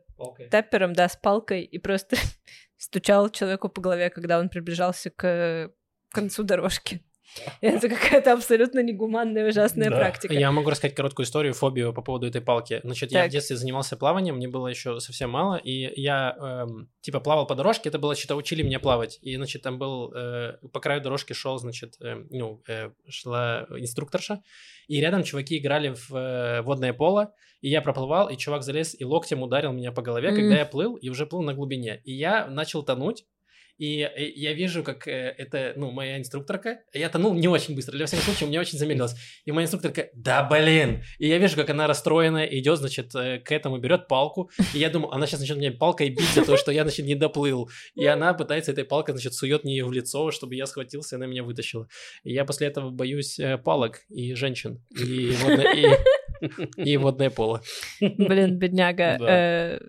теппером, 0.52 0.94
да, 0.94 1.08
с 1.10 1.16
палкой, 1.16 1.64
и 1.64 1.80
просто 1.80 2.16
стучал 2.78 3.30
человеку 3.30 3.70
по 3.70 3.82
голове, 3.82 4.10
когда 4.10 4.40
он 4.40 4.50
приближался 4.50 5.10
к 5.10 5.72
концу 6.12 6.44
дорожки. 6.44 7.02
Это 7.62 7.88
какая-то 7.88 8.34
абсолютно 8.34 8.84
негуманная, 8.84 9.48
ужасная 9.48 9.90
Да. 9.90 9.96
практика. 9.96 10.34
Я 10.34 10.52
могу 10.52 10.70
рассказать 10.70 10.96
короткую 10.96 11.26
историю, 11.26 11.54
фобию 11.54 11.94
по 11.94 12.02
поводу 12.02 12.28
этой 12.28 12.42
палки. 12.42 12.82
Значит, 12.84 13.14
я 13.14 13.20
Так. 13.22 13.30
в 13.30 13.32
детстве 13.32 13.56
занимался 13.56 13.96
плаванием, 13.96 14.36
мне 14.36 14.50
было 14.50 14.68
еще 14.68 15.00
совсем 15.00 15.30
мало, 15.30 15.56
и 15.56 16.02
я 16.02 16.36
эм, 16.68 16.90
типа 17.00 17.22
плавал 17.22 17.48
по 17.48 17.56
дорожке, 17.56 17.88
это 17.88 18.00
было 18.00 18.16
что-то 18.16 18.36
учили 18.36 18.64
меня 18.64 18.82
плавать. 18.82 19.18
И, 19.22 19.36
значит, 19.38 19.62
там 19.62 19.80
был 19.80 20.12
э, 20.14 20.58
по 20.74 20.82
краю 20.82 21.00
дорожки 21.02 21.32
шел, 21.32 21.58
значит, 21.58 21.96
э, 22.02 22.16
ну, 22.32 22.62
э, 22.68 22.92
шла 23.08 23.66
инструкторша, 23.78 24.42
и 24.90 25.00
рядом 25.00 25.24
чуваки 25.24 25.58
играли 25.58 25.96
в 25.96 26.14
э, 26.14 26.62
водное 26.64 26.92
поло, 26.92 27.34
и 27.62 27.70
я 27.70 27.82
проплывал, 27.82 28.28
и 28.28 28.36
чувак 28.36 28.64
залез 28.64 28.94
и 29.00 29.06
локтем 29.06 29.42
ударил 29.42 29.72
меня 29.72 29.94
по 29.94 30.02
голове, 30.02 30.30
М. 30.30 30.36
когда 30.36 30.58
я 30.58 30.66
плыл, 30.66 30.96
и 30.96 31.08
уже 31.10 31.26
плыл 31.26 31.44
на 31.44 31.54
глубине. 31.54 32.02
И 32.04 32.12
я 32.12 32.48
начал 32.48 32.84
тонуть, 32.84 33.24
и 33.82 34.02
э, 34.04 34.30
я 34.36 34.54
вижу, 34.54 34.84
как 34.84 35.08
э, 35.08 35.34
это, 35.36 35.74
ну, 35.76 35.90
моя 35.90 36.20
инструкторка, 36.20 36.82
я 36.94 37.10
тонул 37.10 37.34
не 37.34 37.48
очень 37.48 37.74
быстро, 37.74 37.94
для 37.94 38.06
всякого 38.06 38.26
случая 38.26 38.46
у 38.46 38.50
меня 38.50 38.60
очень 38.60 38.78
замедлилось. 38.78 39.16
И 39.44 39.52
моя 39.52 39.66
инструкторка, 39.66 40.10
да 40.14 40.44
блин! 40.44 41.02
И 41.18 41.28
я 41.28 41.40
вижу, 41.40 41.56
как 41.56 41.72
она 41.72 41.88
расстроенная, 41.88 42.46
идет, 42.46 42.78
значит, 42.78 43.16
э, 43.16 43.40
к 43.40 43.52
этому, 43.52 43.80
берет 43.80 44.08
палку, 44.08 44.52
и 44.76 44.78
я 44.78 44.92
думаю, 44.92 45.12
она 45.12 45.26
сейчас 45.26 45.40
начнет 45.40 45.58
меня 45.58 45.72
палкой 45.72 46.12
бить 46.12 46.30
за 46.36 46.46
то, 46.46 46.58
что 46.58 46.72
я, 46.72 46.84
значит, 46.84 47.08
не 47.08 47.16
доплыл. 47.16 47.72
И 47.96 48.06
она 48.06 48.36
пытается 48.36 48.72
этой 48.72 48.84
палкой, 48.84 49.16
значит, 49.16 49.34
сует 49.34 49.64
мне 49.64 49.78
ее 49.78 49.86
в 49.86 49.92
лицо, 49.92 50.30
чтобы 50.30 50.54
я 50.54 50.68
схватился, 50.68 51.16
и 51.16 51.18
она 51.18 51.26
меня 51.26 51.44
вытащила. 51.44 51.88
И 52.24 52.34
я 52.34 52.46
после 52.46 52.68
этого 52.68 52.92
боюсь 52.92 53.40
палок 53.64 54.02
и 54.10 54.36
женщин, 54.36 54.86
и 54.96 55.32
водное, 55.42 55.74
и, 55.74 56.84
и 56.84 56.98
водное 56.98 57.32
поло. 57.32 57.64
Блин, 58.00 58.60
бедняга. 58.60 59.18
Да. 59.20 59.80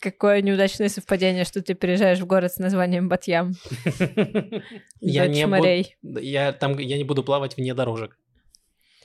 Какое 0.00 0.42
неудачное 0.42 0.88
совпадение, 0.88 1.44
что 1.44 1.62
ты 1.62 1.74
переезжаешь 1.74 2.18
в 2.20 2.26
город 2.26 2.52
с 2.52 2.58
названием 2.58 3.08
Батьям. 3.08 3.54
Я 5.00 5.26
не, 5.26 5.46
морей. 5.46 5.96
я, 6.02 6.52
там, 6.52 6.78
я 6.78 6.96
не 6.98 7.04
буду 7.04 7.22
плавать 7.24 7.56
вне 7.56 7.74
дорожек. 7.74 8.18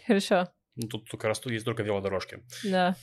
Хорошо, 0.06 0.50
Ну, 0.76 0.88
тут 0.88 1.10
как 1.10 1.24
раз 1.26 1.39
тут 1.39 1.54
есть 1.54 1.66
только 1.66 1.84
велодорожки. 1.84 2.39
да. 2.64 2.96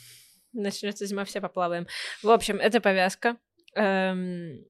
Начнется 0.54 1.04
зима, 1.06 1.24
все 1.24 1.40
поплаваем. 1.42 1.86
В 2.22 2.30
общем, 2.30 2.56
это 2.56 2.80
повязка. 2.80 3.36
Эм, 3.74 4.64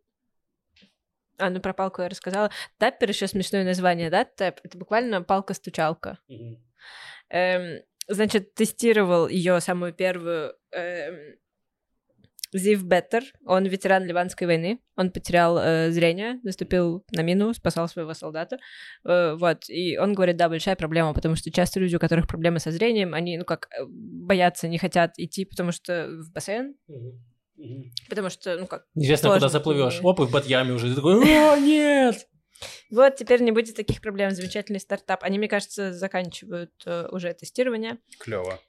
А, 1.38 1.50
ну 1.50 1.60
про 1.60 1.72
палку 1.72 2.02
я 2.02 2.08
рассказала. 2.08 2.50
Таппер 2.78 3.08
еще 3.08 3.28
смешное 3.28 3.64
название, 3.64 4.10
да? 4.10 4.24
Тэп. 4.24 4.58
Это 4.64 4.76
буквально 4.76 5.22
палка-стучалка. 5.22 6.18
Эм, 7.30 7.80
значит, 8.08 8.54
тестировал 8.54 9.28
ее 9.28 9.60
самую 9.60 9.92
первую 9.92 10.54
эм, 10.72 11.36
Зив 12.52 12.84
Беттер. 12.84 13.24
Он 13.44 13.64
ветеран 13.64 14.04
Ливанской 14.04 14.46
войны. 14.46 14.80
Он 14.96 15.10
потерял 15.10 15.58
э, 15.58 15.90
зрение, 15.90 16.40
наступил 16.42 17.04
на 17.12 17.22
мину, 17.22 17.54
спасал 17.54 17.88
своего 17.88 18.14
солдата. 18.14 18.58
Э, 19.04 19.34
вот. 19.34 19.68
И 19.68 19.98
он 19.98 20.14
говорит, 20.14 20.36
да, 20.36 20.48
большая 20.48 20.76
проблема, 20.76 21.14
потому 21.14 21.36
что 21.36 21.50
часто 21.50 21.80
люди, 21.80 21.96
у 21.96 21.98
которых 21.98 22.26
проблемы 22.26 22.58
со 22.58 22.70
зрением, 22.70 23.14
они, 23.14 23.38
ну 23.38 23.44
как, 23.44 23.68
э, 23.70 23.84
боятся, 23.86 24.68
не 24.68 24.78
хотят 24.78 25.12
идти, 25.18 25.44
потому 25.44 25.72
что 25.72 26.08
в 26.08 26.32
бассейн, 26.32 26.74
потому 28.08 28.30
что, 28.30 28.56
ну 28.56 28.66
как, 28.66 28.86
Неизвестно, 28.94 29.28
Сложно 29.28 29.40
куда 29.40 29.48
заплывешь. 29.48 30.00
Оп, 30.02 30.20
и 30.20 30.24
в 30.24 30.30
Батьяме 30.30 30.72
уже. 30.72 30.88
Ты 30.90 30.96
такой, 30.96 31.14
о, 31.16 31.56
нет! 31.58 32.26
Вот, 32.90 33.16
теперь 33.16 33.42
не 33.42 33.52
будет 33.52 33.76
таких 33.76 34.00
проблем. 34.00 34.30
Замечательный 34.30 34.80
стартап. 34.80 35.22
Они, 35.22 35.38
мне 35.38 35.48
кажется, 35.48 35.92
заканчивают 35.92 36.72
э, 36.86 37.08
уже 37.10 37.32
тестирование. 37.34 37.98
Клево. 38.18 38.60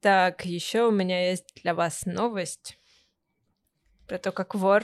Так, 0.00 0.44
еще 0.46 0.88
у 0.88 0.90
меня 0.90 1.28
есть 1.30 1.52
для 1.62 1.74
вас 1.74 2.06
новость 2.06 2.79
про 4.10 4.18
то, 4.18 4.32
как 4.32 4.56
вор. 4.56 4.82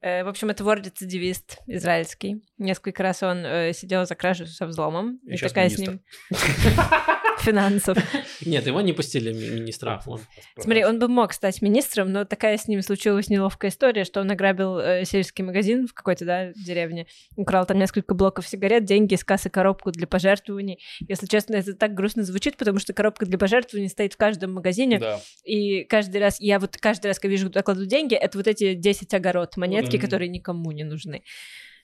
Э, 0.00 0.22
в 0.24 0.28
общем, 0.28 0.50
это 0.50 0.62
вор-рецидивист 0.64 1.58
израильский. 1.66 2.42
Несколько 2.58 3.02
раз 3.02 3.22
он 3.22 3.38
э, 3.44 3.72
сидел 3.72 4.06
за 4.06 4.14
кражу 4.14 4.46
со 4.46 4.66
взломом. 4.66 5.18
И 5.26 5.34
И, 5.34 5.38
такая 5.38 5.68
с 5.68 5.78
министр. 5.78 5.92
ним 5.92 6.00
финансов. 7.40 7.96
Нет, 8.44 8.66
его 8.66 8.80
не 8.80 8.92
пустили 8.92 9.32
ми- 9.32 9.60
министра. 9.60 9.90
А, 10.04 10.10
Он- 10.10 10.20
Смотри, 10.58 10.84
он 10.84 10.98
бы 10.98 11.08
мог 11.08 11.32
стать 11.32 11.62
министром, 11.62 12.12
но 12.12 12.24
такая 12.24 12.56
с 12.58 12.66
ним 12.66 12.82
случилась 12.82 13.28
неловкая 13.28 13.70
история, 13.70 14.04
что 14.04 14.20
он 14.20 14.30
ограбил 14.30 14.78
э, 14.78 15.04
сельский 15.04 15.44
магазин 15.44 15.86
в 15.86 15.94
какой-то, 15.94 16.24
да, 16.24 16.52
деревне, 16.54 17.06
украл 17.36 17.64
там 17.64 17.78
несколько 17.78 18.14
блоков 18.14 18.46
сигарет, 18.48 18.84
деньги 18.84 19.14
из 19.14 19.24
кассы, 19.24 19.50
коробку 19.50 19.92
для 19.92 20.06
пожертвований. 20.06 20.80
Если 21.08 21.26
честно, 21.26 21.54
это 21.56 21.74
так 21.74 21.94
грустно 21.94 22.24
звучит, 22.24 22.56
потому 22.56 22.80
что 22.80 22.92
коробка 22.92 23.24
для 23.24 23.38
пожертвований 23.38 23.88
стоит 23.88 24.14
в 24.14 24.16
каждом 24.16 24.54
магазине, 24.54 24.98
Да. 24.98 25.20
и 25.44 25.84
каждый 25.84 26.20
раз, 26.20 26.40
я 26.40 26.58
вот 26.58 26.76
каждый 26.76 27.06
раз, 27.06 27.18
когда 27.20 27.30
вижу, 27.32 27.46
куда 27.46 27.62
кладу 27.62 27.86
деньги, 27.86 28.14
это 28.14 28.36
вот 28.36 28.46
эти 28.48 28.74
10 28.74 29.14
огород, 29.14 29.56
монетки, 29.88 29.96
Мгм. 29.96 30.06
которые 30.06 30.28
никому 30.28 30.72
не 30.72 30.84
нужны. 30.84 31.22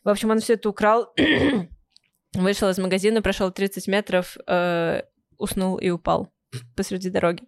В 0.04 0.08
общем, 0.08 0.30
он 0.30 0.40
все 0.40 0.54
это 0.54 0.68
украл, 0.68 1.12
вышел 2.34 2.68
из 2.68 2.78
магазина, 2.78 3.22
прошел 3.22 3.50
30 3.50 3.88
метров, 3.88 4.36
э, 4.46 5.02
уснул 5.38 5.76
и 5.78 5.90
упал 5.90 6.32
посреди 6.76 7.10
дороги. 7.10 7.42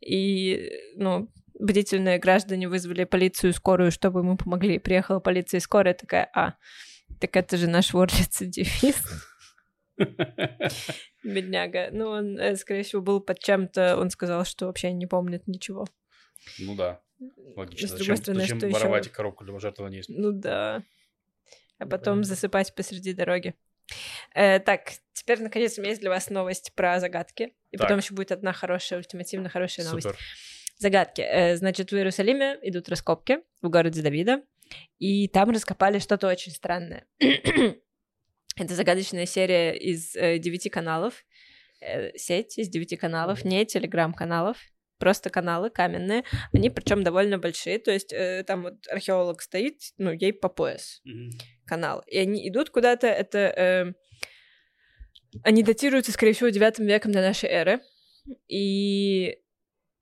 И, 0.00 0.70
ну, 0.96 1.28
бдительные 1.58 2.18
граждане 2.18 2.68
вызвали 2.68 3.04
полицию 3.04 3.52
скорую, 3.52 3.92
чтобы 3.92 4.20
ему 4.20 4.36
помогли. 4.36 4.78
Приехала 4.78 5.20
полиция 5.20 5.58
и 5.58 5.62
скорая 5.62 5.94
такая, 5.94 6.28
а, 6.34 6.54
так 7.20 7.36
это 7.36 7.56
же 7.56 7.68
наш 7.68 7.92
вор-рецидивист. 7.92 9.06
Бедняга. 11.22 11.88
Ну, 11.92 12.08
он, 12.08 12.38
э, 12.38 12.56
скорее 12.56 12.82
всего, 12.82 13.00
был 13.02 13.20
под 13.20 13.38
чем-то. 13.38 13.96
Он 13.96 14.10
сказал, 14.10 14.44
что 14.44 14.66
вообще 14.66 14.92
не 14.92 15.06
помнит 15.06 15.46
ничего. 15.46 15.86
Ну 16.58 16.74
да, 16.74 17.00
логично. 17.56 17.88
С 17.88 17.90
другой 17.90 18.06
Зачем, 18.06 18.16
стороны, 18.16 18.40
зачем 18.40 18.58
что 18.58 18.68
воровать 18.68 19.08
коробку 19.08 19.44
для 19.44 19.52
пожертвований? 19.52 20.02
Ну 20.08 20.32
да. 20.32 20.82
А 21.78 21.84
потом 21.84 22.02
правильно. 22.02 22.24
засыпать 22.24 22.74
посреди 22.74 23.12
дороги. 23.12 23.54
Э, 24.34 24.60
так, 24.60 24.92
теперь, 25.12 25.40
наконец, 25.40 25.76
у 25.78 25.80
меня 25.80 25.90
есть 25.90 26.00
для 26.00 26.10
вас 26.10 26.30
новость 26.30 26.72
про 26.74 27.00
загадки. 27.00 27.54
И 27.70 27.76
Так. 27.76 27.86
потом 27.86 27.98
еще 27.98 28.14
будет 28.14 28.32
одна 28.32 28.52
хорошая, 28.52 28.98
ультимативно 28.98 29.48
хорошая 29.48 29.86
новость. 29.86 30.06
Супер. 30.06 30.20
Загадки. 30.78 31.20
Э, 31.20 31.56
значит, 31.56 31.90
в 31.90 31.94
Иерусалиме 31.96 32.58
идут 32.62 32.88
раскопки 32.88 33.40
в 33.60 33.68
городе 33.68 34.02
Давида, 34.02 34.42
и 34.98 35.28
там 35.28 35.50
раскопали 35.50 35.98
что-то 35.98 36.28
очень 36.28 36.52
странное. 36.52 37.06
Это 37.18 38.74
загадочная 38.74 39.26
серия 39.26 39.72
из 39.76 40.14
э, 40.14 40.38
девяти 40.38 40.68
каналов, 40.68 41.24
Э, 41.82 42.16
сеть 42.16 42.58
из 42.58 42.68
девяти 42.68 42.96
каналов, 42.96 43.44
не 43.44 43.66
телеграм-каналов, 43.66 44.56
просто 45.02 45.30
каналы 45.30 45.68
каменные. 45.68 46.22
Они 46.52 46.70
причем 46.70 47.02
довольно 47.02 47.36
большие, 47.38 47.80
то 47.80 47.90
есть 47.90 48.12
э, 48.12 48.44
там 48.46 48.62
вот 48.62 48.74
археолог 48.88 49.42
стоит, 49.42 49.80
ну, 49.98 50.12
ей 50.12 50.32
по 50.32 50.48
пояс 50.48 51.00
Мгм. 51.04 51.30
канал. 51.66 52.04
И 52.06 52.16
они 52.18 52.48
идут 52.48 52.70
куда-то, 52.70 53.08
это... 53.08 53.38
э, 53.38 53.92
они 55.42 55.64
датируются, 55.64 56.12
скорее 56.12 56.34
всего, 56.34 56.50
9 56.50 56.78
веком 56.78 57.10
до 57.10 57.20
нашей 57.20 57.48
эры. 57.48 57.80
И 58.46 59.38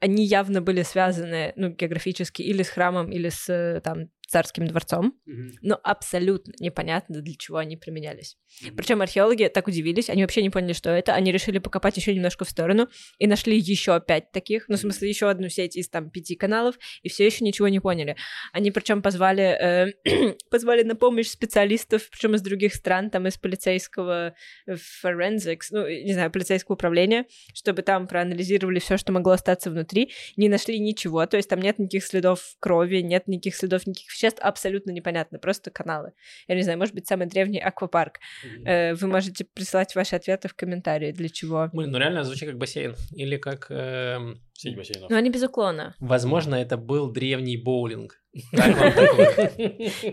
они 0.01 0.27
явно 0.27 0.61
были 0.61 0.83
связаны, 0.83 1.55
ну, 1.57 1.71
географически 1.71 2.43
или 2.43 2.63
с 2.63 2.69
храмом, 2.69 3.11
или 3.11 3.31
с, 3.31 3.49
э, 3.49 3.81
там, 3.81 4.11
царским 4.31 4.67
дворцом, 4.67 5.15
но 5.61 5.79
абсолютно 5.83 6.53
непонятно, 6.61 7.21
для 7.21 7.35
чего 7.35 7.59
они 7.59 7.77
применялись. 7.77 8.37
Причем 8.77 9.03
археологи 9.03 9.51
так 9.53 9.67
удивились, 9.67 10.09
они 10.09 10.23
вообще 10.23 10.43
не 10.43 10.51
поняли, 10.51 10.73
что 10.73 10.91
это, 10.91 11.15
они 11.15 11.33
решили 11.33 11.59
покопать 11.59 11.97
еще 11.97 12.15
немножко 12.15 12.45
в 12.45 12.51
сторону 12.51 12.89
и 13.19 13.27
нашли 13.27 13.59
еще 13.59 14.01
пять 14.01 14.31
таких, 14.31 14.69
ну, 14.69 14.77
в 14.77 14.81
смысле, 14.81 15.09
еще 15.09 15.29
одну 15.29 15.49
сеть 15.49 15.77
из 15.77 15.89
там 15.89 16.11
пяти 16.11 16.37
каналов, 16.37 16.77
и 17.03 17.09
все 17.09 17.27
еще 17.27 17.45
ничего 17.45 17.67
не 17.69 17.81
поняли. 17.81 18.17
Они 18.53 18.71
причем 18.71 19.03
позвали, 19.03 19.93
э, 20.05 20.35
позвали 20.51 20.85
на 20.85 20.95
помощь 20.95 21.29
специалистов, 21.29 22.09
причем 22.11 22.37
из 22.37 22.43
других 22.43 22.75
стран, 22.75 23.11
там 23.11 23.27
из 23.27 23.37
полицейского 23.37 24.35
э, 24.67 24.77
forensics, 25.05 25.67
ну, 25.73 25.89
не 25.89 26.13
знаю, 26.13 26.31
полицейского 26.31 26.75
управления, 26.75 27.27
чтобы 27.53 27.83
там 27.83 28.07
проанализировали 28.07 28.79
все, 28.79 28.97
что 28.97 29.13
могло 29.13 29.33
остаться 29.33 29.71
внутри, 29.71 30.13
не 30.37 30.49
нашли 30.49 30.79
ничего, 30.79 31.27
то 31.27 31.37
есть 31.37 31.49
там 31.49 31.61
нет 31.61 31.81
никаких 31.81 32.05
следов 32.05 32.55
крови, 32.61 32.99
нет 32.99 33.27
никаких 33.27 33.57
следов 33.57 33.87
никаких 33.87 34.11
веществ, 34.21 34.41
абсолютно 34.43 34.91
непонятно, 34.91 35.39
просто 35.39 35.71
каналы. 35.71 36.13
Я 36.49 36.55
не 36.55 36.63
знаю, 36.63 36.79
может 36.79 36.95
быть, 36.95 37.07
самый 37.07 37.27
древний 37.27 37.59
аквапарк. 37.61 38.19
Э, 38.65 38.95
Вы 38.95 39.07
можете 39.07 39.45
присылать 39.45 39.95
ваши 39.95 40.17
ответы 40.17 40.49
в 40.49 40.55
комментарии, 40.55 41.13
для 41.13 41.29
чего. 41.29 41.69
Блин, 41.73 41.91
ну 41.91 41.99
реально 41.99 42.25
звучит 42.25 42.49
как 42.49 42.59
бассейн. 42.59 42.95
Или 43.13 43.37
как... 43.37 43.67
эм, 43.71 44.41
Сеть 44.53 44.77
бассейнов. 44.77 45.11
Но 45.11 45.17
они 45.17 45.31
без 45.31 45.43
уклона. 45.43 45.95
возможно, 46.01 46.55
это 46.55 46.77
был 46.77 47.11
древний 47.11 47.57
боулинг. 47.57 48.21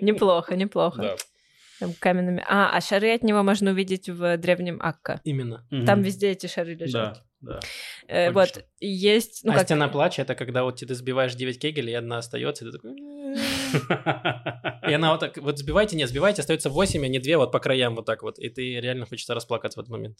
Неплохо, 0.01 0.55
неплохо. 0.55 1.01
Да. 1.01 1.15
Там 1.79 1.93
каменными. 1.99 2.43
А, 2.47 2.75
а 2.75 2.81
шары 2.81 3.13
от 3.13 3.23
него 3.23 3.43
можно 3.43 3.71
увидеть 3.71 4.09
в 4.09 4.38
древнем 4.38 4.79
Акка. 4.81 5.21
Именно. 5.23 5.67
Там 5.85 6.01
везде 6.01 6.31
эти 6.31 6.47
шары 6.47 6.73
лежат. 6.73 7.13
Да, 7.13 7.23
да. 7.41 7.59
Э, 8.07 8.31
вот, 8.31 8.65
есть... 8.80 9.41
Ну, 9.43 9.51
а 9.51 9.55
как... 9.55 9.65
стена 9.65 9.88
плача 9.88 10.23
это 10.23 10.34
когда 10.35 10.64
вот 10.64 10.77
ты 10.77 10.95
сбиваешь 10.95 11.35
9 11.35 11.59
кегелей, 11.59 11.93
и 11.93 11.95
одна 11.95 12.18
остается, 12.18 12.65
и 12.65 12.72
ты 12.72 12.77
такой... 12.77 12.91
И 14.89 14.93
она 14.93 15.11
вот 15.11 15.19
так, 15.19 15.38
вот 15.38 15.59
сбивайте, 15.59 15.95
нет, 15.97 16.09
сбивайте, 16.09 16.41
остается 16.41 16.69
8, 16.69 17.03
а 17.03 17.07
не 17.07 17.19
2 17.19 17.38
вот 17.38 17.51
по 17.51 17.59
краям 17.59 17.95
вот 17.95 18.05
так 18.05 18.23
вот. 18.23 18.39
И 18.39 18.49
ты 18.49 18.80
реально 18.80 19.05
хочется 19.05 19.34
расплакаться 19.35 19.80
в 19.80 19.81
этот 19.81 19.91
момент. 19.91 20.18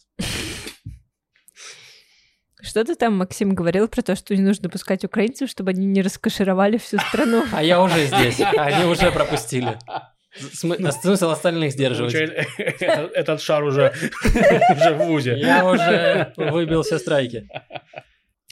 Что 2.60 2.84
ты 2.84 2.94
там, 2.96 3.16
Максим, 3.16 3.54
говорил 3.54 3.88
про 3.88 4.02
то, 4.02 4.16
что 4.16 4.36
не 4.36 4.42
нужно 4.42 4.68
пускать 4.68 5.04
украинцев, 5.04 5.48
чтобы 5.48 5.70
они 5.70 5.86
не 5.86 6.02
раскошеровали 6.02 6.76
всю 6.76 6.98
страну? 6.98 7.44
А 7.52 7.62
я 7.62 7.82
уже 7.82 8.06
здесь, 8.06 8.40
они 8.40 8.84
уже 8.84 9.10
пропустили. 9.10 9.78
А 10.40 10.92
Смысл 10.92 11.30
остальных 11.30 11.72
сдерживать. 11.72 12.14
Этот- 12.58 13.40
шар 13.40 13.62
уже 13.64 13.92
уже 14.24 14.94
в 14.94 14.98
ВУЗе. 14.98 15.38
Я 15.38 15.64
уже 15.64 16.32
выбил 16.36 16.82
все 16.82 16.98
страйки. 16.98 17.48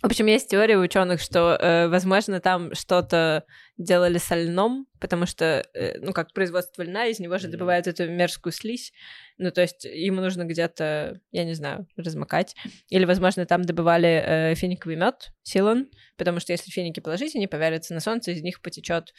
В 0.02 0.06
общем, 0.08 0.26
есть 0.26 0.50
теория 0.50 0.76
ученых, 0.76 1.20
что, 1.20 1.56
э, 1.58 1.88
возможно, 1.88 2.38
там 2.38 2.74
что-то 2.74 3.44
делали 3.78 4.18
со 4.18 4.36
льном, 4.36 4.86
потому 5.00 5.26
что, 5.26 5.64
э, 5.74 5.98
ну, 6.00 6.12
как 6.12 6.32
производство 6.32 6.82
льна, 6.82 7.06
из 7.06 7.18
него 7.18 7.38
же 7.38 7.48
добывают 7.48 7.86
эту 7.86 8.08
мерзкую 8.08 8.52
слизь. 8.52 8.92
Ну, 9.38 9.50
то 9.50 9.62
есть 9.62 9.84
ему 9.84 10.20
нужно 10.20 10.44
где-то, 10.44 11.18
я 11.32 11.44
не 11.44 11.54
знаю, 11.54 11.88
размокать. 11.96 12.54
Или, 12.90 13.04
возможно, 13.06 13.46
там 13.46 13.62
добывали 13.62 14.22
э, 14.24 14.54
финиковый 14.54 14.96
мед, 14.96 15.32
силон, 15.42 15.88
потому 16.16 16.40
что 16.40 16.52
если 16.52 16.70
финики 16.70 17.00
положить, 17.00 17.34
они 17.34 17.46
поварятся 17.46 17.94
на 17.94 18.00
солнце, 18.00 18.32
из 18.32 18.42
них 18.42 18.60
потечет 18.60 19.12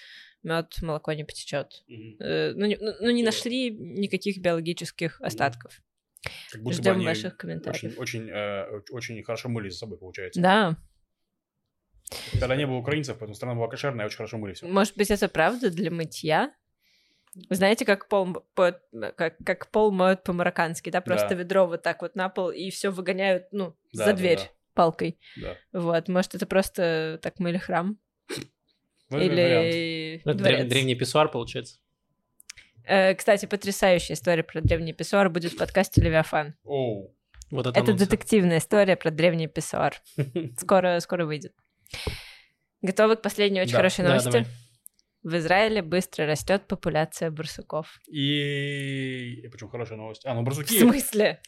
мед, 0.43 0.73
молоко 0.81 1.13
не 1.13 1.23
потечет. 1.23 1.83
Мгм. 1.87 2.17
Э, 2.19 2.53
ну, 2.53 2.65
не, 2.65 2.77
ну, 2.77 2.93
ну, 2.99 3.09
не 3.11 3.23
нашли 3.23 3.71
никаких 3.71 4.39
биологических 4.39 5.21
остатков. 5.21 5.81
Как 6.51 6.61
будто 6.61 6.77
Ждем 6.77 7.03
ваших 7.03 7.37
комментариев. 7.37 7.83
Очень, 7.83 7.97
очень, 7.97 8.29
э, 8.29 8.81
очень 8.91 9.23
хорошо 9.23 9.49
мыли 9.49 9.69
за 9.69 9.77
собой, 9.77 9.97
получается. 9.97 10.41
Да, 10.41 10.77
Когда 12.39 12.55
не 12.55 12.65
было 12.65 12.77
украинцев, 12.77 13.17
поэтому 13.17 13.35
страна 13.35 13.55
была 13.55 13.67
кошерная, 13.67 14.05
очень 14.05 14.17
хорошо 14.17 14.37
мыли 14.37 14.53
все. 14.53 14.65
Может 14.67 14.95
быть, 14.97 15.11
это 15.11 15.27
правда 15.27 15.69
для 15.69 15.91
мытья? 15.91 16.53
Вы 17.49 17.55
знаете, 17.55 17.85
как 17.85 18.07
пол, 18.07 18.33
по- 18.55 18.79
как, 19.15 19.37
как 19.45 19.69
пол 19.71 19.91
моют 19.91 20.23
по-мароккански, 20.23 20.89
да? 20.89 21.01
Просто 21.01 21.29
Да. 21.29 21.35
ведро 21.35 21.67
вот 21.67 21.83
так 21.83 22.01
вот 22.01 22.15
на 22.15 22.29
пол, 22.29 22.49
и 22.49 22.69
все 22.69 22.89
выгоняют, 22.89 23.47
ну, 23.51 23.75
Да, 23.93 24.05
за 24.05 24.11
да, 24.11 24.13
дверь 24.13 24.37
да. 24.37 24.49
палкой. 24.73 25.19
Да. 25.35 25.57
Вот, 25.73 26.07
может, 26.07 26.33
это 26.33 26.45
просто 26.45 27.19
так 27.21 27.39
мыли 27.39 27.57
храм? 27.57 27.99
Или 29.11 30.21
Ну, 30.25 30.31
это 30.31 30.39
дворец. 30.39 30.59
древ- 30.61 30.67
древний 30.69 30.95
писсуар, 30.95 31.29
получается. 31.29 31.79
Э, 32.85 33.13
кстати, 33.15 33.45
потрясающая 33.45 34.15
история 34.15 34.43
про 34.43 34.61
древний 34.61 34.93
писсуар 34.93 35.29
будет 35.29 35.53
в 35.53 35.57
подкасте 35.57 36.01
«Левиафан». 36.01 36.55
Оу. 36.63 37.13
Вот 37.51 37.65
это 37.67 37.79
Это 37.79 37.93
детективная 37.93 38.57
история 38.59 38.95
про 38.97 39.11
древний 39.11 39.47
писсуар. 39.47 39.95
Скоро, 40.57 40.99
скоро 40.99 41.25
выйдет. 41.25 41.53
Готовы 42.81 43.15
к 43.15 43.21
последней 43.21 43.61
очень 43.61 43.71
Да, 43.71 43.77
хорошей 43.77 44.03
да, 44.03 44.09
новости? 44.09 44.25
давай. 44.31 44.45
В 45.23 45.35
Израиле 45.37 45.81
быстро 45.81 46.25
растет 46.25 46.67
популяция 46.67 47.31
барсуков. 47.31 47.99
И... 48.07 49.41
и 49.43 49.47
Почему 49.49 49.69
хорошая 49.69 49.97
новость? 49.97 50.25
А, 50.25 50.33
ну 50.33 50.41
В 50.41 50.43
барсуки. 50.45 50.77
смысле? 50.79 51.41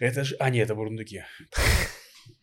Это 0.00 0.24
же... 0.24 0.36
А, 0.40 0.50
нет, 0.50 0.64
это 0.64 0.74
бурундуки. 0.74 1.24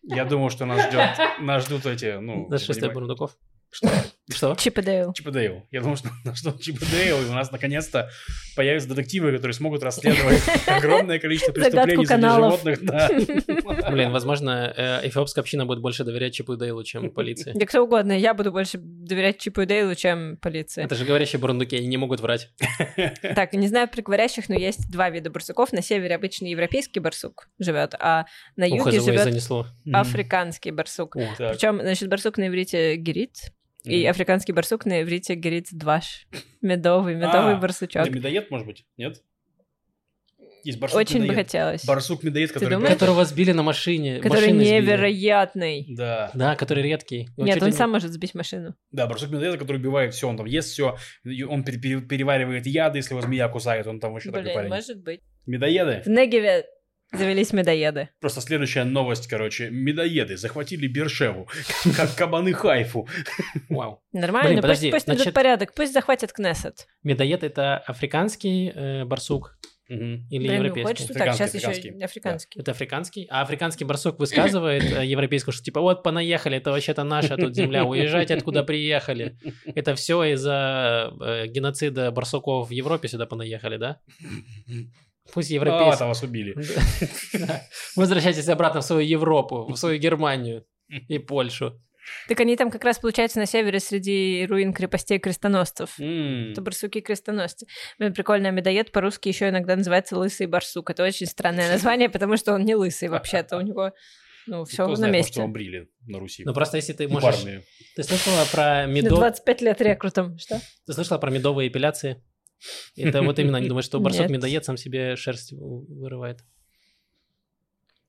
Я 0.04 0.26
думал, 0.26 0.50
что 0.50 0.66
нас 0.66 0.88
ждет, 0.88 1.10
нас 1.40 1.66
ждут 1.66 1.86
эти, 1.86 2.18
ну... 2.20 2.48
Понимаю- 2.50 2.94
Бурундуков. 2.94 3.36
Что? 3.72 3.90
Что? 4.34 4.56
Чип 4.56 4.78
и 4.78 4.82
Дейл. 4.82 5.14
Чип 5.14 5.28
и 5.28 5.32
Дейл. 5.32 5.66
Я 5.72 5.82
думал, 5.82 5.98
что 5.98 6.10
нас 6.26 6.40
ждут 6.40 6.62
Чип 6.62 6.82
и 6.82 6.86
Дейл, 6.86 7.22
и 7.22 7.26
у 7.26 7.34
нас 7.34 7.52
наконец-то 7.52 8.10
появятся 8.56 8.90
детективы, 8.90 9.32
которые 9.32 9.54
смогут 9.54 9.84
расследовать 9.84 10.42
огромное 10.68 11.20
количество 11.20 11.52
преступлений 11.52 12.06
среди 12.06 12.22
животных. 12.22 12.80
Да. 12.84 13.10
Блин, 13.92 14.12
возможно, 14.12 14.74
э, 14.76 15.08
эфиопская 15.08 15.42
община 15.42 15.66
будет 15.66 15.82
больше 15.82 16.04
доверять 16.04 16.34
Чипу 16.34 16.54
и 16.54 16.58
Дейлу, 16.58 16.84
чем 16.84 17.10
полиции. 17.12 17.54
Да 17.56 17.66
кто 17.66 17.84
угодно, 17.84 18.18
я 18.18 18.34
буду 18.34 18.52
больше 18.52 18.78
доверять 18.80 19.40
Чипу 19.40 19.62
и 19.62 19.66
Дейлу, 19.66 19.96
чем 19.96 20.38
полиции. 20.38 20.84
Это 20.84 20.96
же 20.96 21.06
говорящие 21.06 21.40
бурундуки, 21.40 21.76
они 21.76 21.88
не 21.88 21.98
могут 21.98 22.20
врать. 22.20 22.50
Так, 23.22 23.54
не 23.54 23.68
знаю 23.68 23.88
про 23.88 24.02
говорящих, 24.02 24.50
но 24.50 24.56
есть 24.56 24.90
два 24.92 25.10
вида 25.10 25.30
барсуков. 25.30 25.74
На 25.74 25.82
севере 25.82 26.16
обычный 26.16 26.52
европейский 26.52 27.00
барсук 27.00 27.50
живет, 27.60 27.96
а 28.00 28.26
на 28.56 28.66
юге 28.66 29.00
живет 29.00 29.24
занесло. 29.24 29.68
африканский 29.92 30.72
барсук. 30.72 31.16
Причем, 31.38 31.80
значит, 31.82 32.10
барсук 32.10 32.38
на 32.38 32.48
иврите 32.48 32.96
герит, 32.96 33.52
и 33.84 34.06
африканский 34.06 34.52
барсук 34.54 34.86
на 34.86 35.02
иврите 35.02 35.36
герит 35.36 35.68
дваш. 35.72 36.28
Медовый, 36.62 37.16
медовый 37.16 37.54
А, 37.54 37.58
барсучок. 37.58 38.04
Это 38.08 38.12
медоед, 38.16 38.52
может 38.52 38.68
быть? 38.68 38.86
Нет? 38.98 39.22
Есть 40.64 40.78
барсук 40.80 41.00
Очень 41.00 41.26
бы 41.26 41.34
хотелось. 41.34 41.84
Барсук 41.86 42.22
медоед, 42.24 42.52
который... 42.52 42.70
думаешь? 42.76 42.94
Которого 42.94 43.26
сбили 43.26 43.52
на 43.52 43.64
машине. 43.64 44.18
Который 44.20 44.42
машины 44.54 44.60
сбили. 44.64 44.76
невероятный. 44.82 45.86
Да. 45.90 46.30
Да, 46.36 46.56
который 46.56 46.84
редкий. 46.84 47.30
Нет, 47.38 47.60
он 47.64 47.70
не- 47.70 47.74
сам 47.74 47.90
может 47.92 48.12
сбить 48.12 48.36
машину. 48.36 48.76
Да, 48.92 49.08
барсук 49.08 49.32
медоед, 49.32 49.58
который 49.60 49.78
убивает 49.78 50.14
все, 50.14 50.28
он 50.30 50.38
там 50.38 50.46
ест 50.46 50.70
все, 50.70 50.98
он 51.50 51.64
пере- 51.64 51.80
пере- 51.80 52.02
переваривает 52.02 52.68
яды, 52.68 53.00
если 53.00 53.14
его 53.16 53.22
змея 53.22 53.48
кусает, 53.50 53.88
он 53.88 54.00
там 54.00 54.14
вообще 54.14 54.30
такой 54.30 54.44
Блин, 54.44 54.56
парень. 54.56 54.70
может 54.70 55.02
быть. 55.04 55.22
Медоеды. 55.48 56.04
В 56.06 56.08
Негеве 56.10 56.66
завелись 57.12 57.54
медоеды. 57.54 58.10
Просто 58.20 58.42
следующая 58.42 58.84
новость, 58.84 59.28
короче. 59.28 59.70
Медоеды 59.70 60.38
захватили 60.38 60.88
Бершеву, 60.88 61.48
как 61.96 62.16
кабаны 62.16 62.54
Хайфу. 62.54 63.08
Вау. 63.70 64.02
Нормально, 64.14 64.50
Блин, 64.50 64.56
пусть, 64.62 64.68
подожди, 64.68 64.92
пусть 64.92 65.08
наведут 65.08 65.24
значит- 65.24 65.36
порядок, 65.36 65.74
пусть 65.74 65.94
захватят 65.94 66.32
Кнессет. 66.34 66.88
Медоед 67.04 67.44
это 67.44 67.78
африканский 67.78 68.72
э, 68.74 69.06
барсук 69.06 69.58
Мгм. 69.90 70.26
или 70.30 70.40
Блин, 70.48 70.54
европейский? 70.54 70.84
хочешь, 70.88 71.04
что 71.04 71.14
так, 71.16 71.28
Африканский, 71.28 71.60
сейчас 71.60 71.76
еще 71.78 71.82
африканский. 71.90 72.06
африканский. 72.06 72.60
Это 72.62 72.72
африканский? 72.72 73.28
А 73.30 73.42
африканский 73.42 73.84
барсук 73.84 74.20
высказывает 74.20 74.84
э, 74.84 75.06
европейскому, 75.06 75.52
что 75.52 75.64
типа 75.66 75.82
вот 75.82 76.02
понаехали, 76.04 76.58
это 76.58 76.72
вообще-то 76.72 77.04
наша 77.04 77.36
тут 77.36 77.54
земля, 77.56 77.84
уезжайте 77.84 78.36
откуда 78.36 78.64
приехали. 78.64 79.36
Это 79.76 79.96
все 79.96 80.24
из-за 80.34 81.12
э, 81.20 81.48
геноцида 81.48 82.10
барсуков 82.12 82.70
в 82.70 82.72
Европе 82.72 83.10
сюда 83.10 83.26
понаехали, 83.26 83.76
да? 83.76 84.00
Пусть 85.34 85.52
А, 85.52 85.54
европейцы... 85.56 86.00
там 86.00 86.08
вас 86.10 86.24
убили. 86.24 86.56
Возвращайтесь 87.96 88.48
обратно 88.50 88.82
в 88.82 88.86
свою 88.86 89.08
Европу, 89.08 89.66
в 89.72 89.76
свою 89.78 90.00
Германию 90.00 90.66
и 90.90 91.20
Польшу. 91.20 91.80
Так 92.28 92.40
они 92.40 92.58
там 92.58 92.72
как 92.72 92.84
раз, 92.84 92.98
получается, 93.00 93.40
на 93.40 93.46
севере 93.46 93.80
среди 93.80 94.46
руин 94.50 94.74
крепостей 94.74 95.20
крестоносцев. 95.20 96.00
М. 96.00 96.52
Это 96.52 96.62
барсуки-крестоносцы. 96.62 97.68
Блин, 98.00 98.14
прикольно, 98.14 98.50
а 98.50 98.52
медоед 98.52 98.92
по-русски 98.92 99.30
еще 99.30 99.50
иногда 99.50 99.76
называется 99.76 100.18
лысый 100.18 100.48
барсук. 100.48 100.90
Это 100.90 101.04
очень 101.04 101.28
странное 101.28 101.70
название, 101.72 102.10
потому 102.10 102.38
что 102.38 102.54
он 102.54 102.66
не 102.66 102.76
лысый 102.76 103.08
вообще-то. 103.10 103.58
У 103.58 103.62
него, 103.62 103.92
ну, 104.48 104.66
все 104.66 104.84
Кто 104.84 104.88
на 104.90 104.96
знает, 104.96 105.14
может, 105.14 105.26
месте. 105.28 105.40
его 105.42 105.50
брили 105.52 105.88
на 106.08 106.20
Руси. 106.20 106.44
Ну 106.44 106.54
просто 106.54 106.78
если 106.78 106.94
ты 106.94 107.08
Ну, 107.08 107.20
можешь... 107.20 107.40
Ты 107.96 108.04
слышала 108.04 108.46
про 108.52 108.64
На 108.64 108.86
медо... 108.88 109.10
25 109.16 109.62
лет 109.62 109.82
рекрутом. 109.82 110.38
Что? 110.40 110.60
Ты 110.88 110.94
слышала 110.94 111.20
про 111.20 111.30
медовые 111.30 111.70
эпиляции? 111.70 112.22
Это 112.96 113.22
вот 113.22 113.40
именно, 113.40 113.58
они 113.58 113.68
думают, 113.68 113.86
что 113.86 114.00
барсук 114.02 114.30
медоед 114.30 114.66
сам 114.66 114.78
себе 114.78 115.16
шерсть 115.16 115.52
вырывает. 115.54 116.44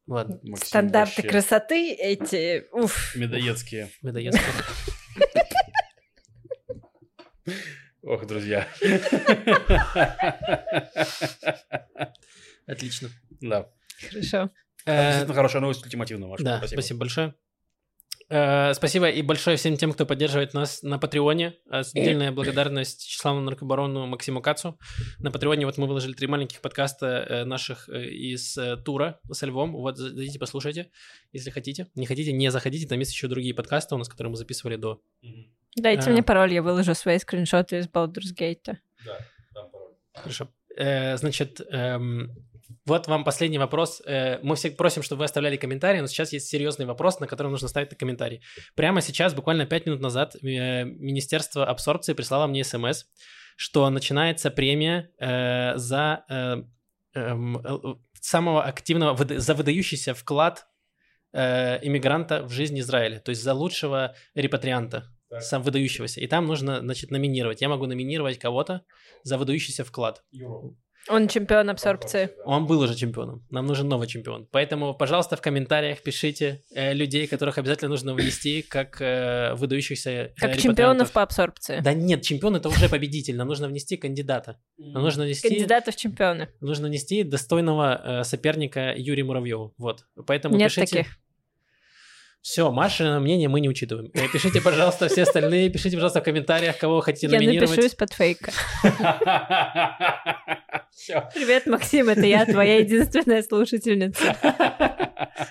Ладно, 0.06 0.40
Максим 0.42 0.66
Стандарты 0.66 1.22
вообще 1.22 1.28
красоты 1.28 1.92
эти... 1.92 2.64
Уф. 2.72 3.14
Медоедские. 3.14 3.90
медоедские. 4.02 4.44
Ох, 8.02 8.26
друзья. 8.26 8.66
Отлично. 12.66 13.10
Да. 13.40 13.70
Хорошо. 14.10 14.50
Э, 14.86 15.06
Действительно 15.06 15.34
хорошая 15.34 15.62
новость, 15.62 15.84
ультимативная 15.84 16.28
ваша. 16.28 16.44
Да, 16.44 16.66
спасибо 16.66 17.00
большое. 17.00 17.34
Э, 18.34 18.72
Спасибо 18.72 19.10
и 19.10 19.20
большое 19.20 19.59
всем 19.59 19.76
тем, 19.76 19.92
кто 19.92 20.06
поддерживает 20.06 20.54
нас 20.54 20.82
на 20.82 20.98
Патреоне. 20.98 21.54
Э, 21.70 21.82
Отдельная 21.94 22.32
благодарность 22.32 23.06
тщеславному 23.06 23.44
наркобарону 23.44 24.06
Максиму 24.06 24.40
Кацу. 24.40 24.78
На 25.18 25.30
Патреоне 25.30 25.66
вот 25.66 25.76
мы 25.76 25.86
выложили 25.86 26.14
три 26.14 26.26
маленьких 26.28 26.62
подкаста 26.62 27.06
э, 27.06 27.44
наших 27.44 27.90
э, 27.90 28.06
из 28.06 28.56
э, 28.56 28.78
тура 28.78 29.20
со 29.30 29.44
Львом. 29.44 29.72
Вот 29.72 29.98
зайдите, 29.98 30.38
послушайте, 30.38 30.90
если 31.32 31.50
хотите. 31.50 31.88
Не 31.94 32.06
хотите, 32.06 32.32
не 32.32 32.50
заходите, 32.50 32.88
там 32.88 32.98
есть 33.00 33.12
еще 33.12 33.28
другие 33.28 33.52
подкасты 33.54 33.94
у 33.94 33.98
нас, 33.98 34.09
которые 34.09 34.30
мы 34.30 34.36
записывали 34.38 34.76
до. 34.76 35.02
Дайте 35.76 36.09
А. 36.09 36.12
мне 36.12 36.22
пароль, 36.22 36.54
я 36.54 36.62
выложу 36.62 36.94
свои 36.94 37.18
скриншоты 37.18 37.80
из 37.80 37.86
Baldur's 37.86 38.34
Gate. 38.34 38.76
Да, 39.04 39.18
там 39.52 39.70
пароль. 39.70 39.92
Хорошо. 40.14 40.48
Э, 40.78 41.18
Значит, 41.18 41.60
эм, 41.70 42.30
вот 42.86 43.09
вам 43.09 43.24
последний 43.24 43.59
вопрос. 43.59 44.03
Э, 44.07 44.39
Мы 44.43 44.55
все 44.57 44.70
просим, 44.70 45.03
чтобы 45.03 45.20
вы 45.20 45.24
оставляли 45.24 45.57
комментарии, 45.57 46.01
но 46.01 46.07
сейчас 46.07 46.32
есть 46.32 46.49
серьезный 46.49 46.86
вопрос, 46.86 47.20
на 47.20 47.27
который 47.27 47.49
нужно 47.49 47.69
ставить 47.69 47.97
комментарий. 47.97 48.43
Прямо 48.74 49.01
сейчас, 49.01 49.35
буквально 49.35 49.66
5 49.66 49.86
минут 49.86 50.01
назад, 50.01 50.36
э, 50.36 50.85
Министерство 50.85 51.66
абсорбции 51.66 52.15
прислало 52.15 52.47
мне 52.47 52.65
смс, 52.65 53.05
что 53.57 53.89
начинается 53.90 54.51
премия 54.51 55.11
э, 55.19 55.77
за 55.77 56.24
эм, 57.15 57.99
самого 58.20 58.65
активного, 58.65 59.16
за 59.39 59.55
выдающийся 59.55 60.15
вклад 60.15 60.66
иммигранта 61.35 62.43
в 62.43 62.51
жизнь 62.51 62.78
Израиля, 62.81 63.19
то 63.19 63.31
есть 63.31 63.43
за 63.43 63.55
лучшего 63.55 64.15
репатрианта, 64.35 65.09
сам 65.40 65.62
выдающегося. 65.62 66.20
И 66.20 66.27
там 66.27 66.47
нужно, 66.47 66.81
значит, 66.81 67.11
номинировать. 67.11 67.62
Я 67.62 67.69
могу 67.69 67.86
номинировать 67.86 68.39
кого-то 68.39 68.85
за 69.23 69.39
выдающийся 69.39 69.85
вклад. 69.85 70.23
Юру. 70.31 70.77
Он 71.08 71.28
чемпион 71.28 71.68
абсорбции. 71.70 72.30
Он 72.44 72.66
был 72.66 72.80
уже 72.80 72.94
чемпионом. 72.94 73.44
Нам 73.50 73.66
нужен 73.66 73.88
новый 73.88 74.06
чемпион. 74.06 74.48
Поэтому, 74.52 74.94
пожалуйста, 74.94 75.36
в 75.36 75.40
комментариях 75.40 76.02
пишите 76.02 76.62
э, 76.74 76.94
людей, 76.94 77.26
которых 77.26 77.58
обязательно 77.58 77.88
нужно 77.88 78.14
внести 78.14 78.62
как 78.62 79.00
э, 79.00 79.54
выдающихся 79.54 80.10
э, 80.10 80.34
Как 80.36 80.56
чемпионов 80.56 81.10
по 81.10 81.22
абсорбции. 81.22 81.80
Да 81.80 81.92
нет, 81.92 82.22
чемпион 82.22 82.56
это 82.56 82.68
уже 82.68 82.88
победитель. 82.88 83.36
Нам 83.36 83.48
нужно 83.48 83.68
внести 83.68 83.96
кандидата. 83.96 84.58
Нам 84.78 85.02
нужно 85.02 85.24
внести, 85.24 85.48
Кандидатов 85.48 85.96
в 85.96 85.98
чемпионы. 85.98 86.48
нужно 86.60 86.88
внести 86.88 87.24
достойного 87.24 88.20
э, 88.20 88.24
соперника 88.24 88.94
Юрию 88.96 89.26
Муравьеву. 89.26 89.74
Вот. 89.78 90.04
Поэтому 90.26 90.56
Нет 90.56 90.70
пишите. 90.70 90.96
таких. 90.96 91.22
Все, 92.43 92.73
Маша 92.73 93.20
мнение 93.20 93.48
мы 93.48 93.60
не 93.60 93.69
учитываем. 93.69 94.10
Э, 94.14 94.27
Пишите, 94.27 94.60
пожалуйста, 94.60 95.09
все 95.09 95.23
остальные. 95.23 95.70
Пишите, 95.70 95.97
пожалуйста, 95.97 96.20
в 96.20 96.24
комментариях, 96.24 96.77
кого 96.77 96.97
вы 96.97 97.02
хотите 97.02 97.28
Я 97.28 97.39
номинировать. 97.39 97.70
напишу 97.70 97.86
из-под 97.86 98.12
фейка. 98.12 98.52
Привет, 101.35 101.66
Максим, 101.66 102.09
это 102.09 102.27
я, 102.27 102.44
твоя 102.44 102.78
единственная 102.78 103.43
слушательница. 103.44 104.36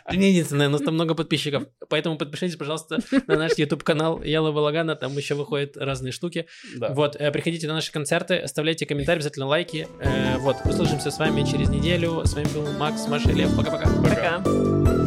Ты 0.10 0.18
не 0.18 0.30
единственная, 0.32 0.68
у 0.68 0.72
нас 0.72 0.82
там 0.82 0.94
много 0.96 1.16
подписчиков. 1.16 1.64
Поэтому 1.90 2.18
подпишитесь, 2.18 2.58
пожалуйста, 2.58 3.00
на 3.28 3.38
наш 3.38 3.54
YouTube-канал 3.58 4.22
Яла 4.22 4.52
Балагана, 4.52 4.96
там 4.98 5.16
еще 5.16 5.36
выходят 5.36 5.78
разные 5.78 6.12
штуки. 6.12 6.46
Да. 6.76 6.90
Вот, 6.94 7.16
э, 7.16 7.32
приходите 7.32 7.68
на 7.68 7.76
наши 7.76 7.92
концерты, 7.94 8.36
оставляйте 8.38 8.86
комментарии, 8.86 9.20
обязательно 9.20 9.48
лайки. 9.48 9.88
Э, 10.02 10.38
Вот, 10.40 10.58
услышимся 10.66 11.10
с 11.10 11.18
вами 11.18 11.44
через 11.50 11.70
неделю. 11.70 12.22
С 12.26 12.34
вами 12.34 12.48
был 12.54 12.68
Макс, 12.78 13.08
Маша 13.08 13.30
и 13.30 13.34
Лев. 13.34 13.56
Пока-пока. 13.56 13.90
Пока. 14.04 15.01